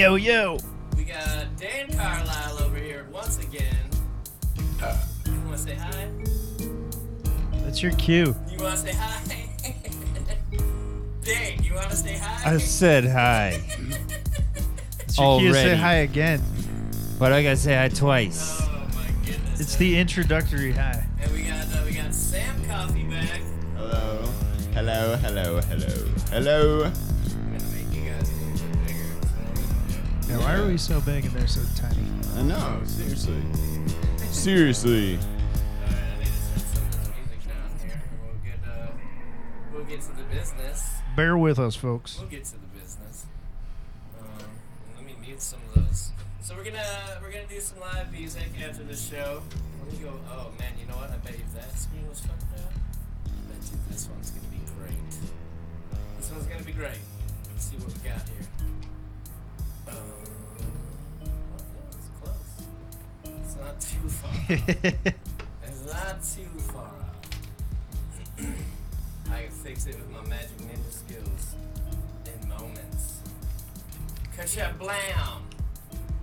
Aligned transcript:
Yo 0.00 0.14
yo. 0.14 0.56
We 0.96 1.04
got 1.04 1.54
Dan 1.58 1.94
Carlisle 1.94 2.62
over 2.62 2.78
here 2.78 3.06
once 3.12 3.38
again. 3.38 3.76
You 5.26 5.40
wanna 5.44 5.58
say 5.58 5.74
hi? 5.74 6.08
That's 7.64 7.82
your 7.82 7.92
cue. 7.92 8.34
You 8.50 8.64
wanna 8.64 8.78
say 8.78 8.94
hi? 8.94 9.20
Dan, 11.22 11.62
you 11.62 11.74
wanna 11.74 11.94
say 11.94 12.16
hi? 12.16 12.54
I 12.54 12.56
said 12.56 13.04
hi. 13.04 13.60
It's 15.00 15.18
your 15.18 15.38
cue 15.38 15.48
to 15.48 15.54
say 15.54 15.76
hi 15.76 15.96
again. 15.96 16.40
But 17.18 17.34
I 17.34 17.42
gotta 17.42 17.58
say 17.58 17.76
hi 17.76 17.88
twice. 17.90 18.58
Oh 18.58 18.88
my 18.94 19.26
goodness. 19.26 19.60
It's 19.60 19.76
the 19.76 19.98
introductory 19.98 20.72
hi. 20.72 21.04
And 21.20 21.30
we 21.30 21.42
got 21.42 21.66
uh, 21.66 21.82
we 21.84 21.92
got 21.92 22.14
Sam 22.14 22.64
Coffey 22.64 23.04
back. 23.04 23.42
Hello. 23.76 24.24
Hello, 24.72 25.16
hello, 25.16 25.60
hello. 25.60 26.06
Hello. 26.30 26.90
We 30.70 30.78
so 30.78 31.00
big 31.00 31.24
and 31.24 31.34
they're 31.34 31.48
so 31.48 31.62
tiny? 31.74 32.06
I 32.36 32.42
know, 32.42 32.80
seriously. 32.84 33.42
Seriously. 34.30 35.18
Alright, 35.82 35.96
I 35.98 36.18
need 36.18 36.26
to 36.26 36.32
set 36.32 36.60
some 36.62 36.84
of 36.84 36.92
this 36.92 37.10
music 37.16 37.48
down 37.48 37.70
here. 37.82 38.02
and 38.08 38.20
We'll 38.22 38.38
get 38.44 38.60
uh, 38.70 38.92
we'll 39.72 39.84
get 39.84 40.00
to 40.02 40.12
the 40.16 40.22
business. 40.32 40.88
Bear 41.16 41.36
with 41.36 41.58
us, 41.58 41.74
folks. 41.74 42.20
We'll 42.20 42.28
get 42.28 42.44
to 42.44 42.52
the 42.52 42.68
business. 42.68 43.26
Um, 44.20 44.28
let 44.96 45.04
me 45.06 45.16
mute 45.20 45.42
some 45.42 45.58
of 45.74 45.86
those. 45.88 46.12
So 46.40 46.54
we're 46.54 46.62
gonna 46.62 47.18
we're 47.20 47.32
gonna 47.32 47.48
do 47.48 47.60
some 47.60 47.80
live 47.80 48.12
music 48.12 48.46
after 48.64 48.84
the 48.84 48.94
show. 48.94 49.42
Let 49.82 49.92
me 49.92 49.98
go. 50.04 50.12
Oh 50.30 50.52
man, 50.56 50.72
you 50.80 50.86
know 50.86 50.94
what? 50.98 51.10
I 51.10 51.16
bet 51.16 51.34
if 51.34 51.52
that 51.54 51.76
screen 51.76 52.08
was 52.08 52.20
fucked 52.20 52.42
up, 52.58 52.70
I 53.26 53.52
bet 53.52 53.62
you 53.72 53.78
this 53.90 54.08
one's 54.08 54.30
gonna 54.30 54.46
be 54.54 54.62
great. 54.78 55.10
This 56.16 56.30
one's 56.30 56.46
gonna 56.46 56.62
be 56.62 56.72
great. 56.72 57.02
Let's 57.50 57.64
see 57.64 57.76
what 57.76 57.88
we 57.88 58.08
got 58.08 58.22
here. 58.28 58.46
Um, 59.88 60.39
not 63.80 64.02
too 64.02 64.08
far. 64.08 65.12
It's 65.64 65.86
not 65.86 66.22
too 66.22 66.58
far 66.72 66.84
out. 66.84 67.26
I 69.32 69.42
can 69.42 69.50
fix 69.50 69.86
it 69.86 69.96
with 69.96 70.10
my 70.10 70.28
magic 70.28 70.56
ninja 70.58 70.90
skills 70.90 71.54
in 72.26 72.48
moments. 72.48 73.20
Kacha 74.36 74.74
blam! 74.78 75.42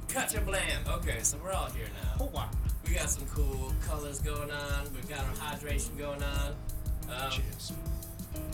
Kacha 0.10 0.42
blam! 0.42 0.82
Okay, 0.88 1.20
so 1.22 1.38
we're 1.44 1.52
all 1.52 1.70
here 1.70 1.88
now. 2.04 2.50
We 2.88 2.94
got 2.96 3.10
some 3.10 3.26
cool 3.28 3.74
colors 3.86 4.20
going 4.20 4.52
on. 4.52 4.86
We've 4.94 5.08
got 5.10 5.20
our 5.20 5.34
hydration 5.34 5.98
going 5.98 6.24
on. 6.24 6.56
Um, 7.10 7.32
Cheers. 7.32 7.74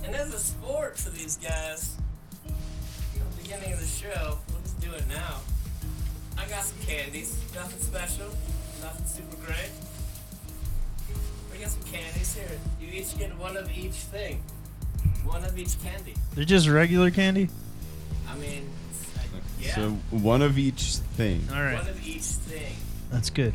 and 0.06 0.16
as 0.16 0.34
a 0.34 0.40
sport 0.40 0.97
for 0.97 1.09
these 1.09 1.38
guys, 1.38 1.97
at 2.46 2.52
the 3.36 3.42
beginning 3.42 3.74
of 3.74 3.80
the 3.80 3.88
show, 3.88 4.38
just 4.63 4.80
do 4.80 4.92
it 4.92 5.08
now. 5.08 5.40
I 6.38 6.47
got 6.47 6.63
some 6.63 6.78
candies. 6.86 7.40
Nothing 7.56 7.80
special. 7.80 8.28
Nothing 8.83 9.05
super 9.05 9.45
great. 9.45 9.69
We 11.51 11.59
got 11.59 11.69
some 11.69 11.83
candies 11.83 12.35
here. 12.35 12.59
You 12.81 12.88
each 12.99 13.17
get 13.17 13.38
one 13.38 13.55
of 13.55 13.71
each 13.71 13.94
thing. 13.94 14.44
One 15.23 15.44
of 15.45 15.57
each 15.57 15.81
candy. 15.81 16.16
They're 16.33 16.44
just 16.44 16.67
regular 16.67 17.09
candy. 17.09 17.49
I 18.29 18.35
mean, 18.35 18.69
I, 19.17 19.21
yeah. 19.59 19.75
So 19.75 19.91
one 20.11 20.41
of 20.41 20.57
each 20.57 20.97
thing. 21.16 21.47
All 21.53 21.61
right. 21.61 21.77
One 21.77 21.88
of 21.88 22.05
each 22.05 22.23
thing. 22.23 22.73
That's 23.09 23.29
good. 23.29 23.53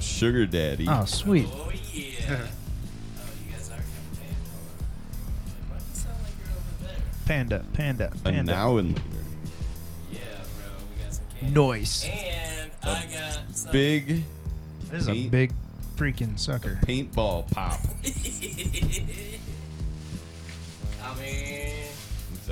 Sugar 0.00 0.46
daddy. 0.46 0.86
Oh, 0.88 1.04
sweet. 1.04 1.48
Oh 1.52 1.70
yeah. 1.92 2.06
oh, 2.30 2.48
you 3.44 3.52
guys 3.52 3.68
are 3.70 3.74
kind 3.74 3.82
of 3.82 4.18
tan. 4.18 4.34
Hold 4.50 5.50
on. 5.60 5.70
Why 5.70 5.78
do 5.78 5.84
you 5.90 5.94
sound 5.94 6.16
like 6.22 6.32
you're 6.40 6.56
over 6.56 6.84
there? 6.86 7.02
Panda, 7.26 7.64
panda, 7.74 8.12
A 8.14 8.18
panda. 8.18 8.42
now 8.44 8.76
and 8.78 8.94
later. 8.96 9.02
Yeah, 10.10 10.18
bro. 10.20 10.72
We 10.96 11.02
got 11.04 11.12
some 11.14 11.24
candy. 11.38 11.54
Noise. 11.54 12.04
And 12.10 12.70
I 12.82 13.04
got 13.12 13.32
some. 13.32 13.33
Big 13.72 14.22
This 14.90 15.02
is 15.02 15.08
a 15.08 15.12
Paint- 15.12 15.30
big 15.30 15.52
freaking 15.96 16.38
sucker. 16.38 16.78
paintball 16.86 17.50
pop. 17.52 17.80
I 21.02 21.14
mean, 21.20 21.86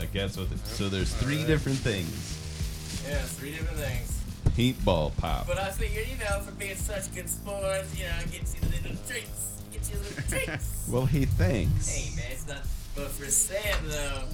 I 0.00 0.04
guess 0.06 0.36
what. 0.36 0.50
it- 0.52 0.66
So 0.66 0.88
there's 0.88 1.12
three 1.14 1.44
different 1.44 1.78
things. 1.78 3.04
yeah, 3.08 3.18
three 3.22 3.50
different 3.52 3.78
things. 3.78 4.18
Paintball 4.56 5.16
pop. 5.16 5.46
But 5.46 5.58
I 5.58 5.70
figured, 5.70 6.06
you 6.08 6.16
know, 6.18 6.40
for 6.40 6.52
being 6.52 6.76
such 6.76 7.12
good 7.14 7.28
sports, 7.28 7.96
you 7.98 8.04
know, 8.04 8.18
get 8.30 8.42
you 8.54 8.68
little 8.68 8.96
treats. 9.08 9.62
Get 9.72 9.90
you 9.90 9.98
little 9.98 10.22
treats. 10.28 10.86
Well, 10.90 11.06
hey, 11.06 11.24
thanks. 11.24 11.88
hey, 11.94 12.14
man, 12.16 12.26
it's 12.32 12.46
not. 12.46 12.62
But 12.94 13.08
for 13.10 13.24
Sam, 13.26 13.78
though, 13.88 14.24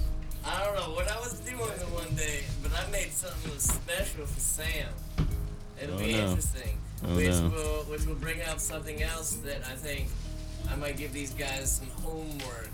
I 0.45 0.63
don't 0.65 0.75
know 0.75 0.93
what 0.95 1.07
I 1.09 1.17
was 1.19 1.39
doing 1.39 1.57
the 1.57 1.85
one 1.95 2.13
day, 2.15 2.43
but 2.61 2.71
I 2.73 2.89
made 2.91 3.11
something 3.11 3.43
that 3.49 3.53
was 3.55 3.63
special 3.63 4.25
for 4.25 4.39
Sam. 4.39 4.87
It'll 5.81 5.95
Oh, 5.95 5.99
be 5.99 6.13
no. 6.13 6.27
interesting. 6.27 6.77
Oh, 7.05 7.15
which 7.15 7.29
no. 7.29 7.49
will 7.49 7.83
which 7.91 8.05
will 8.05 8.15
bring 8.15 8.41
out 8.43 8.59
something 8.61 9.01
else 9.01 9.33
that 9.45 9.61
I 9.65 9.75
think 9.75 10.09
I 10.69 10.75
might 10.75 10.97
give 10.97 11.13
these 11.13 11.33
guys 11.33 11.71
some 11.79 11.87
homework 12.03 12.69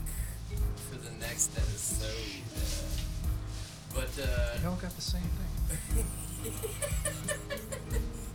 for 0.90 0.98
the 0.98 1.12
next 1.19 1.52
episode. 1.57 2.42
But 3.94 4.10
uh, 4.22 4.57
They 4.60 4.68
all 4.68 4.75
got 4.75 4.96
the 4.96 5.02
same 5.02 5.22
thing. 5.22 6.06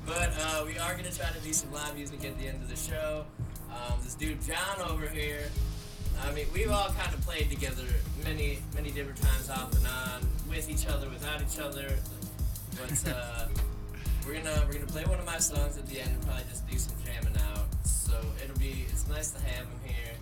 but 0.07 0.33
uh, 0.41 0.65
we 0.67 0.79
are 0.79 0.95
gonna 0.97 1.11
try 1.13 1.29
to 1.31 1.41
do 1.41 1.53
some 1.53 1.73
live 1.73 1.95
music 1.95 2.25
at 2.25 2.39
the 2.39 2.47
end 2.49 2.63
of 2.63 2.69
the 2.69 2.77
show. 2.77 3.25
Um, 3.71 3.99
this 4.03 4.15
dude 4.15 4.41
Jon 4.43 4.81
over 4.91 5.07
here. 5.07 5.43
I 6.23 6.33
mean, 6.33 6.47
we've 6.53 6.71
all 6.71 6.89
kind 6.91 7.15
of 7.15 7.21
played 7.23 7.49
together 7.51 7.85
many, 8.25 8.59
many 8.75 8.91
different 8.91 9.21
times 9.23 9.49
off 9.49 9.73
and 9.75 9.87
on, 9.87 10.29
with 10.51 10.69
each 10.69 10.87
other, 10.87 11.09
without 11.09 11.41
each 11.41 11.59
other. 11.59 11.97
But 12.77 13.13
uh, 13.15 13.47
we're 14.27 14.35
gonna 14.35 14.65
we're 14.67 14.75
gonna 14.75 14.87
play 14.87 15.05
one 15.05 15.19
of 15.19 15.27
my 15.27 15.39
songs 15.39 15.77
at 15.79 15.87
the 15.87 16.01
end 16.01 16.11
and 16.11 16.23
probably 16.27 16.45
just 16.51 16.69
do 16.71 16.79
some 16.79 16.95
jamming 17.05 17.37
out. 17.53 17.67
So 17.85 18.13
it'll 18.43 18.59
be 18.59 18.87
it's 18.89 19.07
nice 19.09 19.31
to 19.33 19.41
have 19.43 19.67
him 19.67 19.81
here. 19.85 20.15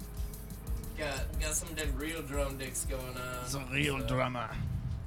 Got 0.99 1.41
got 1.41 1.55
some 1.55 1.69
of 1.69 1.77
them 1.77 1.93
real 1.97 2.23
drum 2.23 2.59
dicks 2.59 2.85
going 2.85 3.17
on. 3.17 3.47
Some 3.47 3.71
real 3.73 3.99
So- 4.01 4.07
drama. 4.07 4.51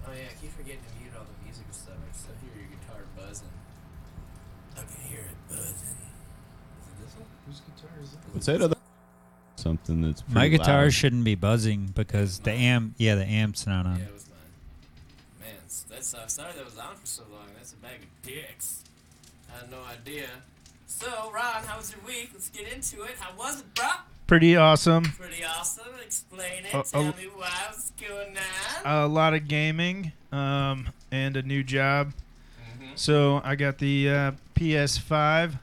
Oh 0.08 0.12
yeah, 0.14 0.24
I 0.30 0.42
keep 0.42 0.52
forgetting 0.54 0.82
to 0.82 1.02
mute 1.02 1.14
all 1.18 1.24
the 1.26 1.46
music 1.46 1.64
and 1.66 1.76
stuff. 1.76 1.94
I 1.96 2.18
still 2.18 2.34
hear 2.42 2.62
your 2.62 2.70
guitar 2.80 3.02
buzzing. 3.16 3.48
I 4.76 4.80
can 4.82 5.10
hear 5.10 5.20
it 5.20 5.38
buzzing. 5.50 5.64
Is 5.72 6.88
it 6.88 7.06
this 7.06 7.16
one? 7.16 7.28
Whose 7.48 7.60
guitar 7.62 7.90
is 8.02 8.12
that? 8.12 8.34
What's 8.34 8.46
that 8.48 8.62
other? 8.62 8.76
Something 9.58 10.02
that's 10.02 10.24
My 10.28 10.48
guitar 10.48 10.84
loud. 10.84 10.94
shouldn't 10.94 11.24
be 11.24 11.36
buzzing 11.36 11.92
because 11.94 12.40
the 12.40 12.52
amp, 12.52 12.96
yeah, 12.98 13.14
the 13.14 13.26
amp's 13.26 13.68
not 13.68 13.86
on. 13.86 13.98
Yeah, 14.00 14.06
it 14.06 14.14
was 14.14 14.26
mine. 14.28 15.48
Man, 15.48 15.56
s- 15.66 15.86
that's 15.88 16.14
uh, 16.16 16.26
sorry 16.26 16.54
that 16.56 16.66
was 16.66 16.78
on 16.80 16.96
for 16.96 17.06
so 17.06 17.24
long. 17.32 17.46
That's 17.62 17.74
a 17.74 17.76
bag 17.76 18.00
of 18.02 18.28
dicks. 18.28 18.84
I 19.48 19.60
had 19.60 19.70
no 19.70 19.78
idea. 19.84 20.26
So, 20.88 21.08
Ron, 21.32 21.64
how 21.64 21.78
was 21.78 21.94
your 21.94 22.02
week? 22.08 22.32
Let's 22.34 22.50
get 22.50 22.74
into 22.74 23.04
it. 23.04 23.12
How 23.20 23.38
was 23.38 23.60
it, 23.60 23.76
bro? 23.76 23.86
Pretty 24.26 24.56
awesome. 24.56 25.04
Pretty 25.04 25.44
awesome. 25.44 25.94
Explain 26.04 26.66
it. 26.66 26.74
Uh, 26.74 26.82
Tell 26.82 27.02
uh, 27.02 27.12
me 27.12 27.28
why. 27.36 27.52
What's 27.70 27.92
going 27.92 28.36
on? 28.84 29.04
A 29.04 29.08
lot 29.08 29.36
of 29.36 29.48
gaming, 29.48 30.12
um, 30.32 30.90
and 31.12 31.38
a 31.38 31.44
new 31.44 31.62
job. 31.62 32.14
Mhm. 32.80 32.98
So 32.98 33.42
I 33.44 33.54
got 33.54 33.78
the 33.78 34.10
uh, 34.10 34.32
PS5 34.56 35.60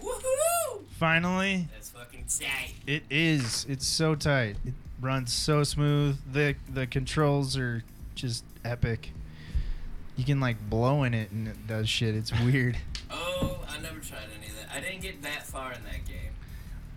Woohoo! 0.00 0.84
finally. 0.98 1.68
That's 1.74 1.90
fucking 1.90 2.24
tight. 2.40 2.72
It 2.86 3.02
is. 3.10 3.66
It's 3.68 3.86
so 3.86 4.14
tight. 4.14 4.56
It 4.64 4.72
runs 4.98 5.30
so 5.30 5.62
smooth. 5.62 6.16
The 6.32 6.54
the 6.72 6.86
controls 6.86 7.58
are 7.58 7.84
just 8.14 8.44
epic. 8.64 9.10
You 10.16 10.24
can 10.24 10.40
like 10.40 10.56
blow 10.70 11.02
in 11.02 11.12
it 11.14 11.30
and 11.32 11.48
it 11.48 11.66
does 11.66 11.88
shit. 11.88 12.14
It's 12.14 12.32
weird. 12.40 12.76
Oh, 13.16 13.58
I 13.68 13.78
never 13.80 14.00
tried 14.00 14.22
any 14.36 14.48
of 14.48 14.56
that. 14.58 14.70
I 14.74 14.80
didn't 14.80 15.00
get 15.02 15.22
that 15.22 15.46
far 15.46 15.72
in 15.72 15.84
that 15.84 16.04
game. 16.06 16.32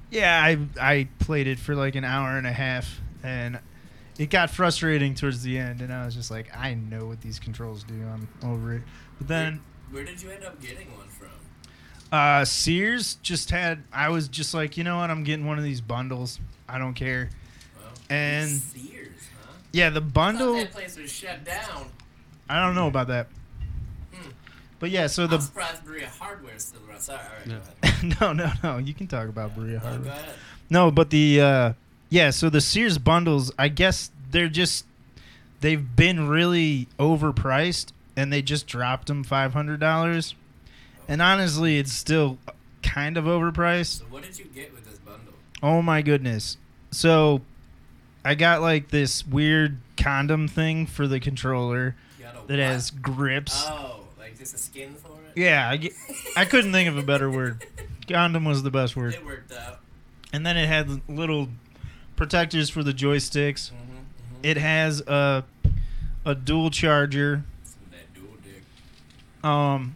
Yeah, 0.10 0.42
I 0.42 0.58
I 0.82 1.08
played 1.20 1.48
it 1.48 1.60
for 1.60 1.76
like 1.76 1.96
an 1.96 2.04
hour 2.06 2.38
and 2.38 2.48
a 2.48 2.52
half 2.52 3.00
and 3.24 3.60
it 4.18 4.30
got 4.32 4.50
frustrating 4.50 5.14
towards 5.14 5.44
the 5.44 5.58
end 5.60 5.82
and 5.82 5.94
I 5.94 6.06
was 6.06 6.16
just 6.16 6.32
like, 6.32 6.56
I 6.58 6.74
know 6.74 7.06
what 7.06 7.22
these 7.22 7.38
controls 7.40 7.84
do. 7.84 7.94
I'm 8.12 8.28
over 8.44 8.74
it. 8.76 8.82
But 9.20 9.28
then 9.28 9.62
Where 9.92 10.04
did 10.04 10.22
you 10.22 10.32
end 10.32 10.44
up 10.44 10.60
getting 10.62 10.88
one 10.98 11.08
from? 11.10 11.30
uh 12.12 12.46
Sears 12.46 13.16
just 13.22 13.52
had 13.52 13.84
I 13.94 14.10
was 14.10 14.28
just 14.28 14.54
like, 14.54 14.76
you 14.78 14.84
know 14.84 14.98
what? 14.98 15.12
I'm 15.12 15.24
getting 15.24 15.46
one 15.46 15.58
of 15.60 15.64
these 15.64 15.82
bundles. 15.82 16.40
I 16.70 16.78
don't 16.80 16.94
care. 16.96 17.30
Well, 17.78 17.92
And- 18.10 18.50
Sears, 18.50 19.10
huh? 19.46 19.52
Yeah, 19.72 19.90
the 19.92 20.02
bundle 20.02 20.54
that 20.54 20.72
place 20.72 20.98
was 20.98 21.12
shut 21.12 21.44
down. 21.44 21.88
I 22.50 22.64
don't 22.66 22.76
know 22.76 22.88
about 22.88 23.08
that. 23.08 23.28
Hmm. 24.14 24.30
But 24.80 24.90
yeah, 24.92 25.08
so 25.08 25.24
I'm 25.26 25.30
the 25.32 25.40
surprised 25.42 25.86
Berea 25.86 26.08
Hardware 26.08 26.56
is 26.56 26.64
still 26.64 26.82
around. 26.90 27.02
Sorry, 27.02 27.20
all 27.20 27.26
right, 27.40 27.48
Yeah. 27.48 27.60
go 27.82 27.88
ahead. 27.88 28.18
no, 28.22 28.34
no, 28.34 28.52
no. 28.64 28.78
You 28.78 28.94
can 28.94 29.08
talk 29.08 29.28
about 29.30 29.56
Berea 29.56 29.74
No, 29.74 29.80
Hardware. 29.80 30.26
No, 30.70 30.92
but 30.92 31.10
the 31.10 31.42
uh 31.42 31.74
yeah, 32.10 32.30
so 32.30 32.50
the 32.50 32.62
Sears 32.62 32.98
bundles, 32.98 33.52
I 33.60 33.68
guess 33.68 34.12
they're 34.32 34.48
just 34.50 34.86
they've 35.62 35.96
been 35.96 36.28
really 36.28 36.88
overpriced 37.00 37.92
and 38.16 38.32
they 38.32 38.42
just 38.42 38.66
dropped 38.68 39.08
them 39.08 39.24
$500. 39.26 40.34
And 41.08 41.22
honestly, 41.22 41.78
it's 41.78 41.92
still 41.94 42.38
kind 42.84 43.18
of 43.18 43.26
overpriced. 43.26 44.00
So 44.00 44.06
what 44.10 44.24
did 44.24 44.38
you 44.40 44.46
get 44.46 44.74
with 44.74 44.86
this 44.90 45.00
bundle? 45.00 45.34
Oh 45.62 45.82
my 45.82 46.02
goodness. 46.02 46.58
So 46.92 47.42
I 48.26 48.36
got 48.36 48.62
like 48.62 48.90
this 48.90 49.26
weird 49.26 49.78
condom 49.98 50.48
thing 50.48 50.86
for 50.86 51.08
the 51.08 51.20
controller 51.20 51.86
You 51.86 51.92
got 51.92 51.94
a 51.94 52.07
that 52.48 52.60
has 52.60 52.92
grips. 52.92 53.66
Oh, 53.68 54.02
like 54.18 54.38
just 54.38 54.56
a 54.56 54.58
skin 54.58 54.94
for 54.96 55.12
it? 55.12 55.40
Yeah, 55.40 55.70
I, 55.70 55.90
I 56.36 56.46
couldn't 56.46 56.72
think 56.72 56.90
of 56.90 56.98
a 56.98 57.04
better 57.04 57.30
word. 57.30 57.66
Condom 58.08 58.46
was 58.46 58.64
the 58.64 58.72
best 58.72 58.96
word. 58.96 59.14
It 59.14 59.26
worked 59.26 59.52
out. 59.52 59.80
And 60.34 60.46
then 60.46 60.58
it 60.58 60.68
had 60.68 61.02
little 61.10 61.50
protectors 62.16 62.70
for 62.70 62.84
the 62.84 62.94
joysticks. 62.94 63.72
Mm-hmm, 63.72 63.76
mm-hmm. 63.76 64.44
It 64.44 64.58
has 64.58 65.02
a 65.02 65.44
a 66.26 66.36
dual 66.36 66.70
charger. 66.70 67.44
Dual 68.14 68.28
dick. 68.44 69.50
Um, 69.50 69.96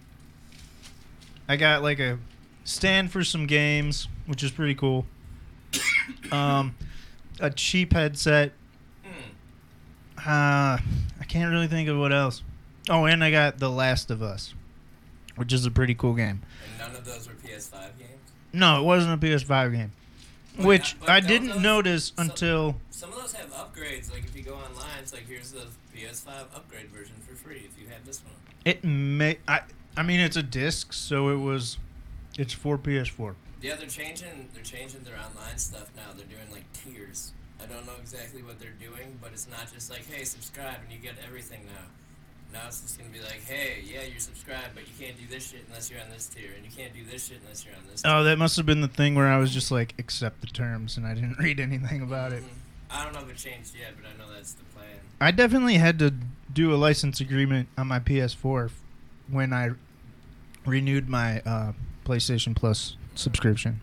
I 1.48 1.58
got 1.58 1.82
like 1.84 2.00
a 2.00 2.20
stand 2.64 3.12
for 3.12 3.24
some 3.24 3.48
games, 3.48 4.08
which 4.26 4.44
is 4.44 4.52
pretty 4.52 4.76
cool. 4.76 5.06
Um, 6.32 6.76
a 7.42 7.50
cheap 7.50 7.94
headset. 7.94 8.54
Hmm. 9.04 10.30
Uh, 10.30 10.78
can't 11.32 11.52
really 11.52 11.68
think 11.68 11.88
of 11.90 11.98
what 11.98 12.12
else. 12.12 12.44
Oh, 12.90 13.06
and 13.06 13.24
I 13.24 13.32
got 13.32 13.58
The 13.60 13.70
Last 13.70 14.12
of 14.12 14.22
Us, 14.22 14.54
which 15.36 15.54
is 15.54 15.66
a 15.66 15.72
pretty 15.72 15.96
cool 15.96 16.14
game. 16.14 16.42
And 16.70 16.80
none 16.80 16.96
of 17.00 17.06
those 17.06 17.28
were 17.28 17.34
PS5 17.36 17.98
games? 17.98 18.12
No, 18.54 18.82
it 18.82 18.84
wasn't 18.84 19.14
a 19.14 19.26
PS5 19.26 19.72
game, 19.72 19.92
Wait, 20.58 20.66
which 20.66 21.00
but 21.00 21.10
I 21.10 21.20
didn't 21.22 21.50
those- 21.50 21.60
notice 21.62 22.06
so- 22.16 22.22
until. 22.24 22.76
Some 22.90 23.12
of 23.14 23.16
those 23.20 23.34
have 23.34 23.50
upgrades. 23.54 24.12
Like 24.12 24.26
if 24.26 24.36
you 24.36 24.44
go 24.44 24.56
online, 24.56 25.00
it's 25.00 25.14
like 25.14 25.28
here's 25.28 25.52
the 25.52 25.66
PS5 25.96 26.28
upgrade 26.56 26.90
version 26.90 27.16
for 27.28 27.34
free 27.36 27.64
if 27.66 27.82
you 27.82 27.88
have 27.90 28.06
this 28.06 28.22
one. 28.24 28.34
It 28.66 28.84
may. 28.84 29.40
I. 29.48 29.62
I 29.98 30.04
mean, 30.04 30.20
it's 30.20 30.38
a 30.38 30.44
disc, 30.44 30.94
so 30.94 31.30
it 31.30 31.38
was. 31.38 31.78
It's 32.38 32.54
for 32.54 32.78
PS4. 32.78 33.36
Yeah, 33.62 33.76
they're 33.76 33.88
changing. 33.88 34.50
They're 34.54 34.64
changing 34.64 35.02
their 35.04 35.16
online 35.18 35.58
stuff 35.58 35.90
now. 35.96 36.14
They're 36.16 36.26
doing 36.26 36.50
like 36.52 36.64
tiers. 36.74 37.32
I 37.72 37.76
don't 37.76 37.86
know 37.86 37.94
exactly 38.02 38.44
what 38.44 38.60
they're 38.60 38.76
doing, 38.80 39.18
but 39.22 39.32
it's 39.34 39.48
not 39.50 39.72
just 39.74 39.90
like, 39.90 40.06
hey, 40.12 40.24
subscribe 40.24 40.76
and 40.84 40.92
you 40.92 41.00
get 41.00 41.16
everything 41.26 41.62
now. 41.66 41.88
Now 42.54 42.68
it's 42.68 42.82
just 42.82 42.98
gonna 43.00 43.10
be 43.12 43.22
like, 43.22 43.42
hey, 43.48 43.82
yeah, 43.86 44.02
you're 44.04 44.20
subscribed, 44.20 44.76
but 44.76 44.84
you 44.84 44.94
can't 45.00 45.18
do 45.18 45.24
this 45.34 45.50
shit 45.52 45.62
unless 45.68 45.90
you're 45.90 46.02
on 46.02 46.10
this 46.10 46.28
tier, 46.28 46.50
and 46.56 46.66
you 46.66 46.72
can't 46.72 46.94
do 46.94 47.00
this 47.10 47.28
shit 47.28 47.38
unless 47.44 47.64
you're 47.66 47.76
on 47.76 47.84
this. 47.90 48.02
Oh, 48.04 48.26
that 48.26 48.38
must 48.38 48.58
have 48.58 48.66
been 48.66 48.82
the 48.82 48.90
thing 48.90 49.16
where 49.16 49.28
I 49.28 49.38
was 49.38 49.54
just 49.54 49.72
like, 49.72 49.94
accept 49.98 50.42
the 50.42 50.48
terms, 50.48 50.98
and 50.98 51.08
I 51.08 51.14
didn't 51.14 51.38
read 51.40 51.60
anything 51.62 52.02
about 52.02 52.34
it. 52.34 52.44
Mhm. 52.44 52.48
I 52.94 53.06
don't 53.06 53.14
know 53.14 53.22
if 53.22 53.30
it 53.30 53.38
changed 53.38 53.74
yet, 53.74 53.94
but 53.96 54.06
I 54.10 54.18
know 54.18 54.34
that's 54.34 54.52
the 54.52 54.64
plan. 54.76 54.88
I 55.22 55.32
definitely 55.32 55.76
had 55.76 55.98
to 56.00 56.14
do 56.52 56.74
a 56.74 56.76
license 56.76 57.22
agreement 57.22 57.70
on 57.78 57.88
my 57.88 58.00
PS4 58.00 58.70
when 59.30 59.54
I 59.54 59.70
renewed 60.66 61.08
my 61.08 61.40
uh, 61.42 61.72
PlayStation 62.06 62.54
Plus 62.54 62.98
subscription. 63.16 63.80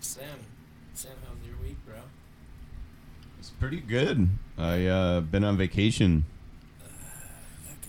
Sam, 0.00 0.22
how's 0.94 1.06
your 1.48 1.56
week, 1.62 1.78
bro? 1.86 1.94
It's 3.38 3.45
pretty 3.60 3.80
good. 3.80 4.28
I 4.58 4.86
uh 4.86 5.20
been 5.20 5.44
on 5.44 5.56
vacation 5.56 6.24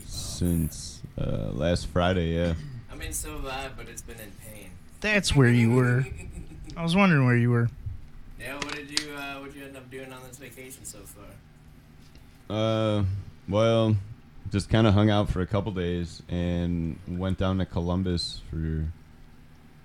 since 0.05 1.01
uh, 1.19 1.49
last 1.51 1.87
Friday. 1.87 2.35
Yeah. 2.35 2.53
I 2.91 2.95
mean, 2.95 3.13
so 3.13 3.33
have 3.37 3.45
I, 3.45 3.69
but 3.75 3.87
it's 3.89 4.01
been 4.01 4.19
in 4.19 4.31
pain. 4.45 4.71
That's 5.01 5.35
where 5.35 5.49
you 5.49 5.71
were. 5.71 6.05
I 6.75 6.83
was 6.83 6.95
wondering 6.95 7.25
where 7.25 7.35
you 7.35 7.49
were. 7.51 7.69
yeah, 8.39 8.55
what 8.55 8.75
did 8.75 8.99
you 8.99 9.13
uh, 9.13 9.35
what 9.35 9.55
you 9.55 9.63
end 9.65 9.77
up 9.77 9.89
doing 9.89 10.11
on 10.11 10.19
this 10.27 10.37
vacation 10.37 10.85
so 10.85 10.99
far? 10.99 11.25
Uh, 12.49 13.03
well, 13.49 13.95
just 14.51 14.69
kind 14.69 14.87
of 14.87 14.93
hung 14.93 15.09
out 15.09 15.29
for 15.29 15.41
a 15.41 15.47
couple 15.47 15.71
days 15.71 16.21
and 16.29 16.97
went 17.07 17.37
down 17.37 17.57
to 17.57 17.65
Columbus 17.65 18.41
for 18.49 18.85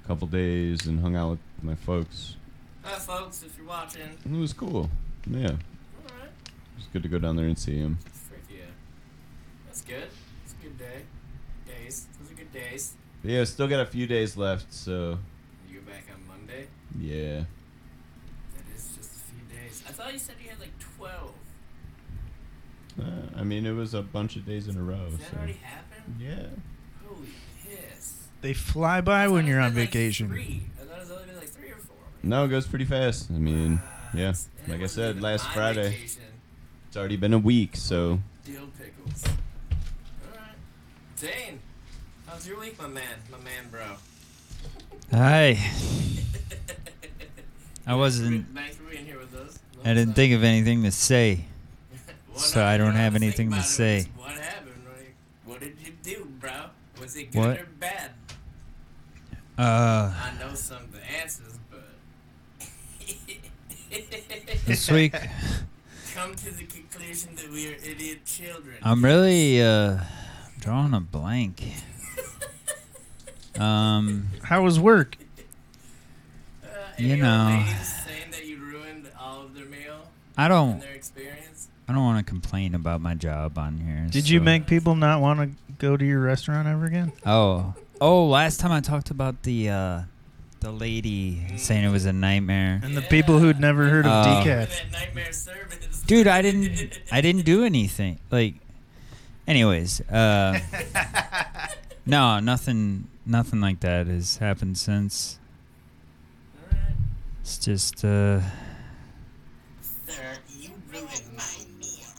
a 0.05 0.07
couple 0.07 0.29
days 0.29 0.87
and 0.87 1.01
hung 1.01 1.17
out 1.17 1.31
with 1.31 1.41
my 1.63 1.75
folks. 1.75 2.37
Hi, 2.85 2.99
folks, 2.99 3.43
if 3.43 3.57
you're 3.57 3.67
watching. 3.67 4.03
It 4.25 4.39
was 4.39 4.53
cool. 4.53 4.91
Yeah, 5.27 5.39
it 5.39 5.51
Alright. 5.51 5.72
Was 6.83 6.89
good 6.93 7.03
to 7.03 7.09
go 7.09 7.19
down 7.19 7.37
there 7.37 7.47
and 7.47 7.59
see 7.59 7.77
him. 7.77 7.99
Frick 8.29 8.43
yeah. 8.51 8.65
That's 9.67 9.83
good. 9.83 10.09
It's 10.45 10.55
a 10.59 10.63
good 10.63 10.79
day. 10.79 11.03
Days. 11.67 12.07
Those 12.21 12.33
are 12.33 12.35
good 12.35 12.53
days. 12.53 12.95
Yeah, 13.25 13.45
still 13.45 13.69
got 13.69 13.81
a 13.81 13.87
few 13.87 14.07
days 14.07 14.37
left, 14.37 14.73
so 14.73 15.19
You 15.69 15.81
go 15.81 15.91
back 15.93 16.05
on 16.13 16.27
Monday. 16.27 16.67
yeah. 17.01 17.45
That 18.55 18.77
is 18.77 18.91
just 18.97 19.13
a 19.13 19.25
few 19.33 19.57
days. 19.59 19.83
I 19.89 19.93
thought 19.93 20.13
you 20.13 20.19
said 20.19 20.35
you 20.43 20.51
had 20.51 20.59
like 20.61 20.73
12. 20.99 21.33
Uh, 23.01 23.05
I 23.37 23.45
mean, 23.45 23.65
it 23.65 23.73
was 23.73 23.95
a 23.95 24.03
bunch 24.03 24.37
of 24.37 24.45
days 24.45 24.69
in 24.69 24.77
a 24.77 24.83
row. 24.83 25.09
Did 25.11 25.21
that 25.21 25.31
So. 25.31 25.37
already 25.39 25.53
happen? 25.63 26.17
Yeah. 26.21 26.47
Holy 27.07 27.29
piss. 27.65 28.15
They 28.43 28.53
fly 28.55 29.01
by 29.01 29.29
when 29.29 29.47
you're 29.47 29.61
on 29.61 29.73
was 29.75 29.77
like 29.79 29.89
vacation. 29.93 30.29
three. 30.29 30.63
I 30.81 30.85
thought 30.85 30.97
it 30.97 31.01
was 31.01 31.11
only 31.13 31.25
been 31.27 31.37
like 31.37 31.49
three 31.49 31.71
or 31.71 31.77
four. 31.77 31.97
No, 32.23 32.45
it 32.45 32.49
goes 32.49 32.67
pretty 32.67 32.85
fast. 32.85 33.31
I 33.31 33.35
mean, 33.39 33.81
yeah. 34.13 34.35
And 34.65 34.69
Like 34.69 34.83
I 34.83 34.87
said, 34.87 35.23
last 35.23 35.49
Friday. 35.53 35.91
vacation. 35.91 36.23
It's 36.93 36.97
already 36.99 37.17
been 37.17 37.33
a 37.33 37.39
week, 37.39 37.75
so 37.75 38.19
Dill 38.45 38.69
pickles. 38.79 39.25
Alright. 40.31 40.51
Daine, 41.19 41.57
how's 42.27 42.47
your 42.47 42.61
week, 42.61 42.79
my 42.79 42.87
man? 42.87 43.15
My 43.31 43.39
man, 43.39 43.71
bro. 43.71 43.81
Hi. 45.11 45.57
I 47.87 47.95
wasn't- 47.95 48.55
Thanks 48.55 48.77
for 48.77 48.83
being 48.83 49.07
here 49.07 49.19
with 49.19 49.35
us. 49.35 49.59
I 49.83 49.95
didn't 49.95 50.13
think 50.13 50.35
of 50.35 50.45
anything 50.45 50.83
to 50.83 50.91
say. 50.91 51.47
So 52.37 52.63
I 52.63 52.77
don't 52.77 52.89
don't 52.89 52.97
have 52.97 53.17
anything 53.17 53.51
to 53.53 53.63
say. 53.63 54.05
What 54.15 54.33
happened? 54.33 54.85
Like, 54.87 55.15
what 55.47 55.61
did 55.61 55.79
you 55.83 55.93
do, 56.03 56.27
bro? 56.41 56.51
Was 57.01 57.17
it 57.17 57.33
good 57.33 57.39
What? 57.39 57.59
or 57.59 57.69
bad? 57.81 58.11
Uh, 59.57 60.13
I 60.15 60.33
know 60.39 60.53
some 60.53 60.83
of 60.83 60.93
the 60.93 61.11
answers, 61.11 61.59
but 61.71 62.69
this 64.67 64.91
week 64.91 65.15
come 66.15 66.35
to 66.35 66.51
the 66.51 66.65
conclusion 66.65 67.35
that 67.37 67.51
we 67.51 67.69
are 67.69 67.77
idiot 67.77 68.25
children. 68.27 68.77
I'm 68.83 69.05
really 69.05 69.63
uh 69.63 69.99
drawing 70.61 70.95
a 70.95 71.01
blank. 71.01 71.63
Um, 73.61 74.29
How 74.43 74.63
was 74.63 74.81
work? 74.81 75.19
Uh, 76.65 76.69
you 76.97 77.19
know. 77.19 77.63
saying 77.83 78.31
that 78.31 78.47
you 78.47 78.57
ruined 78.57 79.11
all 79.21 79.43
of 79.43 79.55
their 79.55 79.67
meal 79.67 80.09
I 80.39 80.49
don't 80.49 80.81
their 80.81 80.95
experience. 80.95 81.69
I 81.87 81.93
don't 81.93 82.03
want 82.03 82.25
to 82.27 82.29
complain 82.29 82.75
about 82.75 83.03
my 83.03 83.15
job 83.15 83.59
on 83.59 83.77
here. 83.77 84.07
Did 84.11 84.27
you 84.27 84.41
make 84.41 84.67
people 84.67 84.95
not 84.95 85.21
want 85.21 85.41
to 85.41 85.75
go 85.77 85.99
to 85.99 86.05
your 86.05 86.21
restaurant 86.21 86.67
ever 86.67 86.87
again? 86.87 87.13
Oh, 87.27 87.75
oh! 88.01 88.27
Last 88.27 88.59
time 88.59 88.73
I 88.73 88.81
talked 88.81 89.11
about 89.11 89.43
the 89.43 89.69
uh, 89.69 90.01
the 90.61 90.73
lady 90.73 91.59
saying 91.59 91.85
it 91.85 91.91
was 91.91 92.07
a 92.07 92.13
nightmare. 92.13 92.81
And 92.83 92.97
the 92.97 93.03
people 93.03 93.39
who'd 93.39 93.61
never 93.61 93.89
heard 93.89 94.07
of. 94.07 94.27
Remember 94.27 94.67
decaf. 94.67 95.92
That 96.07 96.25
nightmare 96.25 96.25
service, 96.25 96.25
Dude, 96.25 96.27
I 96.27 96.43
didn't 96.43 97.01
I 97.13 97.21
didn't 97.21 97.45
do 97.45 97.65
anything. 97.65 98.19
Like, 98.31 98.55
anyways, 99.47 100.01
uh, 100.09 100.59
no, 102.07 102.39
nothing 102.41 103.09
nothing 103.27 103.61
like 103.61 103.81
that 103.81 104.07
has 104.07 104.37
happened 104.39 104.79
since. 104.79 105.39
Alright. 106.73 106.97
It's 107.41 107.59
just 107.59 108.05
uh, 108.05 108.41
Sir, 110.07 110.39
you 110.59 110.71
ruined 110.93 111.31
my 111.37 111.65
meal. 111.79 112.13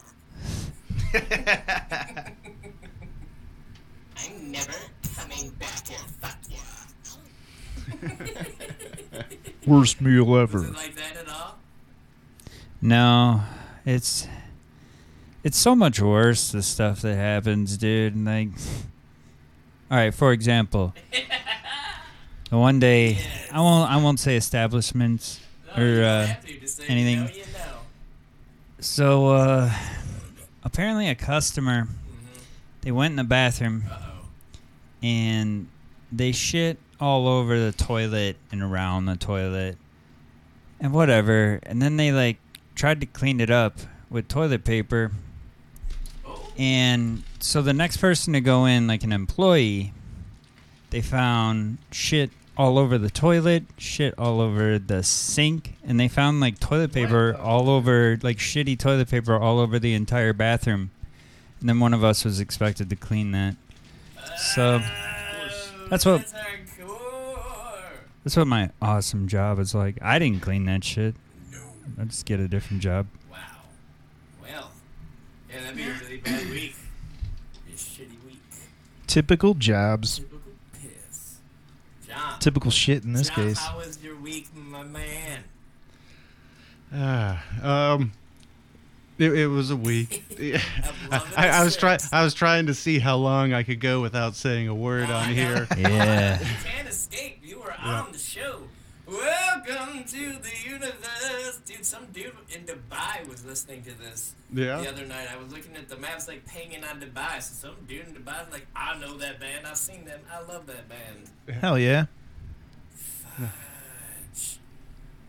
I'm 4.18 4.52
never 4.52 4.74
coming 5.16 5.50
back 5.60 5.88
here. 5.88 5.98
Fuck 6.22 6.38
you. 6.50 6.58
Worst 9.68 10.02
meal 10.02 10.26
Was 10.26 10.50
ever. 10.50 10.66
it 10.66 10.74
like 10.74 10.96
that 10.96 11.18
at 11.18 11.30
all? 11.30 11.58
no, 12.82 13.42
it's 13.86 14.28
it's 15.44 15.58
so 15.58 15.76
much 15.76 16.00
worse 16.00 16.52
the 16.52 16.62
stuff 16.62 17.02
that 17.02 17.16
happens, 17.16 17.78
dude. 17.78 18.16
And 18.16 18.26
like, 18.26 18.50
all 19.92 19.98
right, 19.98 20.14
for 20.14 20.32
example, 20.32 20.94
one 22.50 22.80
day 22.80 23.18
I 23.52 23.60
won't 23.60 23.92
I 23.92 23.98
won't 23.98 24.20
say 24.20 24.36
establishments 24.38 25.40
No, 25.76 25.84
or 25.84 26.04
uh, 26.04 26.26
have 26.28 26.46
to. 26.46 26.60
Just 26.60 26.78
say 26.78 26.86
anything. 26.88 27.18
You 27.20 27.24
know, 27.26 27.30
you 27.32 27.42
know. 27.54 27.78
So 28.80 29.28
uh 29.28 29.72
apparently 30.64 31.10
a 31.10 31.16
customer 31.16 31.84
Mm-hmm. 31.84 32.40
they 32.82 32.92
went 32.92 33.12
in 33.12 33.16
the 33.18 33.24
bathroom 33.24 33.84
Uh 33.90 33.96
oh. 34.02 34.26
and 35.02 35.68
they 36.12 36.32
shit 36.32 36.78
all 37.00 37.28
over 37.28 37.60
the 37.60 37.72
toilet 37.72 38.38
and 38.52 38.62
around 38.62 39.06
the 39.06 39.16
toilet 39.18 39.78
and 40.80 40.94
whatever 40.94 41.60
and 41.64 41.82
then 41.82 41.98
they 41.98 42.12
like 42.12 42.38
tried 42.76 43.00
to 43.02 43.06
clean 43.06 43.40
it 43.40 43.50
up 43.50 43.78
with 44.10 44.28
toilet 44.28 44.64
paper. 44.64 45.12
And 46.58 47.24
so 47.40 47.62
the 47.62 47.74
next 47.74 47.98
person 47.98 48.34
to 48.34 48.42
go 48.42 48.66
in, 48.66 48.88
like 48.88 49.04
an 49.04 49.12
employee, 49.12 49.94
they 50.92 51.02
found 51.02 51.80
shit 51.92 52.30
all 52.56 52.78
over 52.78 52.98
the 52.98 53.10
toilet, 53.10 53.64
shit 53.78 54.14
all 54.18 54.40
over 54.40 54.78
the 54.78 55.02
sink, 55.02 55.76
and 55.84 56.00
they 56.00 56.08
found 56.08 56.40
like 56.40 56.60
toilet 56.60 56.94
paper 56.94 57.36
all 57.36 57.70
over, 57.70 58.20
like 58.22 58.38
shitty 58.38 58.78
toilet 58.78 59.10
paper 59.10 59.36
all 59.36 59.60
over 59.60 59.80
the 59.80 59.94
entire 59.94 60.34
bathroom. 60.34 60.92
And 61.60 61.70
then 61.70 61.80
one 61.80 61.94
of 61.94 62.04
us 62.04 62.24
was 62.24 62.40
expected 62.40 62.90
to 62.92 62.96
clean 62.96 63.32
that. 63.32 63.56
So 64.54 64.82
that's 65.90 66.06
what 66.06 66.32
that's 68.24 68.38
what 68.38 68.48
my 68.48 68.70
awesome 68.82 69.28
job 69.28 69.60
is 69.60 69.74
like. 69.74 69.98
I 70.02 70.20
didn't 70.20 70.42
clean 70.42 70.66
that 70.66 70.84
shit. 70.84 71.16
No. 71.98 72.04
I 72.04 72.06
just 72.06 72.26
get 72.26 72.40
a 72.40 72.48
different 72.48 72.82
job. 72.82 73.08
Wow. 73.32 73.38
Well, 74.42 74.72
yeah, 75.52 75.62
that'd 75.62 75.76
be 75.76 75.84
a 75.84 75.94
really 75.94 76.18
bad 76.18 76.50
week. 76.50 76.76
Be 77.66 77.74
a 77.74 77.76
shitty 77.76 78.24
week. 78.26 78.40
Typical 79.08 79.54
jobs. 79.54 80.18
Typical 80.18 80.40
piss. 80.82 81.38
John. 82.08 82.40
Typical 82.40 82.72
shit 82.72 83.04
in 83.04 83.14
this 83.14 83.28
John, 83.30 83.36
case. 83.36 83.60
How 83.60 83.78
was 83.78 84.00
your 84.04 84.16
week, 84.16 84.48
my 84.56 84.84
man? 84.84 85.44
Ah, 86.96 87.44
um, 87.94 88.12
it, 89.18 89.34
it 89.34 89.48
was 89.48 89.72
a 89.72 89.76
week. 89.76 90.24
I'm 91.12 91.22
I, 91.36 91.50
I 91.50 91.64
was 91.64 91.76
trying. 91.76 92.00
I 92.12 92.24
was 92.24 92.34
trying 92.34 92.68
to 92.68 92.74
see 92.76 93.00
how 93.00 93.18
long 93.18 93.52
I 93.54 93.64
could 93.64 93.80
go 93.80 94.02
without 94.02 94.36
saying 94.36 94.68
a 94.68 94.76
word 94.76 95.08
Oh, 95.10 95.14
on 95.16 95.30
here. 95.30 95.68
Yeah. 95.78 96.40
you 96.40 96.46
can't 96.64 96.88
escape. 96.88 97.40
You 97.44 97.60
were 97.60 97.74
Yeah. 97.84 98.02
on 98.04 98.12
the 98.12 98.18
show. 98.20 98.62
Welcome 99.14 100.04
to 100.06 100.34
the 100.42 100.52
universe. 100.68 101.60
Dude, 101.66 101.86
some 101.86 102.08
dude 102.12 102.32
in 102.52 102.64
Dubai 102.64 103.28
was 103.30 103.46
listening 103.46 103.84
to 103.84 103.92
this 104.00 104.34
Yeah. 104.52 104.78
the 104.82 104.90
other 104.90 105.06
night. 105.06 105.28
I 105.32 105.38
was 105.38 105.54
looking 105.54 105.76
at 105.76 105.88
the 105.88 105.98
maps, 105.98 106.28
like 106.28 106.48
pinging 106.48 106.84
on 106.84 107.00
Dubai. 107.00 107.40
So 107.40 107.68
some 107.68 107.76
dude 107.88 108.08
in 108.08 108.16
Dubai 108.16 108.44
was 108.44 108.52
like, 108.52 108.66
I 108.76 108.98
know 108.98 109.16
that 109.18 109.40
band. 109.40 109.68
I've 109.68 109.78
seen 109.78 110.06
them. 110.06 110.22
I 110.32 110.40
love 110.52 110.66
that 110.66 110.90
band. 110.90 111.30
Hell 111.62 111.78
yeah. 111.78 112.06
Fudge. 113.38 114.58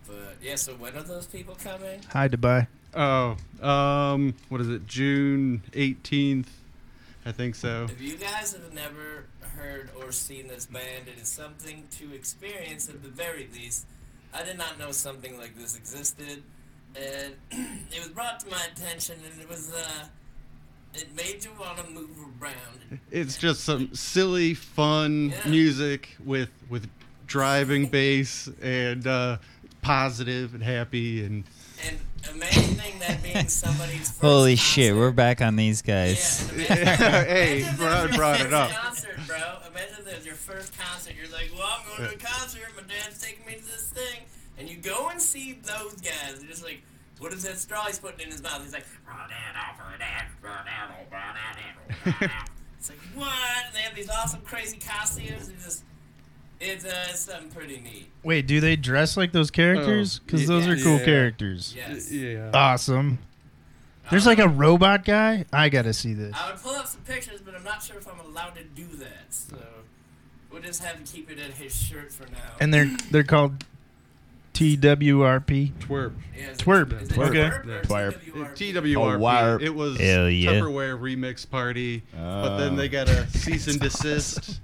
But 0.07 0.37
yeah, 0.43 0.57
so 0.57 0.73
when 0.76 0.97
are 0.97 1.03
those 1.03 1.26
people 1.26 1.55
coming? 1.55 2.00
Hi, 2.11 2.26
Dubai. 2.29 2.67
Oh, 2.95 3.37
um, 3.61 4.35
what 4.49 4.62
is 4.62 4.69
it? 4.71 4.87
June 4.87 5.62
eighteenth, 5.75 6.50
I 7.26 7.33
think 7.33 7.55
so. 7.55 7.85
If 7.91 8.00
you 8.00 8.17
guys 8.17 8.53
have 8.55 8.73
never 8.73 9.25
heard 9.56 9.90
or 9.99 10.12
seen 10.12 10.49
this 10.49 10.66
band, 10.66 11.08
it 11.08 11.20
is 11.20 11.28
something 11.28 11.84
to 11.99 12.14
experience 12.14 12.88
at 12.88 13.02
the 13.02 13.08
very 13.08 13.49
least. 13.52 13.87
I 14.32 14.42
did 14.44 14.58
not 14.58 14.78
know 14.78 14.90
something 14.92 15.38
like 15.38 15.56
this 15.56 15.76
existed, 15.76 16.42
and 16.96 17.34
it 17.50 17.99
was 18.00 18.08
brought 18.08 18.40
to 18.40 18.50
my 18.50 18.61
attention, 18.73 19.16
and 19.30 19.40
it 19.40 19.49
was 19.49 19.73
uh, 19.73 20.06
it 20.94 21.14
made 21.16 21.44
you 21.44 21.50
want 21.58 21.78
to 21.78 21.90
move 21.90 22.11
around. 22.40 23.00
It's 23.11 23.37
just 23.37 23.64
some 23.64 23.94
silly, 23.94 24.54
fun 24.54 25.30
Yeah. 25.30 25.50
music 25.50 26.16
with 26.25 26.50
with 26.68 26.88
driving 27.26 27.87
bass 27.87 28.49
and 28.62 29.06
uh, 29.06 29.38
positive 29.82 30.54
and 30.54 30.62
happy 30.62 31.25
and 31.25 31.44
And 31.87 31.99
imagining 32.33 32.99
that 33.00 33.23
being 33.23 33.49
somebody's 33.49 34.09
first 34.11 34.21
Holy 34.21 34.57
shit, 34.57 34.90
concert- 34.90 34.99
we're 35.00 35.12
back 35.12 35.40
on 35.43 35.57
these 35.57 35.83
guys. 35.83 36.50
Yeah, 36.57 36.64
imagine- 36.76 37.26
Hey, 37.37 37.59
imagine 37.61 37.76
bro, 37.76 37.87
that 37.90 37.97
I 37.97 38.07
your 38.07 38.16
brought 38.16 38.40
it 38.40 38.43
first 38.45 38.52
up. 38.54 38.71
Concert, 38.71 39.16
bro. 39.26 39.37
Imagine 39.71 40.04
that 40.04 40.16
was 40.16 40.26
your 40.26 40.35
first 40.35 40.78
concert. 40.78 41.14
You're 41.21 41.31
like, 41.33 41.50
well, 41.57 41.69
I'm 41.81 41.99
going 41.99 42.11
to 42.11 42.14
a 42.16 42.19
concert. 42.19 42.62
My 42.76 42.83
dad's 42.83 43.21
taking 43.21 43.45
me 43.47 43.54
to 43.54 43.64
this 43.64 43.88
thing, 43.90 44.21
and 44.59 44.69
you 44.69 44.76
go 44.76 45.09
and 45.11 45.21
see 45.21 45.59
those 45.62 45.95
guys. 46.00 46.38
You're 46.40 46.50
just 46.50 46.64
like, 46.64 46.83
what 47.19 47.33
is 47.33 47.43
that 47.45 47.59
straw 47.59 47.87
he's 47.87 47.99
putting 47.99 48.21
in 48.26 48.33
his 48.33 48.43
mouth? 48.43 48.62
He's 48.62 48.73
like, 48.73 48.87
run 49.07 49.31
it 49.31 49.57
off 49.57 49.78
of 49.81 49.99
that, 49.99 50.28
run 50.43 50.66
it 50.66 51.12
run 51.12 51.37
it 51.37 52.21
run 52.21 52.31
it. 52.31 52.40
It's 52.78 52.90
like 52.90 52.99
what? 53.14 53.33
And 53.66 53.75
they 53.75 53.81
have 53.81 53.95
these 53.95 54.11
awesome, 54.11 54.40
crazy 54.43 54.78
costumes. 54.78 55.49
And 55.49 55.59
just, 55.62 55.85
it's 56.64 56.85
uh, 56.85 57.06
it's 57.11 57.21
something 57.21 57.50
pretty 57.50 57.80
neat. 57.80 58.11
Wait, 58.23 58.47
do 58.47 58.61
they 58.61 58.76
dress 58.76 59.16
like 59.16 59.33
those 59.33 59.50
characters? 59.50 60.21
Oh, 60.21 60.25
Because 60.26 60.40
y- 60.40 60.47
those 60.47 60.66
are 60.66 60.76
cool 60.83 60.99
yeah. 60.99 61.04
characters. 61.04 61.75
Yes. 61.76 62.11
yeah. 62.12 62.50
Awesome. 62.54 63.18
There's 64.11 64.26
like 64.26 64.38
a 64.38 64.49
robot 64.49 65.04
guy. 65.04 65.44
I 65.52 65.68
gotta 65.71 65.92
see 65.94 66.12
this. 66.14 66.35
I 66.38 66.50
would 66.52 66.61
pull 66.61 66.75
up 66.75 66.87
some 66.87 67.00
pictures, 67.02 67.40
but 67.40 67.54
I'm 67.54 67.64
not 67.64 67.83
sure 67.83 67.97
if 67.97 68.06
I'm 68.06 68.21
allowed 68.21 68.54
to 68.56 68.64
do 68.64 68.87
that. 68.99 69.26
So 69.30 69.56
we'll 70.50 70.61
just 70.62 70.83
have 70.85 71.02
to 71.02 71.11
keep 71.12 71.30
it 71.30 71.38
at 71.38 71.52
his 71.54 71.75
shirt 71.75 72.12
for 72.12 72.25
now. 72.30 72.38
And 72.61 72.73
they're 72.73 72.90
they're 73.11 73.25
called 73.25 73.64
TWRP. 74.52 75.73
Twerp. 75.80 76.12
Yeah, 76.37 76.50
is 76.50 76.59
Twerp. 76.59 76.92
It 77.02 77.09
Twerp 77.09 77.66
or 77.66 77.83
Twerp. 77.83 78.14
TWRP? 78.56 78.75
TWRP. 78.75 79.42
Oh. 79.54 79.59
It 79.64 79.75
was 79.75 79.99
Hell 79.99 80.28
yeah. 80.30 80.52
Tupperware 80.52 80.99
remix 80.99 81.49
party, 81.49 82.02
but 82.12 82.59
then 82.59 82.75
Oh. 82.75 82.76
they 82.76 82.88
got 82.88 83.09
a 83.09 83.26
cease 83.30 83.66
and 83.68 83.80
desist. 83.80 84.61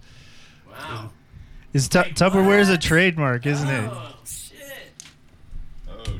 Wow. 0.70 1.10
Is 1.72 1.88
tu- 1.88 2.00
Wait, 2.00 2.14
Tupperware's 2.16 2.68
a 2.68 2.72
what? 2.72 2.82
trademark, 2.82 3.46
isn't 3.46 3.68
it? 3.68 3.90
Oh 3.92 4.14
shit! 4.24 4.92
Oh 5.88 6.02
shit. 6.04 6.16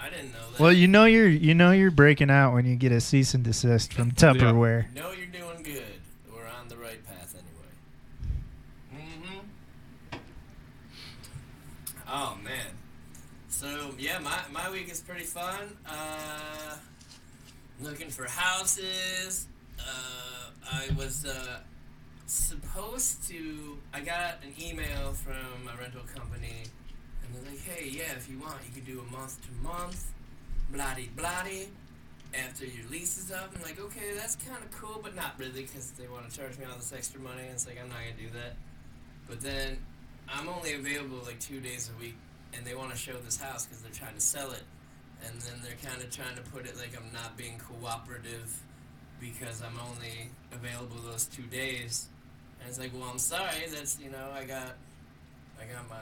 I 0.00 0.10
didn't 0.10 0.32
know 0.32 0.38
that. 0.52 0.60
Well, 0.60 0.72
you 0.72 0.86
know 0.86 1.04
you're 1.06 1.28
you 1.28 1.54
know 1.54 1.70
you're 1.72 1.90
breaking 1.90 2.30
out 2.30 2.52
when 2.52 2.66
you 2.66 2.76
get 2.76 2.92
a 2.92 3.00
cease 3.00 3.32
and 3.34 3.42
desist 3.42 3.92
from 3.94 4.10
Tupperware. 4.12 4.86
You 4.94 5.00
know 5.00 5.12
you're 5.12 5.26
doing 5.26 5.62
good. 5.62 5.82
We're 6.34 6.46
on 6.46 6.68
the 6.68 6.76
right 6.76 7.02
path 7.06 7.34
anyway. 8.92 9.06
Mm-hmm. 10.12 10.18
Oh 12.08 12.36
man. 12.44 12.66
So 13.48 13.92
yeah, 13.98 14.18
my 14.18 14.38
my 14.52 14.70
week 14.70 14.90
is 14.90 15.00
pretty 15.00 15.24
fun. 15.24 15.74
Uh, 15.86 16.76
looking 17.80 18.10
for 18.10 18.24
houses. 18.28 19.46
Uh, 19.80 20.50
I 20.70 20.88
was 20.98 21.24
uh, 21.24 21.60
supposed 22.32 23.28
to. 23.28 23.78
I 23.92 24.00
got 24.00 24.42
an 24.42 24.54
email 24.60 25.12
from 25.12 25.68
a 25.68 25.76
rental 25.78 26.02
company, 26.14 26.64
and 27.22 27.34
they're 27.34 27.52
like, 27.52 27.60
"Hey, 27.60 27.88
yeah, 27.88 28.12
if 28.16 28.28
you 28.30 28.38
want, 28.38 28.56
you 28.66 28.72
can 28.72 28.84
do 28.84 29.00
a 29.00 29.12
month 29.12 29.38
to 29.42 29.52
month, 29.62 30.12
bloody 30.70 31.10
bloody." 31.16 31.68
After 32.34 32.64
your 32.64 32.88
lease 32.88 33.18
is 33.18 33.30
up, 33.30 33.52
I'm 33.54 33.62
like, 33.62 33.78
okay, 33.78 34.14
that's 34.16 34.36
kind 34.36 34.56
of 34.64 34.70
cool, 34.70 35.00
but 35.02 35.14
not 35.14 35.38
really, 35.38 35.62
because 35.64 35.90
they 35.90 36.08
want 36.08 36.30
to 36.30 36.34
charge 36.34 36.56
me 36.56 36.64
all 36.64 36.76
this 36.76 36.90
extra 36.90 37.20
money, 37.20 37.42
and 37.42 37.50
it's 37.50 37.66
like 37.66 37.78
I'm 37.78 37.90
not 37.90 37.98
gonna 37.98 38.16
do 38.16 38.30
that. 38.38 38.56
But 39.28 39.42
then 39.42 39.76
I'm 40.26 40.48
only 40.48 40.72
available 40.72 41.18
like 41.26 41.40
two 41.40 41.60
days 41.60 41.90
a 41.94 42.00
week, 42.00 42.16
and 42.54 42.64
they 42.64 42.74
want 42.74 42.90
to 42.90 42.96
show 42.96 43.12
this 43.18 43.36
house 43.38 43.66
because 43.66 43.82
they're 43.82 43.92
trying 43.92 44.14
to 44.14 44.20
sell 44.20 44.50
it, 44.52 44.64
and 45.26 45.38
then 45.42 45.60
they're 45.62 45.76
kind 45.84 46.02
of 46.02 46.10
trying 46.10 46.36
to 46.36 46.42
put 46.50 46.64
it 46.64 46.78
like 46.78 46.96
I'm 46.96 47.12
not 47.12 47.36
being 47.36 47.58
cooperative 47.58 48.50
because 49.20 49.62
I'm 49.62 49.78
only 49.78 50.30
available 50.52 50.96
those 51.02 51.26
two 51.26 51.44
days. 51.44 52.08
And 52.62 52.68
it's 52.68 52.78
like, 52.78 52.92
well, 52.94 53.08
I'm 53.10 53.18
sorry. 53.18 53.66
That's 53.70 53.98
you 54.00 54.10
know, 54.10 54.30
I 54.32 54.44
got, 54.44 54.76
I 55.60 55.64
got 55.72 55.88
my, 55.90 55.96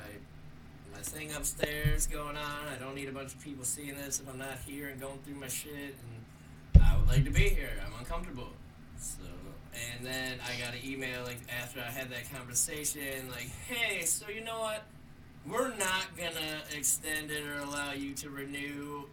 my 0.92 1.00
thing 1.00 1.32
upstairs 1.32 2.06
going 2.06 2.36
on. 2.36 2.68
I 2.70 2.76
don't 2.78 2.94
need 2.94 3.08
a 3.08 3.12
bunch 3.12 3.32
of 3.32 3.42
people 3.42 3.64
seeing 3.64 3.94
this 3.94 4.20
if 4.20 4.28
I'm 4.28 4.38
not 4.38 4.58
here 4.66 4.88
and 4.88 5.00
going 5.00 5.18
through 5.24 5.36
my 5.36 5.48
shit. 5.48 5.72
And 6.74 6.82
I 6.84 6.98
would 6.98 7.08
like 7.08 7.24
to 7.24 7.30
be 7.30 7.48
here. 7.48 7.70
I'm 7.86 7.98
uncomfortable. 7.98 8.48
So, 8.98 9.22
and 9.72 10.06
then 10.06 10.38
I 10.44 10.62
got 10.62 10.74
an 10.74 10.80
email 10.84 11.22
like 11.24 11.38
after 11.62 11.80
I 11.80 11.90
had 11.90 12.10
that 12.10 12.30
conversation, 12.30 13.30
like, 13.30 13.48
hey, 13.66 14.04
so 14.04 14.28
you 14.28 14.44
know 14.44 14.60
what? 14.60 14.82
We're 15.46 15.74
not 15.76 16.14
gonna 16.18 16.60
extend 16.76 17.30
it 17.30 17.46
or 17.46 17.60
allow 17.60 17.92
you 17.92 18.12
to 18.16 18.28
renew, 18.28 19.04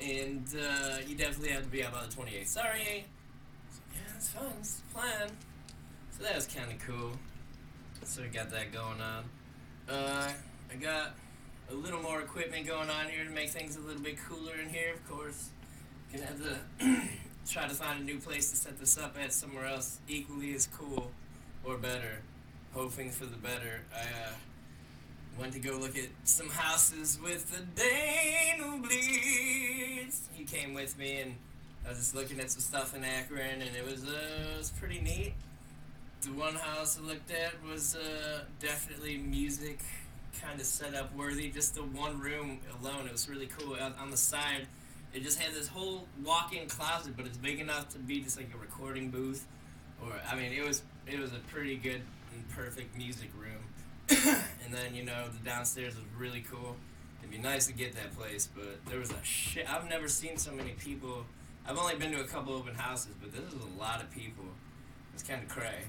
and 0.00 0.44
uh, 0.60 0.96
you 1.06 1.14
definitely 1.14 1.50
have 1.50 1.62
to 1.62 1.68
be 1.68 1.84
out 1.84 1.92
by 1.92 2.04
the 2.04 2.12
28th. 2.12 2.48
Sorry. 2.48 3.04
So, 3.70 3.80
yeah, 3.94 4.00
that's 4.12 4.28
fine. 4.28 4.52
It's 4.58 4.74
the 4.74 4.94
plan. 4.94 5.28
So 6.18 6.24
that 6.24 6.34
was 6.34 6.46
kind 6.46 6.72
of 6.72 6.78
cool. 6.80 7.12
So 8.02 8.22
we 8.22 8.28
got 8.28 8.50
that 8.50 8.72
going 8.72 9.00
on. 9.00 9.24
Uh, 9.88 10.28
I 10.72 10.74
got 10.74 11.14
a 11.70 11.74
little 11.74 12.02
more 12.02 12.20
equipment 12.20 12.66
going 12.66 12.90
on 12.90 13.06
here 13.08 13.24
to 13.24 13.30
make 13.30 13.50
things 13.50 13.76
a 13.76 13.80
little 13.80 14.02
bit 14.02 14.16
cooler 14.28 14.54
in 14.60 14.68
here, 14.68 14.94
of 14.94 15.08
course. 15.08 15.50
Gonna 16.12 16.26
have 16.26 16.42
to 16.42 17.08
try 17.48 17.68
to 17.68 17.74
find 17.74 18.00
a 18.00 18.04
new 18.04 18.18
place 18.18 18.50
to 18.50 18.56
set 18.56 18.80
this 18.80 18.98
up 18.98 19.16
at 19.22 19.32
somewhere 19.32 19.66
else 19.66 20.00
equally 20.08 20.54
as 20.54 20.66
cool 20.66 21.12
or 21.64 21.76
better. 21.76 22.22
Hoping 22.74 23.10
for 23.10 23.26
the 23.26 23.36
better. 23.36 23.82
I 23.94 24.00
uh, 24.00 24.32
went 25.38 25.52
to 25.52 25.60
go 25.60 25.78
look 25.78 25.96
at 25.96 26.08
some 26.24 26.48
houses 26.48 27.18
with 27.22 27.48
the 27.76 27.82
who 28.58 28.80
bleeds. 28.80 30.28
He 30.32 30.42
came 30.44 30.74
with 30.74 30.98
me 30.98 31.20
and 31.20 31.36
I 31.86 31.90
was 31.90 31.98
just 31.98 32.16
looking 32.16 32.40
at 32.40 32.50
some 32.50 32.60
stuff 32.60 32.96
in 32.96 33.04
Akron 33.04 33.62
and 33.62 33.76
it 33.76 33.84
was 33.84 34.04
uh, 34.04 34.52
it 34.54 34.58
was 34.58 34.70
pretty 34.70 35.00
neat. 35.00 35.34
The 36.22 36.32
one 36.32 36.54
house 36.54 36.98
I 36.98 37.06
looked 37.06 37.30
at 37.30 37.54
was 37.64 37.94
uh, 37.94 38.40
definitely 38.60 39.18
music 39.18 39.80
kind 40.42 40.60
of 40.60 40.66
setup 40.66 41.14
worthy. 41.14 41.50
Just 41.50 41.74
the 41.74 41.82
one 41.82 42.20
room 42.20 42.58
alone, 42.80 43.06
it 43.06 43.12
was 43.12 43.28
really 43.28 43.46
cool. 43.46 43.74
On, 43.80 43.94
on 44.00 44.10
the 44.10 44.16
side, 44.16 44.66
it 45.14 45.22
just 45.22 45.38
had 45.40 45.54
this 45.54 45.68
whole 45.68 46.06
walk-in 46.24 46.68
closet, 46.68 47.14
but 47.16 47.26
it's 47.26 47.38
big 47.38 47.60
enough 47.60 47.88
to 47.90 47.98
be 47.98 48.20
just 48.20 48.36
like 48.36 48.50
a 48.54 48.58
recording 48.58 49.10
booth. 49.10 49.46
Or 50.02 50.12
I 50.30 50.36
mean, 50.36 50.52
it 50.52 50.66
was 50.66 50.82
it 51.06 51.18
was 51.18 51.32
a 51.32 51.38
pretty 51.50 51.76
good 51.76 52.02
and 52.34 52.48
perfect 52.50 52.96
music 52.96 53.30
room. 53.38 53.62
and 54.64 54.74
then 54.74 54.94
you 54.94 55.04
know 55.04 55.28
the 55.28 55.44
downstairs 55.48 55.94
was 55.94 56.04
really 56.18 56.44
cool. 56.50 56.76
It'd 57.20 57.30
be 57.30 57.38
nice 57.38 57.66
to 57.66 57.72
get 57.72 57.94
that 57.94 58.16
place, 58.16 58.48
but 58.54 58.84
there 58.86 58.98
was 58.98 59.10
a 59.10 59.22
shit. 59.22 59.72
I've 59.72 59.88
never 59.88 60.08
seen 60.08 60.36
so 60.36 60.52
many 60.52 60.70
people 60.70 61.24
I've 61.68 61.76
only 61.76 61.96
been 61.96 62.12
to 62.12 62.20
a 62.20 62.26
couple 62.26 62.54
open 62.54 62.74
houses, 62.74 63.14
but 63.20 63.30
this 63.30 63.42
is 63.42 63.60
a 63.62 63.78
lot 63.78 64.02
of 64.02 64.10
people. 64.10 64.44
It's 65.12 65.22
kind 65.22 65.42
of 65.42 65.48
cray, 65.50 65.84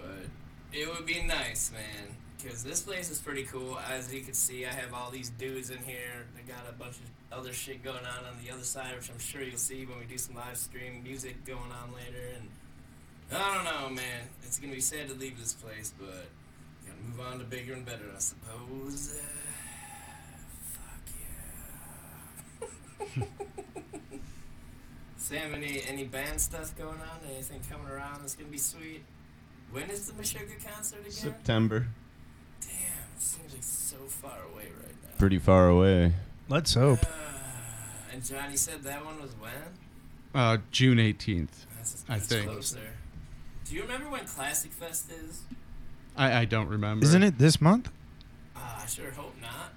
but 0.00 0.78
it 0.78 0.88
would 0.88 1.06
be 1.06 1.22
nice, 1.22 1.72
man. 1.72 2.16
Cause 2.44 2.62
this 2.62 2.82
place 2.82 3.10
is 3.10 3.18
pretty 3.18 3.44
cool. 3.44 3.78
As 3.90 4.12
you 4.12 4.20
can 4.20 4.34
see, 4.34 4.66
I 4.66 4.72
have 4.72 4.92
all 4.92 5.10
these 5.10 5.30
dudes 5.30 5.70
in 5.70 5.78
here. 5.78 6.26
They 6.36 6.42
got 6.42 6.68
a 6.68 6.72
bunch 6.72 6.96
of 6.96 7.38
other 7.38 7.52
shit 7.52 7.82
going 7.82 8.04
on 8.04 8.24
on 8.24 8.44
the 8.44 8.52
other 8.52 8.62
side, 8.62 8.94
which 8.94 9.10
I'm 9.10 9.18
sure 9.18 9.42
you'll 9.42 9.58
see 9.58 9.84
when 9.86 9.98
we 9.98 10.04
do 10.04 10.18
some 10.18 10.36
live 10.36 10.56
stream 10.56 11.02
music 11.02 11.44
going 11.44 11.58
on 11.58 11.92
later. 11.94 12.28
And 12.36 12.48
I 13.32 13.54
don't 13.54 13.64
know, 13.64 13.88
man. 13.88 14.28
It's 14.44 14.58
gonna 14.58 14.74
be 14.74 14.80
sad 14.80 15.08
to 15.08 15.14
leave 15.14 15.40
this 15.40 15.54
place, 15.54 15.92
but 15.98 16.26
gotta 16.86 17.00
move 17.08 17.20
on 17.20 17.38
to 17.38 17.44
bigger 17.44 17.72
and 17.72 17.84
better, 17.84 18.04
I 18.14 18.18
suppose. 18.18 19.18
Uh, 19.18 19.22
fuck 23.16 23.18
yeah. 23.18 23.24
Sam, 25.16 25.54
any 25.54 25.82
any 25.88 26.04
band 26.04 26.40
stuff 26.40 26.76
going 26.76 27.00
on? 27.00 27.20
Anything 27.28 27.60
coming 27.68 27.88
around 27.88 28.20
that's 28.20 28.36
gonna 28.36 28.50
be 28.50 28.58
sweet? 28.58 29.02
When 29.70 29.90
is 29.90 30.06
the 30.06 30.12
Meshuggah 30.14 30.64
concert 30.64 31.00
again? 31.00 31.12
September. 31.12 31.86
Damn, 32.60 32.70
it 33.16 33.22
seems 33.22 33.52
like 33.52 33.62
so 33.62 33.96
far 34.08 34.38
away 34.52 34.64
right 34.82 34.94
now. 35.02 35.10
Pretty 35.18 35.38
far 35.38 35.68
away. 35.68 36.14
Let's 36.48 36.74
hope. 36.74 37.04
Uh, 37.04 37.08
and 38.12 38.24
Johnny 38.24 38.56
said 38.56 38.82
that 38.84 39.04
one 39.04 39.20
was 39.20 39.32
when? 39.38 39.52
Uh, 40.34 40.58
June 40.70 40.98
18th. 40.98 41.48
That's, 41.76 42.04
I 42.08 42.18
think. 42.18 42.50
closer. 42.50 42.78
Do 43.64 43.74
you 43.74 43.82
remember 43.82 44.08
when 44.08 44.24
Classic 44.26 44.70
Fest 44.72 45.10
is? 45.10 45.42
I, 46.16 46.40
I 46.40 46.44
don't 46.44 46.68
remember. 46.68 47.04
Isn't 47.04 47.22
it 47.22 47.38
this 47.38 47.60
month? 47.60 47.90
Ah, 48.54 48.82
I 48.82 48.86
sure 48.86 49.10
hope 49.10 49.34
not. 49.40 49.72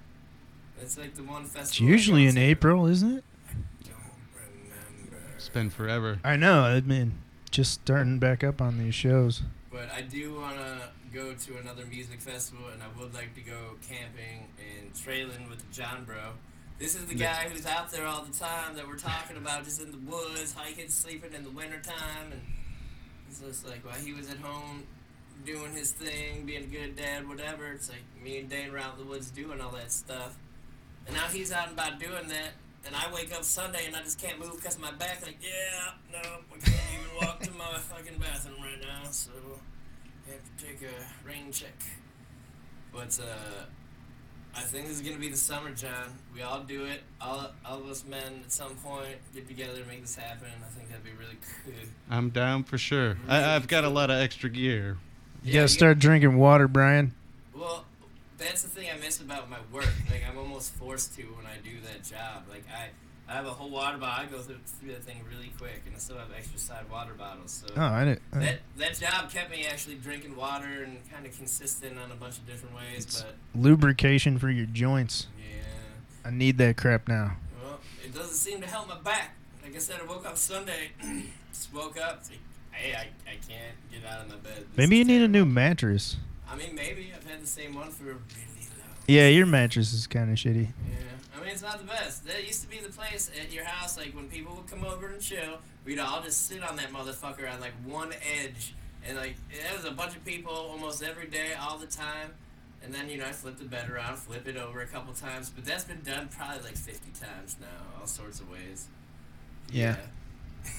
It's 0.82 0.98
like 0.98 1.16
the 1.16 1.24
one 1.24 1.44
festival. 1.44 1.62
It's 1.64 1.80
usually 1.80 2.26
in. 2.28 2.38
April, 2.38 2.86
isn't 2.86 3.18
it? 3.18 3.24
Don't 3.84 3.96
remember. 4.34 5.18
It's 5.36 5.50
been 5.50 5.70
forever. 5.70 6.20
I 6.24 6.36
know. 6.36 6.62
I 6.64 6.80
mean, 6.82 7.14
just 7.52 7.74
starting 7.74 8.20
back 8.20 8.44
up 8.44 8.62
on 8.62 8.78
these 8.78 8.96
shows. 8.96 9.42
But 9.72 9.92
I 9.92 10.02
do 10.02 10.34
want 10.34 10.58
to 10.58 10.90
go 11.14 11.34
to 11.34 11.58
another 11.58 11.86
music 11.86 12.22
festival, 12.22 12.66
and 12.74 12.82
I 12.82 12.88
would 13.00 13.14
like 13.14 13.36
to 13.36 13.42
go 13.42 13.76
camping 13.88 14.48
and 14.58 14.96
trailing 14.96 15.48
with 15.48 15.70
Jon 15.72 16.06
Bro. 16.06 16.34
This 16.80 16.96
is 16.96 17.06
the 17.06 17.14
guy 17.14 17.50
who's 17.50 17.66
out 17.66 17.92
there 17.92 18.08
all 18.08 18.24
the 18.24 18.36
time 18.38 18.76
that 18.76 18.88
we're 18.88 18.98
talking 18.98 19.38
about, 19.38 19.66
just 19.66 19.82
in 19.82 19.92
the 19.92 19.98
woods, 19.98 20.54
hiking, 20.54 20.90
sleeping 20.90 21.34
in 21.34 21.44
the 21.44 21.52
wintertime. 21.52 22.32
And 22.32 22.42
it's 23.30 23.42
just 23.42 23.68
like, 23.68 23.86
while 23.86 24.00
he 24.00 24.14
was 24.14 24.30
at 24.30 24.38
home 24.38 24.84
doing 25.46 25.74
his 25.74 25.92
thing, 25.92 26.46
being 26.46 26.64
a 26.64 26.68
good 26.68 26.96
dad, 26.96 27.28
whatever, 27.28 27.72
it's 27.72 27.90
like 27.90 28.04
me 28.24 28.40
and 28.40 28.50
Daine 28.50 28.72
were 28.72 28.80
out 28.80 28.98
in 28.98 29.04
the 29.04 29.10
woods 29.10 29.30
doing 29.30 29.62
all 29.62 29.72
that 29.72 29.92
stuff. 29.92 30.38
And 31.06 31.16
now 31.16 31.26
he's 31.26 31.52
out 31.52 31.68
and 31.68 31.78
about 31.78 32.00
doing 32.00 32.28
that. 32.30 32.54
And 32.86 32.96
I 32.96 33.14
wake 33.14 33.34
up 33.36 33.44
Sunday 33.44 33.86
and 33.86 33.96
I 33.96 34.02
just 34.02 34.20
can't 34.20 34.40
move 34.40 34.56
because 34.56 34.76
of 34.76 34.82
my 34.82 34.92
back. 34.92 35.22
Like, 35.22 35.38
yeah, 35.42 35.92
no, 36.12 36.20
I 36.20 36.60
can't 36.60 36.76
even 36.94 37.16
walk 37.28 37.40
to 37.42 37.52
my 37.52 37.78
fucking 37.78 38.18
bathroom 38.20 38.62
right 38.62 38.82
now. 38.82 39.10
So 39.12 39.32
I 40.28 40.32
have 40.32 40.58
to 40.58 40.66
take 40.66 40.82
a 40.82 41.28
rain 41.28 41.52
check. 41.52 41.76
But 42.94 43.20
uh, 43.22 43.66
I 44.56 44.62
think 44.62 44.88
this 44.88 44.96
is 44.96 45.02
gonna 45.02 45.20
be 45.20 45.30
the 45.30 45.38
summer, 45.38 45.72
Jon. 45.72 46.18
We 46.34 46.42
all 46.42 46.62
do 46.62 46.86
it. 46.86 47.02
All, 47.22 47.52
all 47.66 47.80
of 47.80 47.86
us 47.88 48.04
men 48.06 48.42
at 48.44 48.52
some 48.52 48.76
point 48.78 49.18
get 49.36 49.48
together, 49.48 49.80
and 49.80 49.88
make 49.88 50.02
this 50.02 50.16
happen. 50.16 50.48
I 50.66 50.70
think 50.70 50.90
that'd 50.90 51.04
be 51.04 51.12
really 51.12 51.38
cool. 51.64 51.74
I'm 52.10 52.30
down 52.32 52.64
for 52.64 52.78
sure. 52.80 53.18
I, 53.28 53.56
I've 53.56 53.68
got 53.68 53.84
a 53.84 53.90
lot 53.90 54.10
of 54.10 54.18
extra 54.20 54.50
gear. 54.50 54.98
You 55.44 55.54
Yeah, 55.54 55.62
gotta 55.62 55.68
start 55.68 56.00
drinking 56.00 56.38
water, 56.38 56.68
Brian. 56.68 57.14
Well, 57.54 57.86
that's 58.40 58.62
the 58.64 58.70
thing 58.70 58.88
I 58.94 58.98
miss 58.98 59.20
about 59.22 59.50
my 59.50 59.58
work. 59.72 59.90
Like 60.10 60.24
I'm 60.30 60.38
almost 60.38 60.74
forced 60.76 61.16
to 61.18 61.24
when 61.24 61.46
I 61.46 61.58
do 61.64 61.80
that 61.86 62.04
job. 62.04 62.44
Like 62.50 62.64
I, 62.74 62.88
I 63.32 63.36
have 63.36 63.46
a 63.46 63.52
whole 63.52 63.70
water 63.70 63.98
bottle. 63.98 64.26
I 64.26 64.32
go 64.32 64.40
through, 64.42 64.56
through 64.66 64.92
that 64.94 65.04
thing 65.04 65.22
really 65.30 65.52
quick, 65.58 65.84
and 65.86 65.96
I 65.96 66.00
still 66.00 66.18
have 66.18 66.30
extra 66.36 66.58
side 66.58 66.90
water 66.92 67.14
bottles. 67.14 67.64
So 67.68 67.74
Oh, 67.78 67.82
I 67.86 68.06
didn't. 68.06 68.22
I- 68.34 68.40
that 68.40 68.60
that 68.78 69.00
job 69.00 69.30
kept 69.32 69.52
me 69.52 69.66
actually 69.66 69.96
drinking 69.96 70.36
water 70.36 70.84
and 70.84 70.98
kind 71.12 71.26
of 71.26 71.36
consistent 71.38 72.00
on 72.00 72.12
a 72.12 72.16
bunch 72.16 72.38
of 72.38 72.48
different 72.48 72.76
ways. 72.76 73.06
It's- 73.06 73.22
but 73.24 73.36
lubrication 73.62 74.40
for 74.40 74.50
your 74.50 74.66
joints. 74.66 75.28
yeah, 75.40 76.28
I 76.28 76.32
need 76.32 76.58
that 76.58 76.78
crap 76.78 77.08
now. 77.08 77.38
well, 77.64 77.80
it 78.04 78.14
doesn't 78.14 78.34
seem 78.36 78.62
to 78.62 78.68
help 78.68 78.88
my 78.88 78.98
back. 79.00 79.36
Like 79.64 79.76
I 79.76 79.80
said, 79.80 80.00
I 80.02 80.06
woke 80.06 80.26
up 80.26 80.38
Sunday, 80.38 80.90
just 81.52 81.72
woke 81.74 82.00
up. 82.00 82.24
Like, 82.30 82.40
hey, 82.72 82.96
I, 82.96 83.02
I 83.30 83.36
can't 83.48 83.76
get 83.92 84.10
out 84.10 84.22
of 84.22 84.30
my 84.30 84.38
bed. 84.38 84.66
This 84.70 84.78
Maybe 84.78 84.98
you 84.98 85.06
need 85.06 85.22
a 85.22 85.28
new 85.28 85.46
mattress. 85.46 86.16
I 86.52 86.56
mean, 86.56 86.74
maybe 86.76 87.12
I've 87.16 87.26
had 87.30 87.42
the 87.42 87.48
same 87.48 87.76
one 87.76 87.92
for 87.92 88.04
really 88.06 88.16
long. 88.16 88.96
Yeah, 89.08 89.28
your 89.28 89.46
mattress 89.46 89.94
is 89.94 90.08
kind 90.08 90.30
of 90.32 90.38
shitty. 90.38 90.68
Yeah, 90.68 90.98
I 91.36 91.40
mean 91.42 91.50
it's 91.50 91.62
not 91.62 91.78
the 91.80 91.86
best. 91.86 92.26
That 92.28 92.46
used 92.46 92.62
to 92.64 92.70
be 92.70 92.78
the 92.80 92.90
place 92.92 93.30
at 93.40 93.52
your 93.52 93.64
house, 93.66 93.98
like 93.98 94.16
when 94.16 94.28
people 94.28 94.56
would 94.56 94.68
come 94.68 94.84
over 94.84 95.08
and 95.08 95.22
chill, 95.22 95.60
we'd 95.86 96.00
all 96.00 96.22
just 96.22 96.48
sit 96.48 96.64
on 96.64 96.76
that 96.78 96.92
motherfucker 96.92 97.52
on 97.52 97.60
like 97.60 97.74
one 97.86 98.12
edge, 98.44 98.74
and 99.08 99.18
like 99.18 99.36
there 99.52 99.76
was 99.76 99.86
a 99.86 99.92
bunch 99.92 100.16
of 100.16 100.24
people 100.26 100.52
almost 100.54 101.04
every 101.04 101.28
day, 101.28 101.54
all 101.60 101.78
the 101.78 101.88
time. 101.88 102.32
And 102.84 102.94
then 102.94 103.10
you 103.10 103.18
know 103.18 103.26
I 103.26 103.32
flip 103.34 103.58
the 103.58 103.66
bed 103.66 103.90
around, 103.90 104.18
flip 104.18 104.48
it 104.48 104.56
over 104.56 104.82
a 104.82 104.88
couple 104.88 105.14
times, 105.14 105.50
but 105.50 105.66
that's 105.66 105.84
been 105.84 106.02
done 106.02 106.30
probably 106.30 106.64
like 106.64 106.78
fifty 106.78 107.12
times 107.20 107.58
now, 107.60 107.68
all 108.00 108.08
sorts 108.08 108.40
of 108.40 108.50
ways. 108.50 108.88
Yeah. 109.72 109.96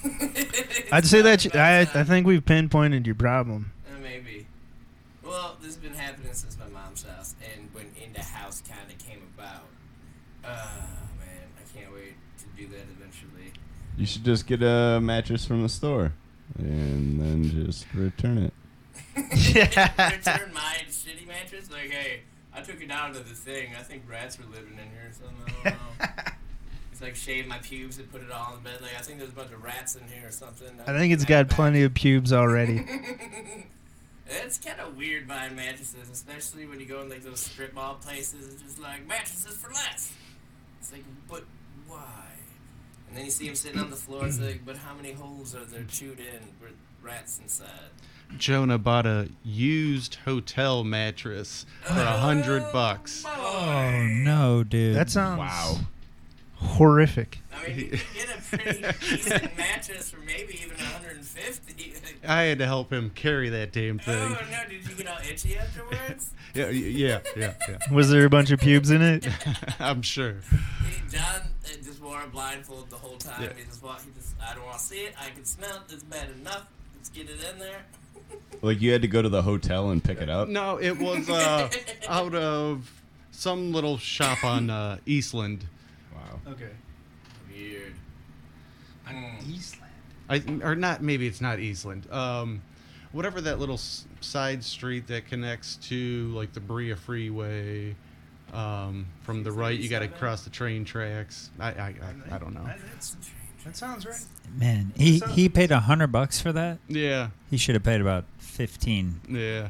It's 0.05 0.93
I'd 0.93 1.07
say 1.07 1.23
that 1.23 1.45
you- 1.45 1.51
I, 1.55 1.81
I 1.81 2.05
think 2.05 2.27
we've 2.27 2.45
pinpointed 2.45 3.07
your 3.07 3.15
problem. 3.17 3.73
Uh, 3.87 3.99
maybe. 4.03 4.47
Well, 5.31 5.57
this 5.61 5.69
has 5.69 5.77
been 5.77 5.95
happening 5.95 6.33
since 6.33 6.59
my 6.59 6.67
mom's 6.67 7.05
house, 7.05 7.37
and 7.55 7.69
when 7.73 7.85
In 8.05 8.13
the 8.13 8.21
House 8.21 8.65
kind 8.69 8.91
of 8.91 8.99
came 8.99 9.23
about. 9.39 9.63
Uh, 10.43 10.77
man, 11.21 11.47
I 11.57 11.79
can't 11.79 11.95
wait 11.95 12.15
to 12.39 12.45
do 12.57 12.67
that 12.67 12.83
eventually. 12.97 13.53
You 13.97 14.07
should 14.07 14.25
just 14.25 14.49
get 14.49 14.61
a 14.61 14.99
mattress 15.01 15.47
from 15.47 15.63
the 15.63 15.69
store 15.69 16.13
and 16.59 17.21
then 17.21 17.45
just 17.49 17.87
return 17.95 18.39
it. 18.39 18.55
Yeah! 19.55 20.11
Return 20.11 20.53
my 20.53 20.79
shitty 20.89 21.29
mattress? 21.29 21.71
Like, 21.71 21.91
hey, 21.91 22.23
I 22.53 22.63
took 22.63 22.81
it 22.83 22.89
down 22.89 23.13
to 23.13 23.21
the 23.21 23.35
thing. 23.35 23.69
I 23.79 23.85
think 23.85 24.03
rats 24.11 24.37
were 24.37 24.47
living 24.47 24.73
in 24.73 24.91
here 24.91 25.11
or 25.11 25.13
something. 25.13 25.55
I 25.65 25.71
don't 25.71 26.17
know. 26.17 26.25
It's 26.93 27.01
like 27.01 27.15
shaved 27.15 27.49
my 27.49 27.59
pubes 27.59 27.99
and 27.99 28.11
put 28.11 28.21
it 28.21 28.33
all 28.33 28.57
in 28.57 28.63
bed. 28.63 28.83
Like, 28.83 28.99
I 28.99 29.01
think 29.01 29.21
there's 29.21 29.31
a 29.31 29.35
bunch 29.35 29.53
of 29.53 29.63
rats 29.63 29.95
in 29.95 30.03
here 30.09 30.29
or 30.29 30.33
something. 30.33 30.69
I 30.87 30.99
think 30.99 31.15
it's 31.15 31.25
got 31.25 31.49
plenty 31.49 31.83
of 31.85 31.95
pubes 31.95 32.33
already. 32.33 32.85
It's 34.31 34.59
kind 34.59 34.79
of 34.81 34.97
weird 34.97 35.27
buying 35.27 35.57
mattresses, 35.57 36.09
especially 36.11 36.67
when 36.67 36.79
you 36.79 36.87
go 36.87 37.01
in 37.03 37.09
like 37.09 37.23
those 37.23 37.41
strip 37.41 37.75
mall 37.75 37.95
places. 37.97 38.47
It's 38.55 38.63
just 38.63 38.81
like 38.81 39.07
mattresses 39.07 39.57
for 39.57 39.73
less. 39.73 40.13
It's 40.81 40.93
like, 40.93 41.05
but 41.29 41.45
why? 41.89 42.27
And 43.09 43.17
then 43.17 43.25
you 43.25 43.31
see 43.31 43.47
them 43.47 43.57
sitting 43.57 43.81
on 43.81 43.91
the 43.91 43.97
floor. 43.97 44.27
It's 44.27 44.39
like, 44.39 44.65
but 44.65 44.77
how 44.77 44.95
many 44.95 45.13
holes 45.13 45.55
are 45.57 45.65
there 45.65 45.83
chewed 45.85 46.21
in 46.21 46.41
with 46.61 46.75
rats 47.03 47.41
inside? 47.43 47.91
Jonah 48.39 48.79
bought 48.79 49.07
a 49.07 49.29
used 49.45 50.15
hotel 50.25 50.85
mattress 50.85 51.67
for 51.83 51.95
a 51.95 52.19
hundred 52.19 52.63
oh 52.63 52.73
bucks. 52.73 53.25
Oh 53.27 54.07
no, 54.09 54.63
dude. 54.63 54.95
That 54.95 55.11
sounds 55.11 55.41
Wow. 55.41 55.79
Horrific. 56.61 57.39
I 57.55 57.69
mean, 57.69 57.79
you 57.79 57.87
get 58.15 58.37
a 58.37 58.41
pretty 58.57 58.83
decent 59.17 59.57
mattress 59.57 60.11
for 60.11 60.21
maybe 60.21 60.55
even 60.63 60.77
150. 60.77 61.95
I 62.29 62.43
had 62.43 62.59
to 62.59 62.67
help 62.67 62.93
him 62.93 63.11
carry 63.15 63.49
that 63.51 63.73
damn 63.73 63.99
oh 64.01 64.05
thing. 64.05 64.31
no! 64.31 64.37
Did 64.69 64.89
you 64.89 64.95
get 64.97 65.07
all 65.09 65.19
itchy 65.29 65.57
afterwards? 65.57 66.31
Yeah, 66.53 66.69
yeah, 66.71 67.21
yeah, 67.37 67.53
yeah. 67.69 67.79
Was 67.93 68.11
there 68.11 68.25
a 68.25 68.29
bunch 68.29 68.51
of 68.51 68.59
pubes 68.59 68.91
in 68.91 69.01
it? 69.03 69.25
I'm 69.79 70.03
sure. 70.03 70.35
He- 70.51 71.17
John 71.17 71.23
uh, 71.25 71.69
just 71.85 72.03
wore 72.03 72.21
a 72.25 72.27
blindfold 72.27 72.91
the 72.91 72.97
whole 72.97 73.17
time. 73.19 73.41
Yeah. 73.45 73.53
He 73.57 73.63
just 73.67 73.81
walked. 73.85 74.03
He 74.05 74.11
just. 74.19 74.35
I 74.45 74.55
don't 74.57 74.65
want 74.67 74.79
to 74.79 74.85
see 74.85 74.97
it. 75.03 75.15
I 75.17 75.31
can 75.31 75.45
smell 75.45 75.77
it. 75.77 75.93
It's 75.93 76.03
bad 76.03 76.29
enough. 76.41 76.67
Let's 76.97 77.09
get 77.11 77.31
it 77.31 77.39
in 77.53 77.59
there. 77.61 77.83
Like 78.63 78.81
you 78.81 78.91
had 78.91 79.03
to 79.03 79.07
go 79.09 79.23
to 79.23 79.29
the 79.29 79.43
hotel 79.43 79.91
and 79.91 80.03
pick 80.03 80.21
it 80.21 80.29
up. 80.29 80.49
No, 80.49 80.79
it 80.79 80.99
was 80.99 81.31
uh, 81.31 81.71
out 82.09 82.35
of 82.35 82.91
some 83.31 83.71
little 83.73 83.97
shop 83.97 84.43
on 84.45 84.71
uh, 84.71 84.99
Eastland. 85.07 85.67
Wow. 86.21 86.53
Okay. 86.53 86.71
Weird. 87.53 87.95
Mm. 89.09 89.49
Eastland. 89.49 89.93
I 90.29 90.43
or 90.63 90.75
not. 90.75 91.03
Maybe 91.03 91.27
it's 91.27 91.41
not 91.41 91.59
Eastland. 91.59 92.11
Um, 92.13 92.63
whatever 93.13 93.41
that 93.41 93.59
little 93.59 93.75
s- 93.75 94.07
side 94.21 94.63
street 94.63 95.07
that 95.09 95.27
connects 95.27 95.77
to 95.89 96.29
like 96.29 96.53
the 96.53 96.61
Berea 96.61 96.97
Freeway. 96.97 97.97
Um, 98.53 99.07
from 99.23 99.45
the 99.45 99.53
right, 99.53 99.79
you 99.79 99.89
got 99.89 100.01
to 100.01 100.09
cross 100.09 100.43
the 100.43 100.51
train 100.51 100.85
tracks. 100.85 101.51
I 101.61 101.69
I, 101.69 101.95
I, 102.31 102.35
I 102.35 102.39
don't 102.39 102.53
know. 102.55 102.69
That 103.65 103.77
sounds 103.77 104.07
right. 104.07 104.25
Man, 104.57 104.93
he 104.97 105.19
So- 105.19 105.27
he 105.29 105.49
paid 105.49 105.71
a 105.71 105.81
hundred 105.81 106.09
bucks 106.09 106.41
for 106.41 106.53
that. 106.53 106.79
Yeah, 106.89 107.29
He 107.51 107.57
should 107.57 107.75
have 107.77 107.85
paid 107.85 108.01
about 108.01 108.25
fifteen. 108.39 109.21
yeah. 109.29 109.69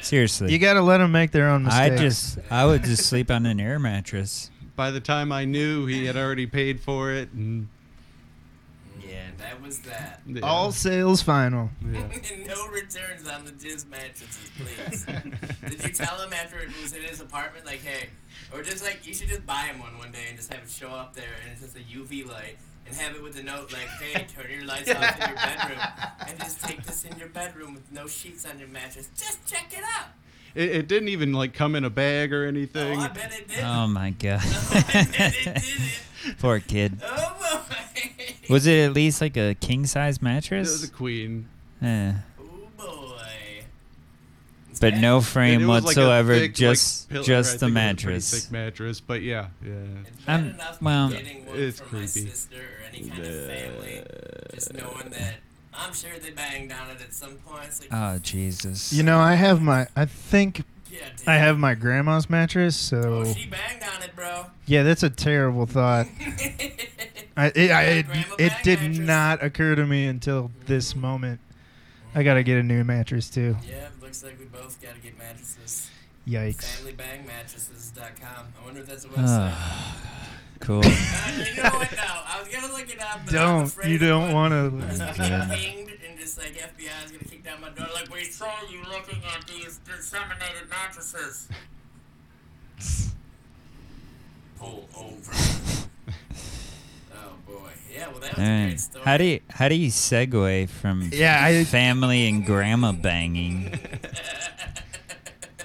Seriously. 0.00 0.50
You 0.52 0.58
got 0.58 0.74
to 0.74 0.80
let 0.82 0.98
them 0.98 1.12
make 1.12 1.30
their 1.30 1.48
own 1.50 1.64
mistakes. 1.64 2.00
I 2.00 2.02
just 2.02 2.38
I 2.50 2.66
would 2.66 2.82
just 2.84 3.06
sleep 3.06 3.30
on 3.30 3.46
an 3.46 3.60
air 3.60 3.78
mattress. 3.78 4.50
By 4.80 4.90
the 4.90 4.98
time 5.00 5.30
I 5.30 5.44
knew, 5.44 5.84
he 5.84 6.06
had 6.06 6.16
already 6.16 6.46
paid 6.46 6.80
for 6.80 7.12
it, 7.12 7.32
and 7.32 7.68
Yeah, 9.06 9.26
that 9.36 9.60
was 9.60 9.80
that. 9.80 10.22
yeah. 10.24 10.40
all 10.40 10.72
sales 10.72 11.20
final. 11.20 11.68
Yeah. 11.84 12.00
no 12.46 12.66
returns 12.68 13.28
on 13.28 13.44
the 13.44 13.52
jizz 13.52 13.86
mattresses, 13.90 14.50
please. 14.56 15.04
Did 15.68 15.84
you 15.84 15.90
tell 15.90 16.16
him 16.22 16.32
after 16.32 16.60
it 16.60 16.70
was 16.80 16.94
in 16.96 17.02
his 17.02 17.20
apartment, 17.20 17.66
like, 17.66 17.82
hey, 17.82 18.08
Or 18.54 18.62
just 18.62 18.82
like 18.82 19.06
you 19.06 19.12
should 19.12 19.28
just 19.28 19.44
buy 19.44 19.64
him 19.64 19.80
one 19.80 19.98
one 19.98 20.12
day 20.12 20.24
and 20.30 20.38
just 20.38 20.50
have 20.50 20.62
it 20.62 20.70
show 20.70 20.88
up 20.88 21.12
there 21.12 21.34
and 21.42 21.52
it's 21.52 21.60
just 21.60 21.76
a 21.76 21.80
UV 21.80 22.26
light 22.26 22.56
and 22.86 22.96
have 22.96 23.14
it 23.14 23.22
with 23.22 23.38
a 23.38 23.42
note 23.42 23.70
like, 23.74 23.86
"Hey, 24.00 24.24
turn 24.34 24.50
your 24.50 24.64
lights 24.64 24.88
off 24.90 25.20
in 25.20 25.28
your 25.28 25.36
bedroom 25.36 25.78
and 26.26 26.38
just 26.40 26.58
take 26.62 26.82
this 26.84 27.04
in 27.04 27.18
your 27.18 27.28
bedroom 27.28 27.74
with 27.74 27.92
no 27.92 28.06
sheets 28.06 28.46
on 28.46 28.58
your 28.58 28.68
mattress. 28.68 29.10
Just 29.14 29.46
check 29.46 29.74
it 29.76 29.84
out." 29.98 30.08
It, 30.54 30.70
it 30.70 30.88
didn't 30.88 31.08
even 31.08 31.32
like 31.32 31.52
come 31.54 31.74
in 31.74 31.84
a 31.84 31.90
bag 31.90 32.32
or 32.32 32.44
Oh, 32.44 32.48
anything. 32.48 32.98
I 32.98 33.08
bet 33.08 33.32
it 33.38 33.48
did. 33.48 33.62
Oh 33.64 33.86
my 33.86 34.10
god. 34.18 34.40
I 34.42 35.06
bet 35.16 35.34
it 35.46 35.62
did. 36.24 36.38
Poor 36.38 36.60
kid. 36.60 37.00
Oh 37.04 37.36
boy. 37.40 37.56
Was 38.48 38.66
it 38.66 38.80
at 38.84 38.92
least 38.94 39.20
like 39.20 39.36
a 39.36 39.54
king 39.54 39.86
size 39.86 40.20
mattress? 40.20 40.68
it 40.68 40.72
was 40.72 40.84
a 40.84 40.90
queen. 40.92 41.48
Eh. 41.82 42.12
Oh 42.40 42.42
boy. 42.76 43.16
But 44.80 44.92
bad. 44.94 45.02
no 45.02 45.20
frame 45.20 45.62
it 45.62 45.66
was 45.66 45.84
like 45.84 45.96
a 45.96 46.00
whatsoever, 46.00 46.36
like, 46.40 46.54
just 46.54 47.08
pillow- 47.10 47.22
just 47.22 47.60
the 47.60 47.66
think 47.66 47.70
it 47.70 47.74
was 47.76 47.82
a 47.82 47.86
mattress. 47.86 48.30
thick 48.44 48.50
mattress, 48.52 49.00
but 49.00 49.20
yeah, 49.22 49.48
yeah. 49.64 49.72
It's 50.06 50.24
bad 50.24 50.32
I'm- 50.40 50.50
enough 50.54 50.82
well- 50.82 51.08
getting 51.10 51.46
one 51.46 51.58
It's 51.58 51.80
from 51.80 51.86
my 51.86 52.06
creepy. 52.06 52.28
sister 52.30 52.56
or 52.56 52.88
any 52.88 53.08
kind 53.08 53.22
of 53.22 53.46
family, 53.46 54.02
just 54.54 54.72
knowing 54.74 55.10
that 55.10 55.34
I'm 55.74 55.92
sure 55.94 56.10
they 56.20 56.30
banged 56.30 56.72
on 56.72 56.90
it 56.90 57.00
at 57.00 57.12
some 57.12 57.36
point. 57.36 57.70
Like, 57.80 57.88
Oh 57.92 58.18
Jesus. 58.18 58.92
You 58.92 59.02
know, 59.02 59.18
I 59.18 59.34
have 59.34 59.62
my. 59.62 59.86
I 59.96 60.04
think 60.04 60.64
yeah. 60.90 61.08
I 61.26 61.36
have 61.36 61.58
my 61.58 61.74
grandma's 61.74 62.28
mattress. 62.28 62.76
So 62.76 63.00
Oh, 63.00 63.32
she 63.32 63.46
banged 63.46 63.82
on 63.82 64.02
it, 64.02 64.14
bro. 64.16 64.46
yeah, 64.66 64.82
that's 64.82 65.02
a 65.02 65.10
terrible 65.10 65.66
thought. 65.66 66.06
I, 67.36 67.46
it, 67.54 67.70
I, 67.70 67.82
it, 67.84 68.06
it 68.38 68.52
did 68.62 68.80
mattress. 68.80 68.98
not 68.98 69.42
occur 69.42 69.74
to 69.76 69.86
me 69.86 70.06
until 70.06 70.50
this 70.66 70.94
moment. 70.94 71.40
I 72.14 72.22
gotta 72.24 72.42
get 72.42 72.58
a 72.58 72.62
new 72.62 72.82
mattress 72.82 73.30
too. 73.30 73.56
yeah, 73.68 73.88
looks 74.02 74.24
like 74.24 74.38
we 74.38 74.46
both 74.46 74.82
got 74.82 74.94
to 74.96 75.00
get 75.00 75.16
mattresses. 75.16 75.88
Yikes. 76.26 76.82
FamilyBangmattresses.com. 76.82 78.46
I 78.60 78.64
wonder 78.64 78.80
if 78.80 78.86
that's 78.86 79.04
a 79.04 79.08
ah. 79.16 79.96
website. 79.96 80.39
Cool. 80.60 80.80
Uh, 80.84 80.88
you 81.56 81.62
know 81.62 81.70
what? 81.70 81.92
No, 81.92 82.02
I 82.02 82.40
was 82.42 82.48
gonna 82.54 82.72
look 82.72 82.88
it 82.92 83.00
up. 83.00 83.20
But 83.24 83.32
Don't 83.32 83.64
afraid 83.64 83.90
you 83.90 83.98
don't 83.98 84.32
want 84.32 84.52
to. 84.52 84.70
gonna 84.70 84.96
get 85.16 85.50
pinged 85.50 85.90
and 86.08 86.18
just 86.18 86.38
like 86.38 86.52
FBI 86.54 87.04
is 87.04 87.10
gonna 87.12 87.24
kick 87.24 87.44
down 87.44 87.60
my 87.60 87.70
door. 87.70 87.86
Like 87.94 88.12
we 88.12 88.24
saw 88.24 88.50
you 88.70 88.82
looking 88.84 89.22
at 89.34 89.46
these 89.46 89.78
disseminated 89.78 90.68
mattresses. 90.68 91.48
Pull 94.58 94.88
over. 94.96 95.32
oh 97.14 97.32
boy, 97.46 97.70
yeah. 97.92 98.08
Well, 98.08 98.20
that 98.20 98.36
was 98.36 98.46
a 98.46 98.66
great 98.66 98.80
story. 98.80 99.04
How 99.04 99.16
do 99.16 99.24
you 99.24 99.40
how 99.48 99.68
do 99.68 99.74
you 99.74 99.88
segue 99.88 100.68
from 100.68 101.08
Yeah, 101.12 101.42
I- 101.42 101.64
family 101.64 102.28
and 102.28 102.44
grandma 102.44 102.92
banging? 102.92 103.78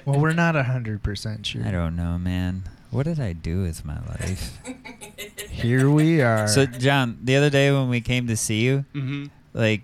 Well, 0.06 0.20
we're 0.20 0.34
not 0.34 0.56
hundred 0.56 1.04
percent 1.04 1.46
sure. 1.46 1.66
I 1.66 1.72
don't 1.72 1.96
know, 1.98 2.18
man. 2.18 2.64
What 2.96 3.06
did 3.08 3.20
I 3.20 3.34
do 3.34 3.64
with 3.64 3.84
my 3.84 4.00
life? 4.08 4.58
Here 5.50 5.90
we 5.90 6.22
are. 6.22 6.48
So, 6.48 6.66
Jon, 6.66 7.18
the 7.22 7.36
other 7.36 7.50
day 7.50 7.70
when 7.70 7.90
we 7.90 8.00
came 8.00 8.28
to 8.28 8.38
see 8.38 8.62
you, 8.62 8.86
Mm-hmm. 8.96 9.26
like 9.54 9.82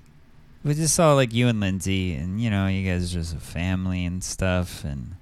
we 0.64 0.76
just 0.76 0.96
saw 0.96 1.14
like 1.14 1.34
you 1.34 1.50
and 1.50 1.60
Lindsay, 1.60 2.14
and 2.16 2.40
you 2.40 2.50
know, 2.50 2.68
you 2.68 2.90
guys 2.90 3.12
are 3.12 3.20
just 3.20 3.36
a 3.36 3.40
family 3.40 4.06
and 4.06 4.24
stuff, 4.24 4.86
and 4.86 5.16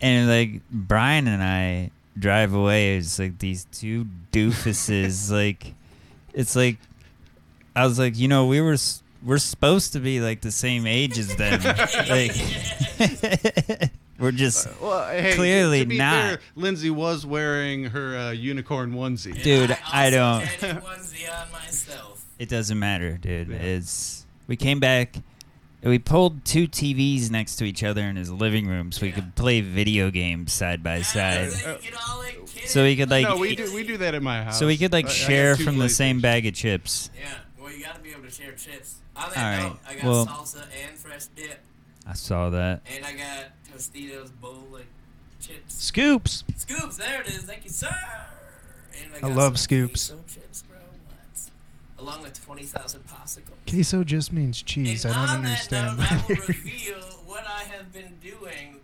and 0.00 0.28
like 0.28 0.60
Brian 0.70 1.26
and 1.26 1.42
I 1.42 1.90
drive 2.16 2.54
away. 2.54 2.96
It's 2.96 3.18
like 3.18 3.38
these 3.40 3.64
two 3.72 4.06
doofuses. 4.32 5.32
like 5.32 5.74
it's 6.32 6.54
like 6.54 6.76
I 7.74 7.86
was 7.86 7.98
like, 7.98 8.16
you 8.16 8.28
know, 8.28 8.46
we 8.46 8.60
were 8.60 8.76
we're 9.24 9.38
supposed 9.38 9.94
to 9.94 9.98
be 9.98 10.20
like 10.20 10.42
the 10.42 10.52
same 10.52 10.86
age 10.86 11.18
as 11.18 11.34
them. 11.34 11.60
like 12.08 13.90
we're 14.18 14.32
just. 14.32 14.68
Well, 14.80 15.08
hey, 15.10 15.34
Clearly 15.34 15.80
to 15.80 15.86
be 15.86 15.98
not. 15.98 16.12
Fair, 16.28 16.38
Lindsay 16.54 16.90
was 16.90 17.24
wearing 17.26 17.84
her 17.84 18.16
uh, 18.16 18.30
unicorn 18.32 18.92
onesie. 18.92 19.32
And 19.32 19.42
Dude, 19.42 19.70
I, 19.92 20.06
I 20.06 20.10
don't- 20.10 20.42
had 20.42 20.76
a 20.76 20.80
onesie 20.80 21.28
on 21.44 21.50
myself. 21.52 22.24
It 22.38 22.48
doesn't 22.48 22.78
matter, 22.78 23.16
dude. 23.18 23.48
Yeah. 23.48 23.56
It's 23.56 24.26
we 24.48 24.56
came 24.56 24.80
back. 24.80 25.16
We 25.84 25.98
pulled 25.98 26.44
two 26.44 26.68
TVs 26.68 27.28
next 27.30 27.56
to 27.56 27.64
each 27.64 27.82
other 27.82 28.02
in 28.02 28.14
his 28.14 28.30
living 28.30 28.68
room 28.68 28.92
so 28.92 29.02
we 29.04 29.10
could 29.10 29.34
play 29.34 29.60
video 29.60 30.10
games 30.12 30.52
side 30.52 30.80
by 30.82 30.98
Yeah, 30.98 31.02
side. 31.02 31.50
so 31.52 31.70
you 31.72 31.78
could 31.90 31.98
all, 32.08 32.18
like, 32.18 32.46
kid 32.46 32.68
So 32.68 32.84
we 32.84 32.94
could, 32.94 33.10
like, 33.10 33.24
no, 33.26 33.36
we 33.36 33.56
do 33.56 33.72
we 33.74 33.82
do 33.84 33.96
that 33.96 34.14
at 34.14 34.22
my 34.22 34.44
house. 34.44 34.60
So 34.60 34.68
we 34.68 34.76
could 34.76 34.92
like 34.92 35.06
I- 35.06 35.08
I 35.08 35.12
share 35.12 35.56
two 35.56 35.64
from 35.64 35.78
the 35.78 35.88
same 35.88 36.18
PlayStations. 36.18 36.22
bag 36.22 36.46
of 36.46 36.54
chips. 36.54 37.10
Yeah, 37.20 37.28
well, 37.60 37.72
you 37.72 37.82
gotta 37.84 37.98
be 37.98 38.10
able 38.12 38.22
to 38.22 38.30
share 38.30 38.52
chips. 38.52 38.96
On 39.16 39.28
that 39.34 39.36
All 39.36 39.42
right, 39.42 39.68
note, 39.72 39.78
I 39.88 39.94
got 39.96 40.04
well- 40.04 40.26
salsa 40.26 40.62
and 40.88 40.96
fresh 40.98 41.26
dip, 41.34 41.58
I 42.06 42.12
saw 42.14 42.50
that. 42.50 42.82
and 42.94 43.04
I 43.04 43.12
got 43.14 43.44
Tostitos 43.74 44.30
bowl 44.40 44.64
like 44.70 44.86
chips. 45.40 45.74
Scoops. 45.74 46.44
Scoops, 46.56 46.96
there 46.96 47.20
it 47.22 47.28
is. 47.28 47.42
Thank 47.42 47.64
you, 47.64 47.70
sir. 47.70 47.94
And 49.02 49.14
I 49.16 49.20
got 49.20 49.32
love 49.36 49.58
scoops. 49.58 50.08
queso 50.10 50.22
chips? 50.28 50.64
Along 51.98 52.22
with 52.22 52.44
twenty 52.44 52.64
thousand 52.64 53.04
popsicles. 53.06 53.54
Queso 53.68 54.02
just 54.04 54.32
means 54.32 54.60
cheese. 54.62 55.04
and 55.04 55.14
I 55.14 55.26
don't 55.26 55.36
on 55.36 55.44
understand. 55.46 55.98
That 55.98 56.10
note, 56.10 56.22
I 56.22 56.40
will 56.40 56.46
reveal 56.48 57.00
what 57.26 57.44
I 57.46 57.62
have 57.64 57.92
been 57.92 58.18
doing 58.20 58.80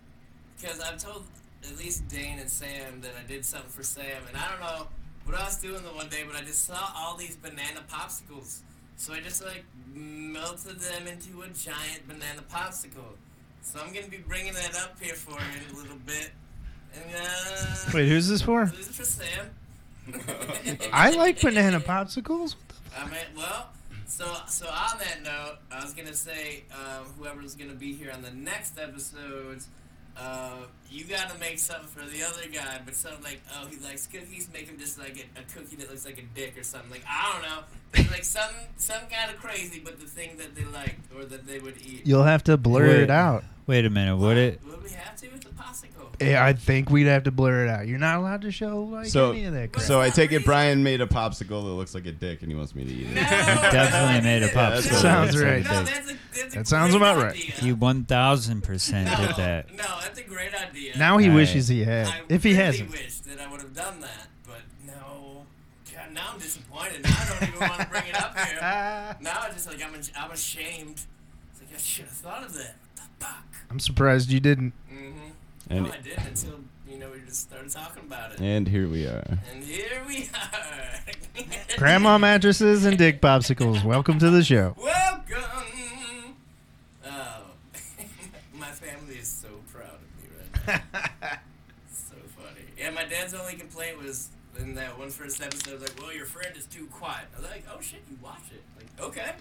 because 0.57 0.81
I've 0.81 0.99
told 0.99 1.25
at 1.65 1.77
least 1.77 2.07
Daine 2.09 2.41
and 2.41 2.49
Sam 2.49 3.01
that 3.01 3.13
I 3.19 3.27
did 3.27 3.45
something 3.45 3.71
for 3.71 3.83
Sam, 3.83 4.05
and 4.29 4.37
I 4.37 4.49
don't 4.51 4.61
know 4.61 4.87
what 5.25 5.37
I 5.37 5.45
was 5.45 5.57
doing 5.57 5.83
the 5.83 5.91
one 5.91 6.09
day, 6.09 6.23
but 6.27 6.37
I 6.41 6.45
just 6.45 6.65
saw 6.65 6.93
all 6.97 7.17
these 7.17 7.37
banana 7.37 7.83
popsicles. 7.91 8.61
So 8.97 9.13
I 9.13 9.21
just 9.21 9.45
like 9.45 9.65
melted 9.93 10.79
them 10.81 11.07
into 11.07 11.43
a 11.43 11.49
giant 11.49 12.07
banana 12.07 12.43
popsicle. 12.51 13.17
So 13.71 13.81
I'm 13.81 13.93
gonna 13.93 14.07
be 14.09 14.17
bringing 14.17 14.55
that 14.55 14.75
up 14.83 14.99
here 14.99 15.13
for 15.13 15.33
you 15.33 15.61
in 15.69 15.75
a 15.75 15.79
little 15.79 15.99
bit. 16.07 16.31
And 16.95 17.05
uh, 17.15 17.91
Wait, 17.93 18.09
who's 18.09 18.27
this 18.27 18.41
for? 18.41 18.65
this 18.65 18.89
is 18.89 18.97
for 18.97 19.05
Sam. 19.05 19.51
I 20.93 21.11
like 21.11 21.39
banana 21.39 21.79
popsicles. 21.79 22.55
I 22.99 23.05
mean, 23.05 23.19
well, 23.37 23.69
so 24.07 24.25
so 24.49 24.69
on 24.69 24.99
that 25.01 25.23
note, 25.23 25.59
I 25.71 25.85
was 25.85 25.93
gonna 25.93 26.15
say, 26.15 26.63
um, 26.73 27.05
whoever's 27.19 27.55
gonna 27.55 27.75
be 27.75 27.93
here 27.93 28.11
on 28.11 28.23
the 28.23 28.31
next 28.31 28.79
episodes, 28.79 29.69
uh, 30.21 30.63
you 30.91 31.05
gotta 31.05 31.39
make 31.39 31.59
something 31.59 31.87
for 31.89 32.01
the 32.01 32.23
other 32.23 32.49
guy, 32.53 32.81
but 32.85 32.95
something 32.95 33.23
like, 33.23 33.41
oh, 33.55 33.67
he 33.67 33.79
likes 33.85 34.07
cookies, 34.07 34.49
make 34.53 34.69
him 34.69 34.79
just 34.79 34.99
like 34.99 35.17
a, 35.17 35.41
a 35.41 35.43
cookie 35.45 35.77
that 35.77 35.91
looks 35.91 36.05
like 36.05 36.19
a 36.19 36.39
dick 36.39 36.59
or 36.59 36.63
something. 36.63 36.91
Like 36.91 37.05
I 37.09 37.33
don't 37.33 37.43
know, 38.05 38.11
like 38.11 38.25
some 38.25 38.51
some 38.77 39.03
kind 39.11 39.31
of 39.31 39.41
crazy, 39.41 39.81
but 39.85 40.01
the 40.01 40.07
thing 40.07 40.37
that 40.39 40.55
they 40.55 40.65
liked 40.65 41.13
or 41.15 41.25
that 41.25 41.47
they 41.47 41.59
would 41.59 41.77
eat. 41.85 42.07
You'll 42.07 42.25
have 42.25 42.43
to 42.45 42.57
blur 42.57 42.89
Wait. 42.89 43.03
it 43.03 43.11
out. 43.11 43.45
Wait 43.67 43.85
a 43.85 43.91
minute. 43.91 44.17
Would 44.17 44.39
it? 44.39 44.61
Would 44.67 44.83
we 44.83 44.91
have 44.91 45.15
to 45.17 45.29
with 45.29 45.43
the 45.43 45.51
popsicle? 45.51 45.98
Yeah, 46.21 46.45
I 46.45 46.53
think 46.53 46.91
we'd 46.91 47.07
have 47.07 47.23
to 47.25 47.31
blur 47.31 47.65
it 47.67 47.69
out. 47.71 47.87
You're 47.87 47.99
not 47.99 48.19
allowed 48.19 48.43
to 48.43 48.51
show 48.51 48.83
like 48.85 49.07
So- 49.07 49.31
any 49.33 49.45
of 49.45 49.55
that 49.55 49.73
crap. 49.73 49.85
So 49.87 50.01
I 50.01 50.11
take 50.11 50.33
it 50.33 50.45
Brian 50.45 50.83
made 50.83 51.01
a 51.01 51.07
popsicle 51.07 51.49
that 51.63 51.71
looks 51.75 51.95
like 51.95 52.07
a 52.07 52.13
dick 52.13 52.43
and 52.43 52.51
he 52.51 52.57
wants 52.57 52.75
me 52.75 52.85
to 52.85 52.91
eat 52.93 53.09
No, 53.11 53.21
it. 53.21 53.25
definitely 53.25 54.23
made 54.29 54.43
a 54.43 54.47
no, 54.49 54.53
pop. 54.53 54.73
that's 54.75 54.87
no, 54.87 54.93
what 54.93 55.01
Sounds 55.03 55.35
no, 55.37 55.43
right. 55.43 55.65
No, 55.65 55.71
that's 55.85 55.89
a, 56.11 56.17
that's 56.35 56.55
a 56.55 56.59
That 56.59 56.67
sounds 56.69 56.91
great 56.93 56.97
about 57.03 57.17
right. 57.23 57.33
idea. 57.35 57.55
You 57.63 57.77
one 57.77 58.05
thousand 58.05 58.63
percent 58.63 59.09
no, 59.11 59.27
did 59.29 59.37
that. 59.37 59.71
No, 59.77 59.85
that's 60.03 60.19
a 60.19 60.23
great 60.25 60.51
idea. 60.55 60.97
now 60.99 61.19
he 61.19 61.27
Alright. 61.27 61.37
wishes 61.37 61.69
he 61.69 61.85
had. 61.85 62.09
I 62.09 62.21
if 62.29 62.43
he 62.43 62.51
really 62.51 62.65
hasn't. 62.65 62.91
wish 62.91 63.19
that 63.21 63.41
I 63.41 63.51
would 63.51 63.61
have 63.61 63.75
done 63.75 64.01
that, 64.01 64.27
but 64.47 64.61
no. 64.87 65.45
God, 65.95 66.13
now 66.15 66.31
I'm 66.33 66.39
disappointed. 66.41 67.05
Now 67.05 67.11
I 67.17 67.29
don't 67.39 67.49
even 67.49 67.61
want 67.61 67.81
to 67.81 67.87
bring 67.89 68.07
it 68.09 68.15
up 68.21 68.37
here. 68.39 68.59
Now 69.21 69.41
I 69.43 69.51
just 69.53 69.69
like 69.69 69.81
I'm, 69.85 69.95
I'm 70.21 70.31
ashamed. 70.33 71.01
It's 71.53 71.61
like 71.61 71.75
I 71.75 71.79
should 71.79 72.05
have 72.07 72.15
thought 72.15 72.43
of 72.45 72.55
that. 72.55 72.75
What 72.97 73.09
the 73.21 73.25
fuck? 73.25 73.45
I'm 73.71 73.79
surprised 73.81 74.31
you 74.31 74.41
didn't. 74.41 74.73
And- 75.71 75.85
no, 75.85 75.91
I 75.93 75.97
didn't 75.99 76.27
until 76.27 76.61
you 76.89 76.99
know 76.99 77.11
we 77.11 77.21
just 77.27 77.43
started 77.43 77.71
talking 77.71 78.05
about 78.05 78.33
it. 78.33 78.41
And 78.41 78.67
here 78.69 78.89
we 78.89 79.07
are. 79.07 79.39
And 79.53 79.63
here 79.65 80.03
we 80.07 80.29
are. 80.35 81.45
Grandma 81.77 82.19
mattresses 82.19 82.85
and 82.85 82.97
dick 82.97 83.21
popsicles. 83.21 83.85
Welcome 83.85 84.19
to 84.21 84.31
the 84.31 84.43
show. 84.43 84.75
Welcome. 84.79 86.37
Oh, 87.05 87.43
my 88.59 88.67
family 88.67 89.17
is 89.17 89.29
so 89.29 89.49
proud 89.73 89.85
of 89.85 90.23
me 90.23 90.29
right 90.67 90.81
now. 90.93 91.01
so 91.93 92.17
funny. 92.37 92.65
Yeah, 92.79 92.91
my 92.91 93.05
dad's 93.05 93.35
only 93.35 93.55
complaint 93.55 93.99
was 94.03 94.31
in 94.59 94.75
that 94.75 94.99
one 94.99 95.11
first 95.11 95.41
episode, 95.41 95.71
I 95.71 95.73
was 95.75 95.83
like, 95.83 96.01
"Well, 96.01 96.13
your 96.13 96.27
friend 96.27 96.57
is 96.57 96.67
too 96.67 96.87
quiet." 96.87 97.27
I 97.37 97.41
was 97.41 97.51
like, 97.51 97.65
"Oh 97.73 97.81
shit, 97.81 98.03
you 98.11 98.17
watch 98.23 98.43
it?" 98.51 98.63
Like, 98.77 99.09
okay, 99.09 99.33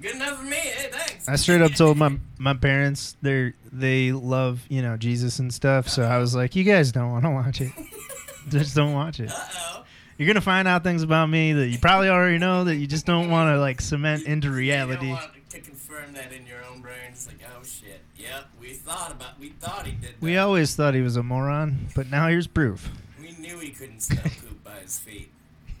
good 0.00 0.14
enough 0.16 0.38
for 0.38 0.44
me. 0.44 0.56
Hey, 0.56 0.88
thanks. 0.90 1.28
I 1.28 1.36
straight 1.36 1.60
up 1.62 1.72
told 1.76 1.96
my 1.96 2.16
my 2.38 2.54
parents 2.54 3.16
they 3.22 3.52
they 3.72 4.12
love 4.12 4.64
you 4.68 4.82
know 4.82 4.96
Jesus 4.96 5.38
and 5.38 5.52
stuff. 5.52 5.88
So 5.88 6.02
I 6.02 6.18
was 6.18 6.34
like, 6.34 6.54
you 6.56 6.64
guys 6.64 6.92
don't 6.92 7.10
want 7.10 7.24
to 7.24 7.30
watch 7.30 7.60
it. 7.60 7.72
Just 8.48 8.74
don't 8.74 8.92
watch 8.92 9.20
it. 9.20 9.30
Uh 9.30 9.34
oh. 9.52 9.84
You're 10.18 10.26
gonna 10.28 10.40
find 10.40 10.68
out 10.68 10.84
things 10.84 11.02
about 11.02 11.26
me 11.28 11.52
that 11.54 11.68
you 11.68 11.78
probably 11.78 12.08
already 12.08 12.38
know 12.38 12.64
that 12.64 12.76
you 12.76 12.86
just 12.86 13.04
don't 13.04 13.30
want 13.30 13.52
to 13.52 13.58
like 13.58 13.80
cement 13.80 14.24
into 14.26 14.46
You 14.48 14.54
reality. 14.54 15.06
don't 15.08 15.10
want 15.16 15.32
to 15.50 15.60
confirm 15.60 16.12
that 16.12 16.32
in 16.32 16.46
your 16.46 16.58
own 16.70 16.80
brain. 16.82 16.94
It's 17.10 17.26
like, 17.26 17.40
oh 17.58 17.64
shit. 17.64 18.00
Yep, 18.16 18.44
we 18.60 18.74
thought 18.74 19.10
about. 19.10 19.40
We 19.40 19.48
thought 19.48 19.86
he 19.86 19.92
did. 19.92 20.10
That. 20.10 20.20
We 20.22 20.36
always 20.36 20.76
thought 20.76 20.94
he 20.94 21.00
was 21.00 21.16
a 21.16 21.22
moron, 21.24 21.88
but 21.96 22.10
now 22.10 22.28
here's 22.28 22.46
proof. 22.46 22.90
We 23.20 23.32
knew 23.40 23.58
he 23.58 23.70
couldn't 23.70 24.00
smell 24.00 24.22
poop 24.22 24.62
by 24.62 24.78
his 24.80 24.98
feet. 25.00 25.30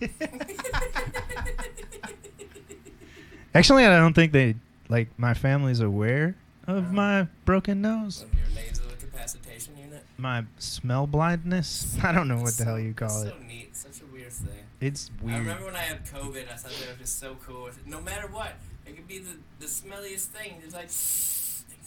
Actually, 3.54 3.84
I 3.84 3.96
don't 3.96 4.14
think 4.14 4.32
they 4.32 4.56
like 4.88 5.08
my 5.16 5.32
family's 5.32 5.80
aware 5.80 6.34
of 6.66 6.92
my 6.92 7.28
broken 7.44 7.80
nose. 7.80 8.22
Of 8.22 8.34
your 8.34 8.64
nasal 8.64 8.86
incapacitation 8.90 9.76
unit. 9.78 10.04
my 10.18 10.44
smell 10.58 11.06
blindness. 11.06 11.96
I 12.02 12.10
don't 12.12 12.26
know 12.26 12.38
what 12.38 12.54
the 12.54 12.64
hell 12.64 12.80
you 12.80 12.94
call 12.94 13.22
it. 13.22 13.28
So 13.28 13.36
neat, 13.46 13.76
such 13.76 14.00
a 14.00 14.12
weird 14.12 14.32
thing. 14.32 14.64
It's 14.80 15.10
weird. 15.22 15.36
I 15.36 15.38
remember 15.38 15.66
when 15.66 15.76
I 15.76 15.82
had 15.82 16.04
COVID, 16.04 16.50
I 16.50 16.56
thought 16.56 16.72
that 16.72 16.88
was 16.88 16.98
just 16.98 17.20
so 17.20 17.36
cool. 17.46 17.70
No 17.86 18.00
matter 18.00 18.26
what, 18.26 18.54
it 18.86 18.96
could 18.96 19.06
be 19.06 19.18
the, 19.18 19.36
the 19.60 19.66
smelliest 19.66 20.26
thing. 20.26 20.60
It's 20.64 20.74
like, 20.74 20.90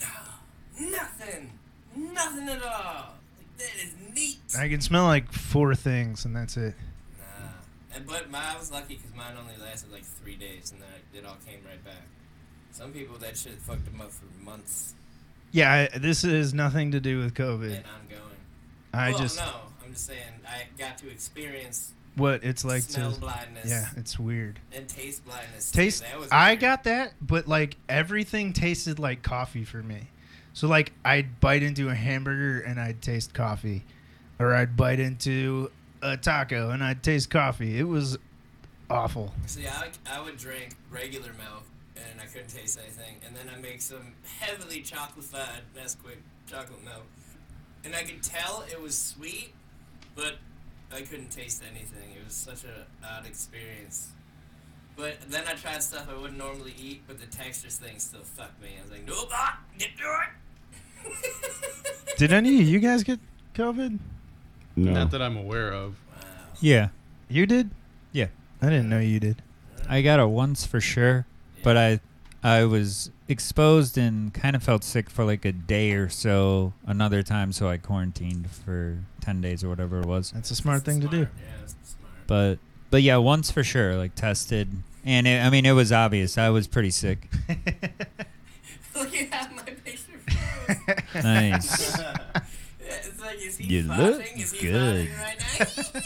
no, 0.80 0.90
nothing, 0.90 1.52
nothing 1.94 2.48
at 2.48 2.62
all. 2.62 3.14
Like, 3.36 3.58
that 3.58 3.84
is 3.84 3.94
neat. 4.14 4.38
I 4.58 4.68
can 4.68 4.80
smell 4.80 5.04
like 5.04 5.30
four 5.32 5.74
things, 5.74 6.24
and 6.24 6.34
that's 6.34 6.56
it. 6.56 6.74
Nah. 7.18 7.50
And, 7.94 8.06
but 8.06 8.30
my, 8.30 8.54
I 8.54 8.58
was 8.58 8.72
lucky 8.72 8.96
because 8.96 9.14
mine 9.14 9.34
only 9.38 9.54
lasted 9.62 9.92
like 9.92 10.04
three 10.04 10.36
days, 10.36 10.72
and 10.72 10.80
then 10.80 10.88
it 11.14 11.24
all 11.26 11.36
came 11.46 11.60
right 11.66 11.82
back. 11.84 12.02
Some 12.70 12.92
people 12.92 13.16
that 13.18 13.36
shit 13.36 13.54
fucked 13.60 13.84
them 13.86 14.00
up 14.00 14.10
for 14.12 14.26
months 14.44 14.94
Yeah, 15.52 15.88
I, 15.92 15.98
this 15.98 16.22
is 16.24 16.54
nothing 16.54 16.92
to 16.92 17.00
do 17.00 17.18
with 17.18 17.34
COVID. 17.34 17.76
and 17.76 17.84
I'm 17.86 18.08
going. 18.08 18.22
I 18.92 19.10
well, 19.10 19.18
just 19.18 19.38
no, 19.38 19.52
I'm 19.84 19.92
just 19.92 20.06
saying 20.06 20.18
I 20.46 20.62
got 20.78 20.98
to 20.98 21.10
experience 21.10 21.92
what 22.16 22.42
it's 22.42 22.64
like 22.64 22.82
smell 22.82 23.12
to. 23.12 23.20
blindness 23.20 23.68
Yeah, 23.68 23.86
it's 23.96 24.18
weird. 24.18 24.58
and 24.74 24.88
taste 24.88 25.24
blindness. 25.24 25.70
Taste. 25.70 26.02
That 26.02 26.18
was 26.18 26.28
I 26.32 26.54
got 26.56 26.84
that, 26.84 27.12
but 27.20 27.46
like 27.48 27.76
everything 27.88 28.52
tasted 28.52 28.98
like 28.98 29.22
coffee 29.22 29.64
for 29.64 29.82
me. 29.82 30.08
So 30.52 30.68
like 30.68 30.92
I'd 31.04 31.40
bite 31.40 31.62
into 31.62 31.88
a 31.88 31.94
hamburger 31.94 32.60
and 32.60 32.80
I'd 32.80 33.00
taste 33.02 33.34
coffee, 33.34 33.84
or 34.38 34.54
I'd 34.54 34.76
bite 34.76 35.00
into 35.00 35.70
a 36.02 36.16
taco 36.16 36.70
and 36.70 36.82
I'd 36.82 37.02
taste 37.02 37.30
coffee. 37.30 37.78
It 37.78 37.84
was 37.86 38.18
awful. 38.90 39.32
See, 39.46 39.66
I, 39.66 39.88
I 40.10 40.20
would 40.20 40.36
drink 40.36 40.76
regular 40.90 41.32
milk 41.38 41.64
and 41.96 42.20
I 42.20 42.26
couldn't 42.26 42.48
taste 42.48 42.78
anything, 42.82 43.16
and 43.26 43.34
then 43.34 43.52
I 43.54 43.60
make 43.60 43.82
some 43.82 44.14
heavily 44.38 44.82
chocolated 44.82 45.64
Nesquik 45.76 46.18
chocolate 46.46 46.84
milk, 46.84 47.04
and 47.84 47.94
I 47.94 48.02
could 48.04 48.22
tell 48.22 48.64
it 48.70 48.80
was 48.80 48.96
sweet, 48.96 49.52
but 50.14 50.36
I 50.94 51.00
couldn't 51.02 51.30
taste 51.30 51.62
anything. 51.68 52.10
It 52.16 52.24
was 52.24 52.34
such 52.34 52.64
an 52.64 52.70
odd 53.04 53.26
experience. 53.26 54.10
But 54.96 55.16
then 55.28 55.44
I 55.48 55.54
tried 55.54 55.82
stuff 55.82 56.08
I 56.10 56.16
wouldn't 56.20 56.38
normally 56.38 56.74
eat, 56.78 57.02
but 57.06 57.20
the 57.20 57.26
textures 57.26 57.76
thing 57.76 57.98
still 57.98 58.22
fucked 58.22 58.60
me. 58.60 58.70
I 58.78 58.82
was 58.82 58.90
like, 58.90 59.06
nope, 59.06 59.28
ah, 59.32 59.60
get 59.78 59.90
through 59.96 60.16
it. 61.06 62.16
Did 62.18 62.32
any 62.32 62.60
of 62.60 62.66
you 62.66 62.80
guys 62.80 63.04
get 63.04 63.20
COVID? 63.54 63.98
No. 64.76 64.92
Not 64.92 65.10
that 65.12 65.22
I'm 65.22 65.36
aware 65.36 65.72
of. 65.72 65.94
Wow. 66.10 66.24
Yeah, 66.60 66.88
You 67.28 67.46
did? 67.46 67.70
Yeah. 68.12 68.26
I 68.62 68.66
didn't 68.66 68.88
know 68.88 68.98
you 69.00 69.20
did. 69.20 69.42
I 69.88 70.02
got 70.02 70.20
it 70.20 70.26
once 70.26 70.66
for 70.66 70.80
sure, 70.80 71.26
but 71.62 71.76
I 71.76 72.00
I 72.42 72.64
was 72.64 73.10
exposed 73.26 73.98
and 73.98 74.32
kind 74.32 74.54
of 74.56 74.62
felt 74.62 74.84
sick 74.84 75.10
for 75.10 75.24
like 75.24 75.44
a 75.44 75.52
day 75.52 75.92
or 75.92 76.08
so 76.08 76.72
another 76.86 77.22
time, 77.22 77.52
so 77.52 77.68
I 77.68 77.78
quarantined 77.78 78.50
for 78.50 78.98
ten 79.20 79.40
days 79.40 79.64
or 79.64 79.68
whatever 79.68 80.00
it 80.00 80.06
was. 80.06 80.30
That's 80.32 80.50
a 80.50 80.54
smart 80.56 80.84
thing 80.84 81.00
to 81.00 81.08
do. 81.08 81.18
Yeah, 81.20 81.26
that's 81.60 81.74
smart. 81.98 82.12
But 82.26 82.58
but 82.90 83.02
yeah, 83.02 83.16
once 83.16 83.50
for 83.50 83.62
sure, 83.64 83.96
like 83.96 84.14
tested, 84.14 84.68
and 85.04 85.26
it, 85.26 85.42
I 85.44 85.50
mean 85.50 85.64
it 85.66 85.72
was 85.72 85.90
obvious 85.92 86.36
I 86.38 86.50
was 86.50 86.66
pretty 86.66 86.90
sick. 86.90 87.28
Look 88.96 89.14
at 89.14 89.32
how 89.32 89.54
my 89.54 89.62
picture 89.62 90.18
froze. 91.12 91.24
Nice. 91.24 91.98
It's 92.80 93.20
like, 93.20 93.38
is 93.40 93.56
he 93.58 93.64
You 93.76 93.82
look 93.82 94.22
is 94.36 94.52
he 94.52 94.66
good. 94.68 95.08
right 95.18 95.36
now? 95.60 96.00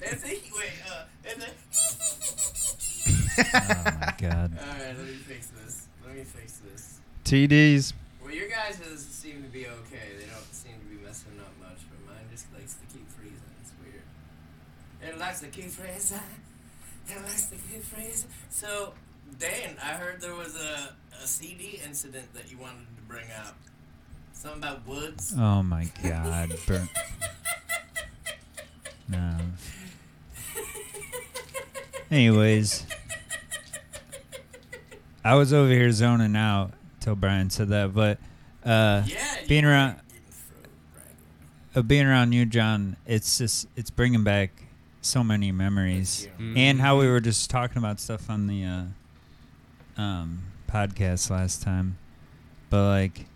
That's 0.00 0.24
it. 0.24 0.42
Wait, 0.54 0.70
uh, 0.86 1.04
that's 1.22 1.44
it. 1.44 1.54
oh 3.54 3.96
my 4.00 4.14
god. 4.18 4.58
Alright, 4.58 4.98
let 4.98 5.06
me 5.06 5.14
fix 5.14 5.46
this. 5.48 5.86
Let 6.06 6.14
me 6.14 6.24
fix 6.24 6.58
this. 6.58 7.00
TDs. 7.24 7.94
Well, 8.22 8.34
your 8.34 8.48
guys' 8.48 9.06
seem 9.10 9.42
to 9.42 9.48
be 9.48 9.66
okay. 9.66 10.16
They 10.18 10.26
don't 10.26 10.52
seem 10.54 10.74
to 10.74 10.86
be 10.86 11.02
messing 11.04 11.32
up 11.40 11.52
much, 11.60 11.78
but 11.90 12.06
mine 12.06 12.24
just 12.30 12.52
likes 12.52 12.74
to 12.74 12.86
keep 12.92 13.08
freezing. 13.10 13.38
It's 13.62 13.72
weird. 13.82 14.02
It 15.14 15.18
likes 15.18 15.40
to 15.40 15.46
keep 15.48 15.70
freezing. 15.70 16.18
It 17.08 17.16
likes 17.22 17.46
to 17.46 17.56
keep 17.56 17.82
freezing. 17.82 18.28
So, 18.50 18.92
Dan, 19.38 19.76
I 19.82 19.94
heard 19.94 20.20
there 20.20 20.34
was 20.34 20.54
a, 20.56 20.94
a 21.22 21.26
CD 21.26 21.80
incident 21.84 22.32
that 22.34 22.50
you 22.50 22.58
wanted 22.58 22.94
to 22.96 23.02
bring 23.08 23.26
up. 23.46 23.56
Something 24.34 24.58
about 24.62 24.86
woods. 24.86 25.34
Oh 25.38 25.62
my 25.62 25.88
god. 26.02 26.52
Burn. 26.66 26.88
No. 29.12 29.36
Anyways, 32.10 32.84
I 35.24 35.34
was 35.34 35.52
over 35.52 35.70
here 35.70 35.90
zoning 35.92 36.36
out 36.36 36.72
till 37.00 37.14
Brian 37.14 37.48
said 37.50 37.68
that, 37.68 37.94
but 37.94 38.18
uh, 38.64 39.02
yeah, 39.06 39.36
being 39.48 39.64
around- 39.64 39.96
getting 40.08 40.30
fro- 40.30 40.70
right. 40.96 41.76
uh, 41.76 41.82
being 41.82 42.06
around 42.06 42.32
you, 42.32 42.44
Jon, 42.44 42.96
it's 43.06 43.38
just 43.38 43.66
it's 43.76 43.90
bringing 43.90 44.24
back 44.24 44.50
so 45.00 45.24
many 45.24 45.52
memories, 45.52 46.26
Thank 46.36 46.40
you. 46.40 46.54
and 46.62 46.80
how 46.80 46.98
we 46.98 47.06
were 47.08 47.20
just 47.20 47.48
talking 47.50 47.78
about 47.78 47.98
stuff 47.98 48.28
on 48.28 48.46
the 48.46 48.64
uh, 48.64 50.00
um, 50.00 50.42
podcast 50.70 51.30
last 51.30 51.62
time. 51.62 51.96
But 52.68 52.88
like, 52.88 53.26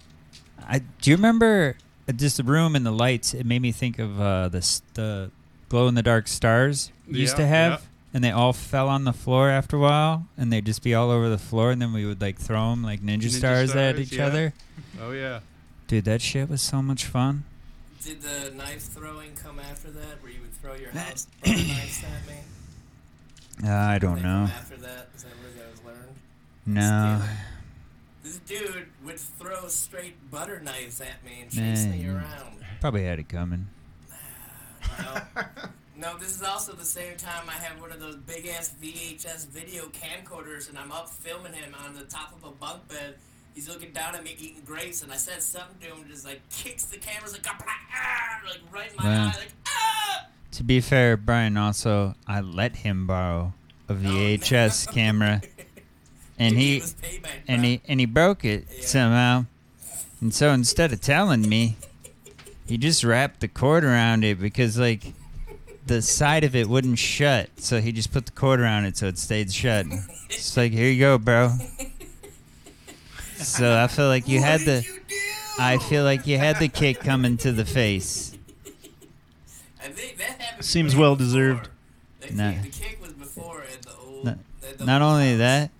I 0.68 0.80
do 1.00 1.10
you 1.10 1.16
remember 1.16 1.76
uh, 2.08 2.12
just 2.12 2.36
the 2.36 2.44
room 2.44 2.76
and 2.76 2.84
the 2.84 2.90
lights? 2.92 3.32
It 3.32 3.46
made 3.46 3.62
me 3.62 3.72
think 3.72 3.98
of 3.98 4.20
uh, 4.20 4.48
the 4.48 4.80
the 4.94 5.30
glow 5.68 5.88
in 5.88 5.94
the 5.94 6.02
dark 6.02 6.28
stars 6.28 6.92
we 7.08 7.18
used 7.20 7.36
to 7.36 7.46
have. 7.46 7.72
yeah. 7.72 7.86
And 8.14 8.24
they 8.24 8.30
all 8.30 8.54
fell 8.54 8.88
on 8.88 9.04
the 9.04 9.12
floor 9.12 9.50
after 9.50 9.76
a 9.76 9.80
while, 9.80 10.26
and 10.38 10.50
they'd 10.50 10.64
just 10.64 10.82
be 10.82 10.94
all 10.94 11.10
over 11.10 11.28
the 11.28 11.36
floor, 11.36 11.70
and 11.70 11.82
then 11.82 11.92
we 11.92 12.06
would 12.06 12.18
like 12.20 12.38
throw 12.38 12.70
them 12.70 12.82
like 12.82 13.02
ninja, 13.02 13.24
Ninja 13.24 13.30
stars, 13.30 13.76
at 13.76 13.98
each 13.98 14.12
yeah. 14.14 14.26
other. 14.26 14.54
Oh 15.02 15.10
yeah. 15.10 15.40
Dude, 15.86 16.06
that 16.06 16.22
shit 16.22 16.48
was 16.48 16.62
so 16.62 16.80
much 16.80 17.04
fun. 17.04 17.44
Did 18.02 18.22
the 18.22 18.52
knife 18.54 18.82
throwing 18.82 19.34
come 19.34 19.58
after 19.58 19.90
that, 19.90 20.22
where 20.22 20.32
you 20.32 20.40
would 20.40 20.54
throw 20.54 20.74
your 20.74 20.90
house 20.92 21.26
butter 21.44 21.56
knives 21.56 22.04
at 22.04 22.26
me? 22.26 23.68
Uh, 23.68 23.72
I 23.72 23.98
don't 23.98 24.22
know. 24.22 24.44
After 24.44 24.76
that, 24.76 25.08
is 25.14 25.24
that 25.24 25.32
where 25.42 25.50
that 25.58 25.70
was 25.70 25.84
learned? 25.84 26.14
No. 26.64 27.22
This 28.22 28.38
dude 28.38 28.86
would 29.04 29.18
throw 29.20 29.68
straight 29.68 30.30
butter 30.30 30.60
knives 30.60 31.00
at 31.00 31.24
me 31.24 31.42
and 31.42 31.50
chase 31.50 31.84
me 31.86 32.08
around. 32.08 32.64
Probably 32.80 33.04
had 33.04 33.18
it 33.18 33.28
coming. 33.28 33.68
No. 35.02 35.22
no, 36.12 36.18
this 36.18 36.34
is 36.36 36.42
also 36.42 36.72
the 36.72 36.84
same 36.84 37.16
time 37.16 37.44
I 37.48 37.52
have 37.52 37.80
one 37.80 37.92
of 37.92 38.00
those 38.00 38.16
big 38.16 38.46
ass 38.46 38.72
VHS 38.82 39.48
video 39.48 39.84
camcorders 39.86 40.68
and 40.68 40.78
I'm 40.78 40.92
up 40.92 41.08
filming 41.08 41.52
him 41.52 41.74
on 41.84 41.94
the 41.94 42.04
top 42.04 42.32
of 42.36 42.44
a 42.48 42.52
bunk 42.52 42.88
bed. 42.88 43.14
He's 43.54 43.68
looking 43.68 43.92
down 43.92 44.14
at 44.14 44.22
me 44.22 44.36
eating 44.38 44.62
grapes 44.66 45.02
and 45.02 45.10
I 45.12 45.16
said 45.16 45.42
something 45.42 45.78
to 45.80 45.86
him 45.94 46.02
and 46.02 46.10
just 46.10 46.24
like 46.26 46.40
kicks 46.50 46.84
the 46.84 46.98
cameras 46.98 47.32
like, 47.32 47.46
ah, 47.48 48.40
like 48.46 48.60
right 48.72 48.90
in 48.90 48.96
my 48.96 49.04
Wow. 49.04 49.24
eye, 49.34 49.38
like 49.38 49.52
ah! 49.66 50.26
To 50.52 50.62
be 50.62 50.80
fair, 50.80 51.16
Brian 51.16 51.56
also, 51.56 52.14
I 52.26 52.40
let 52.40 52.76
him 52.76 53.06
borrow 53.06 53.52
a 53.88 53.94
VHS 53.94 54.86
no. 54.86 54.92
camera, 54.94 55.42
and 56.38 56.54
Dude, 56.54 56.62
he 56.62 56.80
payback, 56.80 57.28
and 57.48 57.64
he 57.64 57.80
and 57.86 58.00
he 58.00 58.06
broke 58.06 58.44
it 58.44 58.66
Yeah. 58.74 58.84
somehow. 58.84 59.46
And 60.20 60.34
so 60.34 60.50
instead 60.52 60.92
of 60.92 61.00
telling 61.00 61.46
me, 61.48 61.76
he 62.66 62.76
just 62.78 63.04
wrapped 63.04 63.40
the 63.40 63.48
cord 63.48 63.84
around 63.84 64.24
it 64.24 64.40
because 64.40 64.78
like 64.78 65.12
the 65.86 66.02
side 66.02 66.42
of 66.44 66.56
it 66.56 66.68
wouldn't 66.68 66.98
shut. 66.98 67.48
So 67.58 67.80
he 67.80 67.92
just 67.92 68.12
put 68.12 68.26
the 68.26 68.32
cord 68.32 68.60
around 68.60 68.84
it 68.86 68.96
so 68.96 69.06
it 69.06 69.18
stayed 69.18 69.52
shut. 69.52 69.86
It's 70.30 70.56
like 70.56 70.72
here 70.72 70.90
you 70.90 70.98
go, 71.00 71.18
bro. 71.18 71.52
So 73.36 73.76
I 73.78 73.86
feel 73.86 74.08
like 74.08 74.28
you 74.28 74.40
What 74.40 74.48
had 74.48 74.60
the 74.62 74.82
you? 74.82 75.00
I 75.58 75.78
feel 75.78 76.04
like 76.04 76.26
you 76.26 76.38
had 76.38 76.58
the 76.58 76.68
kick 76.68 77.00
coming 77.00 77.36
to 77.38 77.52
the 77.52 77.64
face. 77.64 78.36
I 79.82 79.88
think 79.88 80.18
that 80.18 80.40
happened 80.40 80.64
Seems 80.64 80.96
well 80.96 81.14
before. 81.16 81.26
deserved. 81.26 81.68
That 82.20 82.34
Nah. 82.34 82.52
the 82.62 82.68
kick 82.68 82.98
was 83.00 83.12
before 83.12 83.62
at 83.62 83.82
the 83.82 83.92
old. 83.94 84.24
Not- 84.24 84.38
at 84.68 84.78
the 84.78 84.84
Not 84.84 85.02
old 85.02 85.12
only 85.12 85.30
house. 85.30 85.38
that, 85.38 85.70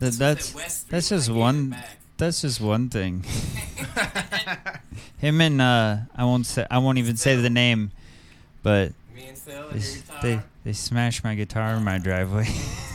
that 0.00 0.06
This 0.06 0.16
that's 0.18 0.50
at 0.50 0.54
West 0.56 0.80
Street 0.80 0.90
that's 0.90 1.08
just 1.08 1.30
one 1.30 1.70
back. 1.70 1.98
That's 2.16 2.40
just 2.42 2.60
one 2.60 2.88
thing. 2.88 3.24
Him 5.18 5.40
and 5.40 5.60
uh, 5.60 5.96
I 6.16 6.24
won't 6.24 6.46
say 6.46 6.66
I 6.70 6.78
won't 6.78 6.98
even 6.98 7.16
say 7.16 7.36
the 7.36 7.50
name, 7.50 7.92
but 8.62 8.92
Me 9.14 9.26
and 9.28 9.38
Phil 9.38 9.54
they 9.54 9.60
and 9.62 9.70
your 9.72 9.78
s- 9.82 9.96
guitar. 10.02 10.18
they 10.22 10.40
they 10.64 10.72
smashed 10.72 11.24
my 11.24 11.34
guitar 11.34 11.74
in 11.76 11.84
my 11.84 11.98
driveway. 11.98 12.46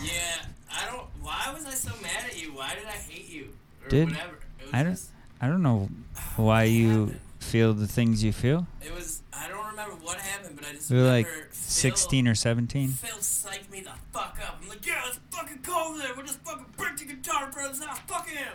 Yeah, 0.04 0.12
I 0.72 0.86
don't. 0.92 1.06
Why 1.22 1.52
was 1.54 1.66
I 1.66 1.72
so 1.72 1.92
mad 2.02 2.26
at 2.30 2.40
you? 2.42 2.50
Why 2.54 2.76
did 2.76 2.86
I 2.86 2.92
hate 2.92 3.30
you? 3.30 3.50
Or 3.84 3.90
Dude, 3.90 4.10
whatever. 4.12 4.34
It 4.60 4.66
was 4.66 4.74
I 4.74 4.84
don't- 4.84 4.92
just- 4.94 5.10
I 5.42 5.48
don't 5.48 5.64
know 5.64 5.90
why 6.36 6.64
you 6.64 6.90
happened? 6.90 7.20
feel 7.40 7.74
the 7.74 7.88
things 7.88 8.24
you 8.24 8.32
feel. 8.34 8.68
It 8.86 8.94
was. 8.94 9.22
I 9.34 9.48
don't 9.48 9.66
remember 9.68 9.96
what 10.04 10.18
happened, 10.18 10.58
but 10.58 10.68
I 10.68 10.74
just 10.74 10.92
We 10.92 10.98
were 10.98 11.08
like 11.08 11.28
Phil- 11.28 11.46
16 11.52 12.28
or 12.28 12.36
17. 12.36 12.90
Phil 12.90 13.10
psyched 13.20 13.72
me 13.72 13.80
the 13.82 13.92
fuck 14.12 14.38
up. 14.46 14.60
I'm 14.62 14.68
like, 14.68 14.86
yeah, 14.86 15.02
let's 15.06 15.20
fucking 15.32 15.60
go 15.64 15.88
over 15.92 15.98
there. 15.98 16.14
We'll 16.14 16.26
just 16.26 16.42
fucking 16.42 16.66
break 16.76 16.98
the 16.98 17.06
guitar 17.06 17.50
brother's 17.52 17.82
house. 17.82 18.00
Fuck 18.06 18.28
him. 18.28 18.48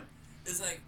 It's 0.46 0.60
like 0.60 0.80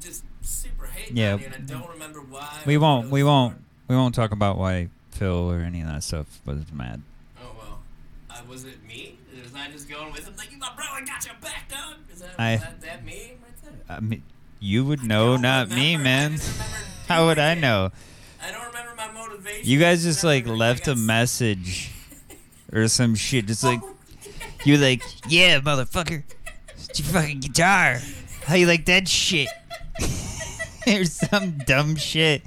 just 0.00 0.24
super 0.42 0.86
hate. 0.86 1.12
Yeah. 1.12 1.36
Yeah. 1.36 1.46
And 1.54 1.54
I 1.70 1.74
don't 1.78 1.88
remember 1.90 2.20
why. 2.20 2.60
We 2.66 2.76
won't 2.78 3.10
we 3.10 3.22
won't 3.22 3.54
for. 3.56 3.62
we 3.88 3.96
won't 3.96 4.14
talk 4.14 4.32
about 4.32 4.58
why 4.58 4.88
Phil 5.12 5.50
or 5.50 5.60
any 5.60 5.80
of 5.80 5.86
that 5.88 6.02
stuff 6.02 6.40
was 6.44 6.60
mad. 6.72 7.02
Oh 7.40 7.54
well. 7.58 7.78
Uh, 8.30 8.40
was 8.48 8.64
it 8.64 8.82
me? 8.86 9.18
Was 9.42 9.54
I 9.54 9.70
just 9.70 9.88
going 9.88 10.12
with 10.12 10.26
him 10.26 10.34
like 10.36 10.50
you 10.52 10.58
my 10.58 10.70
bro? 10.76 10.84
I 10.90 11.00
got 11.04 11.24
your 11.24 11.34
back, 11.40 11.68
dog. 11.70 11.96
Is 12.12 12.20
that, 12.20 12.30
I- 12.38 12.56
that, 12.56 12.80
that 12.82 13.04
me? 13.04 13.32
I 13.88 14.00
mean, 14.00 14.22
you 14.60 14.84
would 14.84 15.02
know, 15.02 15.36
not 15.36 15.68
me, 15.70 15.96
man. 15.96 16.38
How 17.08 17.26
would 17.26 17.38
I 17.38 17.54
know? 17.54 17.90
I 18.42 18.50
don't 18.50 18.66
remember 18.66 18.94
my 18.96 19.10
motivation. 19.12 19.68
You 19.68 19.78
guys 19.78 20.02
just 20.02 20.24
like 20.24 20.46
left 20.46 20.88
a 20.88 20.94
message 20.94 21.90
or 22.72 22.88
some 22.88 23.14
shit. 23.14 23.46
Just 23.46 23.62
like 23.62 23.80
Oh, 23.82 23.94
you 24.64 24.78
like, 24.78 25.02
yeah, 25.28 25.60
motherfucker, 25.60 26.22
it's 26.74 26.98
your 26.98 27.08
fucking 27.08 27.40
guitar. 27.40 28.00
How 28.46 28.54
you 28.56 28.66
like 28.66 28.84
that 28.86 29.08
shit? 29.08 29.48
or 30.86 31.04
some 31.04 31.58
dumb 31.66 31.96
shit. 31.96 32.42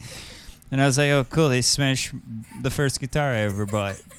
And 0.72 0.82
I 0.82 0.86
was 0.86 0.98
like, 0.98 1.10
oh, 1.12 1.26
cool. 1.30 1.50
They 1.50 1.62
smashed 1.62 2.14
the 2.62 2.70
first 2.70 3.00
guitar 3.00 3.32
I 3.34 3.38
ever 3.40 3.66
bought. 3.66 4.02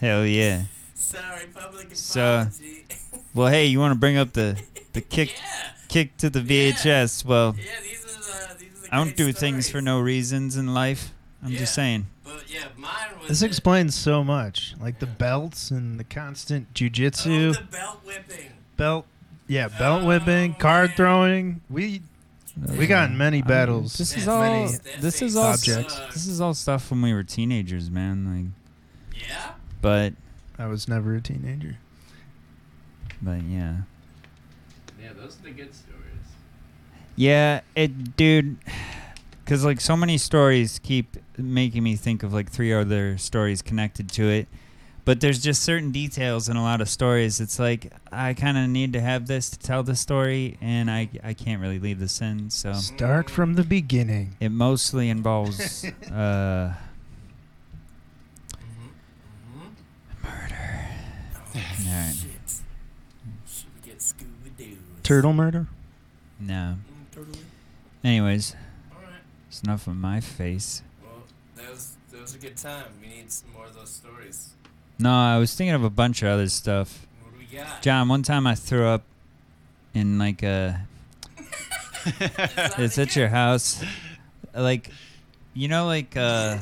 Hell 0.00 0.26
yeah. 0.26 0.64
Sorry, 0.94 1.46
public 1.54 1.88
So, 1.94 2.46
apology. 2.48 2.84
Well, 3.34 3.48
hey, 3.48 3.66
you 3.66 3.78
want 3.80 3.92
to 3.92 3.98
bring 3.98 4.16
up 4.16 4.32
the 4.32 4.60
the 4.92 5.00
kick 5.02 5.34
yeah, 5.36 5.72
kick 5.88 6.16
to 6.18 6.30
the 6.30 6.40
VHS? 6.40 7.24
Well, 7.24 7.54
yeah. 7.58 7.64
These 7.82 8.04
are 8.04 8.54
the 8.54 8.58
these 8.58 8.84
are 8.84 8.88
the 8.88 8.94
I 8.94 8.96
don't 8.96 9.06
great 9.08 9.16
do 9.16 9.32
things 9.32 9.68
for 9.70 9.80
no 9.82 10.00
reasons 10.00 10.56
in 10.56 10.72
life. 10.74 11.12
I'm 11.42 11.52
Yeah. 11.52 11.58
just 11.60 11.74
saying. 11.74 12.06
But 12.24 12.44
yeah, 12.48 12.64
mine 12.76 12.92
was. 13.20 13.28
This 13.28 13.40
the- 13.40 13.46
explains 13.46 13.94
so 13.94 14.24
much, 14.24 14.74
like 14.80 14.98
the 15.00 15.06
belts 15.06 15.70
and 15.70 15.98
the 16.00 16.04
constant 16.04 16.68
Oh, 16.70 16.74
jujitsu, 16.74 17.54
the 17.56 17.62
belt 17.64 18.00
whipping. 18.04 18.52
belt, 18.76 19.06
yeah, 19.48 19.68
belt 19.68 20.04
whipping, 20.04 20.54
card 20.54 20.92
throwing. 20.96 21.60
We 21.70 22.02
we 22.78 22.86
got 22.86 23.10
in 23.10 23.18
many 23.18 23.38
I 23.38 23.40
mean, 23.40 23.48
battles. 23.48 23.94
this 23.94 24.16
is 24.16 24.26
all. 24.28 24.40
many 24.40 24.72
This 25.00 25.20
is 25.22 25.36
all. 25.36 25.52
Objects. 25.52 25.98
This 26.12 26.26
is 26.26 26.40
all 26.40 26.54
stuff 26.54 26.90
when 26.90 27.02
we 27.02 27.12
were 27.12 27.22
teenagers, 27.22 27.90
man. 27.90 28.52
Like, 29.14 29.22
Yeah. 29.28 29.52
but 29.82 30.14
I 30.58 30.66
was 30.66 30.88
never 30.88 31.14
a 31.14 31.20
teenager. 31.20 31.76
but 33.22 33.42
yeah. 33.42 33.76
Yeah, 35.00 35.12
those 35.14 35.38
are 35.38 35.42
the 35.44 35.50
good 35.50 35.74
stories. 35.74 36.02
Yeah, 37.14 37.60
it, 37.74 38.16
dude. 38.16 38.56
Because 39.44 39.64
like 39.64 39.80
so 39.80 39.96
many 39.96 40.18
stories 40.18 40.80
keep 40.82 41.16
making 41.38 41.82
me 41.84 41.94
think 41.96 42.22
of 42.22 42.32
like 42.32 42.50
three 42.50 42.72
other 42.72 43.16
stories 43.18 43.62
connected 43.62 44.08
to 44.12 44.24
it, 44.28 44.48
but 45.06 45.20
there's 45.20 45.42
just 45.42 45.62
certain 45.62 45.90
details 45.92 46.48
in 46.50 46.56
a 46.56 46.62
lot 46.62 46.80
of 46.82 46.88
stories. 46.90 47.40
It's 47.40 47.58
like 47.58 47.90
I 48.12 48.34
kind 48.34 48.58
of 48.58 48.68
need 48.68 48.92
to 48.92 49.00
have 49.00 49.26
this 49.26 49.48
to 49.50 49.58
tell 49.58 49.82
the 49.82 49.96
story, 49.96 50.58
and 50.60 50.90
I 50.90 51.08
I 51.24 51.32
can't 51.32 51.62
really 51.62 51.78
leave 51.78 51.98
this 51.98 52.20
in. 52.20 52.50
So 52.50 52.74
Start 52.74 53.30
from 53.30 53.54
the 53.54 53.62
beginning. 53.64 54.36
it 54.40 54.50
mostly 54.50 55.08
involves 55.08 55.84
uh, 56.12 56.74
Mm-hmm. 58.52 59.72
murder. 60.22 60.88
Oh, 61.54 61.88
Alright. 61.88 62.14
shit. 62.14 62.60
Should 63.48 63.66
we 63.82 63.88
get 63.90 63.98
Scooby 63.98 64.56
Doo? 64.56 64.76
Turtle 65.02 65.32
murder. 65.32 65.66
No. 66.40 66.76
Mm. 67.16 67.36
Anyways, 68.04 68.54
Alright. 68.94 69.14
it's 69.48 69.62
enough 69.62 69.86
of 69.86 69.96
my 69.96 70.20
face. 70.20 70.82
Well, 71.02 71.22
that 71.56 71.70
was 71.70 71.96
that 72.12 72.20
was 72.20 72.34
a 72.34 72.38
good 72.38 72.56
time. 72.56 72.84
We 73.00 73.08
need 73.08 73.32
some 73.32 73.52
more 73.52 73.66
of 73.66 73.74
those 73.74 73.90
stories. 73.90 74.50
No, 74.98 75.12
I 75.12 75.38
was 75.38 75.54
thinking 75.54 75.74
of 75.74 75.84
a 75.84 75.90
bunch 75.90 76.22
of 76.22 76.28
other 76.28 76.48
stuff. 76.48 77.06
What 77.22 77.32
do 77.32 77.38
we 77.38 77.56
got? 77.58 77.82
Jon, 77.82 78.08
one 78.08 78.22
time 78.22 78.46
I 78.46 78.54
threw 78.54 78.86
up 78.86 79.02
in 79.94 80.18
like 80.18 80.42
a. 80.42 80.86
It's 82.78 82.98
at 82.98 83.16
your 83.16 83.28
house. 83.28 83.82
Like, 84.54 84.90
you 85.54 85.66
know, 85.68 85.86
like 85.86 86.16
uh, 86.16 86.58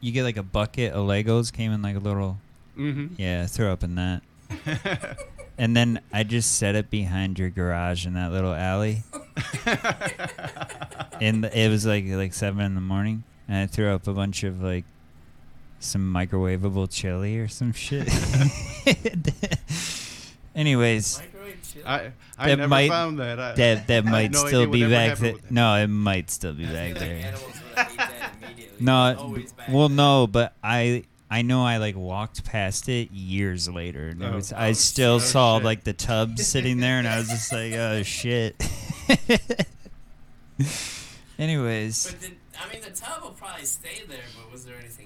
you 0.00 0.10
get 0.12 0.24
like 0.24 0.36
a 0.36 0.42
bucket 0.42 0.92
of 0.92 1.06
Legos 1.06 1.52
came 1.52 1.72
in 1.72 1.82
like 1.82 1.96
a 1.96 2.00
little. 2.00 2.38
Mm-hmm. 2.76 3.14
Yeah, 3.16 3.42
I 3.44 3.46
threw 3.46 3.68
up 3.70 3.82
in 3.84 3.94
that, 3.94 4.22
and 5.58 5.74
then 5.76 6.00
I 6.12 6.24
just 6.24 6.56
set 6.56 6.74
it 6.74 6.90
behind 6.90 7.38
your 7.38 7.48
garage 7.48 8.06
in 8.06 8.14
that 8.14 8.32
little 8.32 8.52
alley. 8.52 9.02
And 11.18 11.46
it 11.46 11.70
was 11.70 11.86
like 11.86 12.04
like 12.08 12.34
seven 12.34 12.60
in 12.60 12.74
the 12.74 12.80
morning, 12.82 13.24
and 13.48 13.56
I 13.56 13.66
threw 13.66 13.88
up 13.94 14.06
a 14.06 14.12
bunch 14.12 14.44
of 14.44 14.62
like 14.62 14.84
some 15.80 16.12
microwavable 16.12 16.88
chili 16.90 17.38
or 17.38 17.48
some 17.48 17.72
shit. 17.72 18.08
Anyways, 20.54 21.20
I 21.84 22.12
I 22.38 22.48
That 22.48 22.56
never 22.56 22.68
might- 22.68 22.88
found 22.88 23.18
that. 23.18 23.38
I, 23.38 23.52
that 23.54 23.86
that 23.88 24.06
I 24.06 24.10
might 24.10 24.30
no 24.32 24.46
still 24.46 24.66
be 24.66 24.88
back 24.88 25.18
there. 25.18 25.34
No, 25.50 25.74
it 25.74 25.88
might 25.88 26.30
still 26.30 26.54
be 26.54 26.64
back 26.64 26.92
like 26.94 26.98
there. 27.00 27.16
animals 27.16 27.42
would 27.46 27.78
have 27.78 27.90
ate 27.90 27.96
that 27.98 28.32
immediately. 28.42 28.84
No, 28.84 29.34
It's 29.36 29.52
back 29.52 29.68
well, 29.68 29.88
there. 29.88 29.96
no, 29.96 30.26
but 30.26 30.54
I 30.64 31.04
I 31.30 31.42
know 31.42 31.62
I 31.64 31.76
like 31.76 31.96
walked 31.96 32.44
past 32.44 32.88
it 32.88 33.10
years 33.12 33.68
later, 33.68 34.08
and 34.08 34.22
it 34.22 34.26
Oh. 34.32 34.36
was, 34.36 34.52
Oh, 34.52 34.56
I 34.56 34.72
still 34.72 35.18
shit. 35.18 35.28
saw 35.28 35.56
Oh, 35.56 35.58
shit. 35.58 35.64
like 35.66 35.84
the 35.84 35.92
tub 35.92 36.38
sitting 36.52 36.78
there, 36.80 36.98
and 36.98 37.06
I 37.08 37.18
was 37.18 37.28
just 37.28 37.52
like, 37.52 37.72
oh 37.74 38.02
shit. 38.02 38.56
Anyways, 41.38 42.10
But 42.12 42.20
did, 42.20 42.36
I 42.58 42.72
mean, 42.72 42.80
the 42.82 42.90
tub 42.90 43.22
will 43.22 43.30
probably 43.32 43.66
stay 43.66 44.02
there, 44.08 44.20
but 44.38 44.50
was 44.50 44.64
there 44.64 44.76
anything 44.78 45.05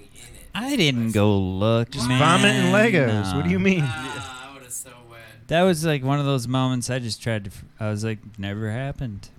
I 0.53 0.75
didn't 0.75 1.11
go 1.11 1.37
look. 1.37 1.91
Just 1.91 2.07
man. 2.07 2.19
vomiting 2.19 2.71
Legos. 2.71 3.35
What 3.35 3.45
do 3.45 3.51
you 3.51 3.59
mean? 3.59 3.83
Ah, 3.87 4.49
I 4.49 4.53
would 4.53 4.63
have 4.63 4.71
so 4.71 4.91
wet. 5.09 5.19
That 5.47 5.61
was 5.63 5.85
like 5.85 6.03
one 6.03 6.19
of 6.19 6.25
those 6.25 6.47
moments 6.47 6.89
I 6.89 6.99
just 6.99 7.21
tried 7.23 7.45
to. 7.45 7.49
f- 7.51 7.63
I 7.79 7.89
was 7.89 8.03
like, 8.03 8.19
never 8.37 8.69
happened. 8.71 9.29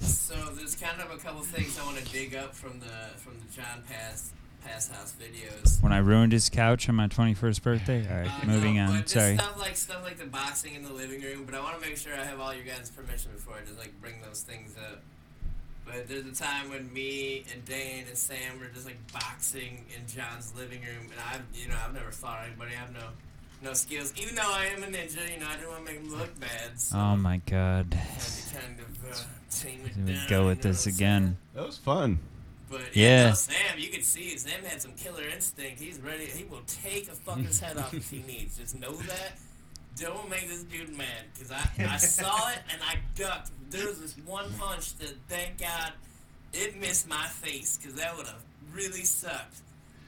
So 0.00 0.34
there's 0.54 0.74
kind 0.76 1.00
of 1.00 1.10
a 1.10 1.16
couple 1.18 1.42
things 1.42 1.78
I 1.78 1.84
want 1.84 1.98
to 1.98 2.04
dig 2.12 2.34
up 2.34 2.54
from 2.54 2.80
the 2.80 2.86
from 3.18 3.34
the 3.38 3.54
Jon 3.54 3.82
Pass 3.88 4.32
Pass 4.64 4.88
House 4.88 5.14
videos. 5.20 5.82
When 5.82 5.92
I 5.92 5.98
ruined 5.98 6.32
his 6.32 6.48
couch 6.48 6.88
on 6.88 6.94
my 6.94 7.06
21st 7.08 7.62
birthday. 7.62 8.06
All 8.10 8.16
right, 8.22 8.42
Uh, 8.42 8.46
moving 8.46 8.76
no, 8.76 8.84
on. 8.84 8.96
But 9.00 9.08
Sorry. 9.08 9.36
Stuff 9.36 9.58
like 9.58 9.76
stuff 9.76 10.02
like 10.04 10.18
the 10.18 10.26
boxing 10.26 10.74
in 10.74 10.82
the 10.82 10.92
living 10.92 11.20
room. 11.20 11.44
But 11.44 11.54
I 11.54 11.60
want 11.60 11.80
to 11.80 11.86
make 11.86 11.96
sure 11.98 12.12
I 12.14 12.24
have 12.24 12.40
all 12.40 12.54
your 12.54 12.64
guys' 12.64 12.90
permission 12.90 13.30
before 13.34 13.54
I 13.60 13.66
just 13.66 13.78
like 13.78 13.92
bring 14.00 14.14
those 14.22 14.40
things 14.40 14.74
up. 14.90 15.02
But 15.84 16.08
there's 16.08 16.24
a 16.26 16.32
time 16.34 16.70
when 16.70 16.92
me 16.92 17.44
and 17.52 17.64
Daine 17.64 18.06
and 18.08 18.16
Sam 18.16 18.60
were 18.60 18.66
just 18.72 18.86
like 18.86 18.98
boxing 19.12 19.84
in 19.94 20.06
Jon's 20.06 20.52
living 20.56 20.80
room, 20.80 21.10
and 21.10 21.20
I've 21.32 21.42
you 21.54 21.68
know 21.68 21.74
I've 21.84 21.92
never 21.94 22.10
fought 22.12 22.44
anybody. 22.46 22.70
I 22.72 22.78
have 22.80 22.92
no 22.92 23.08
no 23.62 23.74
skills, 23.74 24.12
even 24.16 24.34
though 24.36 24.42
I 24.52 24.66
am 24.66 24.82
a 24.82 24.86
ninja. 24.86 25.32
You 25.32 25.40
know 25.40 25.46
I 25.48 25.56
didn't 25.56 25.68
want 25.70 25.86
to 25.86 25.92
make 25.92 26.00
him 26.02 26.10
look 26.16 26.38
bad. 26.40 26.78
So 26.80 26.96
Oh 26.98 27.16
my 27.16 27.38
god. 27.46 27.88
I 27.94 27.96
had 27.96 28.20
to 28.20 28.54
kind 28.56 28.80
of 28.80 29.10
uh, 29.10 29.16
tame 29.50 29.80
it 29.84 29.94
Here 29.94 30.04
we 30.06 30.12
down, 30.14 30.26
go 30.28 30.40
you 30.42 30.46
with 30.48 30.64
know 30.64 30.70
this 30.70 30.86
again. 30.86 31.22
saying? 31.22 31.36
That 31.54 31.66
was 31.66 31.78
fun. 31.78 32.18
But 32.70 32.80
Yeah. 32.96 33.24
yeah, 33.24 33.28
no, 33.28 33.34
Sam, 33.34 33.78
you 33.78 33.88
can 33.88 34.02
see 34.02 34.36
Sam 34.38 34.64
had 34.64 34.80
some 34.80 34.92
killer 34.92 35.24
instinct. 35.34 35.78
He's 35.80 36.00
ready. 36.00 36.24
He 36.26 36.44
will 36.44 36.62
take 36.66 37.08
a 37.08 37.10
fucker's 37.12 37.60
head 37.60 37.76
off 37.76 37.92
if 37.92 38.08
he 38.10 38.22
needs. 38.22 38.56
Just 38.56 38.78
know 38.80 38.92
that. 38.92 39.32
Don't 39.98 40.28
make 40.30 40.48
this 40.48 40.62
dude 40.64 40.96
mad, 40.96 41.06
cause 41.38 41.50
I 41.52 41.68
I 41.84 41.96
saw 41.98 42.48
it 42.50 42.58
and 42.72 42.80
I 42.82 42.96
ducked. 43.14 43.50
There 43.70 43.86
was 43.86 44.00
this 44.00 44.16
one 44.26 44.52
punch 44.58 44.96
that 44.96 45.14
thank 45.28 45.58
God 45.58 45.92
it 46.52 46.78
missed 46.78 47.08
my 47.08 47.26
face, 47.26 47.78
cause 47.82 47.94
that 47.94 48.16
would 48.16 48.26
have 48.26 48.42
really 48.74 49.04
sucked. 49.04 49.58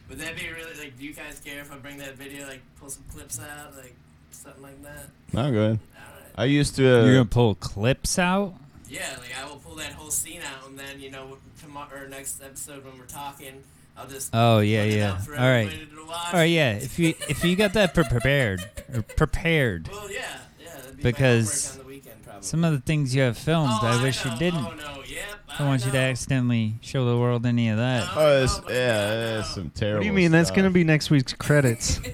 Would 0.08 0.18
that 0.18 0.36
be 0.36 0.48
really 0.48 0.74
like? 0.78 0.98
Do 0.98 1.04
you 1.04 1.12
guys 1.14 1.40
care 1.44 1.60
if 1.60 1.72
I 1.72 1.76
bring 1.76 1.98
that 1.98 2.14
video, 2.16 2.46
like 2.46 2.60
pull 2.78 2.88
some 2.90 3.04
clips 3.12 3.40
out, 3.40 3.76
like 3.76 3.94
something 4.30 4.62
like 4.62 4.82
that? 4.82 5.06
No, 5.32 5.50
go 5.52 5.58
ahead. 5.58 5.78
All 5.96 6.14
right. 6.14 6.32
I 6.36 6.44
used 6.44 6.76
to. 6.76 6.84
Uh, 6.86 7.04
You're 7.04 7.14
gonna 7.14 7.24
pull 7.26 7.54
clips 7.54 8.18
out? 8.18 8.54
Yeah, 8.88 9.16
like 9.18 9.32
I 9.38 9.48
will 9.48 9.56
pull 9.56 9.76
that 9.76 9.92
whole 9.92 10.10
scene 10.10 10.40
out, 10.42 10.68
and 10.68 10.78
then 10.78 11.00
you 11.00 11.10
know 11.10 11.38
tomorrow 11.60 12.02
or 12.04 12.08
next 12.08 12.42
episode 12.42 12.84
when 12.84 12.98
we're 12.98 13.06
talking, 13.06 13.62
I'll 13.96 14.06
just 14.08 14.30
Oh 14.34 14.60
yeah, 14.60 14.84
yeah. 14.84 15.18
all 15.30 15.36
right 15.36 15.70
all 16.08 16.32
right 16.34 16.44
yeah. 16.44 16.72
If 16.74 16.98
you 16.98 17.14
if 17.28 17.44
you 17.44 17.56
got 17.56 17.72
that 17.74 17.94
pre- 17.94 18.04
prepared 18.04 18.60
or 18.94 19.02
prepared, 19.02 19.88
Well, 19.88 20.10
yeah, 20.10 20.20
yeah. 20.60 20.74
That'd 20.76 20.96
be 20.98 21.02
Because 21.02 21.72
on 21.72 21.78
the 21.82 21.84
weekend, 21.88 22.22
probably. 22.24 22.42
some 22.42 22.64
of 22.64 22.72
the 22.72 22.80
things 22.80 23.14
you 23.14 23.22
have 23.22 23.36
filmed, 23.38 23.72
oh, 23.82 23.86
I 23.86 24.02
wish 24.02 24.24
know. 24.24 24.32
you 24.32 24.38
didn't. 24.38 24.64
Oh 24.64 24.74
no, 24.74 25.02
yep. 25.06 25.24
I 25.48 25.58
don't 25.58 25.68
want 25.68 25.84
you 25.84 25.92
to 25.92 25.98
accidentally 25.98 26.74
show 26.80 27.04
the 27.08 27.16
world 27.16 27.46
any 27.46 27.68
of 27.68 27.76
that. 27.78 28.04
No. 28.14 28.20
Oh, 28.20 28.40
that's, 28.40 28.60
No, 28.60 28.68
yeah, 28.68 28.74
yeah, 28.76 29.36
that's 29.36 29.54
some 29.54 29.70
terrible. 29.70 29.98
What 29.98 30.02
do 30.02 30.06
you 30.06 30.12
mean? 30.12 30.30
That's 30.32 30.50
gonna 30.50 30.70
be 30.70 30.84
next 30.84 31.10
week's 31.10 31.32
credits. 31.32 32.00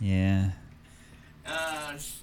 Yeah. 0.00 0.50
oh 1.48 1.92
shit. 1.98 2.17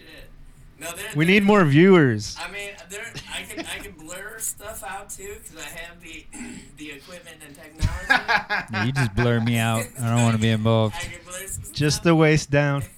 No, 0.85 0.91
there. 0.95 1.09
We 1.15 1.25
need 1.25 1.43
more 1.43 1.63
viewers. 1.65 2.35
I 2.39 2.51
mean, 2.51 2.69
there. 2.89 3.05
I 3.33 3.41
can 3.43 3.59
I 3.65 3.79
can 3.79 3.91
blur 3.93 4.37
stuff 4.39 4.83
out 4.87 5.09
too 5.09 5.35
because 5.41 5.57
I 5.57 5.69
have 5.79 5.99
the 6.01 6.25
the 6.77 6.91
equipment 6.91 7.37
and 7.45 7.55
technology. 7.55 8.05
Yeah, 8.09 8.65
You 8.85 8.91
just 8.91 9.15
blur 9.15 9.39
me 9.41 9.57
out. 9.57 9.85
I 10.01 10.09
don't 10.09 10.21
want 10.23 10.35
to 10.35 10.41
be 10.41 10.49
involved. 10.49 10.95
I 10.95 10.99
can 10.99 11.19
blur 11.25 11.47
some 11.47 11.63
Just 11.73 11.97
stuff. 11.97 12.03
the 12.03 12.15
waist 12.15 12.51
down. 12.51 12.83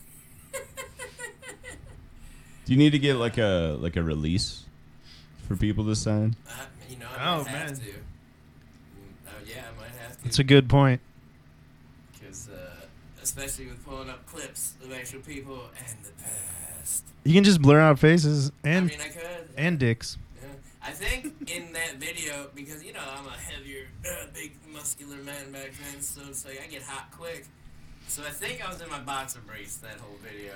Do 2.65 2.73
you 2.73 2.77
need 2.77 2.91
to 2.91 2.99
get 2.99 3.15
like 3.15 3.38
a 3.38 3.77
like 3.79 3.95
a 3.95 4.03
release 4.03 4.65
for 5.47 5.55
people 5.55 5.85
to 5.85 5.95
sign? 5.95 6.35
Uh, 6.49 6.65
you 6.89 6.97
know, 6.97 7.05
I 7.17 7.35
Oh, 7.35 7.43
have 7.43 7.67
man. 7.67 7.75
to. 7.75 7.81
Mm, 7.81 7.93
Oh 9.27 9.31
yeah, 9.45 9.61
I 9.73 9.79
might 9.81 9.91
have 10.01 10.17
to. 10.17 10.23
That's 10.23 10.39
a 10.39 10.43
good 10.43 10.67
point. 10.67 10.99
Because, 12.11 12.49
uh, 12.49 12.71
especially 13.23 13.67
with 13.67 13.85
pulling 13.85 14.09
up 14.09 14.25
clips 14.25 14.73
of 14.83 14.91
actual 14.91 15.21
people 15.21 15.61
and 15.77 15.88
the 15.88 15.93
past. 15.93 16.07
You 17.28 17.34
can 17.34 17.43
just 17.43 17.61
blur 17.61 17.80
out 17.82 17.99
faces 17.99 18.51
and 18.63 18.86
I 18.86 18.89
mean, 18.89 19.01
I 19.01 19.07
could. 19.09 19.49
and 19.57 19.78
dicks. 19.78 20.17
I 20.82 20.91
think 20.91 21.51
in 21.53 21.73
that 21.73 21.95
video, 21.97 22.49
because, 22.55 22.82
you 22.86 22.93
know, 22.93 23.01
I'm 23.05 23.25
a 23.28 23.32
heavier, 23.32 23.88
uh, 24.09 24.28
big, 24.34 24.53
muscular 24.71 25.17
man 25.17 25.51
back 25.51 25.71
then, 25.91 26.01
so 26.01 26.21
it's 26.30 26.45
like 26.45 26.61
I 26.63 26.67
get 26.67 26.84
hot 26.84 27.11
quick. 27.11 27.45
So 28.07 28.23
I 28.23 28.30
think 28.30 28.65
I 28.65 28.69
was 28.71 28.82
in 28.82 28.89
my 28.89 28.99
boxer 29.01 29.41
briefs 29.45 29.75
that 29.78 29.99
whole 29.99 30.15
video. 30.23 30.53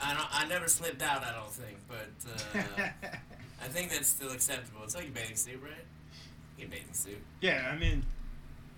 I 0.00 0.14
don't. 0.14 0.28
I 0.30 0.46
never 0.46 0.68
slipped 0.68 1.02
out. 1.02 1.24
I 1.24 1.32
don't 1.32 1.50
think, 1.50 1.78
but 1.88 2.60
uh, 2.60 2.88
I 3.60 3.66
think 3.66 3.90
that's 3.90 4.06
still 4.06 4.30
acceptable. 4.30 4.82
It's 4.84 4.94
like 4.94 5.08
a 5.08 5.10
bathing 5.10 5.34
suit, 5.34 5.60
right? 5.60 5.72
Like 6.56 6.68
a 6.68 6.70
bathing 6.70 6.92
suit. 6.94 7.18
Yeah, 7.40 7.68
I 7.72 7.76
mean, 7.76 8.04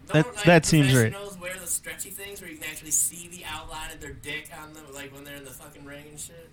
Don't, 0.06 0.24
That- 0.24 0.34
like, 0.36 0.44
that 0.46 0.64
seems 0.64 0.86
right. 0.94 1.10
professionals 1.12 1.38
wear 1.38 1.52
the 1.60 1.66
stretchy 1.66 2.08
things 2.08 2.40
where 2.40 2.48
you 2.50 2.56
can 2.56 2.70
actually 2.70 2.92
see 2.92 3.28
the 3.28 3.44
outline 3.44 3.90
of 3.92 4.00
their 4.00 4.14
dick 4.14 4.48
on 4.62 4.72
them, 4.72 4.84
like 4.94 5.12
when 5.14 5.24
they're 5.24 5.36
in 5.36 5.44
the 5.44 5.50
fucking 5.50 5.84
ring 5.84 6.06
and 6.08 6.18
shit. 6.18 6.48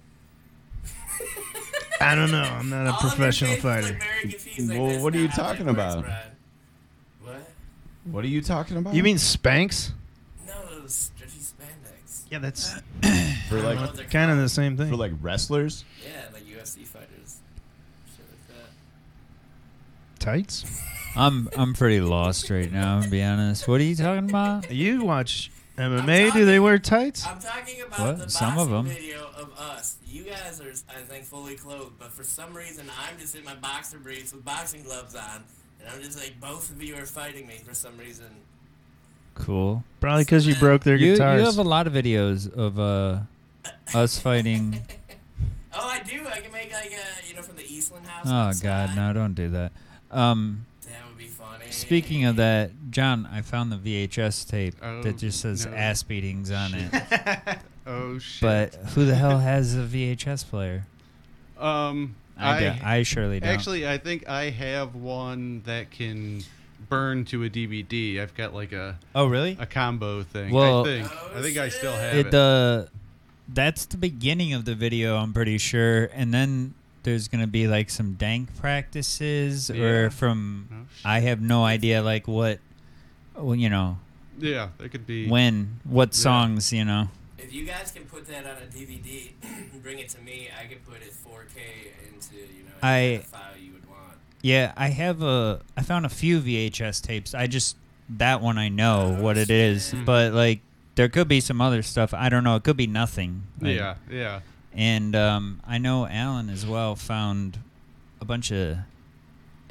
I 2.00 2.14
don't 2.16 2.32
know. 2.32 2.42
I'm 2.44 2.70
not 2.70 2.86
a 2.88 2.92
All 2.94 3.00
professional 3.00 3.56
faces 3.56 3.64
look 3.92 4.00
fighter. 4.00 4.00
very 4.60 4.68
like, 4.68 4.80
Well, 4.80 5.04
what 5.04 5.16
are 5.16 5.20
you 5.20 5.28
talking 5.30 5.68
about? 5.68 6.04
Brad. 6.04 6.24
What? 7.24 7.50
What 8.06 8.24
are 8.24 8.28
you 8.28 8.42
talking 8.42 8.78
about? 8.78 8.94
You 8.94 9.04
mean 9.04 9.18
Spanx? 9.18 9.92
No, 10.46 10.54
those 10.80 10.94
stretchy 10.94 11.40
spandex. 11.40 12.22
Yeah, 12.30 12.40
that's 12.40 12.74
for 12.74 12.80
I 12.80 12.82
don't 13.10 13.52
know 13.52 13.82
like 13.82 13.94
they're 13.96 14.06
kind 14.06 14.32
of 14.32 14.38
the 14.38 14.48
same 14.50 14.78
thing. 14.78 14.90
for 14.90 14.96
like 14.96 15.14
wrestlers? 15.22 15.84
Yeah, 16.06 16.12
like 16.34 16.44
UFC 16.44 16.86
fighters. 16.86 17.38
Shit 18.16 18.26
like 18.30 18.58
that. 18.58 20.20
tights. 20.20 20.66
I'm 21.16 21.50
I'm 21.58 21.74
pretty 21.74 22.00
lost 22.00 22.50
right 22.52 22.72
now. 22.72 23.02
To 23.02 23.10
be 23.10 23.24
honest, 23.24 23.68
what 23.68 23.82
are 23.82 23.84
you 23.84 23.96
talking 23.96 24.30
about? 24.30 24.70
You 24.72 25.02
watch 25.04 25.50
MMA? 25.78 26.34
Do 26.34 26.46
they 26.46 26.60
wear 26.60 26.80
tights? 26.80 27.26
I'm 27.26 27.40
talking 27.40 27.82
about 27.82 28.00
What? 28.00 28.18
the 28.20 28.30
Some 28.30 28.56
boxing 28.56 28.74
of 28.74 28.80
'em. 28.88 28.92
video 28.94 29.28
of 29.38 29.58
us. 29.60 29.98
You 30.08 30.24
guys 30.24 30.60
are, 30.62 30.72
I 30.90 31.02
think, 31.02 31.26
fully 31.26 31.56
clothed, 31.56 31.94
but 32.00 32.12
for 32.12 32.24
some 32.24 32.54
reason, 32.56 32.90
I'm 33.08 33.20
just 33.20 33.36
in 33.36 33.44
my 33.44 33.56
boxer 33.56 34.00
briefs 34.00 34.34
with 34.34 34.44
boxing 34.44 34.84
gloves 34.84 35.16
on, 35.16 35.44
and 35.80 35.90
I'm 35.94 36.02
just 36.02 36.18
like, 36.18 36.40
both 36.42 36.70
of 36.72 36.82
you 36.82 36.96
are 36.96 37.06
fighting 37.06 37.46
me 37.48 37.60
for 37.64 37.76
some 37.76 37.98
reason. 37.98 38.26
Cool. 39.36 39.84
Probably 40.00 40.24
because 40.24 40.48
you 40.48 40.56
broke 40.56 40.84
their 40.84 40.96
You 40.96 41.14
you 41.14 41.20
have 41.22 41.60
a 41.60 41.64
lot 41.64 41.86
of 41.86 41.94
videos 41.94 42.52
of 42.52 42.80
uh 42.80 43.20
us 43.94 44.18
fighting. 44.20 44.82
Oh, 45.80 45.88
I 45.88 46.00
do. 46.00 46.26
I 46.28 46.40
can 46.40 46.52
make 46.52 46.74
like 46.74 46.92
a, 46.92 47.28
you 47.30 47.36
know, 47.36 47.44
from 47.44 47.56
the 47.56 47.62
Eastland 47.72 48.08
house. 48.08 48.26
Oh 48.28 48.32
outside. 48.34 48.64
God, 48.88 48.96
no! 48.96 49.14
Don't 49.14 49.36
do 49.36 49.50
that. 49.50 49.72
Um, 50.10 50.66
speaking 51.78 52.26
of 52.26 52.36
that, 52.38 52.72
Jon, 52.92 53.28
I 53.32 53.42
found 53.42 53.72
the 53.72 53.78
VHS 53.78 54.48
tape 54.50 54.76
Oh, 54.82 55.02
that 55.04 55.18
just 55.18 55.40
says 55.42 55.66
no. 55.66 55.74
ass 55.74 56.04
beatings 56.04 56.52
on 56.52 56.72
it. 56.74 57.58
Oh 57.90 58.20
shit. 58.20 58.42
But 58.42 58.76
who 58.92 59.06
the 59.06 59.16
hell 59.16 59.40
has 59.40 59.74
a 59.74 59.80
VHS 59.84 60.50
player? 60.50 60.86
um, 61.58 62.16
I, 62.38 62.60
do- 62.60 62.74
I 62.84 63.04
surely 63.04 63.40
don't. 63.40 63.48
Actually, 63.50 63.88
I 63.88 63.98
think 63.98 64.28
I 64.28 64.50
have 64.50 64.94
one 64.94 65.62
that 65.66 65.90
can 65.90 66.44
burn 66.90 67.24
to 67.26 67.46
a 67.46 67.50
DVD. 67.50 68.20
I've 68.22 68.36
got 68.36 68.54
like 68.54 68.74
a, 68.74 69.00
oh 69.16 69.28
really? 69.28 69.56
a 69.58 69.66
combo 69.66 70.22
thing. 70.24 70.52
Well- 70.54 70.82
I 70.82 70.84
think. 70.84 71.08
Oh, 71.10 71.32
I 71.38 71.42
think 71.42 71.58
I 71.58 71.70
still 71.70 71.94
have 71.94 72.16
It 72.18 72.28
it. 72.28 72.34
uh, 72.34 72.86
that's 73.48 73.86
the 73.86 73.96
beginning 73.98 74.52
of 74.54 74.66
the 74.66 74.76
video. 74.76 75.16
I'm 75.16 75.32
pretty 75.32 75.58
sure, 75.58 76.10
and 76.14 76.34
then 76.34 76.74
there's 77.08 77.30
gonna 77.30 77.48
be 77.48 77.70
like 77.70 77.90
some 77.90 78.16
dank 78.16 78.54
practices, 78.60 79.70
Yeah. 79.74 79.82
or 79.84 80.10
from 80.10 80.68
Oh. 80.70 80.76
I 81.06 81.20
have 81.22 81.40
no 81.42 81.64
idea 81.64 82.04
like 82.04 82.28
what, 82.28 82.60
well, 83.34 83.56
you 83.56 83.70
know, 83.70 83.98
yeah, 84.38 84.70
it 84.84 84.92
could 84.92 85.08
be. 85.08 85.28
when, 85.30 85.80
what 85.86 86.10
Yeah. 86.10 86.20
songs, 86.22 86.74
you 86.74 86.84
know. 86.84 87.08
If 87.38 87.54
you 87.54 87.64
guys 87.66 87.92
can 87.96 88.04
put 88.04 88.28
that 88.28 88.46
on 88.46 88.58
a 88.62 88.66
DVD 88.66 89.32
and 89.42 89.82
bring 89.82 90.00
it 90.00 90.10
to 90.10 90.20
me, 90.22 90.50
I 90.62 90.66
could 90.66 90.84
put 90.86 90.98
it 90.98 91.14
4K 91.14 91.62
into, 92.14 92.36
you 92.36 92.64
know, 92.66 92.72
I- 92.84 93.00
any 93.00 93.18
file 93.20 93.42
you 93.58 93.72
would 93.72 93.88
want. 93.88 94.18
Yeah, 94.42 94.74
I 94.76 94.90
have 94.90 95.22
a. 95.24 95.62
I 95.78 95.82
found 95.84 96.06
a 96.06 96.10
few 96.10 96.42
VHS 96.42 97.00
tapes. 97.02 97.34
I 97.34 97.48
just 97.48 97.78
that 98.10 98.42
one 98.42 98.58
I 98.58 98.68
know 98.70 99.16
Oh, 99.18 99.22
what 99.24 99.38
it 99.38 99.50
is, 99.50 99.90
shit. 99.92 100.06
but 100.06 100.34
like 100.34 100.60
there 100.96 101.08
could 101.08 101.28
be 101.30 101.40
some 101.40 101.62
other 101.62 101.82
stuff. 101.84 102.14
I 102.14 102.28
don't 102.28 102.44
know. 102.44 102.56
It 102.58 102.64
could 102.64 102.76
be 102.78 102.88
nothing. 102.88 103.44
Like, 103.62 103.78
yeah, 103.78 103.96
yeah. 104.12 104.40
And 104.78 105.16
um, 105.16 105.60
I 105.66 105.80
know 105.80 106.08
Alan 106.08 106.50
as 106.50 106.64
well 106.66 106.96
found 106.96 107.58
a 108.22 108.26
bunch 108.26 108.52
of, 108.52 108.78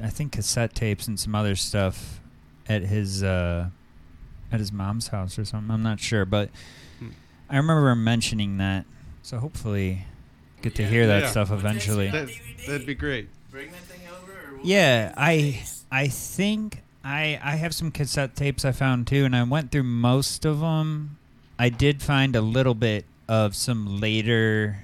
I 0.01 0.09
think 0.09 0.33
cassette 0.33 0.75
tapes 0.75 1.07
and 1.07 1.17
some 1.19 1.33
other 1.33 1.55
stuff 1.55 2.19
at 2.67 2.81
his 2.83 3.23
uh, 3.23 3.69
at 4.51 4.59
his 4.59 4.71
mom's 4.71 5.07
house 5.07 5.39
or 5.39 5.45
something. 5.45 5.71
I'm 5.71 5.81
not 5.83 5.99
sure, 6.01 6.25
but 6.25 6.49
Hmm. 6.99 7.09
I 7.49 7.55
remember 7.57 7.95
mentioning 7.95 8.57
that. 8.57 8.85
So 9.23 9.39
hopefully, 9.39 10.05
get 10.61 10.75
to 10.75 10.83
Yeah. 10.83 10.89
hear 10.89 11.07
that 11.07 11.23
Yeah. 11.23 11.31
stuff 11.31 11.47
Put 11.49 11.61
that 11.61 11.65
eventually. 11.65 12.09
That, 12.11 12.29
that'd 12.67 12.85
be 12.85 12.95
great. 12.95 13.29
Bring 13.49 13.71
that 13.71 13.81
thing 13.83 14.01
over. 14.09 14.31
Or 14.31 14.57
we'll 14.57 14.65
Yeah, 14.67 15.13
I. 15.17 15.63
I 15.89 16.09
think 16.09 16.81
I 17.05 17.39
I 17.41 17.55
have 17.55 17.73
some 17.73 17.91
cassette 17.91 18.35
tapes 18.35 18.65
I 18.65 18.73
found 18.73 19.07
too, 19.07 19.23
and 19.23 19.33
I 19.33 19.43
went 19.43 19.71
through 19.71 19.83
most 19.83 20.43
of 20.45 20.59
them. 20.59 21.17
I 21.57 21.69
did 21.69 22.01
find 22.03 22.35
a 22.35 22.41
little 22.41 22.75
bit 22.75 23.05
of 23.29 23.55
some 23.55 23.99
later, 24.01 24.83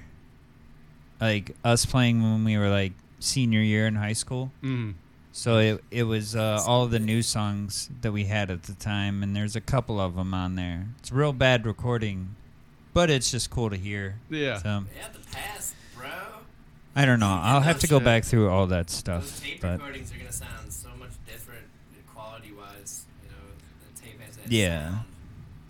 like 1.20 1.54
us 1.64 1.86
playing 1.86 2.22
when 2.22 2.44
we 2.44 2.56
were 2.58 2.68
like 2.68 2.92
senior 3.20 3.60
year 3.60 3.86
in 3.86 3.94
high 3.96 4.12
school. 4.12 4.50
Mm. 4.62 4.94
So 5.32 5.58
it 5.58 5.84
it 5.90 6.02
was 6.04 6.36
uh, 6.36 6.62
all 6.66 6.84
of 6.84 6.90
the 6.90 6.98
new 7.00 7.22
songs 7.22 7.90
that 8.02 8.12
we 8.12 8.24
had 8.24 8.50
at 8.50 8.64
the 8.64 8.74
time, 8.74 9.22
and 9.22 9.34
there's 9.34 9.56
a 9.56 9.60
couple 9.60 10.00
of 10.00 10.14
them 10.14 10.32
on 10.34 10.54
there. 10.54 10.86
It's 11.00 11.10
real 11.10 11.32
bad 11.32 11.66
recording, 11.66 12.36
but 12.92 13.10
it's 13.10 13.30
just 13.30 13.50
cool 13.50 13.70
to 13.70 13.76
hear. 13.76 14.16
Yeah. 14.30 14.58
So 14.58 14.84
Yeah, 14.96 15.08
the 15.12 15.18
past, 15.34 15.74
bro. 15.96 16.08
I 16.94 17.04
don't 17.04 17.18
know. 17.18 17.26
I'll 17.42 17.60
have 17.62 17.80
to 17.80 17.88
go 17.88 17.98
shit. 17.98 18.04
back 18.04 18.24
through 18.24 18.48
all 18.50 18.68
that 18.68 18.86
Those 18.86 18.96
stuff, 18.96 19.40
tape 19.42 19.60
but 19.60 19.72
recordings 19.80 20.12
are 20.14 20.18
gonna 20.18 20.30
sound 20.32 20.72
so 20.72 20.88
much 21.00 21.10
different 21.26 21.64
quality 22.14 22.52
wise. 22.56 23.04
You 23.24 23.30
know, 23.30 23.36
the 23.96 24.00
tape 24.00 24.20
has 24.20 24.36
that 24.36 24.52
Yeah. 24.52 24.88
sound. 24.90 25.04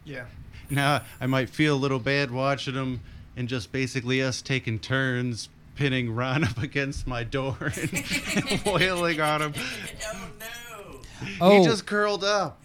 yeah. 0.05 0.25
Now 0.69 1.03
I 1.21 1.27
might 1.27 1.49
feel 1.49 1.75
a 1.75 1.81
little 1.81 1.99
bad 1.99 2.31
watching 2.31 2.75
them, 2.75 3.01
and 3.37 3.49
just 3.49 3.73
basically 3.73 4.23
us 4.23 4.43
taking 4.43 4.79
turns 4.79 5.49
pinning 5.77 6.15
Ron 6.15 6.45
up 6.49 6.59
against 6.63 7.07
my 7.07 7.25
door 7.25 7.57
and 7.61 8.63
wailing 8.67 9.21
on 9.21 9.43
him. 9.43 9.55
oh 9.57 10.29
no. 10.41 11.01
Oh. 11.41 11.59
He 11.59 11.65
just 11.65 11.87
curled 11.87 12.23
up. 12.25 12.61